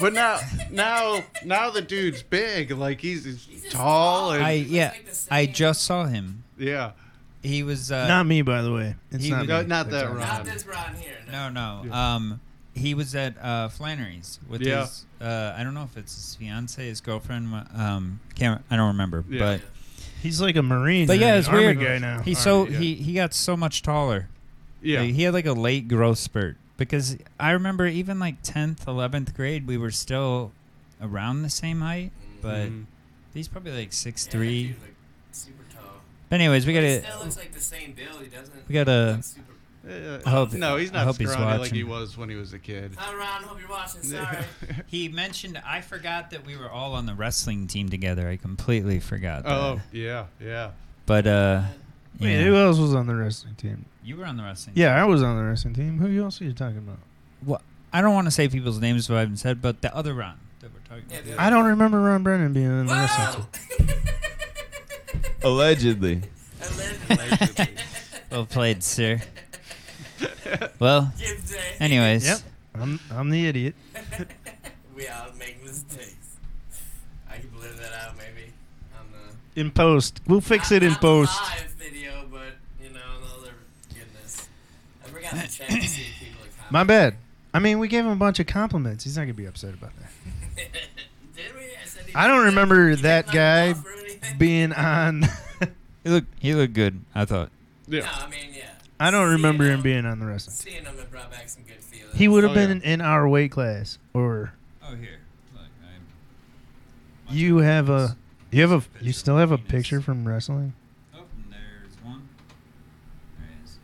But 0.00 0.12
now, 0.14 0.38
now, 0.70 1.22
now 1.44 1.68
the 1.70 1.82
dude's 1.82 2.22
big. 2.22 2.70
Like 2.70 3.00
he's, 3.00 3.24
he's 3.24 3.44
He's 3.46 3.68
tall 3.72 4.28
tall. 4.28 4.32
and 4.32 4.42
I 4.44 4.52
yeah, 4.52 4.92
like 4.94 5.06
I 5.30 5.46
just 5.46 5.82
saw 5.82 6.04
him. 6.06 6.44
yeah. 6.58 6.92
He 7.42 7.62
was 7.62 7.92
uh, 7.92 8.08
not 8.08 8.24
me, 8.24 8.40
by 8.40 8.62
the 8.62 8.72
way. 8.72 8.94
It's 9.10 9.24
he 9.24 9.30
not 9.30 9.40
was- 9.40 9.48
me. 9.48 9.54
No, 9.54 9.62
not 9.62 9.90
that 9.90 10.06
Ron. 10.08 10.18
Not 10.18 10.44
this 10.46 10.66
Ron 10.66 10.94
here. 10.94 11.18
no 11.30 11.50
no 11.50 11.82
Yeah. 11.86 12.14
um 12.14 12.40
he 12.74 12.94
was 12.94 13.14
at 13.14 13.36
uh, 13.40 13.68
Flannery's 13.68 14.40
with 14.48 14.62
Yeah. 14.62 14.80
his 14.82 15.04
uh, 15.20 15.54
I 15.56 15.62
don't 15.62 15.74
know 15.74 15.82
if 15.84 15.96
it's 15.98 16.14
his 16.14 16.34
fiance 16.36 16.82
his 16.86 17.02
girlfriend 17.02 17.52
um 17.76 18.20
can't 18.34 18.62
I 18.70 18.76
don't 18.76 18.88
remember 18.88 19.24
Yeah. 19.28 19.38
but 19.58 19.60
He's 20.24 20.40
like 20.40 20.56
a 20.56 20.62
marine. 20.62 21.06
But 21.06 21.18
yeah, 21.20 21.34
an 21.34 21.38
it's 21.38 21.48
weird. 21.50 21.78
guy 21.78 21.98
now. 21.98 22.22
he 22.22 22.32
Army, 22.32 22.34
so 22.34 22.66
yeah. 22.66 22.78
he 22.78 22.94
he 22.96 23.12
got 23.14 23.32
so 23.34 23.56
much 23.56 23.82
taller 23.82 24.28
Yeah. 24.82 25.00
Like, 25.02 25.14
he 25.14 25.22
had 25.22 25.34
like 25.34 25.46
a 25.46 25.52
late 25.52 25.86
growth 25.86 26.18
spurt 26.18 26.56
because 26.76 27.16
I 27.38 27.52
remember 27.52 27.86
even 27.86 28.18
like 28.18 28.42
10th 28.42 28.86
11th 28.86 29.34
grade 29.34 29.66
we 29.66 29.76
were 29.78 29.90
still 29.92 30.50
around 31.00 31.42
the 31.42 31.50
same 31.50 31.80
height 31.80 32.10
but 32.42 32.68
Mhm. 32.68 32.84
he's 33.32 33.46
probably 33.48 33.72
like 33.72 33.92
six 33.92 34.26
Yeah, 34.26 34.32
three. 34.32 34.76
like, 34.82 34.94
super 35.32 35.62
tall. 35.74 36.00
but 36.30 36.40
anyways 36.40 36.66
we 36.66 36.72
But 36.74 36.82
he 36.82 36.88
gotta 36.98 37.06
still 37.06 37.20
looks 37.24 37.36
like 37.36 37.52
the 37.52 37.60
same 37.60 37.92
build. 37.92 38.20
He 38.22 38.28
doesn't. 38.28 38.68
we 38.68 38.72
gotta- 38.72 39.12
look 39.16 39.24
super- 39.24 39.43
Uh, 39.86 40.18
hope- 40.28 40.52
no, 40.54 40.76
he's 40.76 40.92
not 40.92 41.04
hope 41.06 41.16
he's 41.18 41.30
scrawny 41.30 41.58
like 41.58 41.70
he 41.72 41.84
was 41.84 42.16
when 42.16 42.28
he 42.30 42.36
was 42.36 42.52
a 42.54 42.58
kid. 42.58 42.92
Hi 42.96 43.14
Ron, 43.14 43.42
hope 43.42 43.60
you're 43.60 43.68
watching. 43.68 44.02
Sorry. 44.02 44.38
he 44.86 45.08
mentioned 45.08 45.60
I 45.66 45.80
forgot 45.82 46.30
that 46.30 46.46
we 46.46 46.56
were 46.56 46.70
all 46.70 46.94
on 46.94 47.04
the 47.06 47.14
wrestling 47.14 47.66
team 47.66 47.88
together 47.90 48.28
I 48.28 48.36
completely 48.36 48.98
forgot 49.00 49.42
that. 49.44 49.52
oh 49.52 49.80
yeah, 49.92 50.26
yeah. 50.40 50.70
But 51.06 51.26
uh, 51.26 51.62
Wait, 52.18 52.42
who 52.44 52.56
else 52.56 52.78
was 52.78 52.94
on 52.94 53.06
the 53.06 53.14
wrestling 53.14 53.56
team? 53.56 53.84
you 54.02 54.16
were 54.16 54.24
on 54.24 54.36
the 54.36 54.42
wrestling. 54.42 54.74
Team? 54.74 54.82
Yeah, 54.82 55.00
I 55.00 55.04
was 55.04 55.22
on 55.22 55.36
the 55.36 55.42
wrestling 55.44 55.74
team. 55.74 55.98
Who 55.98 56.22
else 56.22 56.40
are 56.40 56.44
you 56.44 56.52
talking 56.52 56.78
about? 56.78 56.98
Well, 57.44 57.60
I 57.92 58.00
don't 58.00 58.14
want 58.14 58.26
to 58.26 58.30
say 58.30 58.48
people's 58.48 58.80
names 58.80 59.06
so 59.06 59.16
I 59.16 59.20
haven't 59.20 59.36
said, 59.38 59.60
but 59.60 59.82
the 59.82 59.94
other 59.94 60.14
Ron 60.14 60.38
that 60.60 60.70
we're 60.72 60.80
talking 60.80 61.04
Yeah, 61.10 61.34
about. 61.34 61.46
I 61.46 61.50
don't 61.50 61.66
remember 61.66 62.00
Ron 62.00 62.22
Brennan 62.22 62.52
being 62.54 62.70
on 62.70 62.86
the 62.86 62.92
wrestling 62.94 63.46
team. 63.52 63.88
Allegedly. 65.42 66.22
Allegedly. 67.10 67.68
Well 68.30 68.46
played, 68.46 68.82
sir. 68.82 69.20
Well, 70.78 71.12
anyways. 71.80 72.26
Yep, 72.26 72.38
I'm 72.74 73.00
I'm 73.10 73.30
the 73.30 73.46
idiot. 73.46 73.74
we 74.96 75.06
all 75.08 75.26
make 75.38 75.62
mistakes. 75.62 76.36
I 77.30 77.36
can 77.38 77.48
blur 77.50 77.68
that 77.72 77.92
out 77.92 78.16
maybe 78.16 78.52
on 78.98 79.06
the. 79.54 79.60
In 79.60 79.70
post, 79.70 80.20
we'll 80.26 80.40
fix 80.40 80.70
not- 80.70 80.76
it 80.78 80.82
in 80.82 80.94
post. 80.96 81.40
live 81.42 81.70
video, 81.78 82.26
but 82.30 82.56
you 82.82 82.90
know, 82.90 83.00
the 83.20 83.40
other 83.42 83.54
goodness. 83.94 84.48
I 85.04 85.08
forgot 85.08 85.30
to 85.32 85.48
check 85.50 85.68
to 85.68 85.80
see 85.86 86.02
if 86.02 86.18
people 86.18 86.42
are 86.42 86.48
commenting. 86.48 86.64
My 86.70 86.84
bad. 86.84 87.16
I 87.52 87.60
mean, 87.60 87.78
we 87.78 87.86
gave 87.88 88.04
him 88.04 88.10
a 88.10 88.16
bunch 88.16 88.40
of 88.40 88.46
compliments. 88.46 89.04
He's 89.04 89.16
not 89.16 89.22
gonna 89.24 89.34
be 89.34 89.46
upset 89.46 89.74
about 89.74 89.92
that. 90.00 90.10
Did 91.36 91.54
we? 91.54 91.60
I, 91.80 91.84
said 91.86 92.04
he 92.06 92.14
I 92.14 92.26
don't 92.26 92.38
didn't- 92.38 92.46
remember 92.54 92.90
he 92.90 92.96
that 92.96 93.30
guy 93.30 93.68
knock 93.68 93.76
off 93.78 93.86
or 93.86 93.92
anything. 93.92 94.38
Being 94.38 94.72
on, 94.72 95.22
He 96.02 96.10
looked 96.10 96.34
he 96.40 96.54
looked 96.54 96.72
good, 96.74 97.00
I 97.14 97.24
thought. 97.24 97.50
No, 97.86 97.98
Yeah. 97.98 98.10
I 98.12 98.28
mean, 98.28 98.40
yeah. 98.52 98.53
I 99.04 99.10
don't 99.10 99.30
remember 99.32 99.64
him 99.64 99.74
him- 99.74 99.82
being 99.82 100.06
on 100.06 100.18
the 100.18 100.26
wrestling. 100.26 100.56
team. 100.56 100.72
Seeing 100.72 100.84
him, 100.84 100.98
it 100.98 101.10
brought 101.10 101.30
back 101.30 101.48
some 101.48 101.62
good 101.64 101.82
feelings. 101.82 102.16
He 102.16 102.28
would 102.28 102.42
have 102.44 102.52
Oh, 102.52 102.54
been 102.54 102.70
yeah. 102.70 102.76
in, 102.76 102.82
in 102.82 103.00
our 103.00 103.28
weight 103.28 103.50
class, 103.50 103.98
or 104.12 104.52
Oh 104.82 104.94
here. 104.96 105.18
Look, 105.52 105.62
I'm 107.28 107.36
you 107.36 107.58
have 107.58 107.88
a 107.88 108.16
you 108.50 108.60
have 108.62 108.72
a 108.72 108.82
you 109.04 109.12
still 109.12 109.36
have 109.36 109.50
a 109.52 109.58
picture 109.58 110.00
from 110.00 110.26
wrestling. 110.26 110.74
Oh, 111.14 111.20
there's 111.50 111.94
one. 112.04 112.28
There 113.38 113.48
he 113.58 113.64
is. 113.64 113.78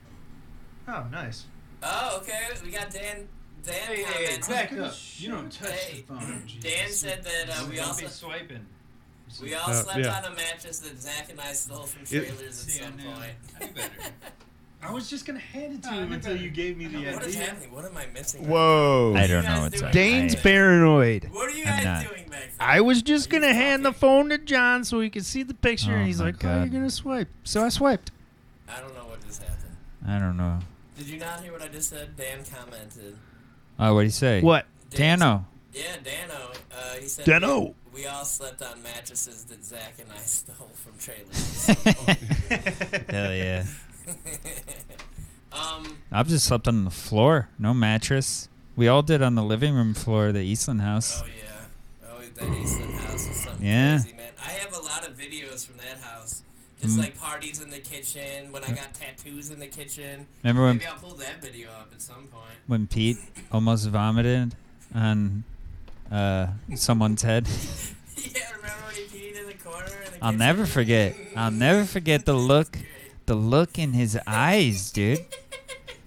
Oh, 0.88 1.06
nice. 1.10 1.44
Oh, 1.82 2.18
okay. 2.22 2.38
We 2.64 2.70
got 2.70 2.90
Dan. 2.90 3.26
Dan 3.64 3.74
Hey, 3.74 3.96
hey, 3.96 4.02
hey, 4.04 4.38
commented. 4.38 4.48
back 4.48 4.72
up. 4.72 4.94
You 5.18 5.28
don't 5.30 5.52
touch 5.52 5.70
Hey, 5.70 5.96
the 6.00 6.14
phone. 6.14 6.42
Dan 6.60 6.88
said 6.90 7.22
that 7.24 7.50
uh, 7.50 7.66
we 7.68 7.78
all 7.78 7.94
be 7.96 8.06
swiping. 8.06 8.64
we 9.42 9.54
all 9.54 9.70
Uh, 9.70 9.74
slept 9.82 9.98
yeah. 9.98 10.16
on 10.18 10.24
a 10.32 10.34
mattress 10.34 10.78
that 10.80 10.98
Zach 11.00 11.28
and 11.30 11.38
I 11.40 11.52
stole 11.52 11.82
from 11.84 12.02
It- 12.02 12.08
trailers 12.08 12.40
at 12.42 12.54
See, 12.54 12.80
I 12.80 12.84
some 12.84 12.96
knew. 12.96 13.04
point. 13.04 13.32
I 13.60 13.64
knew 13.64 13.72
better. 13.72 13.90
I 14.82 14.92
was 14.92 15.10
just 15.10 15.26
gonna 15.26 15.38
hand 15.38 15.74
it 15.74 15.82
to 15.82 15.90
I 15.90 15.94
him 15.96 16.12
until 16.12 16.36
you 16.36 16.48
gave 16.50 16.76
me 16.78 16.86
the 16.86 17.12
What 17.12 17.22
is 17.26 17.36
idea. 17.36 17.48
happening? 17.48 17.72
What 17.72 17.84
am 17.84 17.96
I 17.96 18.06
missing? 18.14 18.48
Whoa. 18.48 19.14
I 19.16 19.26
don't 19.26 19.44
know 19.44 19.50
guys 19.50 19.62
what's 19.72 19.82
up. 19.82 19.92
Daine's 19.92 20.34
I- 20.34 20.38
paranoid. 20.40 21.28
What 21.32 21.48
are 21.48 21.56
you 21.56 21.64
I'm 21.64 21.84
guys 21.84 21.84
not. 21.84 22.08
doing 22.08 22.28
back 22.30 22.40
there? 22.40 22.50
I 22.58 22.80
was 22.80 23.02
just 23.02 23.28
gonna 23.28 23.52
hand 23.52 23.84
the 23.84 23.92
phone 23.92 24.30
to 24.30 24.38
Jon 24.38 24.84
so 24.84 25.00
he 25.00 25.10
could 25.10 25.26
see 25.26 25.42
the 25.42 25.52
picture, 25.54 25.92
Oh 25.92 25.96
and 25.96 26.06
he's 26.06 26.18
my 26.18 26.26
like, 26.26 26.42
"Oh, 26.44 26.48
you're 26.48 26.58
God. 26.66 26.72
gonna 26.72 26.90
swipe." 26.90 27.28
So 27.44 27.62
I 27.64 27.68
swiped. 27.68 28.10
I 28.68 28.80
don't 28.80 28.94
know 28.94 29.04
what 29.04 29.24
just 29.26 29.42
happened. 29.42 29.76
I 30.06 30.18
don't 30.18 30.36
know. 30.38 30.60
Did 30.96 31.08
you 31.08 31.18
not 31.18 31.42
hear 31.42 31.52
what 31.52 31.62
I 31.62 31.68
just 31.68 31.90
said? 31.90 32.16
Dan 32.16 32.38
commented. 32.44 33.16
Oh, 33.78 33.94
what 33.94 34.00
do 34.00 34.04
you 34.06 34.10
say? 34.10 34.40
What? 34.40 34.66
Dan 34.90 35.18
Dano. 35.18 35.46
Yeah, 35.72 35.82
Dano. 36.02 36.50
Uh, 36.72 36.94
he 37.00 37.06
said 37.06 37.24
Dano. 37.26 37.74
We, 37.94 38.00
we 38.02 38.06
all 38.06 38.24
slept 38.24 38.62
on 38.62 38.82
mattresses 38.82 39.44
that 39.44 39.62
Zach 39.64 39.94
and 40.00 40.10
I 40.10 40.16
stole 40.24 40.70
from 40.74 40.92
trailers. 40.98 41.66
Hell 43.10 43.34
yeah. 43.34 43.64
um, 45.52 45.96
I've 46.12 46.28
just 46.28 46.46
slept 46.46 46.68
on 46.68 46.84
the 46.84 46.90
floor, 46.90 47.48
no 47.58 47.74
mattress. 47.74 48.48
We 48.76 48.88
all 48.88 49.02
did 49.02 49.22
on 49.22 49.34
the 49.34 49.42
living 49.42 49.74
room 49.74 49.94
floor 49.94 50.28
of 50.28 50.34
the 50.34 50.40
Eastland 50.40 50.80
house. 50.80 51.22
oh 51.22 51.26
yeah. 51.26 52.08
Oh, 52.11 52.20
that 52.34 52.58
Eastland 52.58 52.94
house 52.94 53.28
is 53.28 53.36
something 53.36 53.66
Yeah. 53.66 53.98
crazy, 54.00 54.16
man. 54.16 54.32
I 54.42 54.50
have 54.52 54.74
a 54.74 54.80
lot 54.80 55.06
of 55.06 55.16
videos 55.18 55.66
from 55.66 55.76
that 55.78 55.98
house. 56.00 56.42
Just 56.80 56.96
Mm. 56.96 57.00
like 57.00 57.18
parties 57.18 57.61
in 57.61 57.68
the 57.68 57.78
kitchen, 57.78 58.52
when 58.52 58.64
I 58.64 58.68
got 58.68 58.94
tattoos 58.94 59.50
in 59.50 59.58
the 59.58 59.66
kitchen. 59.66 60.26
Remember 60.42 60.62
when 60.64 60.76
Maybe 60.78 60.86
I'll 60.86 60.94
pull 60.98 61.14
that 61.16 61.42
video 61.42 61.68
up 61.72 61.90
at 61.92 62.00
some 62.00 62.26
point. 62.28 62.56
when 62.66 62.86
Pete 62.86 63.18
almost 63.52 63.86
vomited 63.88 64.54
on 64.94 65.44
uh, 66.11 66.46
someone's 66.74 67.20
head? 67.22 67.46
yeah, 68.16 68.40
remember 68.56 68.72
when 68.86 68.94
he 68.94 69.02
peed 69.02 69.38
in 69.40 69.46
the 69.46 69.52
corner? 69.62 69.86
In 70.06 70.12
the 70.20 70.24
I'll 70.24 70.32
never 70.32 70.64
forget. 70.64 71.14
I'll 71.36 71.50
never 71.50 71.84
forget 71.84 72.24
the 72.24 72.32
look, 72.34 72.78
the 73.30 73.36
look 73.36 73.78
in 73.78 73.92
his 73.92 74.18
eyes, 74.26 74.90
dude. 74.90 75.24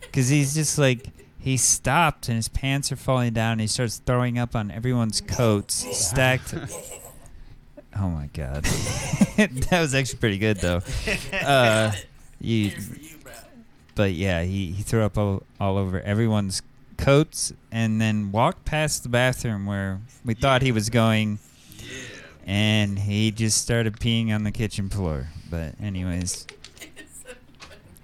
Because 0.01 0.28
he's 0.28 0.55
just 0.55 0.78
like 0.78 1.07
he 1.39 1.55
stopped 1.55 2.28
and 2.28 2.36
his 2.36 2.49
pants 2.49 2.91
are 2.91 2.97
falling 2.97 3.32
down. 3.32 3.53
And 3.53 3.61
he 3.61 3.67
starts 3.67 4.01
throwing 4.05 4.38
up 4.38 4.57
on 4.57 4.69
everyone's 4.69 5.21
coats, 5.21 5.74
stacked. 5.97 6.53
Oh 7.95 8.09
my 8.09 8.28
god, 8.34 8.63
that 9.38 9.80
was 9.80 9.93
actually 9.93 10.17
pretty 10.17 10.39
good 10.39 10.57
though. 10.57 10.82
Uh, 11.32 11.91
you, 12.41 12.71
but 13.93 14.13
yeah, 14.13 14.41
he, 14.41 14.71
he 14.71 14.82
threw 14.82 15.03
up 15.03 15.15
all, 15.15 15.43
all 15.59 15.78
over 15.78 16.01
everyone's 16.01 16.63
coats 16.97 17.53
and 17.71 18.01
then 18.01 18.32
walked 18.32 18.65
past 18.65 19.03
the 19.03 19.09
bathroom 19.09 19.67
where 19.67 20.01
we 20.26 20.34
thought 20.34 20.63
he 20.63 20.71
was 20.71 20.89
going 20.89 21.38
and 22.47 22.97
he 22.97 23.30
just 23.30 23.59
started 23.59 23.99
peeing 23.99 24.34
on 24.34 24.43
the 24.43 24.51
kitchen 24.51 24.89
floor. 24.89 25.28
But 25.51 25.76
anyways, 25.80 26.47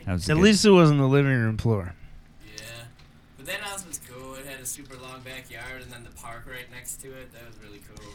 that 0.09 0.13
was 0.15 0.27
At 0.27 0.37
good. 0.37 0.41
least 0.43 0.65
it 0.65 0.71
wasn't 0.71 0.97
the 0.97 1.05
living 1.07 1.31
room 1.31 1.55
floor. 1.57 1.93
Yeah. 2.57 2.63
But 3.37 3.45
that 3.45 3.59
house 3.59 3.85
was 3.85 3.99
cool. 4.09 4.33
It 4.33 4.47
had 4.47 4.59
a 4.59 4.65
super 4.65 4.97
long 4.97 5.21
backyard 5.21 5.83
and 5.83 5.91
then 5.91 6.03
the 6.03 6.09
park 6.19 6.47
right 6.49 6.65
next 6.71 6.99
to 7.03 7.09
it. 7.09 7.31
That 7.31 7.45
was 7.45 7.55
really 7.63 7.79
cool. 7.93 8.11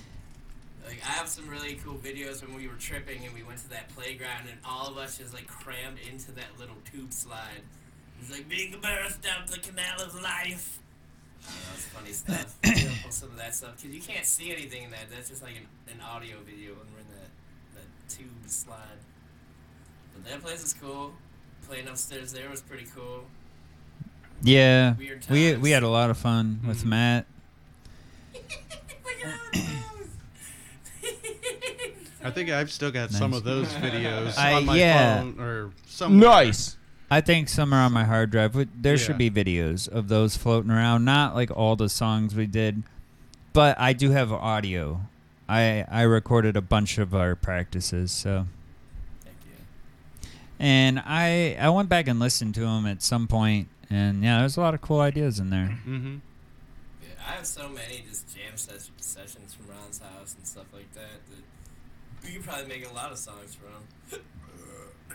Like 0.84 1.00
I 1.06 1.12
have 1.12 1.28
some 1.28 1.48
really 1.48 1.74
cool 1.84 1.94
videos 1.94 2.44
when 2.44 2.56
we 2.56 2.66
were 2.66 2.74
tripping 2.74 3.24
and 3.24 3.32
we 3.32 3.44
went 3.44 3.60
to 3.60 3.70
that 3.70 3.90
playground 3.94 4.48
and 4.50 4.58
all 4.66 4.88
of 4.88 4.98
us 4.98 5.18
just 5.18 5.32
like 5.32 5.46
crammed 5.46 5.98
into 6.10 6.32
that 6.32 6.58
little 6.58 6.74
tube 6.90 7.12
slide. 7.12 7.62
It's 8.20 8.32
like 8.32 8.48
being 8.48 8.72
immersed 8.72 9.22
down 9.22 9.46
the 9.48 9.58
canal 9.60 10.02
of 10.02 10.20
life. 10.20 10.80
I 11.46 11.52
don't 11.52 11.60
know, 11.62 11.74
it's 11.76 11.86
funny 11.86 12.12
stuff. 12.12 12.56
Maybe 12.64 12.88
I'll 12.88 13.04
post 13.04 13.20
some 13.20 13.30
of 13.30 13.36
that 13.36 13.54
stuff 13.54 13.76
because 13.80 13.94
you 13.94 14.02
can't 14.02 14.26
see 14.26 14.50
anything 14.50 14.82
in 14.82 14.90
that. 14.90 15.10
That's 15.14 15.28
just 15.28 15.44
like 15.44 15.54
an, 15.54 15.94
an 15.94 16.00
audio 16.00 16.38
video 16.44 16.70
when 16.70 16.86
we're 16.92 17.02
in 17.06 17.10
that 17.20 17.30
that 17.76 18.08
tube 18.08 18.26
slide. 18.46 18.98
But 20.12 20.24
that 20.28 20.42
place 20.42 20.64
is 20.64 20.74
cool. 20.74 21.12
Playing 21.68 21.88
upstairs 21.88 22.32
there 22.32 22.48
was 22.50 22.60
pretty 22.62 22.86
cool. 22.94 23.24
yeah, 24.42 24.94
we 25.30 25.56
we 25.56 25.70
had 25.70 25.82
a 25.82 25.88
lot 25.88 26.10
of 26.10 26.16
fun 26.18 26.60
with 26.66 26.82
Mhm. 26.84 26.86
Matt. 26.86 27.26
I 32.22 32.30
think 32.30 32.48
I've 32.50 32.70
still 32.70 32.90
got 32.90 33.10
some 33.10 33.34
of 33.34 33.44
those 33.44 33.68
videos 33.74 34.38
I- 34.38 34.54
on 34.54 34.64
my 34.66 34.76
yeah. 34.78 35.20
phone 35.20 35.38
or 35.38 35.70
somewhere. 35.86 36.28
Nice. 36.30 36.76
I 37.10 37.20
think 37.20 37.48
some 37.50 37.72
are 37.74 37.82
on 37.84 37.92
my 37.92 38.04
hard 38.04 38.30
drive. 38.30 38.54
But 38.54 38.68
there 38.80 38.96
should 38.96 39.18
be 39.18 39.30
videos 39.30 39.88
of 39.88 40.08
those 40.08 40.36
floating 40.36 40.70
around. 40.70 41.04
Not 41.04 41.34
like 41.34 41.50
all 41.50 41.76
the 41.76 41.88
songs 41.90 42.34
we 42.34 42.46
did, 42.46 42.82
but 43.52 43.78
I 43.78 43.92
do 43.92 44.10
have 44.12 44.32
audio. 44.32 45.02
I 45.48 45.84
I 45.90 46.02
recorded 46.02 46.56
a 46.56 46.62
bunch 46.62 46.96
of 46.98 47.14
our 47.14 47.34
practices, 47.36 48.10
so 48.10 48.30
Thank 48.30 48.46
you. 48.46 48.52
And 50.58 51.00
I 51.04 51.56
I 51.60 51.68
went 51.70 51.88
back 51.88 52.08
and 52.08 52.18
listened 52.20 52.54
to 52.54 52.60
them 52.60 52.86
at 52.86 53.02
some 53.02 53.26
point, 53.26 53.68
and 53.90 54.22
yeah, 54.22 54.40
there's 54.40 54.56
a 54.56 54.60
lot 54.60 54.74
of 54.74 54.80
cool 54.80 55.00
ideas 55.00 55.38
in 55.38 55.50
there. 55.50 55.78
Mm-hmm. 55.86 56.16
Yeah, 57.02 57.08
I 57.26 57.32
have 57.32 57.46
so 57.46 57.68
many 57.68 58.04
just 58.08 58.34
jam 58.34 58.56
ses- 58.56 58.90
sessions 58.98 59.54
from 59.54 59.68
Ron's 59.74 59.98
house 59.98 60.34
and 60.36 60.46
stuff 60.46 60.66
like 60.72 60.92
that 60.94 61.20
that 61.30 62.28
you 62.30 62.38
could 62.38 62.48
probably 62.48 62.66
make 62.68 62.88
a 62.88 62.94
lot 62.94 63.12
of 63.12 63.18
songs 63.18 63.54
from. 63.56 64.20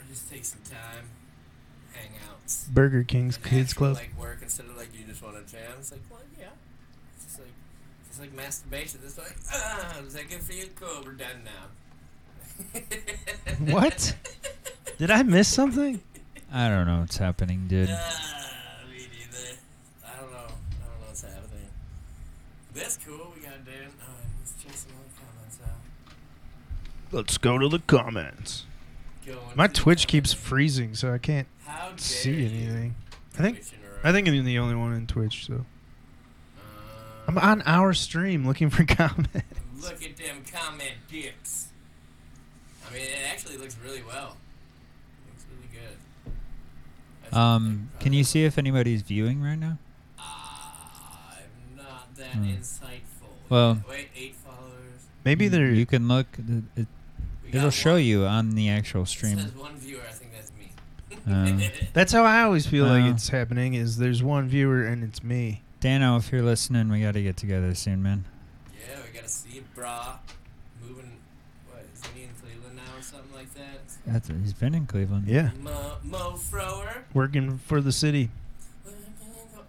just 0.09 0.29
take 0.29 0.43
some 0.43 0.61
time, 0.69 1.05
hang 1.93 2.11
out. 2.27 2.39
Burger 2.73 3.03
King's 3.03 3.35
and 3.37 3.45
Kids 3.45 3.73
Club. 3.73 3.95
Like 3.95 4.19
work 4.19 4.39
instead 4.41 4.65
of 4.65 4.77
like 4.77 4.89
you 4.97 5.05
just 5.05 5.21
want 5.23 5.35
to 5.35 5.51
jam. 5.51 5.71
It's 5.79 5.91
like, 5.91 6.01
well, 6.09 6.21
yeah. 6.39 6.47
It's 7.15 7.25
just 7.25 7.39
like, 7.39 7.53
it's 8.09 8.19
like 8.19 8.33
masturbation. 8.33 8.99
It's 9.05 9.17
like, 9.17 9.35
ah, 9.53 9.99
is 9.99 10.13
that 10.13 10.29
good 10.29 10.41
for 10.41 10.53
you? 10.53 10.65
Cool, 10.75 11.03
we're 11.05 11.11
done 11.13 11.43
now. 11.45 11.67
What? 13.59 14.15
Did 14.97 15.11
I 15.11 15.23
miss 15.23 15.47
something? 15.47 15.99
I 16.51 16.69
don't 16.69 16.87
know 16.87 16.99
what's 17.01 17.17
happening, 17.17 17.67
dude. 17.67 17.89
Ah, 17.91 18.79
me 18.89 18.97
neither. 18.97 19.57
I 20.05 20.19
don't 20.19 20.31
know. 20.31 20.37
I 20.37 20.41
don't 20.41 20.49
know 21.01 21.07
what's 21.07 21.21
happening. 21.21 21.67
That's 22.73 22.97
cool. 23.05 23.33
We 23.35 23.41
got 23.41 23.65
Dan. 23.65 23.89
Oh, 24.01 24.05
let's 24.39 24.53
check 24.63 24.73
some 24.73 24.91
other 24.97 25.09
comments 25.19 25.59
out. 25.65 25.75
Let's 27.11 27.37
go 27.37 27.57
to 27.57 27.67
the 27.67 27.79
comments. 27.79 28.65
Going 29.25 29.37
My 29.55 29.67
to 29.67 29.73
the 29.73 29.77
Twitch 29.79 30.07
keeps 30.07 30.33
comments. 30.33 30.47
freezing, 30.49 30.95
so 30.95 31.13
I 31.13 31.17
can't 31.17 31.47
How 31.65 31.89
dare 31.89 31.97
see 31.97 32.31
you, 32.31 32.47
anything. 32.47 32.95
I 33.37 33.41
think 33.41 33.57
Twitch 33.57 33.73
interrupt. 33.73 34.05
I 34.05 34.11
think 34.13 34.27
I'm 34.29 34.45
the 34.45 34.59
only 34.59 34.75
one 34.75 34.93
in 34.93 35.05
Twitch, 35.05 35.45
so 35.45 35.65
I'm 37.27 37.37
Um, 37.37 37.43
on 37.43 37.61
our 37.63 37.93
stream 37.93 38.47
looking 38.47 38.69
for 38.69 38.85
comments. 38.95 39.43
Look 39.81 40.01
at 40.03 40.17
them 40.17 40.43
comment 40.51 40.93
dicks. 41.09 41.33
I 42.89 42.93
mean, 42.93 43.01
it 43.03 43.31
actually 43.31 43.57
looks 43.57 43.77
really 43.83 44.01
well. 44.03 44.35
It 45.25 45.31
looks 45.31 45.45
really 45.51 45.69
good. 45.71 46.33
I 47.31 47.55
Um, 47.55 47.89
can 47.99 48.13
you 48.13 48.23
see 48.23 48.43
if 48.45 48.57
anybody's 48.57 49.01
viewing 49.03 49.41
right 49.41 49.57
now? 49.59 49.77
Ah, 50.17 51.35
I'm 51.37 51.77
not 51.77 52.15
that 52.15 52.31
Hmm. 52.33 52.43
insightful. 52.45 53.29
Well- 53.49 53.83
wait, 53.87 54.09
eight 54.15 54.35
followers. 54.35 55.01
Maybe 55.25 55.47
they're 55.47 55.71
You 55.71 55.85
can 55.85 56.07
look. 56.07 56.27
It, 56.75 56.87
it'll 57.51 57.69
show 57.71 57.93
one. 57.93 58.03
you 58.03 58.25
on 58.25 58.51
the 58.55 58.69
actual 58.69 59.03
It 59.03 59.07
stream. 59.07 59.39
says 59.39 59.53
one 59.53 59.77
viewer. 59.77 60.01
I 60.07 60.11
think 60.11 60.31
that's 60.33 60.51
me. 60.53 60.71
Uh. 61.31 61.69
That's 61.93 62.11
how 62.13 62.23
I 62.23 62.41
always 62.43 62.65
feel 62.65 62.85
like 62.85 63.03
Uh. 63.03 63.13
it's 63.13 63.29
happening. 63.29 63.73
Is 63.75 63.97
there's 63.97 64.23
one 64.23 64.47
viewer 64.47 64.83
and 64.85 65.03
it's 65.03 65.23
me. 65.23 65.61
Dano, 65.79 66.17
if 66.17 66.31
you're 66.31 66.41
listening, 66.43 66.89
we 66.89 67.01
got 67.01 67.13
to 67.13 67.21
get 67.23 67.37
together 67.37 67.73
soon, 67.75 68.01
man. 68.03 68.25
Yeah, 68.73 68.97
we 69.05 69.13
gotta 69.15 69.29
see 69.29 69.57
it, 69.59 69.75
brah. 69.75 70.17
Moving, 70.81 71.17
what, 71.69 71.85
is 71.93 72.01
he 72.13 72.23
in 72.23 72.29
Cleveland 72.41 72.75
now 72.75 72.83
or 72.83 72.88
something 73.01 73.33
like 73.35 73.53
that? 73.55 73.79
That's, 74.05 74.27
he's 74.27 74.53
been 74.53 74.73
in 74.75 74.85
Cleveland. 74.85 75.27
Yeah, 75.27 75.51
Mo, 75.61 75.97
Mo 76.03 76.31
Frower. 76.37 77.03
working 77.13 77.57
for 77.57 77.81
the 77.81 77.91
city. 77.91 78.29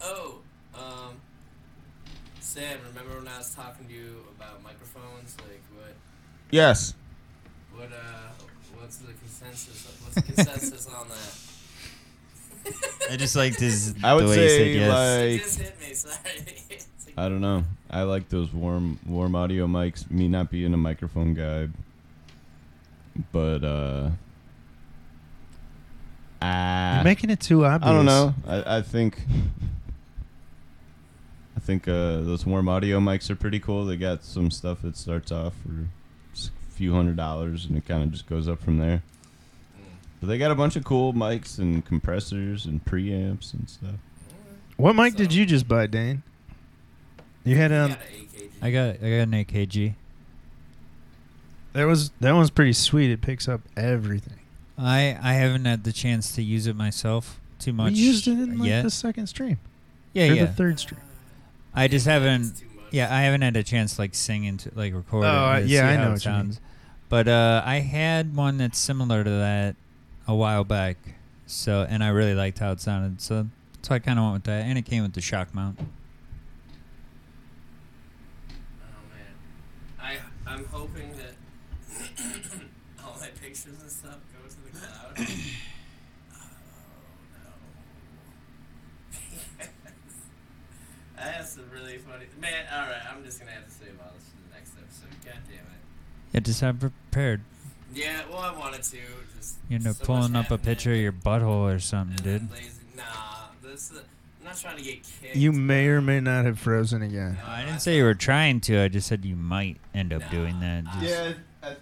Oh, 0.03 0.39
um, 0.75 1.15
Sam, 2.41 2.79
remember 2.89 3.19
when 3.19 3.29
I 3.29 3.39
was 3.39 3.55
talking 3.55 3.87
to 3.87 3.93
you 3.93 4.25
about 4.37 4.63
microphones? 4.63 5.37
Like, 5.39 5.61
what, 5.77 5.95
Yes. 6.51 6.95
what, 7.75 7.89
uh, 7.93 8.33
what's 8.79 8.97
the 8.97 9.13
consensus? 9.13 9.87
What's 10.03 10.15
the 10.17 10.23
consensus 10.33 10.87
on 10.89 11.09
that? 11.09 11.35
I 13.11 13.17
just 13.17 13.37
liked 13.37 13.59
his. 13.61 13.95
I 14.05 14.15
would 14.15 14.25
the 14.25 14.29
way 14.29 14.37
he 14.43 14.49
say 14.49 14.59
said 14.59 14.81
yes. 14.81 14.91
it 14.91 15.33
like 15.33 15.41
just 15.43 15.59
hit 15.61 15.81
me. 15.81 15.95
Sorry. 15.95 16.17
Like- 16.37 16.85
I 17.17 17.29
don't 17.29 17.41
know. 17.41 17.65
I 17.91 18.03
like 18.03 18.29
those 18.29 18.53
warm 18.53 18.99
warm 19.07 19.35
audio 19.35 19.67
mics. 19.67 20.09
Me 20.11 20.29
not 20.29 20.51
being 20.51 20.73
a 20.73 20.77
microphone 20.77 21.35
guy, 21.35 21.69
but 23.33 23.65
uh, 23.65 24.11
ah, 26.43 26.95
You're 26.97 27.05
making 27.05 27.31
it 27.31 27.41
too 27.41 27.65
obvious. 27.65 27.91
I 27.91 27.95
don't 27.95 28.07
know. 28.07 28.35
I, 28.47 28.79
I 28.79 28.83
think 28.83 29.19
I 31.57 31.61
think 31.61 31.87
uh, 31.87 32.23
those 32.23 32.47
warm 32.47 32.69
audio 32.69 33.01
mics 33.01 33.29
are 33.29 33.37
pretty 33.37 33.61
cool. 33.61 33.85
They 33.85 33.97
got 33.97 34.25
some 34.25 34.51
stuff 34.51 34.83
that 34.83 34.97
starts 34.97 35.31
off 35.31 35.55
for 35.63 35.87
a 36.35 36.73
few 36.73 36.95
hundred 36.95 37.17
dollars 37.17 37.67
and 37.67 37.77
it 37.77 37.87
kind 37.87 38.03
of 38.03 38.11
just 38.11 38.27
goes 38.27 38.49
up 38.49 38.63
from 38.63 38.79
there. 38.79 39.03
But 40.21 40.29
they 40.29 40.39
got 40.39 40.51
a 40.51 40.55
bunch 40.55 40.77
of 40.77 40.85
cool 40.85 41.13
mics 41.13 41.59
and 41.59 41.85
compressors 41.85 42.67
and 42.67 42.85
preamps 42.85 43.53
and 43.53 43.69
stuff. 43.69 43.97
What 44.77 44.95
mic 44.95 45.15
did 45.15 45.35
you 45.35 45.45
just 45.45 45.69
buy, 45.69 45.87
Daine? 45.87 46.23
You 47.45 47.57
had 47.57 47.73
um, 47.73 47.91
got 47.91 47.99
a 48.01 48.05
AKG. 48.05 48.51
I 48.63 48.71
got 48.71 48.89
I 48.89 48.93
got 48.95 49.05
an 49.05 49.33
AKG. 49.33 49.95
That 51.73 51.85
was 51.85 52.11
that 52.21 52.33
one's 52.33 52.51
pretty 52.51 52.73
sweet. 52.73 53.11
It 53.11 53.21
picks 53.21 53.49
up 53.49 53.63
everything. 53.77 54.39
I 54.79 55.19
I 55.23 55.35
haven't 55.35 55.65
had 55.65 55.85
the 55.85 55.93
chance 55.93 56.35
to 56.37 56.43
use 56.43 56.67
it 56.67 56.77
myself 56.77 57.41
too 57.59 57.73
much. 57.73 57.93
We 57.93 57.99
used 57.99 58.27
it 58.27 58.33
in 58.33 58.59
like 58.59 58.69
yet. 58.69 58.83
the 58.83 58.91
second 58.91 59.27
stream 59.27 59.59
yeah, 60.13 60.29
or 60.29 60.35
yeah. 60.35 60.45
the 60.45 60.53
third 60.53 60.79
stream. 60.79 61.01
I 61.75 61.89
just 61.89 62.07
haven't. 62.07 62.43
it's 62.43 62.61
too 62.61 62.67
much. 62.67 62.93
Yeah, 62.93 63.15
I 63.15 63.23
haven't 63.23 63.43
had 63.43 63.57
a 63.57 63.63
chance 63.63 63.95
to 63.95 64.03
like 64.03 64.15
sing 64.15 64.45
into 64.45 64.71
like 64.75 64.95
record. 64.95 65.25
Oh, 65.25 65.53
it 65.53 65.67
yeah, 65.67 65.89
I 65.89 65.97
know 65.97 66.09
it 66.09 66.13
what 66.13 66.25
you 66.25 66.31
mean. 66.31 66.41
sounds. 66.41 66.61
But 67.09 67.29
uh, 67.29 67.63
I 67.65 67.77
had 67.77 68.37
one 68.37 68.59
that's 68.59 68.79
similar 68.79 69.25
to 69.25 69.31
that 69.31 69.77
a 70.27 70.35
while 70.35 70.65
back. 70.65 70.97
So 71.47 71.87
and 71.89 72.03
I 72.05 72.09
really 72.09 72.35
liked 72.35 72.59
how 72.59 72.73
it 72.73 72.81
sounded. 72.81 73.21
So 73.21 73.47
so 73.83 73.95
I 73.95 73.99
kind 73.99 74.19
of 74.19 74.25
went 74.25 74.35
with 74.35 74.45
that, 74.45 74.65
and 74.65 74.79
it 74.79 74.83
came 74.83 75.03
with 75.03 75.15
the 75.15 75.21
shock 75.21 75.55
mount. 75.55 75.79
Oh 75.81 75.85
man, 79.11 79.35
I 80.01 80.19
I'm 80.47 80.65
hoping 80.67 81.13
that 81.17 81.35
all 83.05 83.17
my 83.21 83.29
pictures 83.41 83.81
and 83.81 83.91
stuff 83.91 84.19
go 84.33 84.49
to 84.49 84.57
the 84.73 84.79
cloud. 84.79 85.10
Oh 85.21 85.25
no. 87.33 87.39
I 91.19 91.23
have 91.23 91.47
some 91.47 91.65
really 91.73 91.99
funny 91.99 92.25
man. 92.41 92.65
All 92.73 92.87
right, 92.87 93.01
I'm 93.13 93.23
just 93.25 93.39
gonna 93.39 93.53
have 93.53 93.67
to 93.67 93.71
save 93.71 93.91
all 94.03 94.11
this 94.17 94.25
for 94.29 94.37
the 94.49 94.55
next 94.55 94.73
episode. 94.79 95.11
God 95.25 95.35
damn 95.49 95.59
it. 95.59 95.81
Yeah, 96.33 96.41
just 96.41 96.61
have 96.63 96.81
prepared. 96.81 97.43
Yeah, 97.95 98.23
well, 98.31 98.39
I 98.39 98.57
wanted 98.57 98.83
to. 98.85 98.97
Just 99.37 99.57
You 99.69 99.77
end 99.77 99.87
up 99.87 99.97
so 99.97 100.05
pulling 100.05 100.35
up 100.37 100.51
a 100.51 100.57
picture 100.59 100.93
of 100.93 100.97
that- 100.97 101.03
your 101.03 101.13
butthole 101.13 101.75
or 101.75 101.79
something, 101.81 102.17
dude. 102.17 102.49
then 102.49 102.57
lazy- 102.57 102.71
Nah, 102.97 103.49
this. 103.63 103.93
Uh, 103.93 104.01
I'm 104.41 104.47
not 104.47 104.57
trying 104.57 104.77
to 104.79 104.83
get 104.83 105.03
kicked. 105.03 105.37
You 105.37 105.53
may 105.53 105.89
or 105.89 106.01
may 106.01 106.21
not 106.21 106.45
have 106.47 106.59
frozen 106.59 107.03
again. 107.03 107.37
No, 107.39 107.45
I 107.47 107.63
I 107.63 107.65
didn't 107.67 107.81
say 107.81 107.97
you 107.99 108.05
were 108.05 108.15
trying 108.15 108.61
to. 108.63 108.81
I 108.81 108.89
just 108.89 109.07
said 109.09 109.25
you 109.25 109.37
might 109.37 109.77
end 109.95 110.13
up 110.13 110.29
doing 110.31 110.61
that. 110.61 110.85
Just- 110.85 111.03
Yeah, 111.03 111.33
I, 111.63 111.77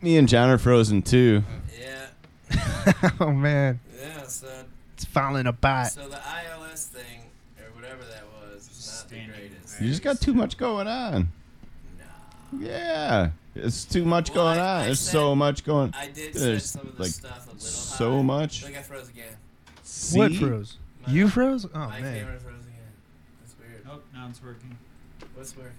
me 0.00 0.16
and 0.18 0.28
Jon 0.28 0.50
are 0.50 0.58
frozen 0.58 1.02
too. 1.02 1.42
Yeah, 1.80 2.03
oh 3.20 3.30
man, 3.32 3.80
yeah. 4.00 4.22
So 4.24 4.46
it's 4.94 5.04
falling 5.04 5.46
apart. 5.46 5.88
So 5.92 6.08
the 6.08 6.16
iOS 6.16 6.86
thing, 6.88 7.22
or 7.58 7.74
whatever 7.74 8.02
that 8.04 8.24
was, 8.42 8.62
is 8.62 8.68
not 8.68 9.08
Standing 9.08 9.28
the 9.28 9.34
greatest. 9.48 9.80
You 9.80 9.88
just 9.88 10.02
got 10.02 10.20
too 10.20 10.34
much 10.34 10.56
going 10.56 10.86
on. 10.86 11.28
Nah. 11.98 12.04
Yeah, 12.60 13.30
it's 13.54 13.84
too 13.84 14.04
much 14.04 14.30
Well, 14.30 14.44
going 14.44 14.58
I- 14.58 14.62
on. 14.74 14.80
I 14.80 14.84
There's 14.86 15.00
said- 15.00 15.12
so 15.12 15.34
much 15.34 15.64
going. 15.64 15.94
I 15.96 16.06
did 16.08 16.34
There's, 16.34 16.64
set 16.66 16.80
some 16.80 16.88
of 16.88 16.96
the 16.96 17.02
like, 17.04 17.12
stuff 17.12 17.46
a 17.46 17.50
little 17.52 17.60
so 17.60 18.16
high. 18.16 18.22
much. 18.22 18.64
Look, 18.64 18.76
I 18.76 18.82
froze 18.82 19.08
again. 19.08 19.36
See? 19.82 20.18
What 20.18 20.34
froze? 20.34 20.76
My- 21.06 21.12
You 21.12 21.28
froze? 21.28 21.64
Oh 21.66 21.78
my 21.78 22.00
man. 22.00 22.18
camera 22.20 22.38
froze 22.38 22.54
again. 22.62 22.92
That's 23.40 23.54
weird. 23.58 23.84
Nope, 23.86 24.04
now 24.14 24.26
it's 24.28 24.42
working. 24.42 24.76
What's 25.34 25.56
working? 25.56 25.70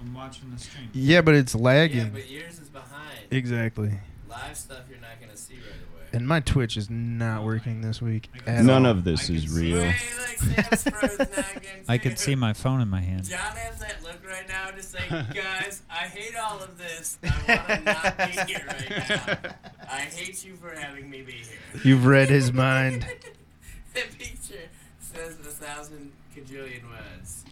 I'm 0.00 0.14
watching 0.14 0.50
the 0.52 0.60
stream. 0.60 0.88
Yeah, 0.92 1.22
but 1.22 1.34
it's 1.34 1.54
lagging. 1.54 1.96
Yeah, 1.96 2.02
lagging. 2.04 2.20
but 2.22 2.30
yours 2.30 2.58
is 2.60 2.68
behind. 2.68 3.18
Exactly. 3.30 3.92
Live 4.34 4.56
stuff 4.56 4.80
you're 4.90 4.98
not 5.00 5.20
gonna 5.20 5.36
see 5.36 5.54
right 5.54 5.62
away. 5.64 6.08
And 6.12 6.26
my 6.26 6.40
Twitch 6.40 6.76
is 6.76 6.90
not 6.90 7.44
working 7.44 7.80
this 7.80 8.02
week. 8.02 8.28
At 8.46 8.64
None 8.64 8.84
all. 8.84 8.90
of 8.92 9.04
this 9.04 9.30
is 9.30 9.48
real. 9.48 9.78
Wait, 9.78 9.94
like 10.18 10.38
Sam's 10.76 10.82
froze 10.82 11.18
now 11.18 11.26
again. 11.56 11.84
I 11.88 11.96
too. 11.98 12.08
could 12.08 12.18
see 12.18 12.34
my 12.34 12.52
phone 12.52 12.80
in 12.80 12.88
my 12.88 13.00
hand. 13.00 13.24
Jon 13.24 13.38
has 13.38 13.78
that 13.80 14.02
look 14.02 14.26
right 14.26 14.46
now, 14.48 14.70
just 14.72 14.94
like, 14.94 15.08
guys, 15.34 15.82
I 15.90 16.06
hate 16.06 16.34
all 16.36 16.60
of 16.62 16.76
this. 16.78 17.18
I 17.22 17.28
want 17.56 17.68
to 17.68 17.92
not 17.92 18.18
be 18.18 18.52
here 18.52 18.64
right 18.66 19.08
now. 19.08 19.50
I 19.90 20.00
hate 20.00 20.44
you 20.44 20.56
for 20.56 20.70
having 20.74 21.08
me 21.10 21.22
be 21.22 21.32
here. 21.32 21.82
You've 21.84 22.06
read 22.06 22.28
his 22.28 22.52
mind. 22.52 23.02
that 23.94 24.18
picture 24.18 24.68
says 24.98 25.34
a 25.40 25.42
thousand 25.44 26.12
cajillion 26.36 26.82
words. 26.90 27.44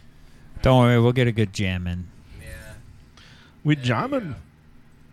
Don't 0.62 0.78
worry, 0.80 1.00
we'll 1.00 1.12
get 1.12 1.26
a 1.28 1.32
good 1.32 1.52
jam 1.52 1.86
in. 1.86 2.08
Yeah. 2.40 2.46
We 3.64 3.74
there 3.76 3.82
you 3.84 3.88
jamming. 3.88 4.34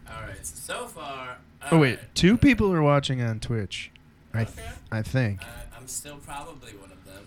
go. 0.07 0.13
All 0.13 0.21
right. 0.23 0.45
So, 0.45 0.73
so 0.73 0.87
far. 0.87 1.28
Oh 1.71 1.79
wait, 1.79 1.99
two 2.15 2.37
people 2.37 2.71
are 2.73 2.81
watching 2.81 3.21
on 3.21 3.39
Twitch. 3.39 3.91
I 4.33 4.43
th- 4.45 4.49
Okay. 4.57 4.69
I 4.91 5.01
think. 5.01 5.41
Uh, 5.41 5.45
I'm 5.77 5.87
still 5.87 6.17
probably 6.17 6.71
one 6.73 6.91
of 6.91 7.03
them. 7.05 7.25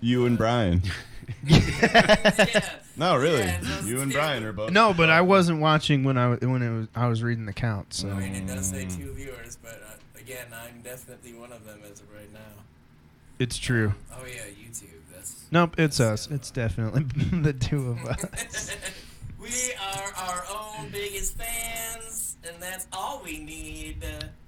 You 0.00 0.26
and 0.26 0.36
Brian. 0.38 0.82
yeah. 1.46 2.70
No, 2.96 3.16
really. 3.16 3.40
Yeah, 3.40 3.60
those 3.60 3.88
you 3.88 4.00
and 4.00 4.10
two. 4.10 4.16
Brian 4.18 4.42
are 4.44 4.52
both. 4.52 4.72
No, 4.72 4.92
but 4.94 5.10
I 5.10 5.20
wasn't 5.20 5.60
watching 5.60 6.04
when 6.04 6.16
I 6.18 6.30
w- 6.30 6.50
when 6.52 6.62
it 6.62 6.70
was 6.76 6.88
I 6.94 7.06
was 7.08 7.22
reading 7.22 7.46
the 7.46 7.52
count. 7.52 7.94
So 7.94 8.08
I 8.10 8.14
mean, 8.20 8.34
it 8.34 8.46
does 8.46 8.68
say 8.70 8.84
two 8.86 9.12
viewers, 9.12 9.56
but 9.62 9.80
uh, 9.86 10.18
again, 10.18 10.46
I'm 10.52 10.80
definitely 10.82 11.34
one 11.34 11.52
of 11.52 11.64
them 11.66 11.80
as 11.90 12.00
of 12.00 12.10
right 12.12 12.32
now. 12.32 12.62
it's 13.38 13.56
true. 13.58 13.94
Oh 14.12 14.24
yeah, 14.26 14.40
YouTube. 14.66 14.88
That's. 15.14 15.44
Nope, 15.50 15.74
it's 15.78 16.00
us. 16.00 16.28
It's 16.30 16.50
definitely 16.50 17.02
the 17.40 17.52
two 17.52 17.90
of 17.90 18.04
us. 18.06 18.76
we 19.40 19.48
are 19.94 20.12
our 20.16 20.44
own 20.52 20.90
biggest 20.90 21.36
fans, 21.36 22.17
and 22.52 22.62
that's 22.62 22.86
all 22.92 23.20
we 23.24 23.38
need. 23.38 24.04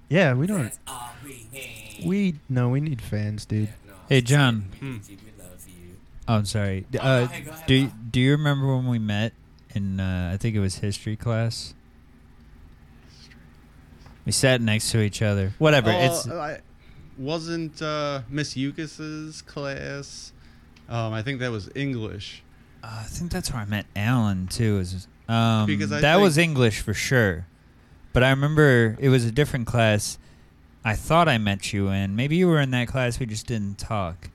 Yeah, 0.08 0.34
we 0.34 0.46
don't. 0.46 0.62
That's 0.64 0.78
all 0.86 1.10
we 1.24 1.46
need. 1.52 2.02
We 2.04 2.34
no, 2.48 2.68
we 2.68 2.80
need 2.80 3.00
fans, 3.00 3.44
dude. 3.46 3.68
Yeah, 3.68 3.74
no, 3.86 3.94
Hey, 4.08 4.20
Jon. 4.20 4.68
kidding. 4.72 4.88
We 4.88 4.94
need 4.98 5.08
you. 5.08 5.16
We 5.38 5.42
love 5.44 5.64
you. 5.68 5.94
Oh, 6.28 6.34
I'm 6.34 6.46
sorry. 6.46 6.86
D- 6.90 6.98
Oh, 6.98 7.02
Uh, 7.02 7.26
go 7.26 7.32
ahead, 7.32 7.66
do 7.66 7.74
you, 7.74 7.92
do 8.10 8.20
you 8.20 8.30
remember 8.32 8.74
when 8.74 8.86
we 8.86 8.98
met 8.98 9.32
in 9.74 10.00
uh, 10.00 10.30
I 10.32 10.36
think 10.36 10.56
it 10.56 10.60
was 10.60 10.76
history 10.76 11.16
class? 11.16 11.74
We 14.26 14.32
sat 14.32 14.60
next 14.60 14.90
to 14.92 15.00
each 15.00 15.22
other. 15.22 15.52
Whatever. 15.58 15.90
it's 15.92 16.26
Oh, 16.28 16.38
I 16.38 16.60
wasn't 17.18 17.80
uh, 17.80 18.22
Miss 18.28 18.56
Yukas's 18.56 19.42
class. 19.42 20.32
Um, 20.88 21.12
I 21.12 21.22
think 21.22 21.40
that 21.40 21.50
was 21.50 21.70
English. 21.74 22.42
uh, 22.82 23.00
I 23.00 23.04
think 23.04 23.30
that's 23.30 23.52
where 23.52 23.62
I 23.62 23.64
met 23.64 23.86
Alan 23.96 24.46
too. 24.48 24.78
Is 24.80 25.06
um, 25.28 25.66
Because 25.66 25.92
I 25.92 26.00
that 26.00 26.14
think- 26.14 26.22
was 26.22 26.36
English 26.38 26.80
for 26.80 26.94
sure. 26.94 27.46
But 28.12 28.24
I 28.24 28.30
remember 28.30 28.96
it 28.98 29.08
was 29.08 29.24
a 29.24 29.30
different 29.30 29.66
class. 29.66 30.18
I 30.84 30.94
thought 30.94 31.28
I 31.28 31.38
met 31.38 31.72
you 31.72 31.88
in. 31.88 32.16
Maybe 32.16 32.36
you 32.36 32.48
were 32.48 32.60
in 32.60 32.70
that 32.72 32.88
class. 32.88 33.18
We 33.20 33.26
just 33.26 33.46
didn't 33.46 33.78
talk. 33.78 34.30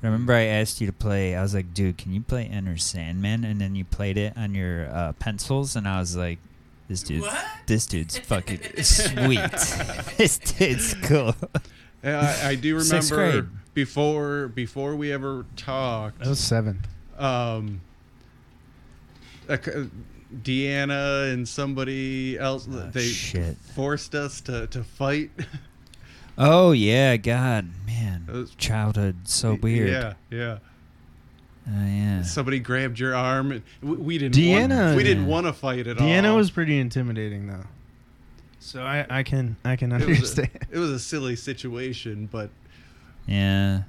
But 0.00 0.08
I 0.08 0.10
remember 0.10 0.34
I 0.34 0.42
asked 0.44 0.80
you 0.80 0.86
to 0.86 0.92
play. 0.92 1.34
I 1.34 1.42
was 1.42 1.54
like, 1.54 1.72
"Dude, 1.74 1.96
can 1.98 2.12
you 2.12 2.20
play 2.20 2.44
Enter 2.44 2.76
Sandman?" 2.76 3.44
And 3.44 3.60
then 3.60 3.74
you 3.74 3.84
played 3.84 4.16
it 4.18 4.34
on 4.36 4.54
your 4.54 4.88
uh, 4.90 5.12
pencils, 5.14 5.74
and 5.74 5.88
I 5.88 5.98
was 5.98 6.14
like, 6.16 6.38
"This 6.86 7.02
dude, 7.02 7.24
this 7.66 7.86
dude's 7.86 8.18
fucking 8.30 8.60
sweet. 8.82 9.40
this 10.18 10.38
dude's 10.38 10.94
cool." 11.02 11.34
Yeah, 12.04 12.36
I, 12.42 12.50
I 12.50 12.54
do 12.56 12.76
remember 12.76 13.48
before 13.74 14.48
before 14.48 14.94
we 14.94 15.10
ever 15.12 15.46
talked. 15.56 16.18
That 16.20 16.28
was 16.28 16.40
seventh. 16.40 16.86
um, 17.18 17.80
a 19.48 19.56
c- 19.62 19.88
Deanna 20.34 21.32
and 21.32 21.48
somebody 21.48 22.38
else. 22.38 22.68
Oh, 22.70 22.90
they 22.92 23.04
shit. 23.04 23.56
forced 23.74 24.14
us 24.14 24.40
to, 24.42 24.66
to 24.68 24.82
fight. 24.84 25.30
Oh 26.38 26.72
yeah, 26.72 27.16
God, 27.16 27.70
man, 27.86 28.26
was- 28.30 28.54
childhood 28.56 29.16
so 29.24 29.54
weird. 29.54 29.88
Yeah, 29.88 30.14
yeah. 30.30 30.58
Oh 31.68 31.86
yeah. 31.86 32.22
Somebody 32.22 32.58
grabbed 32.60 32.98
your 32.98 33.14
arm. 33.14 33.52
And 33.52 33.62
we, 33.82 33.96
we 33.96 34.18
didn't. 34.18 34.34
Deanna- 34.36 34.84
Want, 34.86 34.96
we 34.96 35.02
didn't 35.02 35.26
want 35.26 35.46
to 35.46 35.52
fight 35.52 35.86
at 35.86 35.98
all. 35.98 36.06
Deanna 36.06 36.36
was 36.36 36.50
pretty 36.50 36.78
intimidating 36.78 37.46
though. 37.46 37.64
So 38.60 38.82
I, 38.82 39.06
I 39.08 39.22
can 39.22 39.56
I 39.64 39.76
can 39.76 39.92
It 39.92 40.00
was, 40.00 40.04
a, 40.08 40.12
understand. 40.42 40.66
it 40.70 40.78
was 40.78 40.90
a 40.90 40.98
silly 40.98 41.36
situation, 41.36 42.28
but 42.30 42.50
Yeah. 43.26 43.82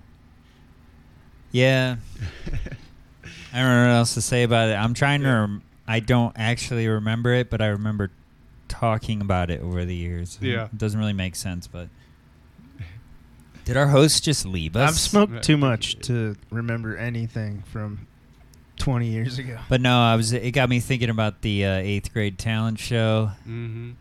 Yeah. 1.51 1.97
I 3.53 3.59
don't 3.59 3.67
know 3.69 3.87
what 3.87 3.95
else 3.95 4.13
to 4.15 4.21
say 4.21 4.43
about 4.43 4.69
it. 4.69 4.73
I'm 4.73 4.93
trying 4.93 5.21
to. 5.21 5.27
Yeah. 5.27 5.39
Rem- 5.41 5.63
I 5.87 5.99
don't 5.99 6.33
actually 6.37 6.87
remember 6.87 7.33
it, 7.33 7.49
but 7.49 7.61
I 7.61 7.67
remember 7.67 8.11
talking 8.67 9.21
about 9.21 9.49
it 9.49 9.61
over 9.61 9.85
the 9.85 9.95
years. 9.95 10.37
Yeah. 10.41 10.65
It 10.65 10.77
doesn't 10.77 10.99
really 10.99 11.13
make 11.13 11.35
sense, 11.35 11.67
but. 11.67 11.89
Did 13.65 13.77
our 13.77 13.87
host 13.87 14.23
just 14.23 14.45
leave 14.45 14.75
us? 14.75 14.89
I've 14.89 14.99
smoked 14.99 15.43
too 15.43 15.57
much 15.57 15.99
to 16.07 16.35
remember 16.51 16.97
anything 16.97 17.63
from 17.63 18.07
20 18.77 19.07
years 19.07 19.39
ago. 19.39 19.57
But 19.69 19.81
no, 19.81 19.99
I 19.99 20.15
was. 20.15 20.33
It 20.33 20.51
got 20.51 20.69
me 20.69 20.79
thinking 20.79 21.09
about 21.09 21.41
the 21.41 21.65
uh, 21.65 21.73
eighth 21.75 22.13
grade 22.13 22.37
talent 22.37 22.79
show. 22.79 23.31
mm-hmm. 23.47 23.91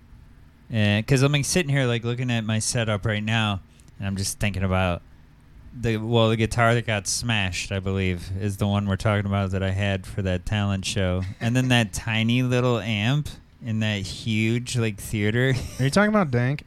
because 0.69 1.23
I'm 1.23 1.33
like 1.33 1.45
sitting 1.45 1.71
here 1.71 1.87
like 1.87 2.05
looking 2.05 2.31
at 2.31 2.45
my 2.45 2.59
setup 2.59 3.05
right 3.07 3.23
now, 3.23 3.61
and 3.99 4.07
I'm 4.07 4.17
just 4.17 4.39
thinking 4.39 4.63
about 4.63 5.03
the 5.79 5.97
well, 5.99 6.31
the 6.31 6.37
guitar 6.37 6.75
that 6.75 6.87
got 6.87 7.07
smashed, 7.07 7.73
I 7.73 7.81
believe, 7.81 8.31
is 8.41 8.57
the 8.57 8.67
one 8.67 8.87
we're 8.89 8.97
talking 8.97 9.27
about 9.27 9.51
that 9.51 9.63
I 9.63 9.71
had 9.71 10.07
for 10.07 10.23
that 10.23 10.47
talent 10.47 10.85
show, 10.85 11.23
and 11.41 11.55
then 11.55 11.69
that 11.69 11.93
tiny 11.93 12.43
little 12.43 12.79
amp 12.79 13.29
in 13.65 13.81
that 13.81 14.01
huge 14.03 14.77
like 14.77 14.99
theater. 14.99 15.55
Are 15.79 15.85
you 15.85 15.91
talking 15.91 16.11
about 16.11 16.31
Dank? 16.31 16.65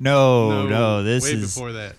no, 0.00 0.66
no, 0.66 1.02
this 1.02 1.24
way 1.24 1.32
is. 1.32 1.54
before 1.54 1.72
that. 1.72 1.94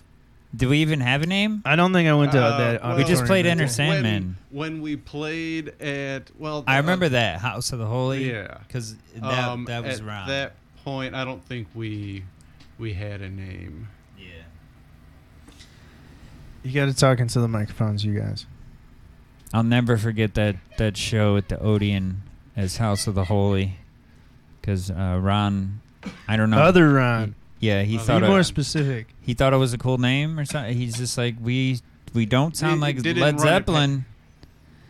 Do 0.54 0.68
we 0.68 0.78
even 0.78 1.00
have 1.00 1.22
a 1.22 1.26
name? 1.26 1.62
I 1.64 1.76
don't 1.76 1.92
think 1.92 2.08
I 2.08 2.14
went 2.14 2.32
to 2.32 2.42
Uh, 2.42 2.58
that. 2.58 2.82
well, 2.82 2.96
we 2.96 3.04
just 3.04 3.24
played 3.24 3.44
that 3.46 3.50
Enter. 3.50 3.68
Sandman. 3.68 4.36
When, 4.50 4.72
when 4.72 4.82
we 4.82 4.96
played 4.96 5.68
at 5.80 6.28
well, 6.40 6.64
I 6.66 6.78
uh, 6.78 6.80
remember 6.80 7.08
that 7.10 7.38
House 7.40 7.72
of 7.72 7.78
the 7.78 7.86
Holy. 7.86 8.30
Yeah. 8.32 8.58
because 8.66 8.96
that 9.14 9.22
Um, 9.48 9.66
that 9.66 9.84
was 9.84 10.00
at 10.00 10.06
around. 10.06 10.28
that 10.28 10.54
point. 10.84 11.14
I 11.14 11.24
don't 11.24 11.44
think 11.44 11.68
we 11.74 12.24
we 12.80 12.94
had 12.94 13.20
a 13.20 13.28
name. 13.30 13.86
Yeah. 16.62 16.68
You 16.68 16.74
got 16.74 16.86
to 16.86 16.94
talk 16.94 17.18
into 17.20 17.40
the 17.40 17.48
microphones, 17.48 18.04
you 18.04 18.18
guys. 18.18 18.46
I'll 19.52 19.62
never 19.62 19.96
forget 19.96 20.34
that 20.34 20.56
that 20.78 20.96
show 20.96 21.36
at 21.36 21.48
the 21.48 21.58
Odeon 21.60 22.22
as 22.56 22.76
House 22.76 23.06
of 23.06 23.14
the 23.14 23.24
Holy, 23.24 23.76
because 24.60 24.90
uh, 24.90 25.18
Ron, 25.20 25.80
I 26.28 26.36
don't 26.36 26.50
know. 26.50 26.58
Other 26.58 26.88
Ron. 26.92 27.34
yeah, 27.58 27.82
he 27.82 27.96
Other 27.96 28.04
thought 28.06 28.20
Be 28.22 28.28
more 28.28 28.40
it, 28.40 28.44
specific. 28.44 29.08
he 29.22 29.34
thought 29.34 29.52
it 29.52 29.56
was 29.56 29.72
a 29.72 29.78
cool 29.78 29.98
name 29.98 30.38
or 30.38 30.44
something. 30.44 30.76
He's 30.76 30.96
just 30.96 31.18
like 31.18 31.34
we 31.42 31.80
we 32.14 32.26
don't 32.26 32.56
sound 32.56 32.80
They- 32.82 32.86
like 32.94 32.96
they 32.98 33.14
Led 33.14 33.20
run 33.20 33.36
pa- 33.36 33.42
Zeppelin. 33.42 34.04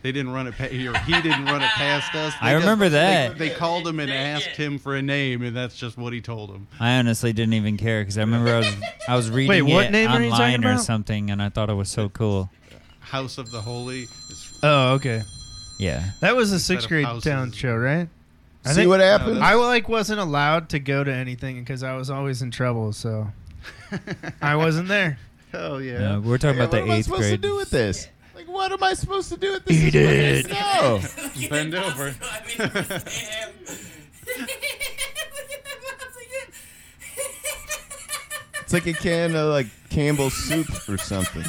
They 0.01 0.11
didn't 0.11 0.31
run 0.31 0.47
it. 0.47 0.55
Pa- 0.57 0.65
or 0.65 0.69
he 1.05 1.21
didn't 1.21 1.45
run 1.45 1.61
it 1.61 1.69
past 1.69 2.15
us. 2.15 2.33
I 2.41 2.49
They 2.49 2.55
just- 2.55 2.63
remember 2.65 2.85
they- 2.89 2.97
that. 2.97 3.37
They, 3.37 3.49
called 3.51 3.87
him 3.87 3.99
and 3.99 4.11
asked 4.11 4.55
him 4.57 4.79
for 4.79 4.95
a 4.95 5.01
name, 5.01 5.43
and 5.43 5.55
that's 5.55 5.75
just 5.77 5.97
what 5.97 6.11
he 6.13 6.21
told 6.21 6.49
them. 6.51 6.67
I 6.79 6.97
honestly 6.97 7.33
didn't 7.33 7.53
even 7.53 7.77
care 7.77 8.01
because 8.01 8.17
I 8.17 8.21
remember 8.21 8.49
I 8.53 8.57
was 8.59 8.73
I 9.07 9.15
was 9.15 9.29
reading 9.31 9.67
what 9.71 9.85
it 9.85 9.91
name 9.91 10.09
are 10.09 10.21
you 10.21 10.29
talking 10.31 10.55
online 10.55 10.65
or 10.65 10.77
something, 10.79 11.29
and 11.29 11.41
I 11.41 11.49
thought 11.49 11.69
it 11.69 11.73
was 11.75 11.89
so 11.89 12.09
cool. 12.09 12.49
House 12.99 13.37
of 13.37 13.51
the 13.51 13.61
Holy. 13.61 14.03
It's, 14.29 14.59
Oh, 14.63 14.93
okay. 14.93 15.21
Yeah. 15.79 16.11
That 16.21 16.35
was 16.35 16.51
a 16.51 16.59
sixth 16.59 16.87
grade 16.87 17.07
town 17.21 17.51
show, 17.51 17.75
right? 17.75 18.07
I 18.63 18.69
See 18.69 18.75
think- 18.75 18.89
what 18.89 18.99
happened? 18.99 19.43
I 19.43 19.55
like 19.55 19.89
wasn't 19.89 20.19
allowed 20.19 20.69
to 20.69 20.79
go 20.79 21.03
to 21.03 21.11
anything 21.13 21.59
because 21.59 21.81
I 21.83 21.95
was 21.95 22.09
always 22.09 22.41
in 22.41 22.51
trouble, 22.51 22.93
so 22.93 23.27
I 24.41 24.55
wasn't 24.55 24.87
there. 24.87 25.17
Hell 25.51 25.81
yeah. 25.81 26.13
Uh, 26.15 26.19
we're 26.21 26.37
talking 26.37 26.57
Yeah, 26.57 26.63
about 26.65 26.73
what 26.73 26.77
the 26.77 26.81
am 26.83 26.91
I 26.91 26.95
eighth 26.97 27.05
supposed 27.05 27.21
grade. 27.23 27.41
to 27.41 27.47
do 27.47 27.55
with 27.55 27.69
this? 27.71 28.07
Like, 28.51 28.59
what 28.59 28.71
am 28.71 28.83
I 28.83 28.93
supposed 28.93 29.29
to 29.29 29.37
do 29.37 29.53
with 29.53 29.65
this? 29.65 29.77
Eat 29.77 29.91
This 29.91 30.45
it. 30.45 30.51
No. 30.51 31.01
Bend 31.49 31.75
over. 31.75 32.13
I 32.21 32.41
mean. 32.45 32.57
Look 32.57 32.69
at 32.69 32.79
that 35.63 35.77
mouse 35.83 36.17
again. 36.17 36.49
It's 38.61 38.73
like 38.73 38.87
a 38.87 38.93
can 38.93 39.35
of 39.35 39.49
like 39.49 39.67
Campbell's 39.89 40.33
soup 40.33 40.67
or 40.89 40.97
something. 40.97 41.43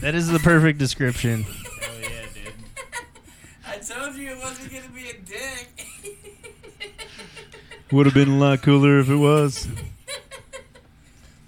That 0.00 0.14
is 0.14 0.28
the 0.28 0.38
perfect 0.38 0.78
description. 0.78 1.42
Hell 1.42 1.54
yeah, 2.00 2.08
dude. 2.32 2.54
I 3.66 3.78
told 3.78 4.14
you 4.14 4.30
it 4.30 4.38
wasn't 4.38 4.70
gonna 4.70 4.88
be 4.94 5.10
a 5.10 5.14
dick. 5.14 5.86
Would 7.90 8.06
have 8.06 8.14
been 8.14 8.28
a 8.28 8.38
lot 8.38 8.62
cooler 8.62 9.00
if 9.00 9.08
it 9.08 9.16
was. 9.16 9.66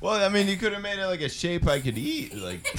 Well, 0.01 0.15
I 0.25 0.29
mean, 0.31 0.49
you 0.49 0.57
could 0.57 0.73
have 0.73 0.81
made 0.83 0.99
it 0.99 1.07
like 1.07 1.21
a 1.21 1.29
shape 1.29 1.67
I 1.69 1.79
could 1.81 1.99
eat. 1.99 2.35
Like 2.35 2.63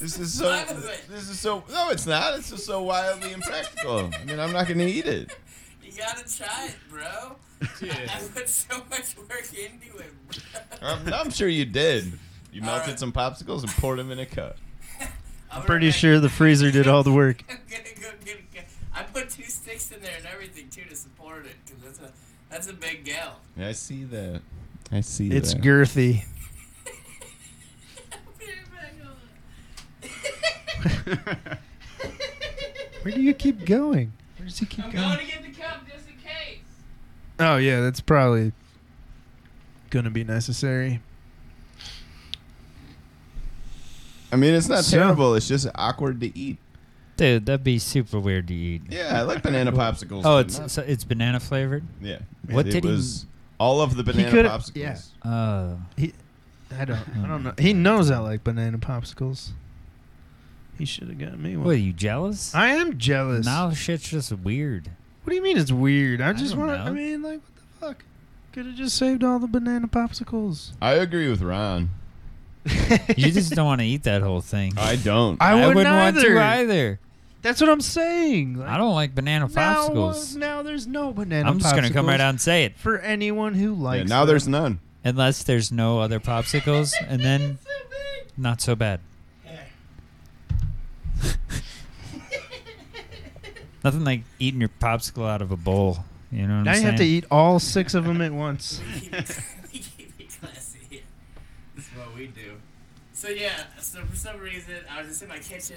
this 0.00 0.18
is 0.18 0.34
so. 0.34 0.44
fun 0.56 0.76
of 0.76 0.84
it. 0.84 1.00
This 1.08 1.28
is 1.28 1.40
so. 1.40 1.64
No, 1.70 1.90
it's 1.90 2.06
not. 2.06 2.34
It's 2.38 2.50
just 2.50 2.64
so 2.66 2.82
wildly 2.82 3.32
impractical. 3.32 4.10
I 4.20 4.24
mean, 4.24 4.38
I'm 4.38 4.52
not 4.52 4.68
gonna 4.68 4.84
eat 4.84 5.06
it. 5.06 5.36
You 5.82 5.92
gotta 5.98 6.24
try 6.36 6.68
it, 6.68 6.76
bro. 6.90 7.36
I 7.62 8.20
put 8.34 8.48
so 8.48 8.76
much 8.90 9.16
work 9.16 9.46
into 9.52 9.96
it, 9.98 10.12
bro. 10.28 10.88
I'm, 10.88 11.12
I'm 11.12 11.30
sure 11.30 11.48
you 11.48 11.64
did. 11.64 12.12
You 12.52 12.60
All 12.60 12.66
melted 12.66 12.88
right. 12.90 12.98
some 13.00 13.12
popsicles 13.12 13.62
and 13.62 13.70
poured 13.70 13.98
them 13.98 14.10
in 14.10 14.18
a 14.20 14.26
cup. 14.26 14.56
I'm 15.50 15.62
Pretty 15.62 15.86
gonna- 15.86 15.92
sure 15.92 16.20
the 16.20 16.28
freezer 16.28 16.70
did 16.70 16.86
all 16.86 17.02
the 17.02 17.12
work. 17.12 17.42
I'm 17.50 17.58
gonna 17.68 17.82
go 18.00 18.10
get 18.24 18.36
a 18.36 18.54
gu- 18.54 18.60
I 18.94 19.02
put 19.02 19.30
two 19.30 19.42
sticks 19.44 19.90
in 19.90 20.00
there 20.02 20.14
and 20.18 20.26
everything 20.26 20.68
too 20.68 20.84
to 20.88 20.94
support 20.94 21.46
it 21.46 21.56
because 21.66 21.82
that's 21.82 21.98
a 21.98 22.12
that's 22.50 22.68
a 22.68 22.72
big 22.72 23.04
gal. 23.04 23.40
Yeah, 23.56 23.68
I 23.68 23.72
see 23.72 24.04
that. 24.04 24.40
I 24.92 25.00
see 25.00 25.30
It's 25.30 25.54
that. 25.54 25.62
girthy. 25.62 26.24
Where 33.02 33.12
do 33.14 33.20
you 33.20 33.34
keep 33.34 33.64
going? 33.66 34.12
Where 34.38 34.46
does 34.48 34.58
he 34.58 34.66
keep 34.66 34.84
going? 34.84 34.96
I'm 34.96 35.02
going? 35.02 35.16
going 35.16 35.26
to 35.26 35.32
get 35.32 35.42
the 35.54 35.60
cup 35.62 35.80
just 35.92 36.08
in 36.08 36.14
case. 36.16 36.58
Oh 37.38 37.56
yeah, 37.56 37.80
that's 37.80 38.00
probably 38.00 38.52
gonna 39.90 40.10
be 40.10 40.24
necessary. 40.24 41.00
I 44.32 44.36
mean, 44.36 44.54
it's 44.54 44.68
not 44.68 44.84
So- 44.84 44.98
terrible. 44.98 45.34
It's 45.34 45.46
just 45.48 45.66
awkward 45.74 46.20
to 46.20 46.36
eat. 46.38 46.58
Dude, 47.16 47.46
that'd 47.46 47.62
be 47.62 47.78
super 47.78 48.18
weird 48.18 48.48
to 48.48 48.54
eat. 48.54 48.82
Yeah, 48.90 49.18
I 49.20 49.22
like 49.22 49.42
banana 49.42 49.70
oh, 49.74 49.76
popsicles. 49.76 50.22
Oh, 50.24 50.38
it's 50.38 50.72
so 50.72 50.82
it's 50.82 51.04
banana 51.04 51.38
flavored. 51.40 51.84
yeah. 52.00 52.18
What 52.48 52.66
it 52.66 52.70
did 52.70 52.84
he- 52.84 52.90
was 52.90 53.26
all 53.64 53.80
of 53.80 53.96
the 53.96 54.04
banana 54.04 54.30
coulda- 54.30 54.48
popsicles. 54.50 54.74
yeah. 54.74 54.98
Oh, 55.24 55.78
I 56.78 56.84
don't. 56.84 56.96
I 56.96 57.26
don't 57.26 57.38
hmm. 57.38 57.44
know. 57.44 57.54
He 57.58 57.72
knows 57.72 58.10
I 58.10 58.18
like 58.18 58.44
banana 58.44 58.78
popsicles. 58.78 59.52
He 60.76 60.84
should 60.84 61.08
have 61.08 61.18
got 61.18 61.38
me 61.38 61.56
one. 61.56 61.66
what 61.66 61.76
are 61.76 61.78
you 61.78 61.92
jealous? 61.92 62.54
I 62.54 62.68
am 62.68 62.98
jealous. 62.98 63.46
now 63.46 63.70
shit's 63.72 64.10
just 64.10 64.32
weird. 64.32 64.90
What 65.22 65.30
do 65.30 65.36
you 65.36 65.42
mean 65.42 65.56
it's 65.56 65.72
weird? 65.72 66.20
I 66.20 66.32
just 66.32 66.54
don't 66.54 66.66
want. 66.66 66.72
to 66.72 66.82
I 66.82 66.84
know. 66.86 66.92
mean, 66.92 67.22
like, 67.22 67.40
what 67.40 67.56
the 67.56 67.86
fuck? 67.86 68.04
Could 68.52 68.66
have 68.66 68.74
just 68.74 68.96
saved 68.96 69.24
all 69.24 69.38
the 69.38 69.46
banana 69.46 69.88
popsicles. 69.88 70.72
I 70.82 70.94
agree 70.94 71.30
with 71.30 71.42
Ron. 71.42 71.90
You 73.16 73.30
just 73.30 73.52
don't 73.52 73.66
want 73.66 73.80
to 73.80 73.86
eat 73.86 74.04
that 74.04 74.22
whole 74.22 74.40
thing. 74.40 74.72
I 74.76 74.96
don't. 74.96 75.40
I 75.40 75.54
wouldn't 75.54 75.74
wouldn't 75.76 75.94
want 75.94 76.16
either. 76.16 76.34
to 76.34 76.40
either. 76.40 77.00
That's 77.44 77.60
what 77.60 77.68
I'm 77.68 77.82
saying. 77.82 78.54
Like, 78.54 78.70
I 78.70 78.78
don't 78.78 78.94
like 78.94 79.14
banana 79.14 79.46
now, 79.54 79.88
popsicles. 79.90 80.34
now 80.34 80.62
there's 80.62 80.86
no 80.86 81.12
banana. 81.12 81.44
Popsicles. 81.44 81.52
I'm 81.52 81.58
just 81.58 81.74
gonna 81.74 81.90
come 81.90 82.06
right 82.06 82.18
out 82.18 82.30
and 82.30 82.40
say 82.40 82.64
it. 82.64 82.78
for 82.78 82.98
anyone 82.98 83.52
who 83.52 83.74
likes. 83.74 83.96
Yeah, 83.96 84.00
likes. 84.00 84.08
now 84.08 84.24
there's 84.24 84.48
none. 84.48 84.80
Unless 85.04 85.42
there's 85.42 85.70
no 85.70 86.00
other 86.00 86.18
popsicles, 86.30 86.94
and 87.06 87.20
then 87.20 87.58
not 88.38 88.62
so 88.62 88.74
bad. 88.74 89.00
Nothing 93.84 94.04
like 94.04 94.22
eating 94.38 94.60
your 94.60 94.70
popsicle 94.80 95.28
out 95.28 95.42
of 95.42 95.52
a 95.52 95.56
bowl. 95.58 95.98
You 96.32 96.46
know 96.46 96.56
what 96.56 96.64
Now 96.64 96.70
I'm 96.70 96.76
saying? 96.76 96.76
Now 96.76 96.80
you 96.80 96.86
have 96.92 96.98
to 97.00 97.04
eat 97.04 97.26
all 97.30 97.58
six 97.58 97.92
of 97.92 98.06
them 98.06 98.22
at 98.22 98.32
once. 98.32 98.80
we 99.70 99.80
keep 99.80 100.14
it 100.18 100.30
classy. 100.40 101.02
That's 101.76 101.88
what 101.88 102.14
we 102.16 102.28
do. 102.28 102.54
So 103.12 103.28
yeah, 103.28 103.64
so 103.80 104.02
for 104.04 104.16
some 104.16 104.40
reason 104.40 104.76
I 104.90 105.00
was 105.02 105.08
just 105.08 105.22
in 105.22 105.28
my 105.28 105.36
kitchen, 105.40 105.76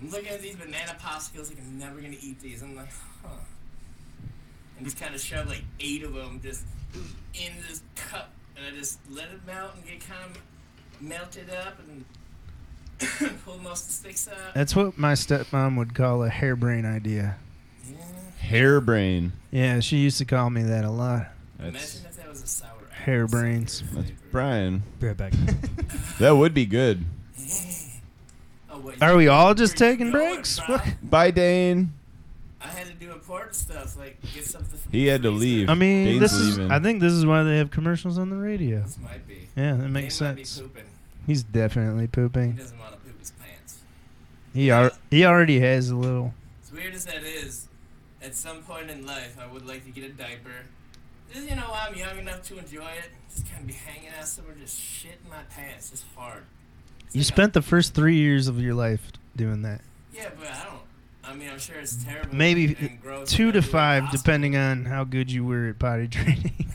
I'm 0.00 0.10
looking 0.10 0.28
at 0.28 0.40
these 0.40 0.56
banana 0.56 0.96
popsicles, 1.00 1.48
like 1.48 1.58
I'm 1.58 1.78
never 1.78 2.00
gonna 2.00 2.16
eat 2.20 2.40
these. 2.40 2.62
I'm 2.62 2.76
like, 2.76 2.88
huh. 3.22 3.30
And 4.76 4.86
just 4.86 4.98
kind 5.00 5.14
of 5.14 5.20
shoved 5.20 5.48
like 5.48 5.64
eight 5.80 6.04
of 6.04 6.14
them 6.14 6.40
just 6.42 6.64
in 7.34 7.52
this 7.68 7.82
cup, 7.96 8.30
and 8.56 8.64
I 8.66 8.78
just 8.78 9.00
let 9.10 9.24
it 9.26 9.40
melt 9.46 9.72
and 9.76 9.84
get 9.84 10.00
kind 10.06 10.20
of 10.30 10.40
melted 11.02 11.50
up 11.50 11.78
and 11.80 12.04
pull 13.44 13.58
most 13.58 13.82
of 13.82 13.88
the 13.88 13.94
sticks 13.94 14.28
out. 14.28 14.54
That's 14.54 14.74
what 14.76 14.96
my 14.98 15.12
stepmom 15.14 15.76
would 15.78 15.94
call 15.94 16.22
a 16.22 16.30
harebrain 16.30 16.84
idea. 16.84 17.36
Yeah. 17.90 17.96
Hairbrain. 18.42 19.32
Yeah, 19.50 19.80
she 19.80 19.96
used 19.98 20.18
to 20.18 20.24
call 20.24 20.48
me 20.50 20.62
that 20.62 20.84
a 20.84 20.90
lot. 20.90 21.26
That's, 21.58 21.96
Imagine 21.96 22.10
if 22.10 22.16
that 22.16 22.28
was 22.28 22.42
a 22.42 22.46
sour 22.46 22.68
apple 22.92 23.12
Harebrains. 23.12 23.70
cider 23.70 23.90
that's. 24.02 24.10
Brian. 24.30 24.82
Be 25.00 25.08
right 25.08 25.16
back. 25.16 25.32
That 26.18 26.32
would 26.36 26.52
be 26.54 26.66
good. 26.66 27.04
Wait, 28.84 29.02
Are 29.02 29.16
we 29.16 29.28
all 29.28 29.54
just 29.54 29.76
taking 29.76 30.10
breaks? 30.10 30.60
bro? 30.66 30.78
Bye, 31.02 31.32
Daine. 31.32 31.88
I 32.60 32.66
had 32.66 32.86
to 32.88 32.94
do 32.94 33.12
important 33.12 33.54
stuff, 33.54 33.96
like 33.96 34.18
get 34.34 34.44
something. 34.44 34.78
From 34.78 34.92
He 34.92 35.06
had 35.06 35.22
to 35.22 35.30
leave. 35.30 35.68
I 35.70 35.74
mean, 35.74 36.06
Daine's 36.08 36.20
this 36.20 36.32
is. 36.32 36.58
leaving. 36.58 36.72
I 36.72 36.80
think 36.80 37.00
this 37.00 37.12
is 37.12 37.24
why 37.24 37.42
they 37.44 37.58
have 37.58 37.70
commercials 37.70 38.18
on 38.18 38.30
the 38.30 38.36
radio. 38.36 38.80
This 38.80 38.98
might 38.98 39.26
be. 39.28 39.48
Yeah, 39.56 39.74
that 39.74 39.88
makes 39.88 40.16
Daine 40.18 40.26
might 40.28 40.36
be 40.36 40.44
sense. 40.44 40.60
pooping. 40.60 40.84
He's 41.26 41.42
definitely 41.44 42.06
pooping. 42.08 42.42
He 42.42 42.48
pooping. 42.52 42.56
doesn't 42.64 42.78
want 42.78 42.92
to 42.92 42.98
poop 42.98 43.18
his 43.20 43.30
pants. 43.32 43.80
He 44.54 44.70
ar- 44.70 44.92
he 45.10 45.24
already 45.24 45.60
has 45.60 45.90
a 45.90 45.96
little. 45.96 46.34
As 46.64 46.72
weird 46.72 46.94
as 46.94 47.04
that 47.04 47.22
is, 47.22 47.68
at 48.22 48.34
some 48.34 48.62
point 48.62 48.90
in 48.90 49.06
life, 49.06 49.36
I 49.40 49.46
would 49.52 49.64
like 49.66 49.84
to 49.84 49.90
get 49.90 50.04
a 50.04 50.12
diaper. 50.12 50.50
Just, 51.32 51.48
you 51.48 51.54
know, 51.56 51.70
I'm 51.72 51.94
young 51.94 52.18
enough 52.18 52.42
to 52.44 52.58
enjoy 52.58 52.86
it. 52.88 53.10
Just 53.32 53.46
kind 53.48 53.60
of 53.60 53.66
be 53.66 53.74
hanging 53.74 54.08
out 54.18 54.26
somewhere, 54.26 54.56
just 54.58 54.80
shitting 54.80 55.28
my 55.30 55.42
pants, 55.54 55.90
just 55.90 56.04
hard. 56.16 56.44
You 57.12 57.20
like 57.20 57.26
spent 57.26 57.52
the 57.54 57.62
first 57.62 57.94
three 57.94 58.16
years 58.16 58.48
of 58.48 58.60
your 58.60 58.74
life 58.74 59.10
doing 59.36 59.62
that. 59.62 59.80
yeah, 60.12 60.30
but 60.38 60.48
I 60.48 60.64
don't. 60.64 60.78
I 61.24 61.34
mean, 61.34 61.50
I'm 61.50 61.58
sure 61.58 61.76
it's 61.78 62.02
terrible. 62.04 62.34
Maybe 62.34 62.74
two 63.26 63.52
to 63.52 63.58
I'd 63.58 63.62
do 63.62 63.68
it 63.68 63.70
five, 63.70 64.10
depending 64.10 64.56
on 64.56 64.84
how 64.86 65.04
good 65.04 65.30
you 65.30 65.44
were 65.44 65.68
at 65.68 65.78
potty 65.78 66.08
training. 66.08 66.66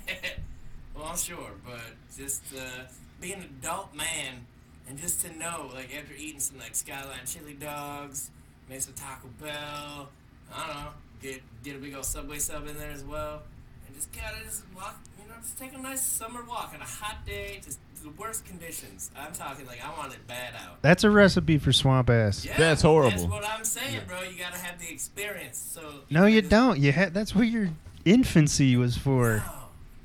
well, 0.94 1.06
I'm 1.06 1.16
sure, 1.16 1.50
but 1.64 1.80
just 2.16 2.42
uh, 2.56 2.84
being 3.20 3.34
an 3.34 3.42
adult 3.60 3.94
man 3.94 4.46
and 4.88 4.98
just 4.98 5.20
to 5.22 5.36
know, 5.38 5.70
like 5.74 5.94
after 5.96 6.14
eating 6.18 6.40
some 6.40 6.58
like 6.58 6.74
Skyline 6.74 7.26
chili 7.26 7.54
dogs, 7.54 8.30
maybe 8.68 8.80
some 8.80 8.94
Taco 8.94 9.28
Bell, 9.40 10.08
I 10.54 10.66
don't 10.66 10.76
know, 10.76 10.88
get 11.22 11.42
get 11.62 11.76
a 11.76 11.78
big 11.78 11.94
old 11.94 12.04
Subway 12.04 12.38
sub 12.38 12.66
in 12.66 12.76
there 12.76 12.90
as 12.90 13.04
well, 13.04 13.42
and 13.86 13.94
just 13.96 14.12
gotta 14.12 14.44
just 14.44 14.62
walk, 14.74 14.98
you 15.20 15.28
know, 15.28 15.34
just 15.40 15.58
take 15.58 15.74
a 15.74 15.78
nice 15.78 16.02
summer 16.02 16.42
walk 16.44 16.72
on 16.74 16.80
a 16.80 16.84
hot 16.84 17.24
day, 17.26 17.60
just 17.64 17.78
the 18.06 18.20
worst 18.20 18.44
conditions. 18.44 19.10
I'm 19.18 19.32
talking 19.32 19.66
like 19.66 19.84
I 19.84 19.96
want 19.98 20.12
it 20.12 20.26
bad 20.26 20.54
out. 20.64 20.80
That's 20.82 21.02
a 21.04 21.10
recipe 21.10 21.58
for 21.58 21.72
swamp 21.72 22.08
ass. 22.08 22.44
Yeah, 22.44 22.56
That's 22.56 22.82
horrible. 22.82 23.10
That's 23.10 23.24
what 23.30 23.44
I'm 23.44 23.64
saying, 23.64 24.02
bro. 24.06 24.22
You 24.22 24.38
gotta 24.38 24.58
have 24.58 24.78
the 24.78 24.88
experience. 24.90 25.58
So 25.58 25.82
No, 26.10 26.26
you 26.26 26.40
just- 26.40 26.50
don't. 26.50 26.78
You 26.78 26.92
ha- 26.92 27.10
That's 27.12 27.34
what 27.34 27.48
your 27.48 27.70
infancy 28.04 28.76
was 28.76 28.96
for. 28.96 29.42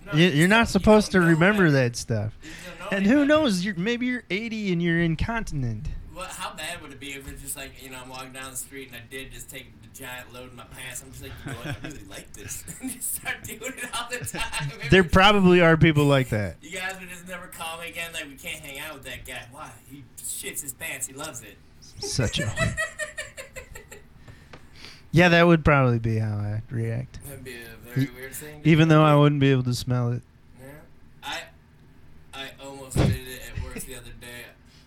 No, 0.06 0.14
no, 0.14 0.18
You, 0.20 0.26
you 0.28 0.32
you're 0.40 0.48
not 0.48 0.56
don't- 0.56 0.62
you 0.68 0.72
supposed 0.72 1.12
to 1.12 1.22
remember 1.22 1.64
any- 1.66 1.74
that 1.74 1.96
stuff. 1.96 2.34
you 2.44 2.50
don't 2.80 2.92
know 2.92 2.98
And 2.98 3.06
who 3.06 3.26
knows? 3.26 3.64
You're, 3.64 3.76
maybe 3.76 4.08
you're 4.08 4.24
80 4.30 4.74
and 4.74 4.82
you're 4.82 5.00
incontinent. 5.02 5.88
What? 6.22 6.30
How 6.30 6.54
bad 6.54 6.84
would 6.84 6.92
it 6.92 7.00
be 7.00 7.14
if 7.14 7.28
it's 7.28 7.42
just 7.42 7.58
like 7.58 7.82
you 7.82 7.90
know 7.90 7.98
I'm 8.00 8.08
walking 8.10 8.32
down 8.32 8.52
the 8.52 8.58
street 8.58 8.90
and 8.90 8.96
I 8.96 9.02
did 9.10 9.32
just 9.32 9.50
take 9.50 9.82
the 9.82 9.88
giant 10.00 10.32
load 10.32 10.52
in 10.52 10.56
my 10.56 10.66
pants? 10.66 11.02
I'm 11.02 11.10
just 11.10 11.24
like, 11.24 11.32
you 11.44 11.52
know 11.52 11.58
what? 11.58 11.68
I 11.84 11.88
really 11.88 12.06
like 12.10 12.32
this, 12.34 12.64
and 12.80 12.92
just 12.92 13.16
start 13.16 13.44
doing 13.44 13.60
it 13.60 13.90
all 14.00 14.08
the 14.08 14.24
time. 14.24 14.72
There 14.92 15.04
probably 15.04 15.62
are 15.62 15.78
people 15.78 16.06
like 16.06 16.30
that. 16.30 16.58
You 16.62 16.78
guys 16.78 17.00
would 17.00 17.10
just 17.10 17.28
never 17.28 17.48
call 17.48 17.80
me 17.80 17.90
again. 17.90 18.12
Like 18.14 18.26
we 18.26 18.36
can't 18.36 18.64
hang 18.64 18.78
out 18.78 18.94
with 18.94 19.04
that 19.06 19.26
guy. 19.26 19.48
Why? 19.52 19.72
He 19.90 20.04
shits 20.20 20.62
his 20.62 20.74
pants. 20.74 21.08
He 21.08 21.14
loves 21.16 21.42
it. 21.42 21.58
Such 22.00 22.40
a. 22.40 22.76
Yeah, 25.12 25.30
that 25.30 25.48
would 25.48 25.66
probably 25.66 25.98
be 25.98 26.20
how 26.20 26.36
I 26.38 26.62
react. 26.70 27.20
That'd 27.26 27.44
be 27.44 27.56
a 27.56 27.90
very 27.90 28.10
weird 28.16 28.34
thing. 28.34 28.62
Even 28.64 28.90
though 28.90 29.04
I 29.04 29.16
wouldn't 29.16 29.42
be 29.42 29.52
able 29.52 29.64
to 29.64 29.74
smell 29.74 30.12
it. 30.12 30.22
Yeah. 30.62 30.68
I 31.24 31.40
I 32.34 32.52
almost 32.64 32.96
did 32.96 33.10
it 33.10 33.42
at 33.58 33.64
work 33.64 33.74
the 33.80 33.96
other 33.96 34.12
day, 34.22 34.46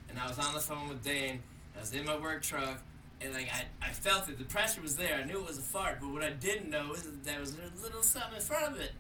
and 0.09 0.19
I 0.19 0.29
was 0.29 0.34
on 0.45 0.55
the 0.55 0.61
phone 0.61 0.89
with 0.89 1.05
Daine. 1.05 1.39
I 1.77 1.81
was 1.81 1.93
in 1.93 2.05
my 2.05 2.17
work 2.17 2.43
truck, 2.43 2.81
and 3.21 3.33
like 3.33 3.49
I, 3.53 3.89
I 3.89 3.91
felt 3.93 4.29
it. 4.29 4.39
The 4.39 4.45
pressure 4.45 4.81
was 4.81 4.97
there. 4.97 5.17
I 5.21 5.25
knew 5.25 5.39
it 5.41 5.47
was 5.47 5.59
a 5.59 5.63
fart, 5.63 5.99
but 6.01 6.11
what 6.11 6.23
I 6.23 6.31
didn't 6.31 6.71
know 6.71 6.93
is 6.93 7.03
that 7.03 7.25
there 7.25 7.41
was 7.41 7.53
a 7.55 7.83
little 7.83 8.03
something 8.03 8.37
in 8.37 8.41
front 8.41 8.73
of 8.75 8.81
it, 8.81 8.93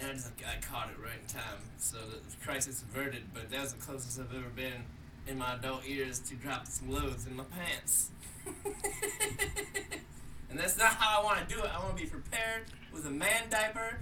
and 0.00 0.10
I 0.10 0.12
just 0.14 0.30
I 0.46 0.60
caught 0.64 0.88
it 0.90 0.96
right 1.02 1.18
in 1.20 1.26
time. 1.26 1.58
So 1.78 1.96
the 1.98 2.20
crisis 2.44 2.82
averted. 2.82 3.22
But 3.34 3.50
that 3.50 3.60
was 3.60 3.74
the 3.74 3.80
closest 3.80 4.18
I've 4.20 4.34
ever 4.34 4.48
been 4.54 4.84
in 5.26 5.38
my 5.38 5.54
adult 5.54 5.86
years 5.86 6.18
to 6.20 6.34
dropping 6.36 6.70
some 6.70 6.90
loads 6.90 7.26
in 7.26 7.36
my 7.36 7.44
pants. 7.44 8.10
and 10.50 10.58
that's 10.58 10.76
not 10.78 10.88
how 10.94 11.20
I 11.20 11.24
want 11.24 11.48
to 11.48 11.54
do 11.54 11.60
it. 11.62 11.70
I 11.74 11.78
want 11.82 11.96
to 11.96 12.02
be 12.02 12.08
prepared 12.08 12.64
with 12.92 13.06
a 13.06 13.10
man 13.10 13.48
diaper 13.50 13.98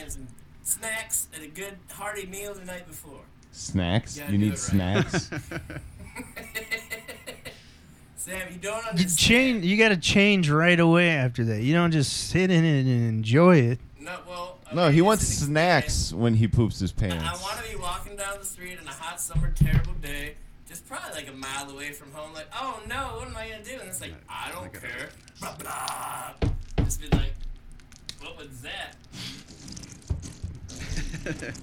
and 0.00 0.12
some 0.12 0.28
snacks 0.62 1.28
and 1.34 1.42
a 1.42 1.48
good 1.48 1.76
hearty 1.90 2.26
meal 2.26 2.54
the 2.54 2.64
night 2.64 2.86
before. 2.86 3.20
Snacks? 3.50 4.18
Gotta 4.18 4.32
You 4.32 4.38
need 4.38 4.50
right. 4.50 4.58
snacks? 4.58 5.30
Sam, 8.16 8.48
you 8.52 8.58
don't 8.58 8.98
You 8.98 9.06
change. 9.06 9.64
You 9.64 9.76
got 9.76 9.90
to 9.90 9.96
change 9.96 10.50
right 10.50 10.78
away 10.78 11.10
after 11.10 11.44
that. 11.44 11.62
You 11.62 11.72
don't 11.74 11.90
just 11.92 12.28
sit 12.30 12.50
in 12.50 12.64
it 12.64 12.80
and 12.80 13.08
enjoy 13.08 13.56
it. 13.58 13.78
No, 14.00 14.18
well. 14.26 14.58
no, 14.74 14.84
okay, 14.84 14.94
he 14.94 15.02
wants 15.02 15.26
snacks 15.26 16.12
when 16.12 16.34
he 16.34 16.48
poops 16.48 16.78
his 16.78 16.92
pants. 16.92 17.24
I 17.24 17.32
want 17.42 17.64
to 17.64 17.70
be 17.70 17.76
walking 17.80 18.16
down 18.16 18.38
the 18.38 18.44
street 18.44 18.78
on 18.80 18.86
a 18.86 18.90
hot 18.90 19.20
summer 19.20 19.52
terrible 19.54 19.92
day, 19.94 20.34
just 20.66 20.86
probably 20.86 21.12
like 21.14 21.28
a 21.28 21.32
mile 21.32 21.70
away 21.70 21.92
from 21.92 22.10
home. 22.12 22.32
Like, 22.34 22.48
oh 22.54 22.80
no, 22.88 23.16
what 23.18 23.28
am 23.28 23.36
I 23.36 23.48
gonna 23.50 23.64
do? 23.64 23.78
And 23.80 23.88
it's 23.88 24.00
like, 24.00 24.14
I 24.28 24.50
don't 24.52 24.62
Like 24.62 24.80
care. 24.80 25.08
Blah 25.40 25.54
blah. 25.56 26.34
Just 26.84 27.00
be 27.00 27.08
like, 27.16 27.34
what 28.20 28.36
was 28.38 28.60
that? 28.62 28.96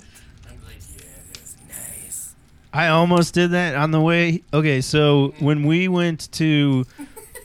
I'm 0.48 0.60
like, 0.66 0.82
yeah, 0.96 1.16
that 1.32 1.42
was 1.42 1.56
nice. 1.68 2.36
I 2.76 2.90
almost 2.90 3.34
did 3.34 3.52
that 3.52 3.76
on 3.76 3.92
the 3.92 4.02
way. 4.02 4.44
Okay, 4.54 4.82
so 4.82 5.34
when 5.40 5.64
we 5.66 5.88
went 5.88 6.30
to 6.34 6.86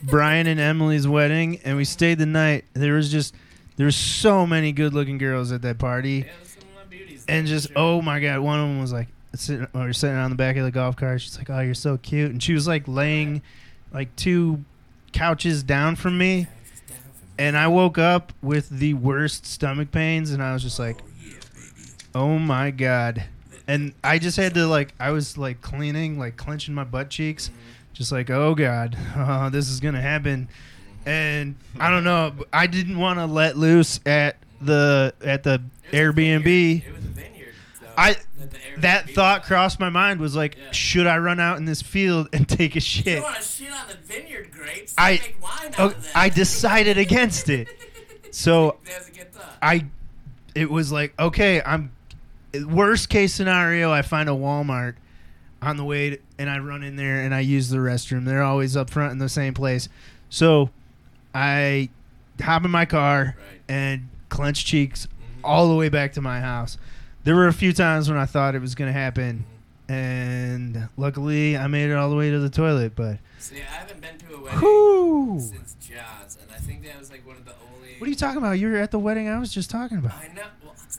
Brian 0.03 0.45
and 0.47 0.59
Emily's 0.59 1.07
wedding 1.07 1.59
and 1.63 1.77
we 1.77 1.85
stayed 1.85 2.17
the 2.19 2.25
night, 2.25 2.65
there 2.73 2.93
was 2.95 3.09
just 3.11 3.33
there 3.77 3.85
was 3.85 3.95
so 3.95 4.45
many 4.45 4.71
good-looking 4.73 5.17
girls 5.17 5.51
at 5.53 5.61
that 5.61 5.77
party, 5.79 6.25
Yeah, 6.27 6.31
some 6.43 6.63
of 6.69 6.75
my 6.75 6.83
beauties. 6.89 7.23
and 7.29 7.47
just 7.47 7.67
sure. 7.69 7.77
oh 7.77 8.01
my 8.01 8.19
god, 8.19 8.39
one 8.41 8.59
of 8.59 8.67
them 8.67 8.81
was 8.81 8.91
like 8.91 9.07
sitting 9.33 9.67
or 9.73 9.93
sitting 9.93 10.17
on 10.17 10.29
the 10.31 10.35
back 10.35 10.57
of 10.57 10.65
the 10.65 10.71
golf 10.71 10.97
cart. 10.97 11.21
She's 11.21 11.37
like, 11.37 11.49
"Oh, 11.49 11.61
you're 11.61 11.73
so 11.75 11.97
cute," 11.97 12.31
and 12.31 12.43
she 12.43 12.53
was 12.53 12.67
like 12.67 12.87
laying 12.87 13.41
like 13.93 14.13
two 14.17 14.65
couches 15.13 15.63
down 15.63 15.95
from 15.95 16.17
me, 16.17 16.47
and 17.39 17.57
I 17.57 17.67
woke 17.67 17.97
up 17.97 18.33
with 18.41 18.67
the 18.69 18.95
worst 18.95 19.45
stomach 19.45 19.91
pains, 19.91 20.31
and 20.31 20.43
I 20.43 20.51
was 20.53 20.61
just 20.63 20.77
like, 20.79 20.99
Oh. 22.13 22.21
Oh 22.33 22.37
my 22.39 22.71
god. 22.71 23.23
And 23.71 23.93
I 24.03 24.19
just 24.19 24.37
had 24.37 24.53
to 24.55 24.67
like 24.67 24.93
I 24.99 25.11
was 25.11 25.37
like 25.37 25.61
cleaning, 25.61 26.19
like 26.19 26.35
clenching 26.37 26.73
my 26.73 26.83
butt 26.83 27.09
cheeks, 27.09 27.49
just 27.93 28.11
like, 28.11 28.29
"Oh 28.29 28.53
god, 28.55 28.97
uh, 29.15 29.49
this 29.55 29.69
is 29.69 29.79
going 29.79 29.95
to 29.95 30.01
happen." 30.01 30.49
And 31.05 31.55
I 31.79 31.89
don't 31.89 32.03
know, 32.03 32.31
but 32.37 32.47
I 32.53 32.67
didn't 32.67 32.97
want 32.99 33.19
to 33.19 33.25
let 33.25 33.57
loose 33.57 33.99
at 34.05 34.35
the 34.61 35.13
at 35.23 35.43
the 35.43 35.61
It 35.91 35.99
was 36.05 36.09
a 36.09 36.11
vineyard. 36.13 36.43
Airbnb. 36.43 36.85
It 36.85 36.93
was 36.93 37.05
a 37.05 37.07
vineyard. 37.07 37.53
though, 37.81 37.87
I- 37.97 38.13
that, 38.13 38.51
the 38.51 38.81
That 38.81 39.09
thought 39.11 39.43
crossed 39.43 39.79
my 39.79 39.89
mind 39.89 40.19
was 40.19 40.35
like, 40.35 40.57
Yeah. 40.57 40.71
should 40.71 41.07
I 41.07 41.17
run 41.19 41.39
out 41.39 41.57
in 41.57 41.65
this 41.65 41.81
field 41.81 42.27
and 42.33 42.47
take 42.49 42.73
a 42.73 42.75
You 42.75 42.81
shit? 42.81 43.05
don't 43.15 43.23
want 43.23 43.37
to 43.37 43.41
shit 43.43 43.71
on 43.71 43.87
the 43.87 43.95
vineyard 43.95 44.51
grapes. 44.51 44.93
I- 44.97 45.11
make 45.23 45.37
wine 45.41 45.67
out 45.73 45.79
Oh, 45.79 45.85
of 45.87 46.03
that. 46.03 46.17
I 46.17 46.29
decided 46.29 46.97
against 46.97 47.49
it. 47.49 47.67
So 48.33 48.77
That's 48.85 49.09
a 49.09 49.11
good 49.11 49.31
thought. 49.33 49.57
I 49.61 49.85
it 50.55 50.69
was 50.71 50.89
like, 50.91 51.13
okay, 51.19 51.61
I'm 51.65 51.91
worst 52.67 53.09
case 53.09 53.33
scenario, 53.33 53.91
I 53.91 54.01
find 54.01 54.29
a 54.29 54.33
Walmart 54.33 54.95
on 55.61 55.77
the 55.77 55.83
way 55.85 56.09
to, 56.11 56.19
and 56.39 56.49
I 56.49 56.57
run 56.59 56.83
in 56.83 56.95
there 56.95 57.21
and 57.21 57.33
I 57.35 57.39
use 57.41 57.69
the 57.69 57.77
restroom. 57.77 58.25
They're 58.25 58.41
always 58.43 58.75
up 58.75 58.89
front 58.89 59.11
in 59.13 59.19
the 59.19 59.29
same 59.29 59.53
place. 59.53 59.89
So 60.29 60.69
I 61.35 61.89
hop 62.41 62.65
in 62.65 62.71
my 62.71 62.85
car 62.85 63.35
Right. 63.37 63.61
and 63.69 64.09
clench 64.29 64.65
cheeks 64.65 65.05
Mhm. 65.07 65.39
all 65.43 65.69
the 65.69 65.75
way 65.75 65.89
back 65.89 66.13
to 66.13 66.21
my 66.21 66.41
house. 66.41 66.77
There 67.23 67.35
were 67.35 67.47
a 67.47 67.53
few 67.53 67.73
times 67.73 68.09
when 68.09 68.17
I 68.17 68.25
thought 68.25 68.55
it 68.55 68.61
was 68.61 68.73
going 68.73 68.91
to 68.91 68.99
happen 68.99 69.45
and 69.87 70.87
luckily 70.97 71.55
I 71.57 71.67
made 71.67 71.89
it 71.89 71.93
all 71.93 72.09
the 72.09 72.15
way 72.15 72.31
to 72.31 72.39
the 72.39 72.49
toilet, 72.49 72.93
but 72.95 73.19
See, 73.37 73.57
I 73.57 73.59
haven't 73.75 74.01
been 74.01 74.17
to 74.29 74.35
a 74.35 74.41
wedding 74.41 74.59
whew. 74.59 75.39
since 75.39 75.75
Jon's, 75.79 76.37
and 76.41 76.49
I 76.51 76.57
think 76.59 76.83
that 76.85 76.97
was 76.97 77.11
like 77.11 77.25
one 77.27 77.35
of 77.37 77.45
the 77.45 77.51
only. 77.75 77.95
What 77.99 78.07
are 78.07 78.09
you 78.09 78.15
talking 78.15 78.37
about? 78.37 78.53
You 78.53 78.69
were 78.69 78.77
at 78.77 78.89
the 78.91 78.99
wedding 78.99 79.27
I 79.29 79.37
was 79.37 79.53
just 79.53 79.69
talking 79.69 79.97
about. 79.99 80.13
I 80.13 80.33
know. 80.33 80.41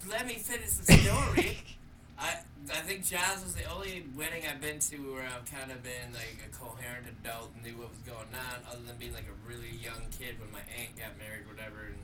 Let 0.09 0.27
me 0.27 0.35
finish 0.35 0.73
the 0.73 0.93
story. 0.93 1.59
I 2.19 2.39
I 2.71 2.81
think 2.87 3.05
jazz 3.05 3.43
was 3.43 3.55
the 3.55 3.65
only 3.65 4.05
wedding 4.17 4.43
I've 4.49 4.61
been 4.61 4.79
to 4.79 4.97
where 5.13 5.25
I've 5.25 5.45
kind 5.51 5.71
of 5.73 5.83
been 5.83 6.13
like 6.15 6.39
a 6.47 6.57
coherent 6.57 7.07
adult 7.09 7.51
and 7.55 7.65
knew 7.65 7.79
what 7.81 7.91
was 7.91 7.99
going 8.07 8.31
on, 8.33 8.57
other 8.71 8.83
than 8.87 8.97
being 8.99 9.13
like 9.13 9.27
a 9.27 9.49
really 9.49 9.77
young 9.83 10.01
kid 10.17 10.39
when 10.41 10.51
my 10.53 10.63
aunt 10.79 10.97
got 10.97 11.19
married, 11.19 11.47
whatever. 11.47 11.87
And 11.91 11.99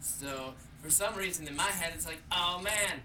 so 0.00 0.54
for 0.80 0.90
some 0.90 1.14
reason 1.16 1.48
in 1.48 1.56
my 1.56 1.64
head, 1.64 1.92
it's 1.94 2.06
like, 2.06 2.22
oh 2.32 2.60
man, 2.62 3.02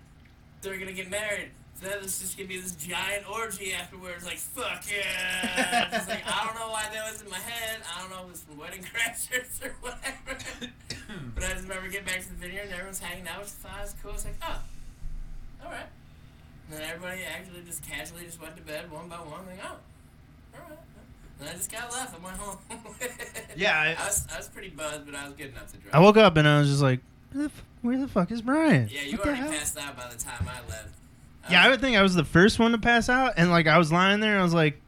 they're 0.62 0.78
gonna 0.78 0.94
get 0.94 1.10
married. 1.10 1.50
Then 1.82 1.98
it's 2.02 2.20
just 2.22 2.38
gonna 2.38 2.48
be 2.48 2.60
this 2.62 2.72
giant 2.76 3.30
orgy 3.30 3.74
afterwards. 3.74 4.26
Like 4.26 4.38
fuck 4.38 4.84
yeah! 4.90 5.90
Just 5.92 6.08
like 6.08 6.24
I 6.26 6.46
don't 6.46 6.56
know 6.56 6.70
why 6.72 6.86
that 6.94 7.12
was 7.12 7.22
in 7.22 7.30
my 7.30 7.38
head. 7.38 7.80
I 7.84 8.00
don't 8.02 8.10
know 8.10 8.20
if 8.20 8.24
it 8.24 8.32
was 8.32 8.42
from 8.42 8.58
Wedding 8.58 8.84
Crashers 8.84 9.66
or 9.66 9.76
whatever. 9.82 10.40
but 11.36 11.44
I 11.44 11.48
just 11.54 11.64
remember 11.68 11.90
getting 11.90 12.06
back 12.06 12.22
to 12.22 12.30
the 12.30 12.36
vineyard 12.36 12.64
and 12.66 12.72
everyone's 12.74 13.00
hanging 13.00 13.28
out. 13.28 13.42
It's 13.42 13.52
fine. 13.54 13.82
It's 13.84 13.96
cool. 14.02 14.12
It's 14.14 14.24
like 14.24 14.36
oh, 14.48 14.62
all 15.66 15.72
right. 15.72 15.88
And 16.72 16.80
then 16.80 16.90
everybody 16.90 17.22
actually 17.24 17.62
just 17.66 17.84
casually 17.84 18.24
just 18.26 18.42
went 18.42 18.56
to 18.56 18.62
bed 18.64 18.90
one 18.90 19.10
by 19.10 19.18
one. 19.18 19.46
Like 19.46 19.60
oh, 19.66 19.76
all 20.56 20.62
right. 20.70 20.80
And 21.42 21.50
I 21.50 21.54
just 21.54 21.70
got 21.70 21.92
left. 21.92 22.16
I 22.16 22.24
went 22.24 22.38
home. 22.38 22.58
Yeah, 23.58 23.78
I- 23.78 24.02
I, 24.02 24.06
was 24.08 24.26
I 24.34 24.38
was 24.38 24.48
pretty 24.48 24.70
buzzed, 24.70 25.06
but 25.06 25.14
I 25.16 25.26
was 25.26 25.34
good 25.36 25.50
enough 25.52 25.70
to 25.74 25.78
drive. 25.78 25.94
I 25.94 26.00
woke 26.00 26.16
up 26.18 26.38
and 26.38 26.48
I 26.48 26.60
was 26.60 26.70
just 26.70 26.82
like, 26.82 27.02
where 27.34 27.44
the, 27.44 27.50
f- 27.54 27.64
where 27.82 27.98
the 28.00 28.08
fuck 28.08 28.32
is 28.32 28.42
Brian? 28.42 28.90
Yeah, 28.92 29.02
you 29.02 29.18
What 29.18 29.28
already 29.28 29.44
passed 29.58 29.78
out 29.78 29.96
by 29.98 30.08
the 30.10 30.18
time 30.18 30.48
I 30.48 30.68
left. 30.70 30.90
Yeah, 31.50 31.64
I 31.66 31.70
would 31.70 31.82
think 31.82 31.98
I 31.98 32.02
was 32.02 32.16
the 32.16 32.24
first 32.24 32.58
one 32.60 32.72
to 32.72 32.78
pass 32.78 33.10
out, 33.10 33.34
and 33.38 33.50
like 33.52 33.68
I 33.68 33.78
was 33.78 33.92
lying 33.92 34.20
there, 34.22 34.32
and 34.32 34.40
I 34.40 34.44
was 34.44 34.54
like, 34.54 34.80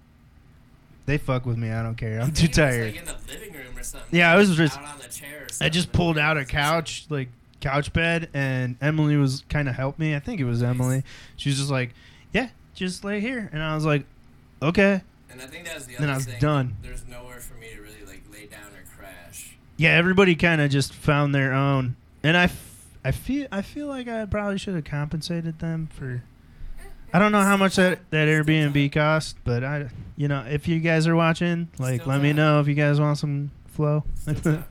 they 1.05 1.17
fuck 1.17 1.45
with 1.45 1.57
me. 1.57 1.69
I 1.71 1.83
don't 1.83 1.95
care. 1.95 2.19
I'm 2.21 2.31
too 2.33 2.47
tired. 2.47 2.93
Like 2.93 2.99
in 3.01 3.05
the 3.05 3.15
living 3.31 3.53
room 3.53 3.77
or 3.77 3.83
something. 3.83 4.17
Yeah, 4.17 4.31
I 4.31 4.35
was 4.37 4.55
just- 4.55 4.77
out 4.77 4.85
on 4.85 4.97
the 4.99 5.07
chair. 5.07 5.43
Or 5.43 5.47
I 5.65 5.69
just 5.69 5.91
pulled 5.91 6.17
out 6.17 6.37
a 6.37 6.45
couch, 6.45 7.05
like 7.09 7.29
couch 7.61 7.91
bed, 7.93 8.29
and 8.33 8.77
Emily 8.81 9.15
was 9.17 9.43
kind 9.49 9.67
of 9.69 9.75
helped 9.75 9.99
me. 9.99 10.15
I 10.15 10.19
think 10.19 10.39
it 10.41 10.45
was 10.45 10.63
Emily. 10.63 11.03
She 11.37 11.49
was 11.49 11.57
just 11.57 11.71
like, 11.71 11.91
yeah, 12.33 12.49
just 12.73 13.03
lay 13.03 13.19
here, 13.19 13.49
and 13.53 13.61
I 13.61 13.75
was 13.75 13.85
like, 13.85 14.05
okay. 14.61 15.01
And 15.29 15.41
I 15.41 15.45
think 15.47 15.65
that 15.65 15.75
was 15.75 15.85
the 15.85 15.95
other 15.97 16.05
Then 16.05 16.09
I 16.13 16.15
was 16.17 16.25
thing. 16.25 16.39
done. 16.39 16.75
There's 16.81 17.05
nowhere 17.07 17.39
for 17.41 17.55
me 17.55 17.67
to 17.75 17.81
really 17.81 18.05
like 18.07 18.23
lay 18.31 18.45
down 18.47 18.61
or 18.73 18.83
crash. 18.97 19.55
Yeah, 19.77 19.91
everybody 19.91 20.35
kind 20.35 20.61
of 20.61 20.69
just 20.71 20.93
found 20.93 21.35
their 21.35 21.51
own, 21.53 21.95
and 22.23 22.37
I, 22.37 22.43
f- 22.45 22.85
I 23.03 23.11
feel 23.11 23.47
I 23.51 23.61
feel 23.61 23.87
like 23.87 24.07
I 24.07 24.25
probably 24.25 24.57
should 24.57 24.75
have 24.75 24.85
compensated 24.85 25.59
them 25.59 25.89
for. 25.93 26.23
I 27.15 27.19
don't 27.19 27.31
know 27.31 27.41
how 27.43 27.55
much 27.55 27.77
that, 27.77 27.99
that 28.11 28.27
Airbnb 28.27 28.91
cost, 28.91 29.37
but 29.45 29.63
I, 29.63 29.89
you 30.17 30.27
know, 30.27 30.41
if 30.49 30.67
you 30.67 30.81
guys 30.81 31.07
are 31.07 31.15
watching, 31.15 31.69
like, 31.79 32.01
Still 32.01 32.11
let 32.11 32.21
me 32.21 32.29
time. 32.29 32.35
know 32.35 32.59
if 32.59 32.67
you 32.67 32.73
guys 32.73 32.99
want 32.99 33.17
some 33.17 33.51
flow. 33.67 34.03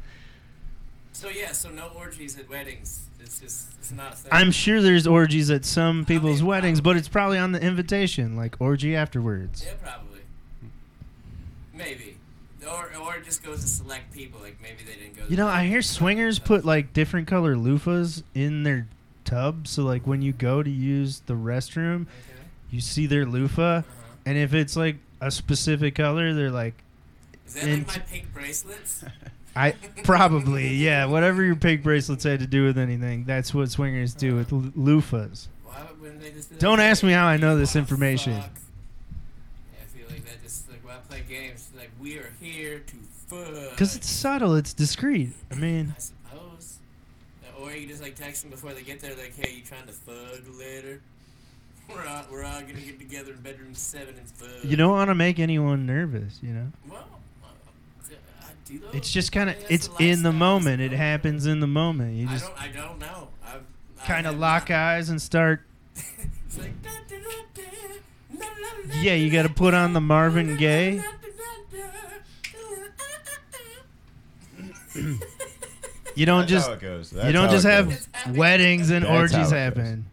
So 1.12 1.28
yeah, 1.30 1.52
so 1.52 1.70
no 1.70 1.88
orgies 1.96 2.38
at 2.38 2.50
weddings. 2.50 3.06
It's 3.20 3.38
just 3.38 3.68
it's 3.78 3.92
not. 3.92 4.18
I'm 4.30 4.50
sure 4.50 4.82
there's 4.82 5.06
orgies 5.06 5.48
at 5.50 5.64
some 5.64 6.04
people's 6.04 6.40
mean, 6.40 6.48
weddings, 6.48 6.80
but 6.82 6.96
it's 6.98 7.08
probably 7.08 7.38
on 7.38 7.52
the 7.52 7.62
invitation, 7.62 8.36
like 8.36 8.56
orgy 8.60 8.94
afterwards. 8.94 9.64
Yeah, 9.64 9.72
probably. 9.82 10.20
Maybe. 11.72 12.18
Or 12.68 12.90
or 13.00 13.16
it 13.16 13.24
just 13.24 13.42
goes 13.42 13.60
to 13.62 13.66
select 13.68 14.12
people. 14.12 14.40
Like 14.40 14.58
maybe 14.60 14.78
they 14.84 15.00
didn't 15.00 15.16
go. 15.16 15.24
to 15.24 15.30
You 15.30 15.36
know, 15.36 15.46
I 15.46 15.64
hear 15.66 15.80
swingers 15.82 16.38
put 16.40 16.64
like 16.64 16.92
different 16.92 17.26
color 17.28 17.54
loofahs 17.54 18.22
in 18.34 18.64
their 18.64 18.88
tub, 19.24 19.66
so 19.68 19.82
like 19.84 20.06
when 20.06 20.20
you 20.20 20.32
go 20.32 20.62
to 20.62 20.70
use 20.70 21.20
the 21.26 21.34
restroom, 21.34 22.02
Okay. 22.02 22.33
You 22.74 22.80
see 22.80 23.06
their 23.06 23.24
loofah, 23.24 23.82
and 24.26 24.36
if 24.36 24.52
it's 24.52 24.76
like 24.76 24.96
a 25.20 25.30
specific 25.30 25.94
color, 25.94 26.34
they're 26.34 26.50
like, 26.50 26.74
Is 27.46 27.54
that 27.54 27.68
like 27.68 27.86
my 27.86 27.98
pink 27.98 28.34
bracelets? 28.34 29.04
I 29.56 29.72
probably 30.02 30.74
yeah, 30.74 31.04
whatever 31.06 31.44
your 31.44 31.54
pink 31.54 31.84
bracelets 31.84 32.24
had 32.24 32.40
to 32.40 32.46
do 32.46 32.64
with 32.64 32.76
anything, 32.76 33.24
that's 33.24 33.54
what 33.54 33.70
swingers 33.70 34.12
do 34.12 34.34
with 34.34 34.52
l- 34.52 34.62
loofahs. 34.76 35.46
Why 35.64 35.80
wouldn't 36.00 36.20
they 36.20 36.32
just 36.32 36.50
do 36.50 36.56
Don't 36.56 36.80
ask 36.80 37.04
me 37.04 37.12
how 37.12 37.26
I 37.26 37.36
know 37.36 37.56
this 37.56 37.76
information. 37.76 38.40
fuck. 38.40 38.50
I 39.80 39.84
feel 39.96 40.06
like 40.10 40.24
that 40.24 40.42
just 40.42 40.68
like 40.68 40.84
when 40.84 40.94
I 40.96 40.98
play 41.08 41.22
games, 41.28 41.68
like 41.76 41.90
we 42.00 42.18
are 42.18 42.32
here 42.40 42.80
to 42.80 42.96
fuck. 43.28 43.70
Because 43.70 43.94
it's 43.94 44.10
subtle. 44.10 44.56
It's 44.56 44.72
discreet. 44.74 45.30
I 45.52 45.54
mean, 45.54 45.94
I 45.96 46.00
suppose. 46.00 46.78
Or 47.60 47.70
you 47.72 47.86
just 47.86 48.02
like 48.02 48.16
text 48.16 48.42
them 48.42 48.50
before 48.50 48.72
they 48.74 48.82
get 48.82 48.98
there, 49.00 49.14
like, 49.14 49.36
hey, 49.38 49.54
you 49.54 49.62
trying 49.62 49.86
to 49.86 49.92
fuck 49.92 50.40
later? 50.58 51.00
We're 51.88 52.06
all, 52.06 52.24
we're 52.30 52.44
all 52.44 52.60
gonna 52.62 52.72
get 52.74 52.98
together 52.98 53.32
in 53.32 53.40
bedroom 53.40 53.74
seven 53.74 54.14
and 54.18 54.28
fuck. 54.30 54.64
you 54.64 54.76
don't 54.76 54.90
want 54.92 55.08
to 55.10 55.14
make 55.14 55.38
anyone 55.38 55.86
nervous. 55.86 56.38
You 56.42 56.52
know. 56.54 56.72
Well, 56.88 57.06
uh, 57.44 57.48
I 58.42 58.50
do 58.64 58.78
though. 58.78 58.88
It's 58.92 59.12
just 59.12 59.32
kind 59.32 59.50
of. 59.50 59.56
I 59.56 59.58
mean, 59.58 59.66
that's 59.68 59.86
It's 59.86 59.96
the 59.98 60.10
in 60.10 60.22
the 60.22 60.30
lifestyle, 60.30 60.32
moment. 60.60 60.80
It 60.82 60.90
so- 60.92 60.96
happens 60.96 61.46
in 61.46 61.60
the 61.60 61.66
moment. 61.66 62.16
You 62.16 62.28
I 62.28 62.30
just 62.32 62.46
don't. 62.46 62.62
I 62.62 62.68
don't 62.68 62.98
know. 62.98 63.28
I've, 63.44 63.62
I 64.02 64.06
kind 64.06 64.26
of 64.26 64.32
have 64.34 64.40
lock 64.40 64.70
not- 64.70 64.76
eyes 64.78 65.08
and 65.10 65.20
start. 65.20 65.62
It's 66.46 66.58
like, 66.62 66.82
da, 66.82 66.90
da, 67.08 67.16
da, 67.16 67.62
da, 67.62 68.38
la, 68.38 68.46
la, 68.46 68.94
la, 68.94 69.00
Yeah, 69.02 69.14
you 69.14 69.28
gotta 69.30 69.48
put 69.48 69.74
on 69.74 69.92
the 69.92 70.00
Marvin 70.00 70.46
da, 70.46 70.52
da, 70.52 70.58
Gaye. 70.60 71.02
You 76.14 76.26
don't 76.26 76.42
That's 76.42 76.50
just. 76.52 76.68
how 76.68 76.74
it 76.74 76.80
goes. 76.80 77.12
You 77.12 77.32
don't 77.32 77.46
how 77.46 77.50
just 77.52 77.66
it 77.66 77.70
have 77.70 77.88
goes. 77.88 78.36
weddings 78.36 78.90
and 78.90 79.02
That's 79.04 79.10
how 79.10 79.18
orgies 79.18 79.34
it 79.34 79.40
goes. 79.40 79.50
happen. 79.50 80.04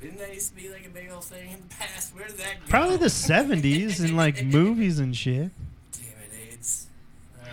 Didn't 0.00 0.18
that 0.18 0.32
used 0.32 0.56
to 0.56 0.62
be 0.62 0.70
like 0.70 0.86
a 0.86 0.88
big 0.88 1.10
old 1.10 1.24
thing 1.24 1.50
in 1.50 1.60
the 1.68 1.74
past? 1.74 2.14
Where 2.14 2.26
did 2.26 2.38
that 2.38 2.60
go? 2.64 2.70
Probably 2.70 2.96
the 2.96 3.06
70s 3.06 4.02
in 4.02 4.16
like 4.16 4.42
movies 4.44 4.98
and 4.98 5.14
shit. 5.14 5.50
Damn 5.92 6.02
it, 6.02 6.52
AIDS. 6.52 6.86
Alright. 7.38 7.52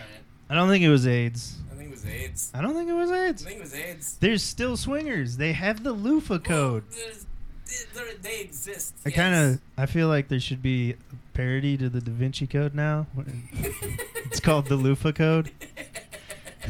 I 0.50 0.56
don't 0.56 0.70
think 0.70 0.84
it 0.84 0.90
was 0.90 1.06
AIDS. 1.06 1.58
I 1.72 1.76
think 1.76 1.90
it 1.90 1.92
was 1.92 2.06
AIDS. 2.06 2.52
I 2.54 2.62
don't 2.62 2.74
think 2.74 2.90
it 2.90 2.94
was 2.94 3.12
AIDS. 3.12 3.46
I 3.46 3.50
think 3.50 3.60
it 3.60 3.64
was 3.64 3.76
AIDS. 3.76 4.18
There's 4.20 4.44
still 4.44 4.78
swingers. 4.78 5.36
They 5.38 5.52
have 5.54 5.84
the 5.84 5.92
loofah 5.92 6.40
code. 6.40 6.86
Well, 7.94 8.06
they, 8.22 8.30
they 8.30 8.42
exist. 8.42 8.96
I 9.06 9.10
kind 9.12 9.36
of 9.36 9.62
I 9.78 9.86
feel 9.86 10.08
like 10.08 10.30
there 10.30 10.40
should 10.40 10.62
be 10.62 10.92
a 10.94 10.96
parody 11.34 11.78
to 11.78 11.90
the 11.90 12.00
Da 12.00 12.12
Vinci 12.12 12.48
Code 12.48 12.74
now. 12.74 13.08
It's 14.30 14.42
called 14.42 14.66
the 14.68 14.76
loofah 14.76 15.14
code. 15.14 15.52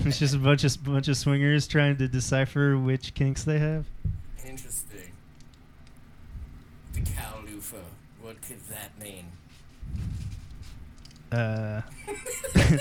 It's 0.06 0.20
just 0.20 0.36
a 0.36 0.38
bunch 0.38 0.64
of 0.64 0.84
bunch 0.84 1.08
of 1.08 1.18
swingers 1.18 1.68
trying 1.68 1.98
to 1.98 2.08
decipher 2.08 2.78
which 2.78 3.16
kinks 3.16 3.44
they 3.44 3.58
have. 3.58 3.86
Interesting. 6.98 7.04
The 7.16 7.22
cow 7.22 7.40
loofah. 7.46 7.78
What 8.22 8.42
could 8.42 8.60
that 8.70 9.00
mean? 9.02 9.26
Uh, 11.32 11.82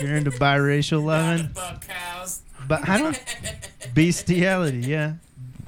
you're 0.00 0.16
into 0.16 0.30
biracial 0.32 1.04
Not 1.04 1.06
loving, 1.06 1.46
about 1.46 1.80
cows. 1.86 2.42
but 2.66 2.88
I 2.88 2.98
don't 2.98 3.20
bestiality. 3.94 4.78
Yeah, 4.78 5.14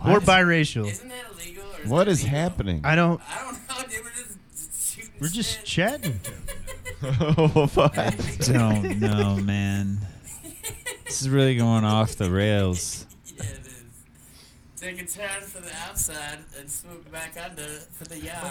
or 0.05 0.19
biracial. 0.21 0.87
Isn't 0.91 1.09
that 1.09 1.25
illegal? 1.33 1.63
Or 1.65 1.83
is 1.83 1.89
What 1.89 2.05
that 2.07 2.11
is 2.11 2.25
legal? 2.25 2.39
happening? 2.39 2.81
I 2.85 2.97
don't. 2.97 3.21
I 3.31 3.43
don't 3.45 3.69
know. 3.69 3.89
Dude, 3.89 4.05
we're 4.05 4.11
just 4.11 4.97
shooting. 4.97 5.11
We're 5.21 5.29
just 5.29 5.59
shit. 5.59 5.65
chatting. 5.67 6.21
oh, 7.21 7.71
what? 7.75 8.39
Don't 8.41 8.99
know, 9.01 9.37
man. 9.37 9.99
This 11.05 11.23
is 11.23 11.29
really 11.29 11.57
going 11.57 11.85
off 11.85 12.17
the 12.17 12.31
rails. 12.31 13.07
Yeah. 14.87 14.93
Take 14.93 15.03
a 15.03 15.07
turn 15.07 15.43
for 15.43 15.61
the 15.61 15.73
outside 15.89 16.39
and 16.59 16.71
swoop 16.71 17.11
back 17.13 17.37
under 17.45 17.63
for 17.93 18.05
the 18.05 18.19
yam. 18.21 18.45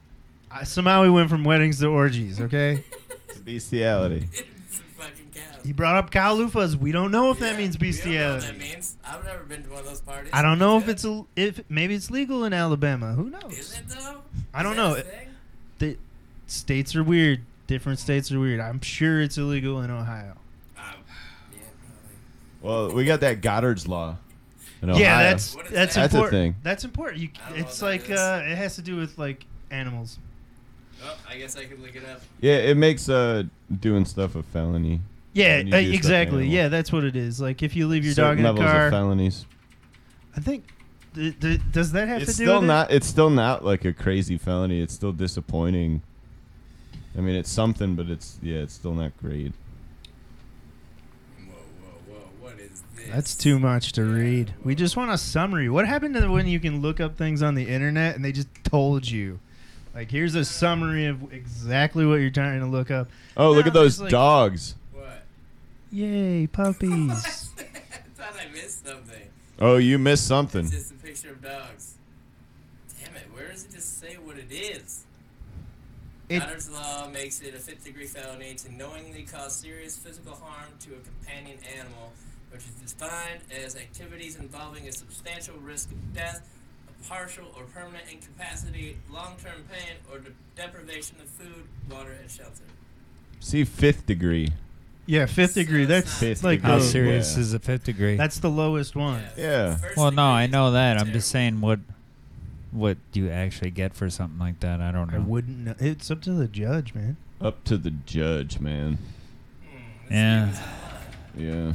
I, 0.50 0.64
somehow 0.64 1.02
we 1.02 1.10
went 1.10 1.30
from 1.30 1.44
weddings 1.44 1.78
to 1.80 1.86
orgies. 1.86 2.40
Okay. 2.40 2.82
Bestiality. 3.44 4.28
it's 4.32 4.78
a 4.78 4.82
fucking 5.00 5.30
cow. 5.34 5.40
He 5.64 5.72
brought 5.72 5.96
up 5.96 6.10
cow 6.10 6.36
loofahs. 6.36 6.74
We 6.76 6.90
don't 6.92 7.10
know 7.12 7.30
if 7.30 7.38
that 7.38 7.52
Yeah, 7.52 7.58
means 7.58 7.78
we 7.78 7.92
don't 7.92 8.04
know 8.04 8.32
what 8.32 8.40
bestiality. 8.42 8.46
that 8.46 8.58
means. 8.58 8.96
I've 9.04 9.24
never 9.24 9.44
been 9.44 9.62
to 9.62 9.70
one 9.70 9.78
of 9.80 9.86
those 9.86 10.00
parties. 10.00 10.30
I 10.32 10.42
don't 10.42 10.58
know 10.58 10.76
if 10.78 10.86
Good. 10.86 10.92
it's 10.92 11.04
a, 11.04 11.24
if 11.36 11.60
maybe 11.70 11.94
it's 11.94 12.10
legal 12.10 12.44
in 12.44 12.52
Alabama. 12.52 13.12
Who 13.14 13.30
knows? 13.30 13.52
Is 13.56 13.78
it 13.78 13.88
though? 13.88 14.22
I 14.52 14.62
don't 14.62 14.72
Is 14.72 14.76
know. 14.78 14.94
that 14.94 15.06
a 15.06 15.08
thing? 15.08 15.28
The 15.78 15.96
states 16.48 16.96
are 16.96 17.04
weird. 17.04 17.40
Different 17.68 18.00
states 18.00 18.32
are 18.32 18.40
weird. 18.40 18.58
I'm 18.60 18.80
sure 18.80 19.22
it's 19.22 19.38
illegal 19.38 19.80
in 19.82 19.90
Ohio. 19.92 20.36
Um, 20.76 20.84
yeah, 21.54 21.60
Well, 22.60 22.92
we 22.92 23.04
got 23.04 23.20
that 23.20 23.40
Goddard's 23.40 23.86
law. 23.86 24.16
In 24.82 24.88
Yeah, 24.88 24.94
Ohio. 24.94 25.30
that's 25.30 25.54
What 25.54 25.66
is 25.66 25.72
that's 25.72 25.94
that? 25.94 26.00
That's 26.02 26.14
a 26.14 26.16
important. 26.16 26.30
thing. 26.42 26.56
That's 26.62 26.84
important. 26.84 27.20
You, 27.22 27.28
I 27.44 27.48
don't 27.50 27.58
know 27.58 27.64
it's 27.66 27.82
what 27.82 27.86
that 27.88 28.00
like 28.00 28.10
is. 28.10 28.18
uh, 28.18 28.42
it 28.46 28.56
has 28.56 28.76
to 28.76 28.82
do 28.82 28.96
with 28.96 29.18
like 29.18 29.44
animals. 29.70 30.18
Oh, 31.04 31.16
I 31.28 31.36
guess 31.38 31.56
I 31.56 31.64
could 31.64 31.80
look 31.80 31.94
it 31.96 32.04
up. 32.04 32.20
Yeah, 32.40 32.56
it 32.56 32.76
makes 32.76 33.08
uh 33.08 33.44
doing 33.80 34.04
stuff 34.04 34.34
a 34.34 34.42
felony. 34.42 35.00
Yeah, 35.32 35.58
When 35.58 35.68
you 35.68 35.74
uh, 35.74 35.76
do 35.78 35.82
stuff 35.84 35.90
to 35.92 35.96
exactly. 35.96 36.36
animals. 36.38 36.54
Yeah, 36.54 36.68
that's 36.68 36.92
what 36.92 37.04
it 37.04 37.16
is. 37.16 37.40
Like 37.40 37.62
if 37.62 37.76
you 37.76 37.86
leave 37.88 38.04
your 38.04 38.14
Certain 38.14 38.30
dog 38.30 38.38
in 38.38 38.44
a 38.44 38.48
levels 38.48 38.66
of 38.66 38.72
car, 38.72 38.90
felonies. 38.90 39.46
I 40.36 40.40
think. 40.40 40.64
Th- 41.14 41.38
th- 41.40 41.60
does 41.72 41.90
that 41.92 42.06
have 42.06 42.22
It's 42.22 42.32
to 42.32 42.38
do 42.38 42.44
still 42.44 42.60
with 42.60 42.68
not. 42.68 42.90
It's 42.92 43.06
still 43.06 43.30
not 43.30 43.64
like 43.64 43.84
a 43.84 43.92
crazy 43.92 44.38
felony. 44.38 44.80
It's 44.80 44.94
still 44.94 45.12
disappointing. 45.12 46.02
I 47.18 47.20
mean, 47.20 47.34
it's 47.34 47.50
something, 47.50 47.96
but 47.96 48.08
it's 48.08 48.38
yeah, 48.40 48.58
it's 48.58 48.74
still 48.74 48.94
not 48.94 49.10
great. 49.20 49.52
Whoa, 51.48 51.54
whoa, 51.82 52.14
whoa! 52.14 52.20
What 52.40 52.60
is 52.60 52.82
this? 52.94 52.99
it? 52.99 52.99
That's 53.12 53.34
too 53.34 53.58
much 53.58 53.92
to 53.92 54.02
Yeah, 54.02 54.12
read. 54.12 54.54
We 54.64 54.74
just 54.74 54.96
want 54.96 55.10
a 55.10 55.18
summary. 55.18 55.68
What 55.68 55.86
happened 55.86 56.14
to 56.14 56.28
when 56.28 56.46
you 56.46 56.60
can 56.60 56.80
look 56.80 57.00
up 57.00 57.16
things 57.16 57.42
on 57.42 57.54
the 57.54 57.66
internet 57.68 58.16
and 58.16 58.24
they 58.24 58.32
just 58.32 58.48
told 58.64 59.08
you? 59.08 59.40
Like 59.94 60.10
here's 60.10 60.34
a 60.34 60.44
summary 60.44 61.06
of 61.06 61.32
exactly 61.32 62.06
what 62.06 62.16
you're 62.16 62.30
trying 62.30 62.60
to 62.60 62.66
look 62.66 62.90
up. 62.90 63.08
Oh, 63.36 63.50
look 63.52 63.66
No, 63.66 63.68
at 63.70 63.74
those 63.74 63.96
there's, 63.98 64.02
like- 64.04 64.10
dogs. 64.12 64.74
What? 64.92 65.22
Yay, 65.90 66.46
puppies! 66.46 67.50
I 67.58 67.62
thought 68.16 68.34
I 68.40 68.52
missed 68.52 68.86
something. 68.86 69.28
Oh, 69.58 69.76
you 69.76 69.98
missed 69.98 70.26
something. 70.26 70.62
It's 70.62 70.70
just 70.70 70.90
a 70.92 70.94
picture 70.94 71.30
of 71.30 71.42
dogs. 71.42 71.94
Damn 73.04 73.16
it! 73.16 73.26
Where 73.34 73.48
does 73.48 73.64
it 73.64 73.72
just 73.72 73.98
say 74.00 74.14
what 74.14 74.36
it 74.38 74.50
is? 74.52 75.04
It- 76.28 76.38
Goddard's 76.38 76.70
law 76.70 77.08
makes 77.08 77.40
it 77.40 77.54
a 77.56 77.58
fifth 77.58 77.84
degree 77.84 78.06
felony 78.06 78.54
to 78.54 78.72
knowingly 78.72 79.24
cause 79.24 79.56
serious 79.56 79.96
physical 79.96 80.36
harm 80.36 80.70
to 80.80 80.90
a 80.90 80.98
companion 81.00 81.58
animal, 81.76 82.12
which 82.50 82.60
is 82.62 82.92
defined 82.92 83.40
as 83.64 83.76
activities 83.76 84.36
involving 84.36 84.86
a 84.88 84.92
substantial 84.92 85.56
risk 85.58 85.90
of 85.90 86.14
death, 86.14 86.46
a 86.88 87.08
partial 87.08 87.46
or 87.56 87.64
permanent 87.74 88.04
incapacity, 88.10 88.96
long 89.10 89.36
term 89.42 89.64
pain, 89.70 89.96
or 90.12 90.18
de- 90.18 90.30
deprivation 90.56 91.16
of 91.20 91.28
food, 91.28 91.64
water, 91.90 92.12
and 92.20 92.30
shelter. 92.30 92.64
See, 93.40 93.64
fifth 93.64 94.06
degree. 94.06 94.48
yeah, 95.06 95.26
fifth 95.26 95.52
So 95.52 95.60
degree. 95.62 95.82
it's 95.84 95.88
That's 95.88 96.06
not- 96.12 96.18
Fifth 96.20 96.44
like 96.44 96.60
How 96.62 96.68
the- 96.72 96.74
degree. 96.78 96.90
serious 96.90 97.34
Yeah. 97.34 97.40
is 97.40 97.52
the 97.52 97.58
fifth 97.58 97.84
degree? 97.84 98.16
that's 98.16 98.38
the 98.38 98.50
lowest 98.50 98.94
one. 98.96 99.22
Yeah. 99.36 99.76
first 99.76 99.96
well, 99.96 100.10
no, 100.10 100.22
degree 100.22 100.22
I 100.40 100.44
is 100.44 100.50
know 100.50 100.70
that. 100.72 100.90
I'm 100.92 100.96
terrible. 100.98 101.12
just 101.12 101.28
saying 101.30 101.60
what 101.60 101.80
what 102.72 102.98
do 103.10 103.18
you 103.20 103.30
actually 103.30 103.70
get 103.72 103.94
for 103.94 104.08
something 104.08 104.38
like 104.38 104.60
that? 104.60 104.80
I 104.80 104.92
don't 104.92 105.08
know. 105.10 105.14
I 105.14 105.18
know. 105.18 105.24
wouldn't. 105.24 105.58
know. 105.58 105.74
It's 105.80 106.08
up 106.08 106.22
to 106.22 106.32
the 106.32 106.46
judge, 106.46 106.94
man. 106.94 107.16
Up 107.40 107.64
to 107.64 107.76
the 107.76 107.90
judge, 107.90 108.60
man. 108.60 108.98
Hmm, 109.68 109.76
Let's 110.02 110.12
Yeah. 110.12 110.52
see. 110.52 111.44
Yeah. 111.46 111.72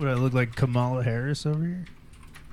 Would 0.00 0.08
I 0.08 0.14
look 0.14 0.32
like 0.32 0.56
Kamala 0.56 1.02
Harris 1.04 1.44
over 1.46 1.62
here? 1.62 1.84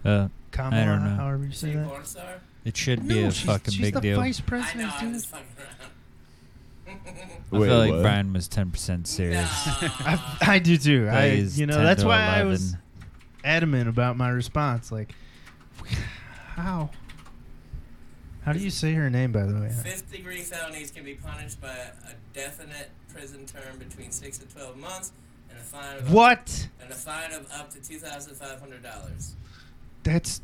Uh, 0.03 0.27
Kamala, 0.51 0.85
don't 0.85 1.03
know. 1.05 1.15
however 1.15 1.45
you 1.45 1.51
say 1.53 1.73
that. 1.73 2.39
it 2.65 2.75
should 2.77 3.07
be 3.07 3.21
No, 3.21 3.27
a 3.27 3.31
she's, 3.31 3.45
fucking 3.45 3.73
she's 3.73 3.81
big 3.81 3.93
the 3.95 4.01
deal. 4.01 4.17
vice 4.19 4.39
I 4.39 4.41
know, 4.41 4.47
president, 4.47 4.93
I'm 4.93 5.05
dude. 5.05 5.13
just 5.13 5.27
fucking. 5.27 5.45
I 6.87 6.91
Wait, 7.51 7.67
feel 7.67 7.77
like 7.77 7.91
what? 7.91 8.01
Brian 8.01 8.33
was 8.33 8.47
ten 8.49 8.69
percent 8.71 9.07
serious. 9.07 9.47
I, 9.49 10.37
I 10.41 10.59
do 10.59 10.77
too. 10.77 11.07
I, 11.09 11.11
Plays 11.11 11.59
you 11.59 11.65
know, 11.65 11.75
10 11.75 11.83
that's 11.85 12.01
to 12.01 12.07
why 12.07 12.19
I 12.21 12.35
11. 12.41 12.47
was 12.49 12.75
adamant 13.43 13.87
about 13.89 14.17
my 14.17 14.29
response. 14.29 14.91
Like, 14.91 15.13
how? 16.55 16.89
How 18.43 18.53
do 18.53 18.59
you 18.59 18.69
say 18.69 18.93
her 18.93 19.09
name, 19.09 19.31
by 19.33 19.43
the 19.43 19.59
way? 19.59 19.69
Fifth 19.83 20.11
degree 20.11 20.41
felonies 20.41 20.91
can 20.91 21.03
be 21.05 21.15
punished 21.15 21.59
by 21.61 21.69
a 21.75 22.13
definite 22.33 22.89
prison 23.13 23.45
term 23.45 23.77
between 23.79 24.11
six 24.11 24.37
to 24.37 24.45
twelve 24.47 24.77
months 24.77 25.11
and 25.57 25.61
a 25.61 25.63
fine 25.63 25.97
of 25.97 26.13
What? 26.13 26.67
and 26.81 26.91
a 26.91 26.95
fine 26.95 27.31
of 27.33 27.51
up 27.51 27.69
to 27.71 27.81
two 27.81 27.97
thousand 27.97 28.35
five 28.35 28.59
hundred 28.59 28.83
dollars. 28.83 29.35
That's, 30.03 30.41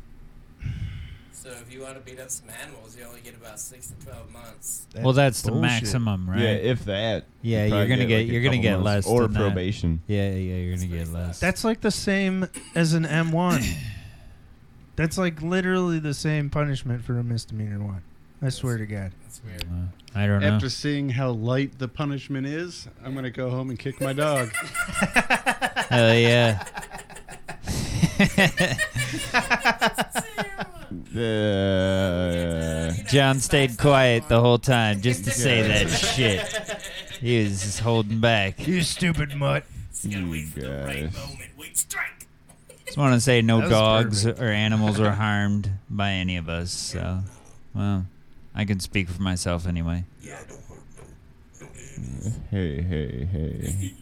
So 1.32 1.50
if 1.50 1.72
you 1.72 1.82
want 1.82 1.94
to 1.94 2.00
beat 2.00 2.18
up 2.20 2.30
some 2.30 2.48
animals, 2.62 2.96
you 2.98 3.04
only 3.04 3.20
get 3.20 3.34
about 3.36 3.60
six 3.60 3.88
to 3.88 4.06
twelve 4.06 4.30
months. 4.32 4.86
well, 5.00 5.12
that's 5.12 5.42
the 5.42 5.52
maximum, 5.52 6.28
right? 6.28 6.40
Yeah, 6.40 6.48
if 6.52 6.84
that. 6.86 7.24
Yeah, 7.42 7.66
you 7.66 7.74
you're 7.76 7.86
gonna 7.86 8.06
get- 8.06 8.18
like 8.24 8.32
you're 8.32 8.42
gonna 8.42 8.58
get 8.58 8.82
less 8.82 9.06
or 9.06 9.22
than 9.22 9.32
that. 9.34 9.38
probation. 9.40 10.00
yeah, 10.06 10.30
yeah, 10.30 10.36
you're 10.56 10.74
gonna 10.76 10.86
get 10.88 10.96
pretty 11.06 11.12
less. 11.12 11.40
That's 11.40 11.64
like 11.64 11.80
the 11.82 11.90
same 11.90 12.48
as 12.74 12.92
an 12.94 13.04
M1. 13.04 13.62
That's 14.96 15.18
like 15.18 15.42
literally 15.42 15.98
the 15.98 16.14
same 16.14 16.50
punishment 16.50 17.04
for 17.04 17.18
a 17.18 17.24
misdemeanor 17.24 17.82
one. 17.84 18.02
I 18.44 18.50
swear 18.50 18.76
to 18.78 18.86
God. 18.86 19.10
That's 19.24 19.40
weird. 19.44 19.64
Uh, 19.64 19.86
I 20.14 20.26
don't 20.26 20.40
know. 20.42 20.48
After 20.48 20.68
seeing 20.68 21.08
how 21.08 21.30
light 21.30 21.78
the 21.78 21.88
punishment 21.88 22.46
is, 22.46 22.86
I'm 23.04 23.14
gonna 23.14 23.30
go 23.30 23.48
home 23.50 23.70
and 23.70 23.78
kick 23.78 24.00
my 24.00 24.12
dog. 24.12 24.50
Hell 25.88 26.14
yeah. 26.14 26.64
Uh, 31.16 32.92
Jon 33.08 33.38
stayed 33.40 33.78
quiet 33.78 34.28
the 34.28 34.40
whole 34.40 34.58
time 34.58 35.00
just 35.00 35.24
to 35.24 35.30
say 35.30 35.62
that 35.62 35.88
shit. 35.88 36.40
He 37.20 37.42
was 37.44 37.62
just 37.62 37.80
holding 37.80 38.20
back. 38.20 38.66
You 38.66 38.82
stupid 38.82 39.34
mutt. 39.36 39.64
Gotta 40.10 40.28
wait 40.30 40.46
for 40.48 40.60
the 40.60 40.70
right 40.70 41.02
guys. 41.04 41.14
moment. 41.14 41.50
Wait, 41.58 41.76
strike. 41.76 42.26
Just 42.84 42.98
want 42.98 43.14
to 43.14 43.20
say 43.20 43.42
no 43.42 43.58
That 43.58 43.62
was 43.64 43.70
dogs 43.70 44.24
perfect. 44.24 44.42
or 44.42 44.48
animals 44.48 44.98
were 45.00 45.12
harmed 45.12 45.70
by 45.88 46.10
any 46.12 46.36
of 46.36 46.48
us. 46.48 46.72
So, 46.72 47.20
well, 47.74 48.06
I 48.54 48.64
can 48.64 48.80
speak 48.80 49.08
for 49.08 49.22
myself 49.22 49.66
anyway. 49.66 50.04
Yeah, 50.22 50.38
don't 50.48 50.60
hurt 50.68 51.70
Hey, 52.50 52.82
hey, 52.82 53.24
hey. 53.24 53.92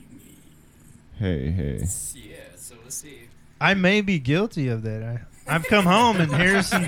Hey, 1.18 1.50
hey. 1.50 1.76
Yeah, 2.14 2.34
so 2.56 2.74
we'll 2.82 2.90
see. 2.90 3.20
I 3.60 3.74
may 3.74 4.00
be 4.00 4.18
guilty 4.18 4.68
of 4.68 4.82
that. 4.82 5.02
I, 5.02 5.20
I've 5.54 5.64
come 5.64 5.84
home 5.96 6.20
and 6.20 6.32
Harrison 6.32 6.84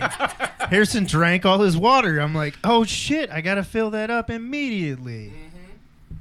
Harrison 0.68 1.04
drank 1.04 1.44
all 1.46 1.60
his 1.60 1.76
water. 1.76 2.18
I'm 2.20 2.34
like, 2.34 2.56
oh 2.64 2.84
shit, 2.84 3.30
I 3.30 3.40
gotta 3.40 3.62
fill 3.64 3.90
that 3.90 4.10
up 4.10 4.30
immediately. 4.30 5.32
Mm-hmm. 5.32 6.16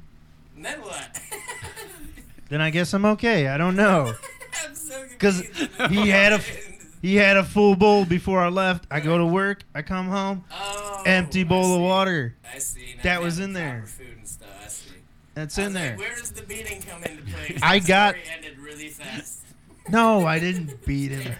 And 0.56 0.64
then 0.64 0.80
what? 0.80 1.20
Then 2.48 2.60
I 2.60 2.70
guess 2.70 2.92
I'm 2.94 3.04
okay. 3.06 3.48
I 3.48 3.56
don't 3.58 3.74
know. 3.76 4.14
I'm 4.64 4.74
so 4.74 5.04
'Cause 5.18 5.42
confused. 5.42 5.90
he 5.92 6.08
had 6.08 6.32
a- 6.34 6.40
He 7.04 7.16
had 7.16 7.36
a 7.36 7.44
full 7.44 7.76
bowl 7.76 8.06
before 8.06 8.40
I 8.40 8.48
left. 8.48 8.86
I 8.90 9.00
go 9.00 9.18
to 9.18 9.26
work. 9.26 9.62
I 9.74 9.82
come 9.82 10.08
home, 10.08 10.42
oh, 10.50 11.02
empty 11.04 11.42
I 11.42 11.44
bowl 11.44 11.74
of 11.74 11.78
see. 11.78 11.82
water. 11.82 12.34
I 12.50 12.58
see. 12.58 12.94
Now 12.96 13.02
That 13.02 13.20
was 13.22 13.38
in 13.40 13.52
there. 13.52 13.84
Food 13.86 14.06
and 14.16 14.26
stuff. 14.26 14.48
I 14.64 14.68
see. 14.68 14.90
That's 15.34 15.58
I 15.58 15.62
in 15.62 15.66
was 15.66 15.74
like, 15.74 15.82
there. 15.84 15.96
Where 15.98 16.16
does 16.16 16.30
the 16.30 16.42
beating 16.44 16.80
come 16.80 17.02
into 17.04 17.22
play? 17.30 17.58
I 17.62 17.78
the 17.80 17.86
got- 17.88 18.14
story 18.14 18.26
ended 18.34 18.58
really 18.58 18.88
fast. 18.88 19.40
No, 19.90 20.24
I 20.26 20.38
didn't 20.38 20.86
beat 20.86 21.10
him. 21.10 21.34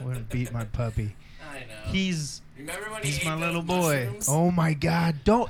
I 0.00 0.04
wouldn't 0.04 0.28
beat 0.28 0.52
my 0.52 0.64
puppy. 0.64 1.14
I 1.52 1.60
know. 1.60 1.92
He's 1.92 2.42
Remember 2.58 2.90
when 2.90 3.02
he 3.04 3.10
he's 3.10 3.20
ate 3.20 3.26
my 3.26 3.36
little 3.36 3.62
boy. 3.62 4.06
mushrooms? 4.06 4.28
Oh 4.28 4.50
my 4.50 4.74
god! 4.74 5.16
Don't. 5.22 5.48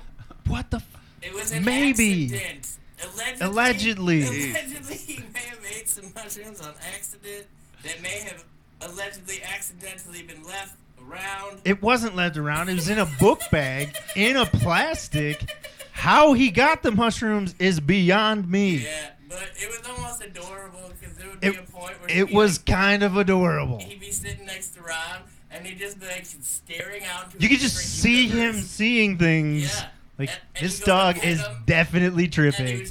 What 0.48 0.70
the? 0.70 0.76
F- 0.76 1.00
It 1.22 1.32
was 1.32 1.50
an 1.52 1.64
Maybe. 1.64 2.24
accident. 2.26 2.76
Allegedly, 3.02 3.46
Allegedly. 3.46 4.22
Allegedly, 4.50 4.96
he 4.96 5.22
may 5.32 5.40
have 5.40 5.60
ate 5.74 5.88
some 5.88 6.12
mushrooms 6.14 6.60
on 6.60 6.74
accident 6.94 7.46
that 7.84 8.02
may 8.02 8.20
have 8.20 8.44
allegedly 8.80 9.42
accidentally 9.42 10.22
been 10.22 10.42
left 10.44 10.76
around. 11.00 11.60
It 11.64 11.82
wasn't 11.82 12.16
left 12.16 12.36
around. 12.36 12.68
It 12.68 12.74
was 12.74 12.88
in 12.88 12.98
a 12.98 13.06
book 13.20 13.40
bag 13.50 13.96
in 14.14 14.36
a 14.36 14.46
plastic. 14.46 15.50
How 15.92 16.34
he 16.34 16.50
got 16.50 16.82
the 16.82 16.90
mushrooms 16.92 17.54
is 17.58 17.80
beyond 17.80 18.50
me. 18.50 18.78
Yeah, 18.84 19.10
but 19.28 19.48
it 19.56 19.68
was 19.68 19.80
almost 19.88 20.22
adorable 20.22 20.92
because 21.00 21.16
there 21.16 21.28
would 21.28 21.40
be 21.40 21.46
It- 21.48 21.58
a 21.58 21.62
point 21.62 22.00
where 22.00 22.10
It 22.10 22.30
was 22.30 22.58
like- 22.58 22.66
kind 22.66 23.02
of 23.02 23.16
adorable. 23.16 23.78
he'd 23.80 23.98
be 24.00 24.12
sitting 24.12 24.44
next 24.46 24.74
to 24.74 24.82
Ron 24.82 25.22
and 25.50 25.66
he'd 25.66 25.78
just 25.78 25.98
be 25.98 26.06
like 26.06 26.26
staring 26.42 27.04
out. 27.04 27.32
You 27.38 27.48
could 27.48 27.60
just 27.60 27.76
see 27.76 28.28
him 28.28 28.60
seeing 28.60 29.16
things. 29.16 29.62
Yeah. 29.74 29.86
Like 30.18 30.28
And- 30.30 30.38
and 30.56 30.64
this 30.66 30.80
you 30.80 30.86
go 30.86 30.92
to 30.92 31.14
dog 31.14 31.24
is 31.24 31.40
him, 31.40 31.62
definitely 31.66 32.28
tripping. 32.28 32.86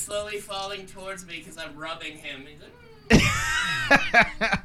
Slowly 0.00 0.38
falling 0.38 0.86
towards 0.86 1.26
me 1.26 1.38
because 1.38 1.58
I'm 1.58 1.76
rubbing 1.76 2.16
him. 2.18 2.44
He's 2.46 2.60
like, 2.60 2.72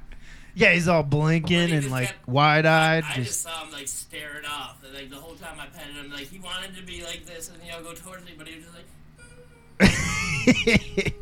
yeah, 0.55 0.73
he's 0.73 0.87
all 0.87 1.03
blinking 1.03 1.69
he 1.69 1.75
and 1.75 1.91
like 1.91 2.07
kept- 2.07 2.27
wide 2.27 2.65
eyed. 2.65 3.03
I 3.03 3.13
just 3.15 3.27
Just 3.27 3.41
saw 3.41 3.63
him 3.65 3.71
like 3.71 3.87
staring 3.87 4.45
off. 4.45 4.83
And, 4.83 4.93
like 4.93 5.09
the 5.09 5.15
whole 5.17 5.35
time 5.35 5.59
I 5.59 5.67
petted 5.67 5.95
him, 5.95 6.11
like 6.11 6.27
he 6.29 6.39
wanted 6.39 6.75
to 6.75 6.83
be 6.83 7.03
like 7.03 7.25
this 7.25 7.49
and 7.49 7.57
you 7.63 7.71
know 7.71 7.81
go 7.83 7.93
towards 7.93 8.25
me, 8.25 8.31
but 8.37 8.47
he 8.47 8.55
was 8.57 8.65
just 8.65 8.75
like, 8.75 8.85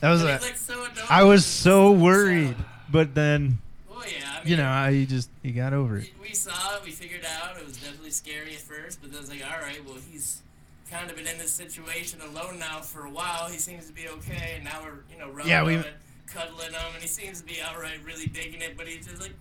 that 0.00 0.10
was 0.10 0.22
a. 0.22 0.26
like 0.26 0.56
so. 0.56 0.86
I 1.08 1.24
was 1.24 1.44
so 1.46 1.92
worried, 1.92 2.56
but 2.90 3.14
then 3.14 3.58
Oh 3.90 4.02
yeah, 4.06 4.32
I 4.32 4.38
mean, 4.40 4.50
you 4.50 4.56
know 4.56 4.68
I 4.68 4.92
he 4.92 5.06
just 5.06 5.30
he 5.42 5.52
got 5.52 5.72
over 5.72 5.98
it. 5.98 6.10
we, 6.20 6.32
saw 6.34 6.76
it. 6.76 6.84
We 6.84 6.90
figured 6.90 7.24
out 7.40 7.56
it 7.56 7.64
was 7.66 7.76
definitely 7.76 8.10
scary 8.10 8.54
at 8.54 8.60
first, 8.60 9.00
but 9.00 9.12
then 9.12 9.20
it's 9.20 9.30
like, 9.30 9.42
all 9.44 9.60
right, 9.60 9.84
well 9.86 9.96
he's 10.10 10.40
kind 10.94 11.10
of 11.10 11.16
been 11.16 11.26
in 11.26 11.38
this 11.38 11.52
situation 11.52 12.20
alone 12.20 12.58
now 12.58 12.80
for 12.80 13.04
a 13.06 13.10
while. 13.10 13.48
He 13.48 13.58
seems 13.58 13.86
to 13.88 13.92
be 13.92 14.08
okay, 14.08 14.52
and 14.56 14.64
now 14.64 14.80
we're 14.82 15.00
you 15.12 15.18
know 15.18 15.28
rubbing 15.30 15.50
Yeah, 15.50 15.64
we- 15.64 15.74
him 15.74 15.84
and 15.84 15.94
cuddling 16.26 16.72
him, 16.72 16.80
and 16.94 17.02
he 17.02 17.08
seems 17.08 17.40
to 17.40 17.46
be 17.46 17.56
all 17.68 17.80
right, 17.80 17.98
really 18.04 18.26
digging 18.26 18.62
it. 18.62 18.76
But 18.76 18.86
he's 18.86 19.06
just 19.06 19.20
like, 19.20 19.32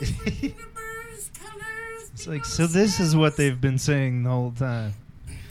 universe, 0.42 1.30
colors. 1.38 2.10
It's 2.14 2.26
like 2.26 2.44
so. 2.46 2.66
This 2.66 2.98
is 2.98 3.14
what 3.14 3.36
they've 3.36 3.60
been 3.60 3.78
saying 3.78 4.22
the 4.22 4.30
whole 4.30 4.52
time. 4.52 4.94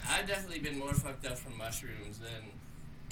I've 0.08 0.26
definitely 0.26 0.58
been 0.60 0.78
more 0.78 0.94
fucked 0.94 1.26
up 1.26 1.38
from 1.38 1.56
mushrooms 1.58 2.18
than 2.18 2.50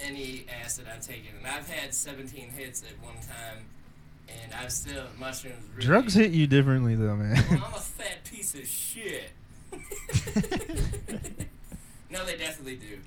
any 0.00 0.46
acid 0.62 0.86
I've 0.92 1.00
taken, 1.06 1.36
and 1.38 1.46
I've 1.46 1.68
had 1.68 1.94
17 1.94 2.50
hits 2.50 2.82
at 2.82 3.04
one 3.04 3.14
time, 3.16 3.64
and 4.28 4.52
I've 4.54 4.72
still 4.72 5.04
mushrooms. 5.18 5.64
Really, 5.74 5.86
Drugs 5.86 6.14
hit 6.14 6.32
you 6.32 6.46
differently 6.48 6.96
though, 6.96 7.14
man. 7.16 7.42
Well, 7.50 7.62
I'm 7.66 7.74
a 7.74 7.78
fat 7.78 8.24
piece 8.24 8.54
of 8.54 8.66
shit. 8.66 9.30
no, 12.14 12.24
they 12.24 12.36
definitely 12.36 12.76
do. 12.76 12.98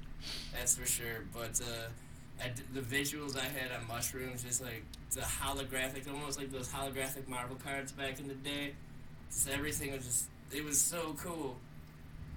That's 0.54 0.76
for 0.76 0.86
sure. 0.86 1.24
But 1.34 1.62
uh, 1.62 2.44
I 2.44 2.52
the 2.74 2.82
visuals 2.82 3.38
I 3.38 3.46
had 3.46 3.72
on 3.72 3.88
mushrooms, 3.88 4.44
just 4.44 4.62
like 4.62 4.84
the 5.12 5.22
holographic, 5.22 6.12
almost 6.12 6.38
like 6.38 6.52
those 6.52 6.68
holographic 6.68 7.28
Marvel 7.28 7.58
cards 7.64 7.94
back 7.94 8.20
in 8.20 8.28
the 8.28 8.36
day. 8.36 8.74
Just 9.32 9.50
everything 9.50 9.94
was 9.94 10.06
just, 10.06 10.26
it 10.54 10.64
was 10.64 10.80
so 10.80 11.16
cool. 11.18 11.58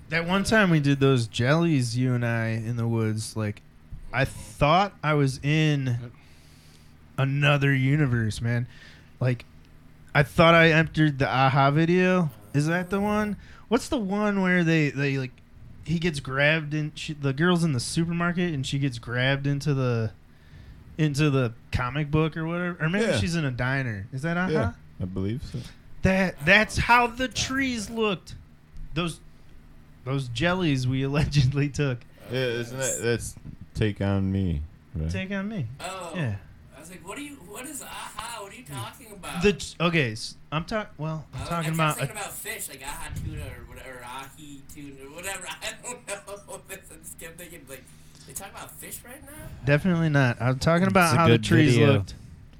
That 0.08 0.26
one 0.26 0.44
time 0.44 0.70
we 0.70 0.80
did 0.80 1.00
those 1.00 1.26
jellies, 1.26 1.96
you 1.96 2.14
and 2.14 2.24
I 2.24 2.48
in 2.48 2.76
the 2.76 2.86
woods, 2.86 3.36
like 3.36 3.62
I 4.12 4.24
thought 4.24 4.92
I 5.02 5.14
was 5.14 5.38
in 5.42 6.12
another 7.18 7.74
universe, 7.74 8.40
man. 8.40 8.68
Like 9.18 9.44
I 10.14 10.22
thought 10.22 10.54
I 10.54 10.70
entered 10.70 11.18
the 11.18 11.28
aha 11.28 11.72
video. 11.72 12.30
Is 12.54 12.68
that 12.68 12.90
the 12.90 13.00
one? 13.00 13.36
What's 13.68 13.88
the 13.88 13.98
one 13.98 14.40
where 14.40 14.64
they 14.64 14.90
they 14.90 15.18
like 15.18 15.32
he 15.90 15.98
gets 15.98 16.20
grabbed 16.20 16.72
in 16.74 16.92
she, 16.94 17.12
the 17.12 17.32
girl's 17.32 17.64
in 17.64 17.72
the 17.72 17.80
supermarket 17.80 18.52
and 18.54 18.66
she 18.66 18.78
gets 18.78 18.98
grabbed 18.98 19.46
into 19.46 19.74
the 19.74 20.12
into 20.98 21.30
the 21.30 21.52
comic 21.72 22.10
book 22.10 22.36
or 22.36 22.46
whatever 22.46 22.76
or 22.80 22.88
maybe 22.90 23.06
Yeah. 23.06 23.16
she's 23.18 23.34
in 23.36 23.44
a 23.44 23.50
diner. 23.50 24.06
Is 24.12 24.22
that 24.22 24.36
aha? 24.36 24.48
Yeah, 24.50 24.60
uh-huh? 24.62 24.72
I 25.00 25.04
believe 25.06 25.42
so. 25.50 25.58
That 26.02 26.36
that's 26.44 26.76
how 26.78 27.06
the 27.06 27.28
trees 27.28 27.90
looked. 27.90 28.34
Those 28.94 29.20
those 30.04 30.28
jellies 30.28 30.86
we 30.88 31.02
allegedly 31.04 31.68
took. 31.68 31.98
Yeah, 32.30 32.38
isn't 32.40 32.78
that 32.78 32.98
that's 33.02 33.34
take 33.74 34.00
on 34.00 34.30
me? 34.30 34.62
Right? 34.94 35.10
Take 35.10 35.30
on 35.30 35.48
me. 35.48 35.66
Oh. 35.80 36.12
Yeah. 36.14 36.36
I 36.80 36.82
was 36.82 36.90
like, 36.92 37.06
what 37.06 37.18
are 37.18 37.20
you, 37.20 37.34
what 37.46 37.66
is 37.66 37.82
aha? 37.82 38.42
What 38.42 38.50
are 38.52 38.56
you 38.56 38.64
talking 38.64 39.12
about? 39.12 39.42
The 39.42 39.52
ch- 39.52 39.74
okay, 39.78 40.12
s- 40.12 40.36
I'm 40.50 40.64
talking. 40.64 40.94
Well, 40.96 41.26
I'm 41.34 41.42
I- 41.42 41.44
talking 41.44 41.56
I 41.58 41.62
kept 41.64 41.74
about. 41.74 41.96
thinking 41.98 42.16
about 42.16 42.32
fish, 42.32 42.68
like 42.70 42.82
aha 42.82 43.08
tuna 43.22 43.42
or 43.42 43.68
whatever, 43.68 43.98
or 43.98 44.02
ahi 44.02 44.62
tuna 44.74 44.94
or 45.04 45.14
whatever. 45.14 45.46
I 45.62 45.72
don't 45.82 46.08
know. 46.08 46.60
I 46.70 46.74
just 47.02 47.20
kept 47.20 47.36
thinking, 47.36 47.66
like, 47.68 47.84
they 48.26 48.32
talking 48.32 48.54
about 48.54 48.70
fish 48.76 48.98
right 49.04 49.22
now? 49.26 49.32
definitely 49.66 50.08
not. 50.08 50.40
I'm 50.40 50.58
talking 50.58 50.86
about 50.88 51.08
It's 51.08 51.14
a 51.14 51.16
how 51.18 51.28
the 51.28 51.36
trees 51.38 51.74
video. 51.74 51.92
looked. 51.92 52.14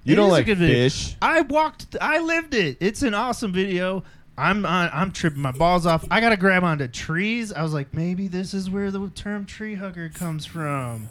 You 0.05 0.13
It 0.13 0.17
don't 0.17 0.29
a 0.29 0.33
like 0.33 0.47
fish? 0.47 1.17
I 1.23 1.41
walked. 1.41 1.97
I 1.99 2.19
lived 2.21 2.53
it. 2.53 2.77
It's 2.81 3.01
an 3.01 3.15
awesome 3.15 3.53
video. 3.55 4.05
I'm 4.37 4.67
on, 4.67 4.91
I'm 4.93 5.13
tripping 5.13 5.41
my 5.41 5.53
balls 5.53 5.87
off. 5.87 6.05
I 6.11 6.21
gotta 6.21 6.37
grab 6.37 6.63
onto 6.63 6.89
trees. 6.89 7.55
I 7.55 7.63
was 7.63 7.73
like, 7.73 7.95
maybe 7.95 8.29
this 8.29 8.53
is 8.53 8.69
where 8.69 8.91
the 8.91 9.09
term 9.15 9.47
tree 9.47 9.77
hugger 9.77 10.11
comes 10.11 10.45
from. 10.45 11.09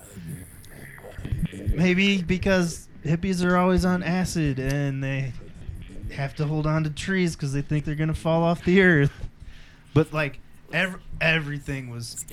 Maybe 1.74 2.22
because 2.22 2.88
hippies 3.06 3.44
are 3.44 3.58
always 3.58 3.86
on 3.86 4.04
acid 4.04 4.60
and 4.60 5.04
they 5.04 5.34
have 6.14 6.36
to 6.36 6.46
hold 6.46 6.66
on 6.68 6.84
to 6.84 6.90
trees 6.90 7.36
because 7.36 7.54
they 7.54 7.62
think 7.62 7.86
they're 7.86 7.96
gonna 7.96 8.14
fall 8.14 8.44
off 8.44 8.64
the 8.64 8.82
earth. 8.82 9.28
But 9.94 10.12
like, 10.14 10.40
ev- 10.74 11.00
everything 11.22 11.90
was 11.90 12.26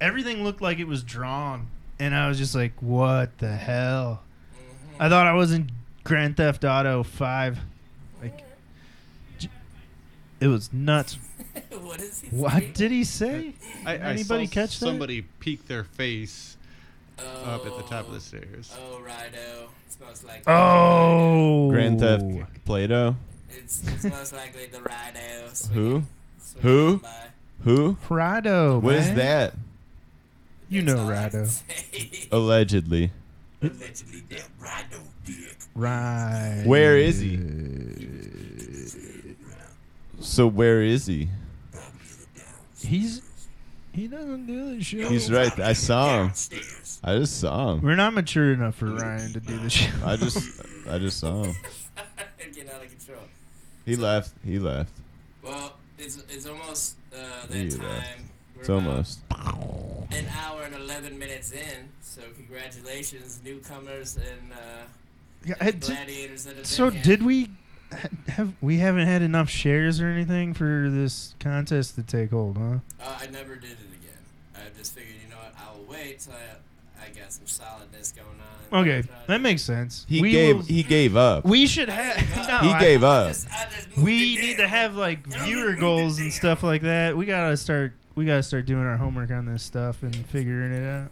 everything 0.00 0.42
looked 0.44 0.60
like 0.60 0.78
it 0.78 0.86
was 0.88 1.02
drawn, 1.02 1.68
and 1.98 2.14
I 2.14 2.28
was 2.28 2.38
just 2.38 2.54
like, 2.54 2.72
what 2.80 3.36
the 3.38 3.54
hell? 3.56 4.22
I 4.98 5.08
thought 5.08 5.26
I 5.26 5.32
was 5.34 5.52
in 5.52 5.70
Grand 6.04 6.36
Theft 6.36 6.64
Auto 6.64 7.02
Five. 7.02 7.58
Like, 8.22 8.42
j- 9.38 9.48
it 10.40 10.46
was 10.48 10.72
nuts. 10.72 11.18
what 11.80 12.00
is 12.00 12.20
he 12.20 12.28
What 12.36 12.52
saying? 12.52 12.72
did 12.74 12.90
he 12.92 13.04
say? 13.04 13.54
I, 13.84 13.92
I 13.92 13.96
Anybody 13.96 14.46
saw 14.46 14.52
catch 14.52 14.78
that? 14.78 14.86
somebody 14.86 15.22
peek 15.22 15.66
their 15.66 15.84
face 15.84 16.56
oh, 17.18 17.50
up 17.50 17.66
at 17.66 17.76
the 17.76 17.82
top 17.82 18.06
of 18.06 18.10
the 18.10 18.16
oh. 18.16 18.18
stairs. 18.18 18.76
Oh, 18.76 19.00
Rido. 19.04 19.68
It 19.86 19.92
smells 19.92 20.24
like 20.24 20.42
Oh, 20.46 21.68
Grand 21.70 22.00
Theft 22.00 22.24
Play-Doh? 22.64 23.16
It's, 23.50 23.82
it's 23.86 24.04
most 24.04 24.32
likely 24.32 24.66
the 24.66 24.78
Rido. 24.78 25.54
swinging- 25.54 25.82
Who? 25.82 26.02
Who? 26.62 26.98
by. 26.98 27.08
Who? 27.64 27.96
Rado. 28.08 28.80
What 28.80 28.94
is 28.94 29.06
man. 29.08 29.16
that? 29.16 29.54
You 30.68 30.82
That's 30.82 30.98
know 30.98 31.04
all 31.04 31.10
I 31.10 31.28
Rado. 31.28 32.28
Allegedly. 32.32 33.10
Allegedly, 33.62 34.22
that 34.28 34.48
Rido 34.60 35.00
dick. 35.24 35.56
Right. 35.74 36.62
Where 36.66 36.98
is 36.98 37.20
he? 37.20 37.38
So 40.20 40.46
where 40.46 40.82
is 40.82 41.06
he? 41.06 41.28
He's 42.82 43.22
he 43.94 44.08
doesn't 44.08 44.46
do 44.46 44.76
the 44.76 44.82
show. 44.84 45.08
He's 45.08 45.30
right. 45.30 45.56
I 45.60 45.72
saw 45.72 46.24
him. 46.24 46.32
I 47.04 47.16
just 47.18 47.40
saw 47.40 47.72
him. 47.74 47.82
We're 47.82 47.96
not 47.96 48.12
mature 48.14 48.52
enough 48.52 48.74
for 48.76 48.86
Ryan 48.86 49.32
to 49.34 49.40
do 49.40 49.58
the 49.58 49.70
show. 49.70 49.90
I 50.04 50.16
just 50.16 50.60
I 50.88 50.98
just 50.98 51.18
saw 51.20 51.44
him. 51.44 51.54
Getting 52.38 52.68
out 52.70 52.82
of 52.84 52.88
control. 52.90 53.22
He 53.86 53.96
left. 53.96 54.32
He 54.44 54.58
left. 54.58 54.92
Well, 55.42 55.74
it's, 55.98 56.16
it's 56.28 56.46
almost 56.46 56.96
uh, 57.14 57.46
He 57.52 57.68
that 57.68 57.82
left. 57.82 58.06
time. 58.06 58.28
We're 58.54 58.60
It's 58.60 58.68
about 58.68 58.86
almost. 58.86 59.20
an 60.12 60.26
hour 60.42 60.62
and 60.62 60.74
11 60.74 61.18
minutes 61.18 61.52
in. 61.52 61.88
So, 62.00 62.22
congratulations, 62.36 63.40
newcomers 63.44 64.16
and 64.16 64.52
uh, 64.52 64.56
Yeah, 65.44 65.54
and 65.60 65.80
gladiators 65.80 66.44
that 66.44 66.56
have 66.56 66.66
so 66.66 66.84
been 66.86 66.94
here. 66.94 67.02
did 67.02 67.22
we? 67.24 67.50
Have 68.28 68.52
we 68.60 68.78
haven't 68.78 69.06
had 69.06 69.22
enough 69.22 69.48
shares 69.50 70.00
or 70.00 70.06
anything 70.08 70.54
for 70.54 70.88
this 70.90 71.34
contest 71.40 71.94
to 71.96 72.02
take 72.02 72.30
hold, 72.30 72.56
huh? 72.58 72.78
Uh, 73.00 73.18
I 73.20 73.26
never 73.28 73.56
did 73.56 73.72
it 73.72 73.78
again. 74.00 74.18
I 74.56 74.60
just 74.78 74.94
figured, 74.94 75.14
you 75.22 75.28
know 75.30 75.36
what? 75.36 75.54
I'll 75.58 75.82
wait 75.90 76.20
till 76.20 76.32
I, 76.34 77.04
I 77.04 77.08
got 77.10 77.32
some 77.32 77.46
solidness 77.46 78.12
going 78.12 78.28
on. 78.28 78.80
Okay, 78.88 79.06
that 79.28 79.40
makes 79.40 79.62
sense. 79.62 80.04
He 80.08 80.20
we 80.22 80.30
gave 80.32 80.56
will- 80.56 80.62
he 80.64 80.82
gave 80.82 81.16
up. 81.16 81.44
we 81.44 81.66
should 81.66 81.88
have. 81.88 82.16
No, 82.48 82.58
he 82.58 82.72
I- 82.72 82.80
gave 82.80 83.04
I 83.04 83.06
up. 83.06 83.28
just- 83.28 83.48
I 83.50 83.66
just 83.74 83.88
moved 83.96 84.02
We 84.04 84.34
it 84.34 84.40
need 84.40 84.52
to 84.56 84.62
down. 84.62 84.68
have 84.70 84.96
like 84.96 85.26
viewer 85.26 85.74
goals 85.74 86.18
and 86.18 86.32
stuff 86.32 86.62
like 86.62 86.82
that. 86.82 87.16
We 87.16 87.26
gotta 87.26 87.56
start. 87.56 87.92
We 88.14 88.24
gotta 88.26 88.42
start 88.42 88.66
doing 88.66 88.84
our 88.84 88.96
homework 88.96 89.30
on 89.30 89.44
this 89.46 89.62
stuff 89.62 90.02
and 90.02 90.14
figuring 90.26 90.72
it 90.72 90.84
out. 90.88 91.10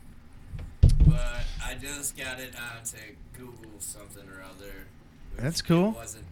But 1.06 1.44
I 1.64 1.74
just 1.74 2.16
got 2.16 2.38
it 2.40 2.54
onto 2.56 2.96
Google 3.36 3.70
something 3.80 4.22
or 4.28 4.42
other. 4.42 4.86
which 5.34 5.42
That's 5.42 5.60
it 5.60 5.66
cool. 5.66 5.90
wasn't 5.92 6.24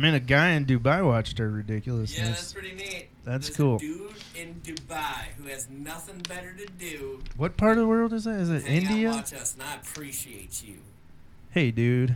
mean, 0.00 0.14
a 0.14 0.20
guy 0.20 0.50
in 0.50 0.64
Dubai 0.66 1.04
watched 1.04 1.38
our 1.40 1.64
Yeah, 1.68 1.80
that's 2.26 2.52
pretty 2.52 2.72
neat. 2.74 3.08
That's 3.24 3.48
There's 3.48 3.56
cool. 3.56 3.78
Dude 3.78 4.12
in 4.34 4.60
Dubai 4.64 5.26
who 5.36 5.44
has 5.48 5.68
nothing 5.70 6.18
better 6.28 6.52
to 6.54 6.66
do. 6.78 7.20
what 7.36 7.56
part 7.56 7.72
of 7.72 7.78
the 7.78 7.86
world 7.86 8.12
is 8.12 8.24
that? 8.24 8.40
Is 8.40 8.50
it 8.50 8.64
hang 8.64 8.84
out, 8.86 8.90
India? 8.90 9.10
watch 9.10 9.32
us, 9.34 9.54
and 9.54 9.62
I 9.62 9.74
appreciate 9.76 10.62
you. 10.64 10.78
Hey, 11.50 11.70
dude. 11.70 12.10
I 12.10 12.14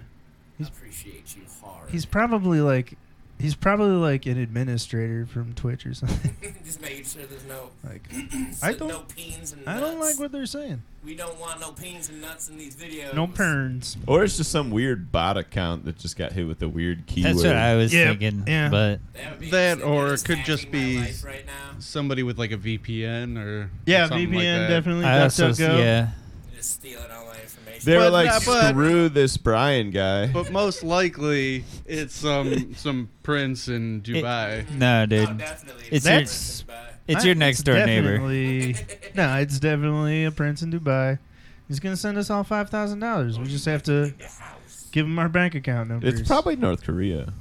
He's- 0.58 0.68
appreciate 0.70 1.36
you 1.36 1.42
hard. 1.62 1.90
He's 1.90 2.06
probably 2.06 2.60
like, 2.60 2.96
he's 3.38 3.54
probably 3.54 3.96
like 3.96 4.26
an 4.26 4.38
administrator 4.38 5.26
from 5.26 5.54
Twitch 5.54 5.86
or 5.86 5.94
something. 5.94 6.54
just 6.64 6.80
making 6.80 7.04
sure 7.04 7.22
there's 7.26 7.44
no 7.46 7.70
like, 7.84 8.08
so 8.10 8.18
I 8.66 8.72
don't- 8.72 8.88
no 8.88 9.00
peens 9.00 9.52
and 9.52 9.68
I 9.68 9.78
don't 9.80 9.98
nuts. 9.98 10.12
like 10.12 10.20
what 10.20 10.32
they're 10.32 10.46
saying. 10.46 10.82
we 11.04 11.14
don't 11.14 11.38
want 11.38 11.60
no 11.60 11.70
peens 11.72 12.08
and 12.08 12.20
nuts 12.20 12.48
in 12.48 12.56
these 12.58 12.74
videos. 12.76 13.14
No 13.14 13.26
perns. 13.26 13.96
Or 14.06 14.24
it's 14.24 14.36
just 14.36 14.50
some 14.50 14.70
weird 14.70 15.12
bot 15.12 15.36
account 15.36 15.84
that 15.84 15.96
just 15.98 16.16
got 16.16 16.32
hit 16.32 16.46
with 16.46 16.62
a 16.62 16.68
weird 16.68 17.06
keyword. 17.06 17.34
That's 17.36 17.44
what 17.44 17.56
I 17.56 17.76
was 17.76 17.94
Yeah, 17.94 18.08
thinking. 18.08 18.44
yeah. 18.46 18.68
But 18.68 19.00
That, 19.14 19.30
would 19.32 19.40
be 19.40 19.50
That 19.50 19.82
or 19.82 20.08
it 20.08 20.10
just 20.12 20.24
could 20.26 20.38
just 20.44 20.64
hacking 20.64 20.80
my 20.80 20.86
be- 20.86 20.98
life 21.00 21.24
right 21.24 21.46
now. 21.46 21.52
Somebody 21.78 22.22
with 22.22 22.38
like 22.38 22.52
a 22.52 22.56
VPN 22.56 23.38
or 23.38 23.70
Yeah, 23.84 24.08
something 24.08 24.28
VPN 24.30 24.34
like 24.34 24.42
that. 24.44 24.68
definitely. 24.68 25.04
I 25.04 25.22
also, 25.22 25.50
DuckDuckGo. 25.50 25.78
yeah. 25.78 26.08
Just 26.56 26.72
stealing 26.74 27.04
all 27.12 27.26
my 27.26 27.32
information. 27.32 27.35
They 27.84 27.96
were 27.96 28.04
But 28.04 28.12
like, 28.12 28.26
not- 28.28 28.44
but- 28.46 28.68
screw 28.70 29.08
this 29.08 29.36
Brian 29.36 29.90
guy. 29.90 30.26
But 30.28 30.50
most 30.52 30.82
likely, 30.82 31.64
it's 31.86 32.14
some 32.14 32.74
some 32.74 33.08
prince 33.22 33.68
in 33.68 34.02
Dubai. 34.02 34.68
No, 34.70 35.06
dude. 35.06 35.28
Oh, 35.28 35.32
definitely. 35.34 35.84
It's 35.90 36.04
your- 36.06 36.18
That's 36.20 36.64
It's 37.08 37.24
your 37.24 37.34
next 37.36 37.62
door 37.62 37.76
neighbor. 37.86 38.12
definitely- 38.18 38.76
no, 39.14 39.36
it's 39.36 39.60
definitely 39.60 40.24
a 40.24 40.30
prince 40.32 40.62
in 40.62 40.72
Dubai. 40.72 41.18
He's 41.68 41.78
gonna 41.80 41.96
send 41.96 42.18
us 42.18 42.30
all 42.30 42.44
five 42.44 42.70
thousand 42.70 43.00
dollars. 43.00 43.38
We 43.38 43.46
just 43.46 43.64
have 43.66 43.82
to 43.84 44.12
give 44.92 45.06
him 45.06 45.18
our 45.18 45.28
bank 45.28 45.54
account 45.54 45.88
numbers. 45.90 46.20
It's 46.20 46.28
probably 46.28 46.56
North 46.56 46.82
Korea. 46.84 47.32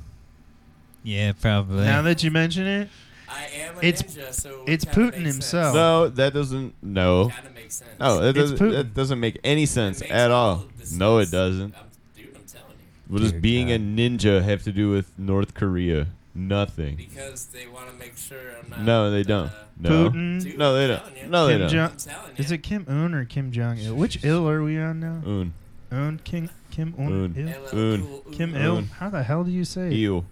Yeah, 1.03 1.33
probably. 1.39 1.83
now 1.83 2.01
that 2.03 2.23
you 2.23 2.31
mention 2.31 2.65
it, 2.65 2.89
I 3.29 3.45
am 3.61 3.75
a 3.77 3.81
It's- 3.85 4.03
ninja, 4.03 4.33
so 4.33 4.63
it's 4.67 4.85
kinda 4.85 4.99
Putin 5.11 5.23
makes 5.23 5.33
himself. 5.33 5.65
Sense. 5.67 5.75
No, 5.75 6.09
that 6.09 6.33
doesn't. 6.33 6.73
No, 6.83 7.29
Kinda 7.35 7.49
makes 7.55 7.75
sense. 7.75 7.89
no, 7.99 8.19
that 8.21 8.29
It's 8.37 8.51
doesn't. 8.51 8.57
Putin. 8.67 8.71
That 8.73 8.93
doesn't 8.93 9.19
make 9.19 9.37
any 9.43 9.65
sense 9.65 9.99
makes 10.01 10.11
at 10.11 10.31
all. 10.31 10.53
of 10.63 10.77
this 10.79 10.91
No, 10.93 11.17
it 11.17 11.25
sense. 11.25 11.31
doesn't. 11.31 11.75
I'm, 11.75 11.83
dude, 12.15 12.27
I'm 12.35 12.41
telling 12.43 12.67
you. 12.71 13.13
What 13.13 13.21
does 13.21 13.31
Dear 13.31 13.41
being 13.41 13.71
a 13.71 13.77
God. 13.77 13.87
ninja 13.87 14.43
have 14.43 14.63
to 14.63 14.71
do 14.71 14.89
with 14.89 15.11
North 15.17 15.53
Korea? 15.53 16.07
Nothing. 16.37 16.95
Because 16.97 17.45
they 17.45 17.65
want 17.67 17.89
to 17.89 17.95
make 17.97 18.17
sure 18.17 18.37
I'm 18.61 18.69
not. 18.69 18.81
No, 18.81 19.09
they 19.11 19.23
don't. 19.23 19.47
Uh, 19.47 19.51
No. 19.79 20.09
Putin. 20.09 20.43
dude, 20.43 20.57
No, 20.57 20.73
they 20.75 20.87
don't. 20.87 21.29
No, 21.29 21.47
they 21.47 21.53
Kim 21.53 21.59
don't. 21.61 21.69
Jong- 21.69 21.91
I'm 21.91 21.97
telling 21.97 22.31
you. 22.37 22.43
Is 22.43 22.51
it 22.51 22.57
Kim 22.59 22.85
Un 22.89 23.13
or 23.13 23.23
Kim 23.25 23.51
Jong 23.51 23.77
Il? 23.77 23.95
Which 23.95 24.23
ill 24.23 24.47
are 24.49 24.61
we 24.63 24.77
on 24.77 24.99
now? 24.99 25.21
Un. 25.25 25.53
Un 25.91 26.19
Kim 26.23 26.49
Kim 26.71 26.93
Un, 26.97 27.05
Un. 27.07 27.33
Il? 27.37 27.47
LL 27.47 27.93
Un. 27.93 28.01
Cool 28.01 28.23
Kim 28.33 28.53
Un. 28.55 28.61
Il. 28.79 28.83
How 28.99 29.09
the 29.09 29.23
hell 29.23 29.43
do 29.45 29.51
you 29.51 29.63
say? 29.63 29.87
it? 29.87 29.93
Eel. 29.93 30.25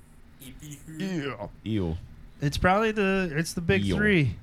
EP. 0.46 1.52
Eel. 1.66 1.98
It's 2.44 2.58
probably 2.58 2.92
the 2.92 3.32
it's 3.36 3.54
the 3.54 3.62
big 3.62 3.86
Eel. 3.86 3.96
three. 3.96 4.36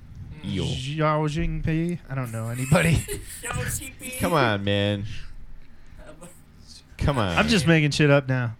Eel. 0.43 0.65
Xiao 0.65 1.29
Jingpi. 1.29 1.99
I 2.09 2.15
don't 2.15 2.31
know 2.31 2.49
anybody. 2.49 3.05
Come 4.19 4.33
on, 4.33 4.63
man. 4.63 5.05
Come 6.97 7.19
on. 7.19 7.37
I'm 7.37 7.47
just 7.47 7.67
making 7.67 7.91
shit 7.91 8.09
up 8.09 8.27
now. 8.27 8.55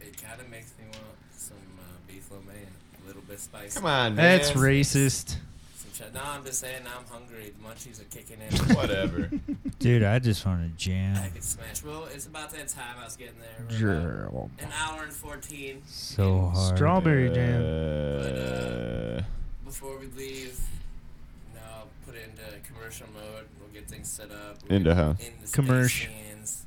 It 0.00 0.16
kind 0.22 0.40
of 0.40 0.48
makes 0.50 0.72
me 0.78 0.84
want 0.86 1.02
some 1.36 1.56
uh, 1.78 1.82
beef 2.06 2.30
lo 2.30 2.38
mein, 2.46 2.56
a 2.56 3.06
little 3.06 3.22
bit 3.22 3.40
spicy. 3.40 3.76
Come 3.76 3.86
on, 3.86 4.14
man. 4.14 4.38
That's 4.38 4.52
racist. 4.52 5.36
Some 5.98 6.12
no, 6.14 6.20
I'm 6.24 6.44
just 6.44 6.60
saying 6.60 6.82
I'm 6.86 7.04
hungry. 7.12 7.52
The 7.56 7.68
munchies 7.68 8.00
are 8.00 8.04
kicking 8.04 8.38
in. 8.40 8.74
Whatever. 8.76 9.30
Dude, 9.78 10.02
I 10.04 10.18
just 10.18 10.44
want 10.46 10.62
to 10.62 10.68
jam. 10.82 11.16
I 11.16 11.20
jam. 11.22 11.30
could 11.32 11.44
smash. 11.44 11.82
Well, 11.82 12.06
it's 12.12 12.26
about 12.26 12.50
that 12.50 12.68
time. 12.68 12.96
I 13.00 13.04
was 13.04 13.16
getting 13.16 13.34
there. 13.40 13.48
We're 13.58 13.64
about 13.64 13.78
Gerald. 13.78 14.50
An 14.60 14.68
hour 14.80 15.02
and 15.02 15.12
14. 15.12 15.82
So 15.86 16.52
hard. 16.54 16.76
Strawberry 16.76 17.30
jam. 17.30 17.62
Uh, 17.62 19.22
Before 19.64 19.98
we 19.98 20.06
leave, 20.16 20.58
no, 21.54 21.60
put 22.06 22.14
it 22.14 22.30
into 22.30 22.72
commercial 22.72 23.06
mode. 23.14 23.46
We'll 23.60 23.68
get 23.72 23.88
things 23.88 24.08
set 24.08 24.30
up. 24.30 24.58
We'll 24.68 24.76
Into 24.76 24.90
get 24.90 24.96
how? 24.96 25.10
In 25.10 25.16
the 25.16 25.46
space 25.46 25.50
Commercial. 25.52 26.10
scenes, 26.12 26.66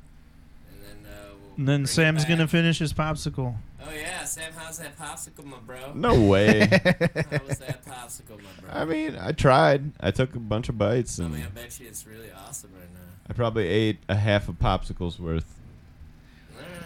And 0.70 1.04
then, 1.04 1.12
uh, 1.12 1.16
we'll 1.40 1.54
And 1.58 1.68
then 1.68 1.86
Sam's 1.86 2.24
gonna 2.24 2.48
finish 2.48 2.78
his 2.78 2.92
popsicle. 2.92 3.56
Oh, 3.84 3.92
yeah. 3.92 4.24
Sam, 4.24 4.52
how's 4.56 4.78
that 4.78 4.96
popsicle, 4.98 5.44
my 5.44 5.58
bro? 5.66 5.92
no 5.94 6.20
way. 6.20 6.60
How 6.60 7.40
was 7.46 7.58
that 7.58 7.84
popsicle, 7.86 8.38
my 8.38 8.50
bro? 8.60 8.70
I 8.72 8.84
mean, 8.84 9.16
I 9.20 9.32
tried. 9.32 9.92
I 10.00 10.10
took 10.10 10.34
a 10.34 10.38
bunch 10.38 10.68
of 10.68 10.78
bites 10.78 11.18
I 11.20 11.24
and 11.24 11.34
mean, 11.34 11.42
I 11.44 11.48
bet 11.48 11.78
you 11.80 11.86
it's 11.88 12.06
really 12.06 12.30
awesome 12.46 12.70
right 12.74 12.92
now. 12.92 13.00
I 13.28 13.32
probably 13.32 13.66
ate 13.68 13.98
a 14.08 14.14
half 14.16 14.48
a 14.48 14.52
popsicle's 14.52 15.18
worth, 15.18 15.58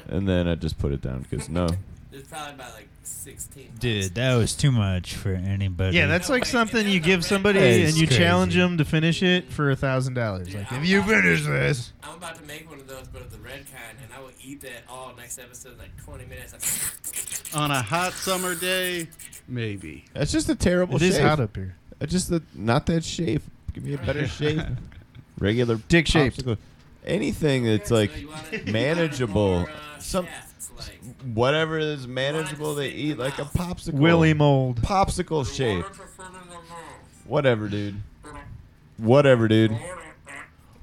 and 0.08 0.28
then 0.28 0.48
I 0.48 0.54
just 0.54 0.78
put 0.78 0.92
it 0.92 1.02
down 1.02 1.26
because 1.28 1.48
no. 1.48 1.68
There's 2.16 2.28
probably 2.28 2.54
about 2.54 2.72
like 2.74 2.88
16. 3.02 3.72
Dude, 3.78 4.14
that 4.14 4.36
was 4.36 4.54
too 4.54 4.72
much 4.72 5.14
for 5.16 5.34
anybody. 5.34 5.98
Yeah, 5.98 6.06
that's 6.06 6.30
No, 6.30 6.34
like 6.36 6.46
something 6.46 6.88
you 6.88 6.98
give 6.98 7.26
somebody 7.26 7.58
That 7.58 7.66
and 7.66 7.82
is 7.82 8.00
you 8.00 8.06
crazy. 8.06 8.22
challenge 8.22 8.54
them 8.54 8.78
to 8.78 8.86
finish 8.86 9.22
it 9.22 9.52
for 9.52 9.70
a 9.70 9.76
thousand 9.76 10.14
dollars. 10.14 10.54
Like, 10.54 10.72
I'm 10.72 10.82
if 10.82 10.88
you 10.88 11.00
about 11.00 11.08
to- 11.08 11.22
finish 11.22 11.44
this, 11.44 11.92
I'm 12.02 12.14
about 12.14 12.36
to 12.36 12.42
make 12.44 12.70
one 12.70 12.80
of 12.80 12.86
those, 12.88 13.06
but 13.08 13.20
of 13.20 13.30
the 13.32 13.38
red 13.38 13.66
kind, 13.70 13.98
and 14.02 14.10
I 14.16 14.20
will 14.20 14.30
eat 14.42 14.62
that 14.62 14.84
all 14.88 15.12
next 15.14 15.38
episode 15.38 15.72
in 15.74 15.78
like 15.78 15.94
20 16.04 16.24
minutes. 16.24 17.52
On 17.54 17.70
a 17.70 17.82
hot 17.82 18.14
summer 18.14 18.54
day, 18.54 19.08
maybe. 19.46 20.06
That's 20.14 20.32
just 20.32 20.48
a 20.48 20.54
terrible 20.54 20.96
it 20.96 21.02
is 21.02 21.16
shape. 21.16 21.24
hot 21.24 21.38
up 21.40 21.54
here. 21.54 21.74
It's 22.00 22.12
just 22.12 22.30
the 22.30 22.42
not 22.54 22.86
that 22.86 23.04
shape. 23.04 23.42
Give 23.74 23.84
me 23.84 23.92
a 23.92 23.98
better 23.98 24.26
shape. 24.38 24.60
Regular 25.38 25.76
Dick 25.88 26.06
shape. 26.06 26.32
popsicle. 26.32 26.56
Anything 27.04 27.64
that's 27.64 27.90
like 27.90 28.10
so 28.10 28.16
you 28.16 28.28
want 28.28 28.52
it- 28.54 28.66
manageable. 28.68 29.60
more, 29.60 29.68
uh, 29.68 29.98
Some 30.00 30.24
shafts, 30.26 30.40
like, 30.40 30.45
whatever 31.34 31.78
is 31.78 32.06
manageable, 32.06 32.74
they 32.74 32.90
eat 32.90 33.18
like 33.18 33.38
a 33.38 33.44
popsicle. 33.44 33.94
Willy 33.94 34.34
mold. 34.34 34.82
popsicle 34.82 35.46
shape. 35.46 35.84
water 35.84 35.94
to 35.94 36.00
fill 36.08 36.26
in 36.26 36.32
the 36.32 36.38
mouth. 36.54 36.66
Whatever, 37.26 37.68
dude. 37.68 37.96
Whatever, 38.98 39.48
dude. 39.48 39.76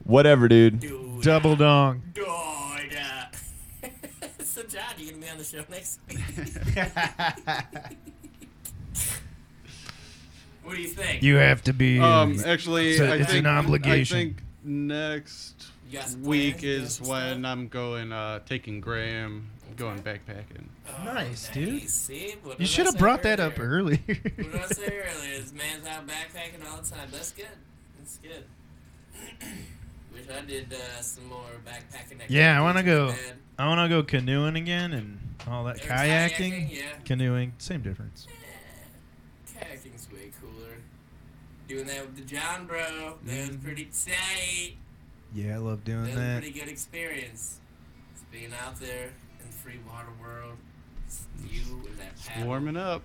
Whatever, 0.04 0.48
dude. 0.48 0.80
Dude. 0.80 1.22
Double 1.22 1.56
dong. 1.56 2.02
Dude. 2.14 2.26
so, 4.44 4.64
Jon, 4.64 4.82
you 4.98 5.12
gonna 5.12 5.22
be 5.22 5.30
on 5.30 5.38
the 5.38 5.44
show 5.44 5.64
next 5.70 6.00
week? 6.10 6.20
what 10.64 10.76
do 10.76 10.82
you 10.82 10.88
think? 10.90 11.24
You 11.24 11.36
have 11.36 11.64
to 11.64 11.74
be. 11.74 12.00
Um, 12.00 12.38
actually, 12.46 12.92
It's 12.92 13.00
a- 13.00 13.12
I 13.12 13.16
it's 13.18 13.32
think, 13.32 13.46
an 13.46 13.58
obligation. 13.58 14.18
I 14.18 14.22
think 14.22 14.38
next 14.64 15.72
You 15.90 15.98
got 16.00 16.08
some 16.10 16.24
week 16.24 16.60
plans? 16.60 16.64
You 16.64 16.78
got 16.78 16.84
is 16.84 16.94
some 16.96 17.08
when 17.08 17.40
stuff? 17.40 17.52
I'm 17.52 17.68
going, 17.70 18.12
uh, 18.12 18.40
taking 18.46 18.82
Graham, 18.82 19.50
going 19.78 20.00
backpacking. 20.02 20.66
Oh, 20.88 21.04
Nice, 21.04 21.50
dude. 21.50 21.90
See? 21.90 22.36
You 22.58 22.66
should 22.66 22.86
have 22.86 22.94
say 22.94 23.00
brought 23.00 23.24
that 23.24 23.40
up 23.40 23.60
earlier? 23.60 24.00
earlier. 24.08 24.22
What 24.36 24.52
did 24.52 24.56
I 24.56 24.66
say 24.68 24.86
earlier? 24.88 25.40
This 25.40 25.54
man's 25.54 25.86
out 25.88 26.08
backpacking 26.08 26.66
all 26.70 26.78
the 26.82 26.90
time. 26.90 27.10
That's 27.12 27.32
good. 27.32 27.48
That's 27.98 28.18
good. 28.18 28.44
Wish 30.14 30.26
I 30.30 30.42
did 30.46 30.72
uh, 30.74 31.02
some 31.02 31.28
more 31.28 31.46
backpacking. 31.66 32.22
Yeah, 32.30 32.58
I 32.58 32.62
wanna 32.62 32.84
go- 32.84 33.08
with 33.08 33.34
I 33.58 33.68
want 33.68 33.88
to 33.88 33.96
go 33.96 34.02
canoeing 34.04 34.56
again 34.56 34.94
and 34.94 35.20
all 35.48 35.64
that 35.66 35.78
kayaking. 35.78 36.30
kayaking, 36.70 36.76
yeah. 36.76 36.82
Canoeing, 37.06 37.54
same 37.60 37.82
difference. 37.82 38.26
Dad. 39.54 39.68
Kayaking's 39.68 40.12
way 40.12 40.32
cooler. 40.42 40.78
Doing 41.68 41.86
that 41.86 42.06
with 42.06 42.16
the 42.16 42.24
John 42.24 42.66
bro, 42.66 42.80
that 43.26 43.48
was 43.50 43.50
Mhm. 43.58 43.64
pretty 43.64 43.86
tight. 43.86 44.74
Yeah, 45.36 45.56
I 45.56 45.58
love 45.58 45.84
doing 45.84 46.04
That 46.04 46.12
doing 46.12 46.16
was 46.16 46.24
a 46.24 46.28
that. 46.34 46.42
pretty 46.42 46.60
good 46.60 46.68
experience. 46.70 47.60
Just 48.14 48.32
being 48.32 48.52
out 48.66 48.80
there 48.80 49.06
in 49.06 49.12
the 49.12 49.33
free 49.64 49.80
water 49.88 50.08
world. 50.22 50.58
You 51.50 51.62
and 51.88 51.98
that 52.00 52.16
paddle. 52.26 52.48
Warming 52.48 52.78
up. 52.78 53.02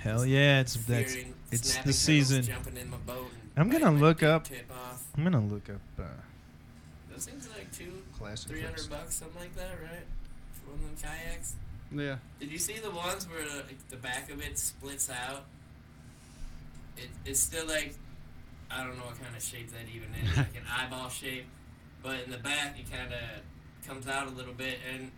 Hell 0.00 0.24
yeah, 0.24 0.60
it's 0.60 0.74
that's 0.86 1.14
Fearing 1.14 1.34
it's 1.50 1.76
the 1.78 1.92
season. 1.92 2.42
Jumping 2.42 2.76
in 2.76 2.88
my 2.90 2.96
boat 2.98 3.30
and 3.56 3.72
I'm 3.72 3.80
gonna 3.80 3.96
look 3.98 4.22
up- 4.22 4.46
off. 4.70 5.04
I'm 5.16 5.24
gonna 5.24 5.40
look 5.40 5.68
up 5.68 5.80
uh, 5.98 6.02
Those 7.12 7.26
things 7.26 7.46
are 7.46 7.58
like 7.58 7.70
two, 7.72 8.02
classic. 8.16 8.50
three 8.50 8.62
trips. 8.62 8.86
bucks, 8.86 9.16
something 9.16 9.38
like 9.40 9.54
that, 9.56 9.72
right? 9.82 10.06
For 10.54 10.70
one 10.70 10.80
of 10.80 11.02
them 11.02 11.10
kayaks. 11.10 11.54
Yeah. 11.92 12.16
Did 12.38 12.50
you 12.52 12.58
see 12.58 12.78
the 12.78 12.90
ones 12.90 13.28
where 13.28 13.42
the, 13.42 13.64
the 13.90 13.96
back 13.96 14.30
of 14.30 14.40
it 14.40 14.56
splits 14.58 15.10
out? 15.10 15.44
It, 16.96 17.08
it's 17.26 17.40
still 17.40 17.66
like 17.66 17.94
I 18.70 18.84
don't 18.84 18.96
know 18.96 19.04
what 19.04 19.20
kind 19.20 19.34
of 19.36 19.42
shape 19.42 19.70
that 19.72 19.82
even 19.94 20.08
is, 20.24 20.36
like 20.36 20.46
an 20.56 20.62
eyeball 20.72 21.08
shape, 21.10 21.46
but 22.02 22.20
in 22.24 22.30
the 22.30 22.38
back 22.38 22.78
it 22.78 22.90
kind 22.90 23.12
of 23.12 23.86
comes 23.86 24.06
out 24.06 24.28
a 24.28 24.30
little 24.30 24.54
bit, 24.54 24.78
and 24.94 25.10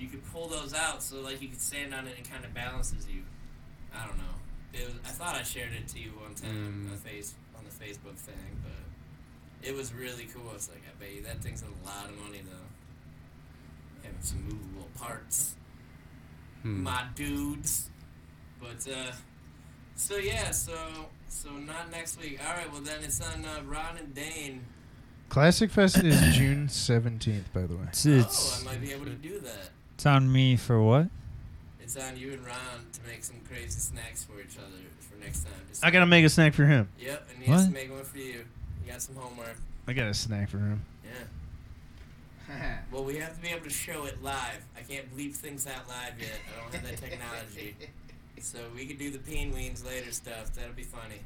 you 0.00 0.08
could 0.08 0.24
pull 0.32 0.48
those 0.48 0.72
out 0.74 1.02
so 1.02 1.20
like 1.20 1.40
you 1.42 1.48
could 1.48 1.60
stand 1.60 1.94
on 1.94 2.06
it 2.08 2.14
and 2.16 2.28
kind 2.28 2.44
of 2.44 2.52
balances 2.54 3.06
you. 3.08 3.22
I 3.94 4.06
don't 4.06 4.18
know. 4.18 4.24
It 4.72 4.86
was, 4.86 4.94
I 5.04 5.08
thought 5.08 5.34
I 5.34 5.42
shared 5.42 5.72
it 5.72 5.88
to 5.88 5.98
you 5.98 6.10
one 6.20 6.34
time 6.34 6.86
on 6.86 6.90
the 6.92 6.96
face 6.96 7.34
on 7.58 7.64
the 7.64 7.70
Facebook 7.84 8.16
thing, 8.16 8.34
but 8.62 9.68
it 9.68 9.74
was 9.76 9.92
really 9.92 10.26
cool. 10.32 10.50
It's 10.54 10.68
like 10.68 10.82
I 10.88 10.98
bet 11.02 11.14
you 11.14 11.22
that 11.22 11.42
thing's 11.42 11.62
a 11.62 11.86
lot 11.86 12.08
of 12.08 12.16
money 12.18 12.40
though. 12.44 14.02
Having 14.04 14.22
some 14.22 14.42
movable 14.44 14.88
parts, 14.96 15.54
Hmm. 16.62 16.82
my 16.82 17.04
dudes. 17.14 17.88
But 18.60 18.86
uh, 18.92 19.12
so 19.96 20.16
yeah, 20.16 20.50
so 20.50 20.76
so 21.28 21.50
not 21.52 21.90
next 21.90 22.20
week. 22.20 22.38
All 22.46 22.54
right, 22.54 22.70
well 22.72 22.80
then 22.82 23.02
it's 23.02 23.20
on 23.20 23.44
uh, 23.44 23.60
Ron 23.66 23.96
and 23.98 24.14
Daine. 24.14 24.60
Classic 25.30 25.70
Fest 25.70 25.98
is 25.98 26.18
June 26.36 26.66
17th, 26.66 27.52
by 27.54 27.62
the 27.62 27.76
way. 27.76 27.84
It's, 27.88 28.04
oh, 28.06 28.58
I 28.60 28.64
might 28.72 28.80
be 28.80 28.92
able 28.92 29.04
to 29.06 29.14
do 29.14 29.38
that. 29.40 29.70
It's 30.00 30.06
on 30.06 30.32
me 30.32 30.56
for 30.56 30.82
what? 30.82 31.08
It's 31.78 31.94
on 31.98 32.16
you 32.16 32.32
and 32.32 32.46
Ron 32.46 32.56
to 32.90 33.00
make 33.06 33.22
some 33.22 33.36
crazy 33.46 33.78
snacks 33.78 34.24
for 34.24 34.40
each 34.40 34.56
other 34.56 34.78
for 34.98 35.22
next 35.22 35.44
time. 35.44 35.52
Just 35.68 35.84
I 35.84 35.90
gotta 35.90 36.06
make 36.06 36.24
a 36.24 36.30
snack 36.30 36.54
for 36.54 36.64
him. 36.64 36.88
Yep, 36.98 37.28
and 37.34 37.44
he 37.44 37.52
has 37.52 37.64
to 37.64 37.66
What? 37.66 37.74
make 37.74 37.92
one 37.92 38.02
for 38.04 38.16
you. 38.16 38.46
You 38.82 38.92
got 38.92 39.02
some 39.02 39.16
homework. 39.16 39.58
I 39.86 39.92
got 39.92 40.06
a 40.06 40.14
snack 40.14 40.48
for 40.48 40.56
him. 40.56 40.82
Yeah. 41.04 42.78
Well, 42.90 43.04
we 43.04 43.16
have 43.18 43.36
to 43.36 43.42
be 43.42 43.48
able 43.48 43.64
to 43.64 43.70
show 43.70 44.06
it 44.06 44.22
live. 44.22 44.64
I 44.74 44.80
can't 44.80 45.14
bleep 45.14 45.36
things 45.36 45.66
out 45.66 45.86
live 45.86 46.18
yet. 46.18 46.30
I 46.48 46.62
don't 46.62 46.74
have 46.74 46.90
that 46.90 46.96
technology. 47.10 47.76
So 48.40 48.58
we 48.74 48.86
could 48.86 48.98
do 48.98 49.10
the 49.10 49.18
peen 49.18 49.52
weens 49.52 49.84
later 49.86 50.12
stuff. 50.12 50.54
That'll 50.54 50.72
be 50.72 50.82
funny. 50.82 51.20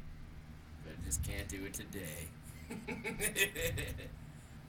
But 0.83 0.95
I 1.01 1.05
just 1.05 1.23
can't 1.23 1.47
do 1.47 1.63
it 1.65 1.73
today. 1.73 2.27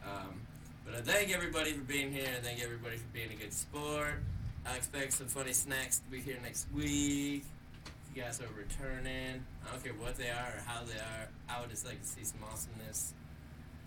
um, 0.07 0.41
but 0.87 0.95
I 0.95 1.01
thank 1.01 1.35
everybody 1.35 1.73
for 1.73 1.83
being 1.83 2.13
here. 2.13 2.29
I 2.37 2.41
thank 2.41 2.63
everybody 2.63 2.97
for 2.97 3.09
being 3.13 3.33
a 3.33 3.35
good 3.35 3.53
sport. 3.53 4.23
I 4.65 4.77
expect 4.77 5.13
some 5.15 5.27
funny 5.27 5.53
snacks 5.53 5.99
to 5.99 6.09
be 6.11 6.21
here 6.21 6.37
next 6.43 6.69
week. 6.73 7.45
If 7.85 8.17
you 8.17 8.23
guys 8.23 8.41
are 8.41 8.47
returning, 8.57 9.45
I 9.67 9.73
don't 9.73 9.83
care 9.83 9.95
what 9.95 10.17
they 10.17 10.31
are 10.31 10.55
or 10.55 10.63
how 10.65 10.85
they 10.85 10.95
are. 10.95 11.29
I 11.49 11.61
would 11.61 11.71
just 11.71 11.85
like 11.85 12.01
to 12.01 12.07
see 12.07 12.23
some 12.23 12.39
awesomeness. 12.51 13.13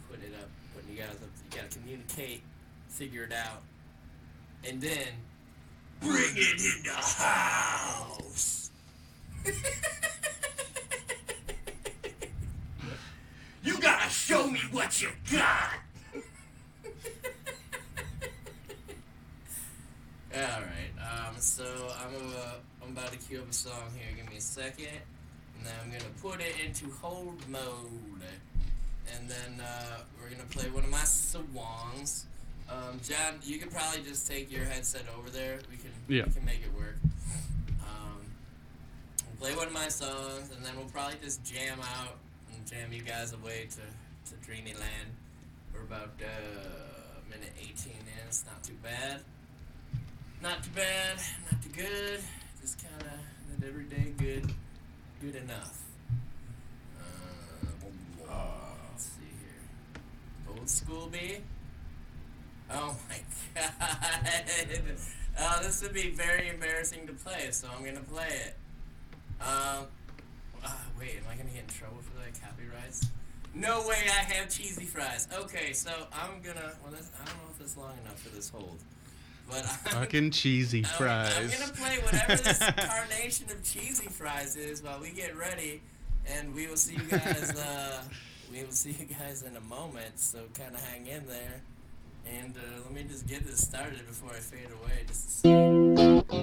Put 0.09 0.19
it 0.19 0.33
up, 0.41 0.49
putting 0.75 0.91
you 0.91 0.97
guys 0.97 1.15
up. 1.15 1.29
You 1.51 1.57
gotta 1.57 1.69
communicate, 1.69 2.41
figure 2.89 3.23
it 3.23 3.31
out, 3.31 3.61
and 4.67 4.81
then 4.81 5.07
bring 6.01 6.35
it 6.35 6.59
in 6.59 6.83
the 6.83 6.91
house. 6.91 8.71
you 13.63 13.79
gotta 13.79 14.09
show 14.09 14.47
me 14.47 14.59
what 14.71 15.01
you 15.01 15.09
got. 15.31 15.88
All 20.35 20.41
right. 20.41 20.93
Um. 21.27 21.35
So 21.39 21.63
I'm 22.03 22.15
uh, 22.35 22.53
I'm 22.83 22.91
about 22.91 23.11
to 23.11 23.17
cue 23.17 23.39
up 23.39 23.49
a 23.49 23.53
song 23.53 23.89
here. 23.97 24.05
Give 24.15 24.29
me 24.29 24.37
a 24.37 24.41
second, 24.41 24.87
and 25.57 25.65
then 25.65 25.73
I'm 25.83 25.89
gonna 25.91 26.03
put 26.21 26.39
it 26.41 26.53
into 26.63 26.91
hold 27.01 27.47
mode, 27.49 28.21
and 29.15 29.27
then 29.29 29.59
uh, 29.59 29.99
we're 30.21 30.29
gonna 30.29 30.43
play 30.49 30.69
one 30.69 30.83
of 30.83 30.89
my 30.91 31.03
songs. 31.03 32.25
Um, 32.69 32.99
Jon, 33.03 33.39
you 33.43 33.57
can 33.57 33.69
probably 33.69 34.03
just 34.03 34.27
take 34.27 34.51
your 34.51 34.63
headset 34.65 35.05
over 35.17 35.31
there. 35.31 35.57
We 35.71 35.77
can 35.77 35.89
Yeah. 36.07 36.25
we 36.27 36.33
can 36.33 36.45
make 36.45 36.61
it 36.61 36.71
work. 36.77 36.97
Um, 37.81 38.21
we'll 39.25 39.49
play 39.49 39.55
one 39.57 39.65
of 39.67 39.73
my 39.73 39.87
songs, 39.87 40.51
and 40.55 40.63
then 40.63 40.75
we'll 40.77 40.85
probably 40.89 41.17
just 41.23 41.43
jam 41.43 41.79
out 41.97 42.17
and 42.53 42.67
jam 42.67 42.93
you 42.93 43.01
guys 43.01 43.33
away 43.33 43.67
to 43.71 44.29
to 44.31 44.35
Dreamyland. 44.45 45.09
We're 45.73 45.81
about 45.81 46.11
uh, 46.21 47.19
minute 47.31 47.53
18 47.59 47.93
in. 47.93 48.27
It's 48.27 48.45
not 48.45 48.61
too 48.63 48.77
bad. 48.83 49.21
Not 50.41 50.63
too 50.63 50.69
bad, 50.73 51.17
not 51.51 51.61
too 51.61 51.69
good. 51.69 52.21
Just 52.61 52.77
kind 52.81 53.01
of 53.01 53.59
that 53.59 53.67
everyday 53.67 54.13
good, 54.17 54.49
good 55.21 55.35
enough. 55.35 55.81
Uh, 58.29 58.33
let's 58.91 59.03
see 59.03 59.27
here. 59.39 60.55
Old 60.57 60.69
school 60.69 61.09
B. 61.11 61.37
Oh 62.71 62.95
my 63.09 63.19
god. 63.61 63.71
Oh, 65.41 65.59
this 65.61 65.81
would 65.81 65.93
be 65.93 66.11
very 66.11 66.49
embarrassing 66.49 67.07
to 67.07 67.13
play, 67.13 67.47
so 67.51 67.67
I'm 67.75 67.83
gonna 67.83 67.99
play 68.01 68.27
it. 68.27 68.55
Um. 69.41 69.87
Uh, 70.63 70.71
wait, 70.99 71.15
am 71.17 71.23
I 71.31 71.35
gonna 71.35 71.49
get 71.49 71.63
in 71.63 71.67
trouble 71.67 71.99
for 72.01 72.17
that 72.19 72.39
copyrights? 72.41 73.07
No 73.55 73.87
way, 73.87 74.03
I 74.05 74.23
have 74.33 74.49
cheesy 74.49 74.85
fries. 74.85 75.27
Okay, 75.33 75.73
so 75.73 75.91
I'm 76.13 76.41
gonna. 76.41 76.73
Well, 76.83 76.93
I 76.93 77.25
don't 77.25 77.37
know 77.37 77.49
if 77.55 77.61
it's 77.61 77.75
long 77.77 77.97
enough 78.05 78.19
for 78.21 78.29
this 78.29 78.49
hold, 78.49 78.79
but 79.49 79.63
I'm, 79.65 79.91
Fucking 80.01 80.31
cheesy 80.31 80.83
I'm- 80.85 80.93
fries. 80.97 81.35
I'm 81.37 81.49
gonna 81.59 81.73
play 81.73 81.97
whatever 81.99 82.35
this 82.43 82.61
incarnation 82.67 83.47
of 83.51 83.63
cheesy 83.63 84.07
fries 84.07 84.55
is 84.55 84.81
while 84.83 84.99
we 84.99 85.11
get 85.11 85.35
ready, 85.37 85.81
and 86.27 86.53
we 86.53 86.67
will 86.67 86.77
see 86.77 86.95
you 86.95 87.03
guys. 87.09 87.51
Uh, 87.57 88.01
we 88.51 88.63
will 88.63 88.71
see 88.71 88.91
you 88.99 89.05
guys 89.05 89.43
in 89.43 89.55
a 89.55 89.61
moment. 89.61 90.17
So 90.19 90.39
kind 90.53 90.73
of 90.73 90.81
hang 90.89 91.07
in 91.07 91.25
there, 91.27 91.61
and 92.31 92.55
uh, 92.55 92.81
let 92.83 92.93
me 92.93 93.03
just 93.07 93.27
get 93.27 93.45
this 93.45 93.61
started 93.65 94.05
before 94.07 94.31
I 94.31 94.39
fade 94.39 94.69
away. 94.71 95.03
Just 95.07 95.25
to 95.25 95.31
see. 95.31 95.49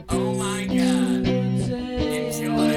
Oh 0.09 0.35
my 0.35 0.65
God! 0.67 1.27
Enjoy. 1.27 2.77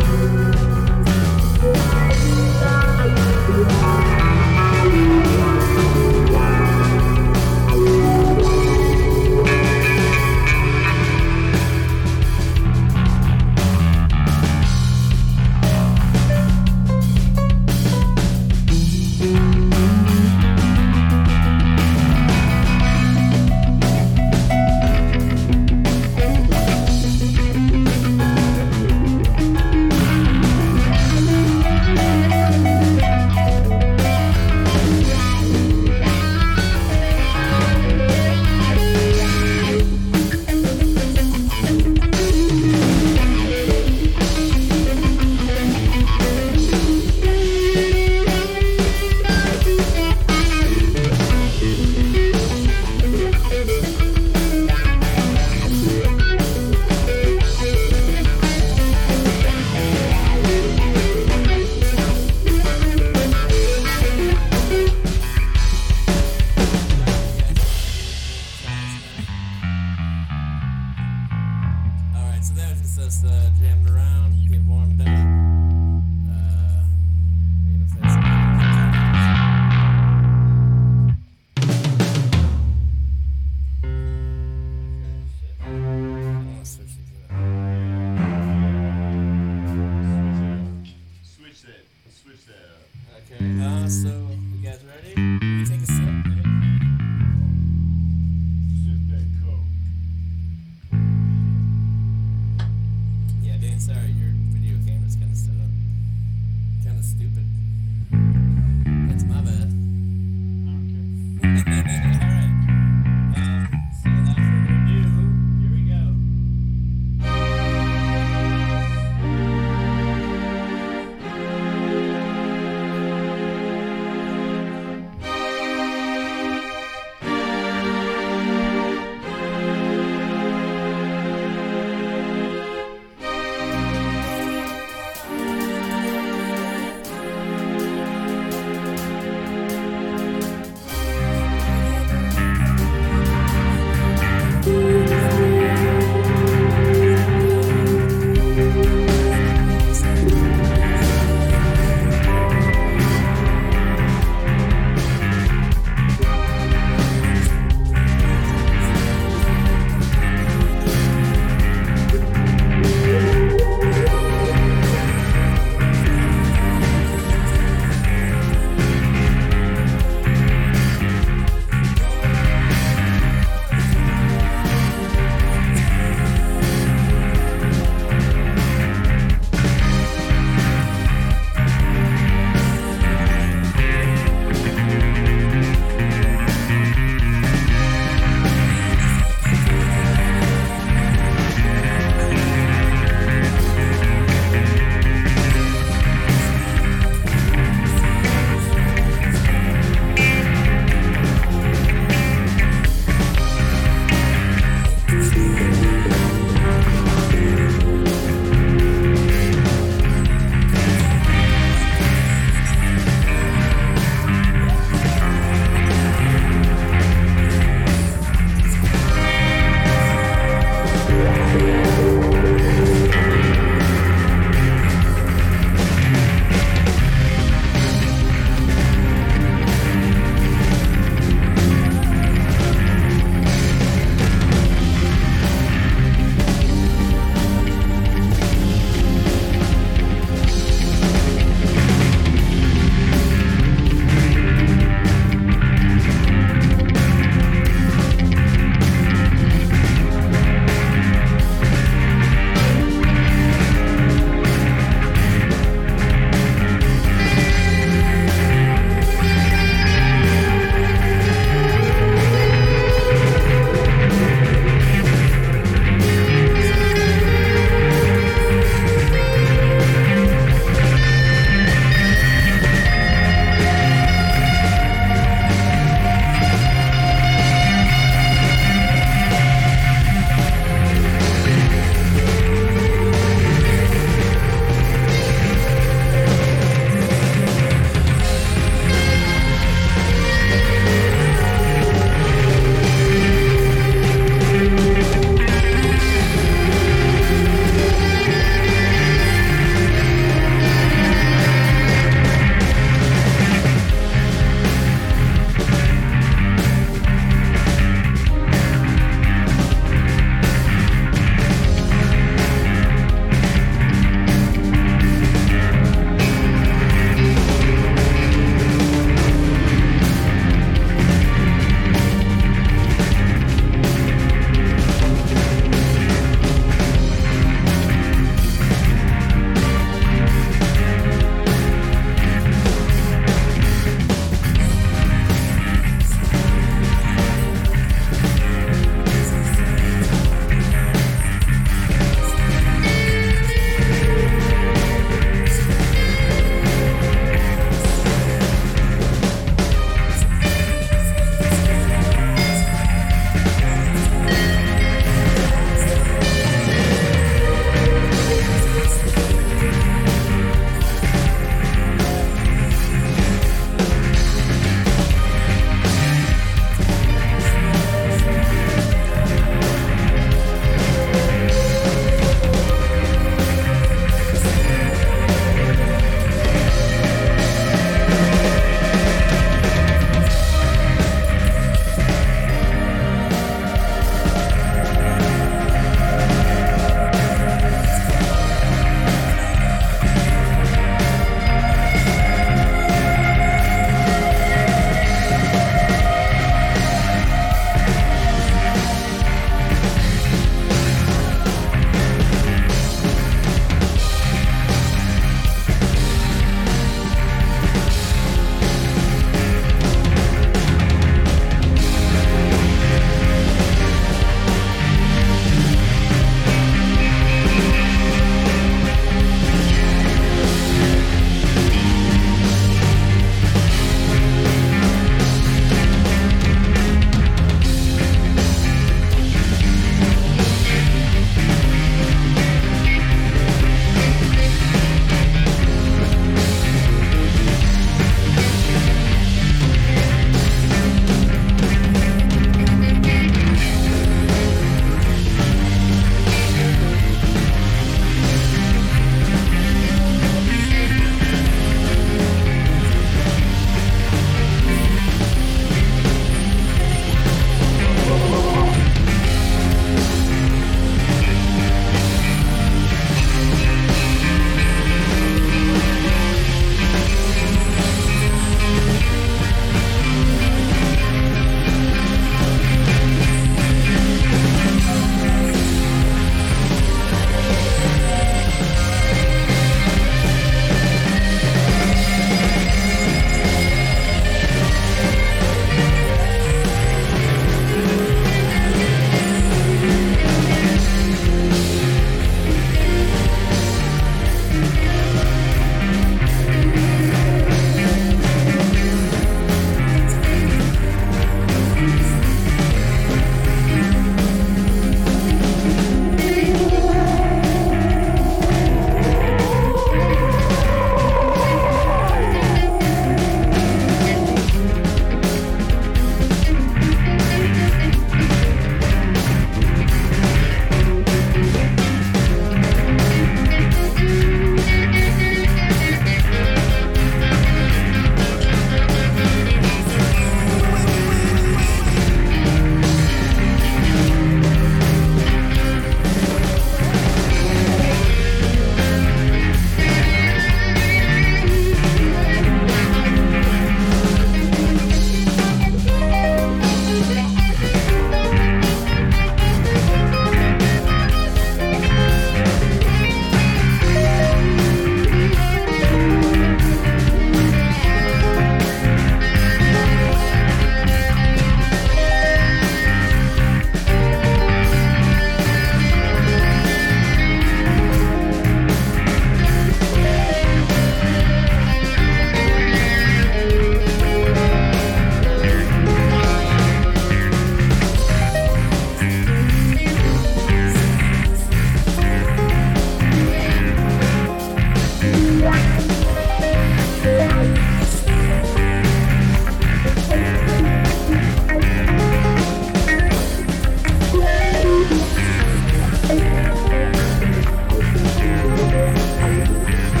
Yeah. 598.71 600.00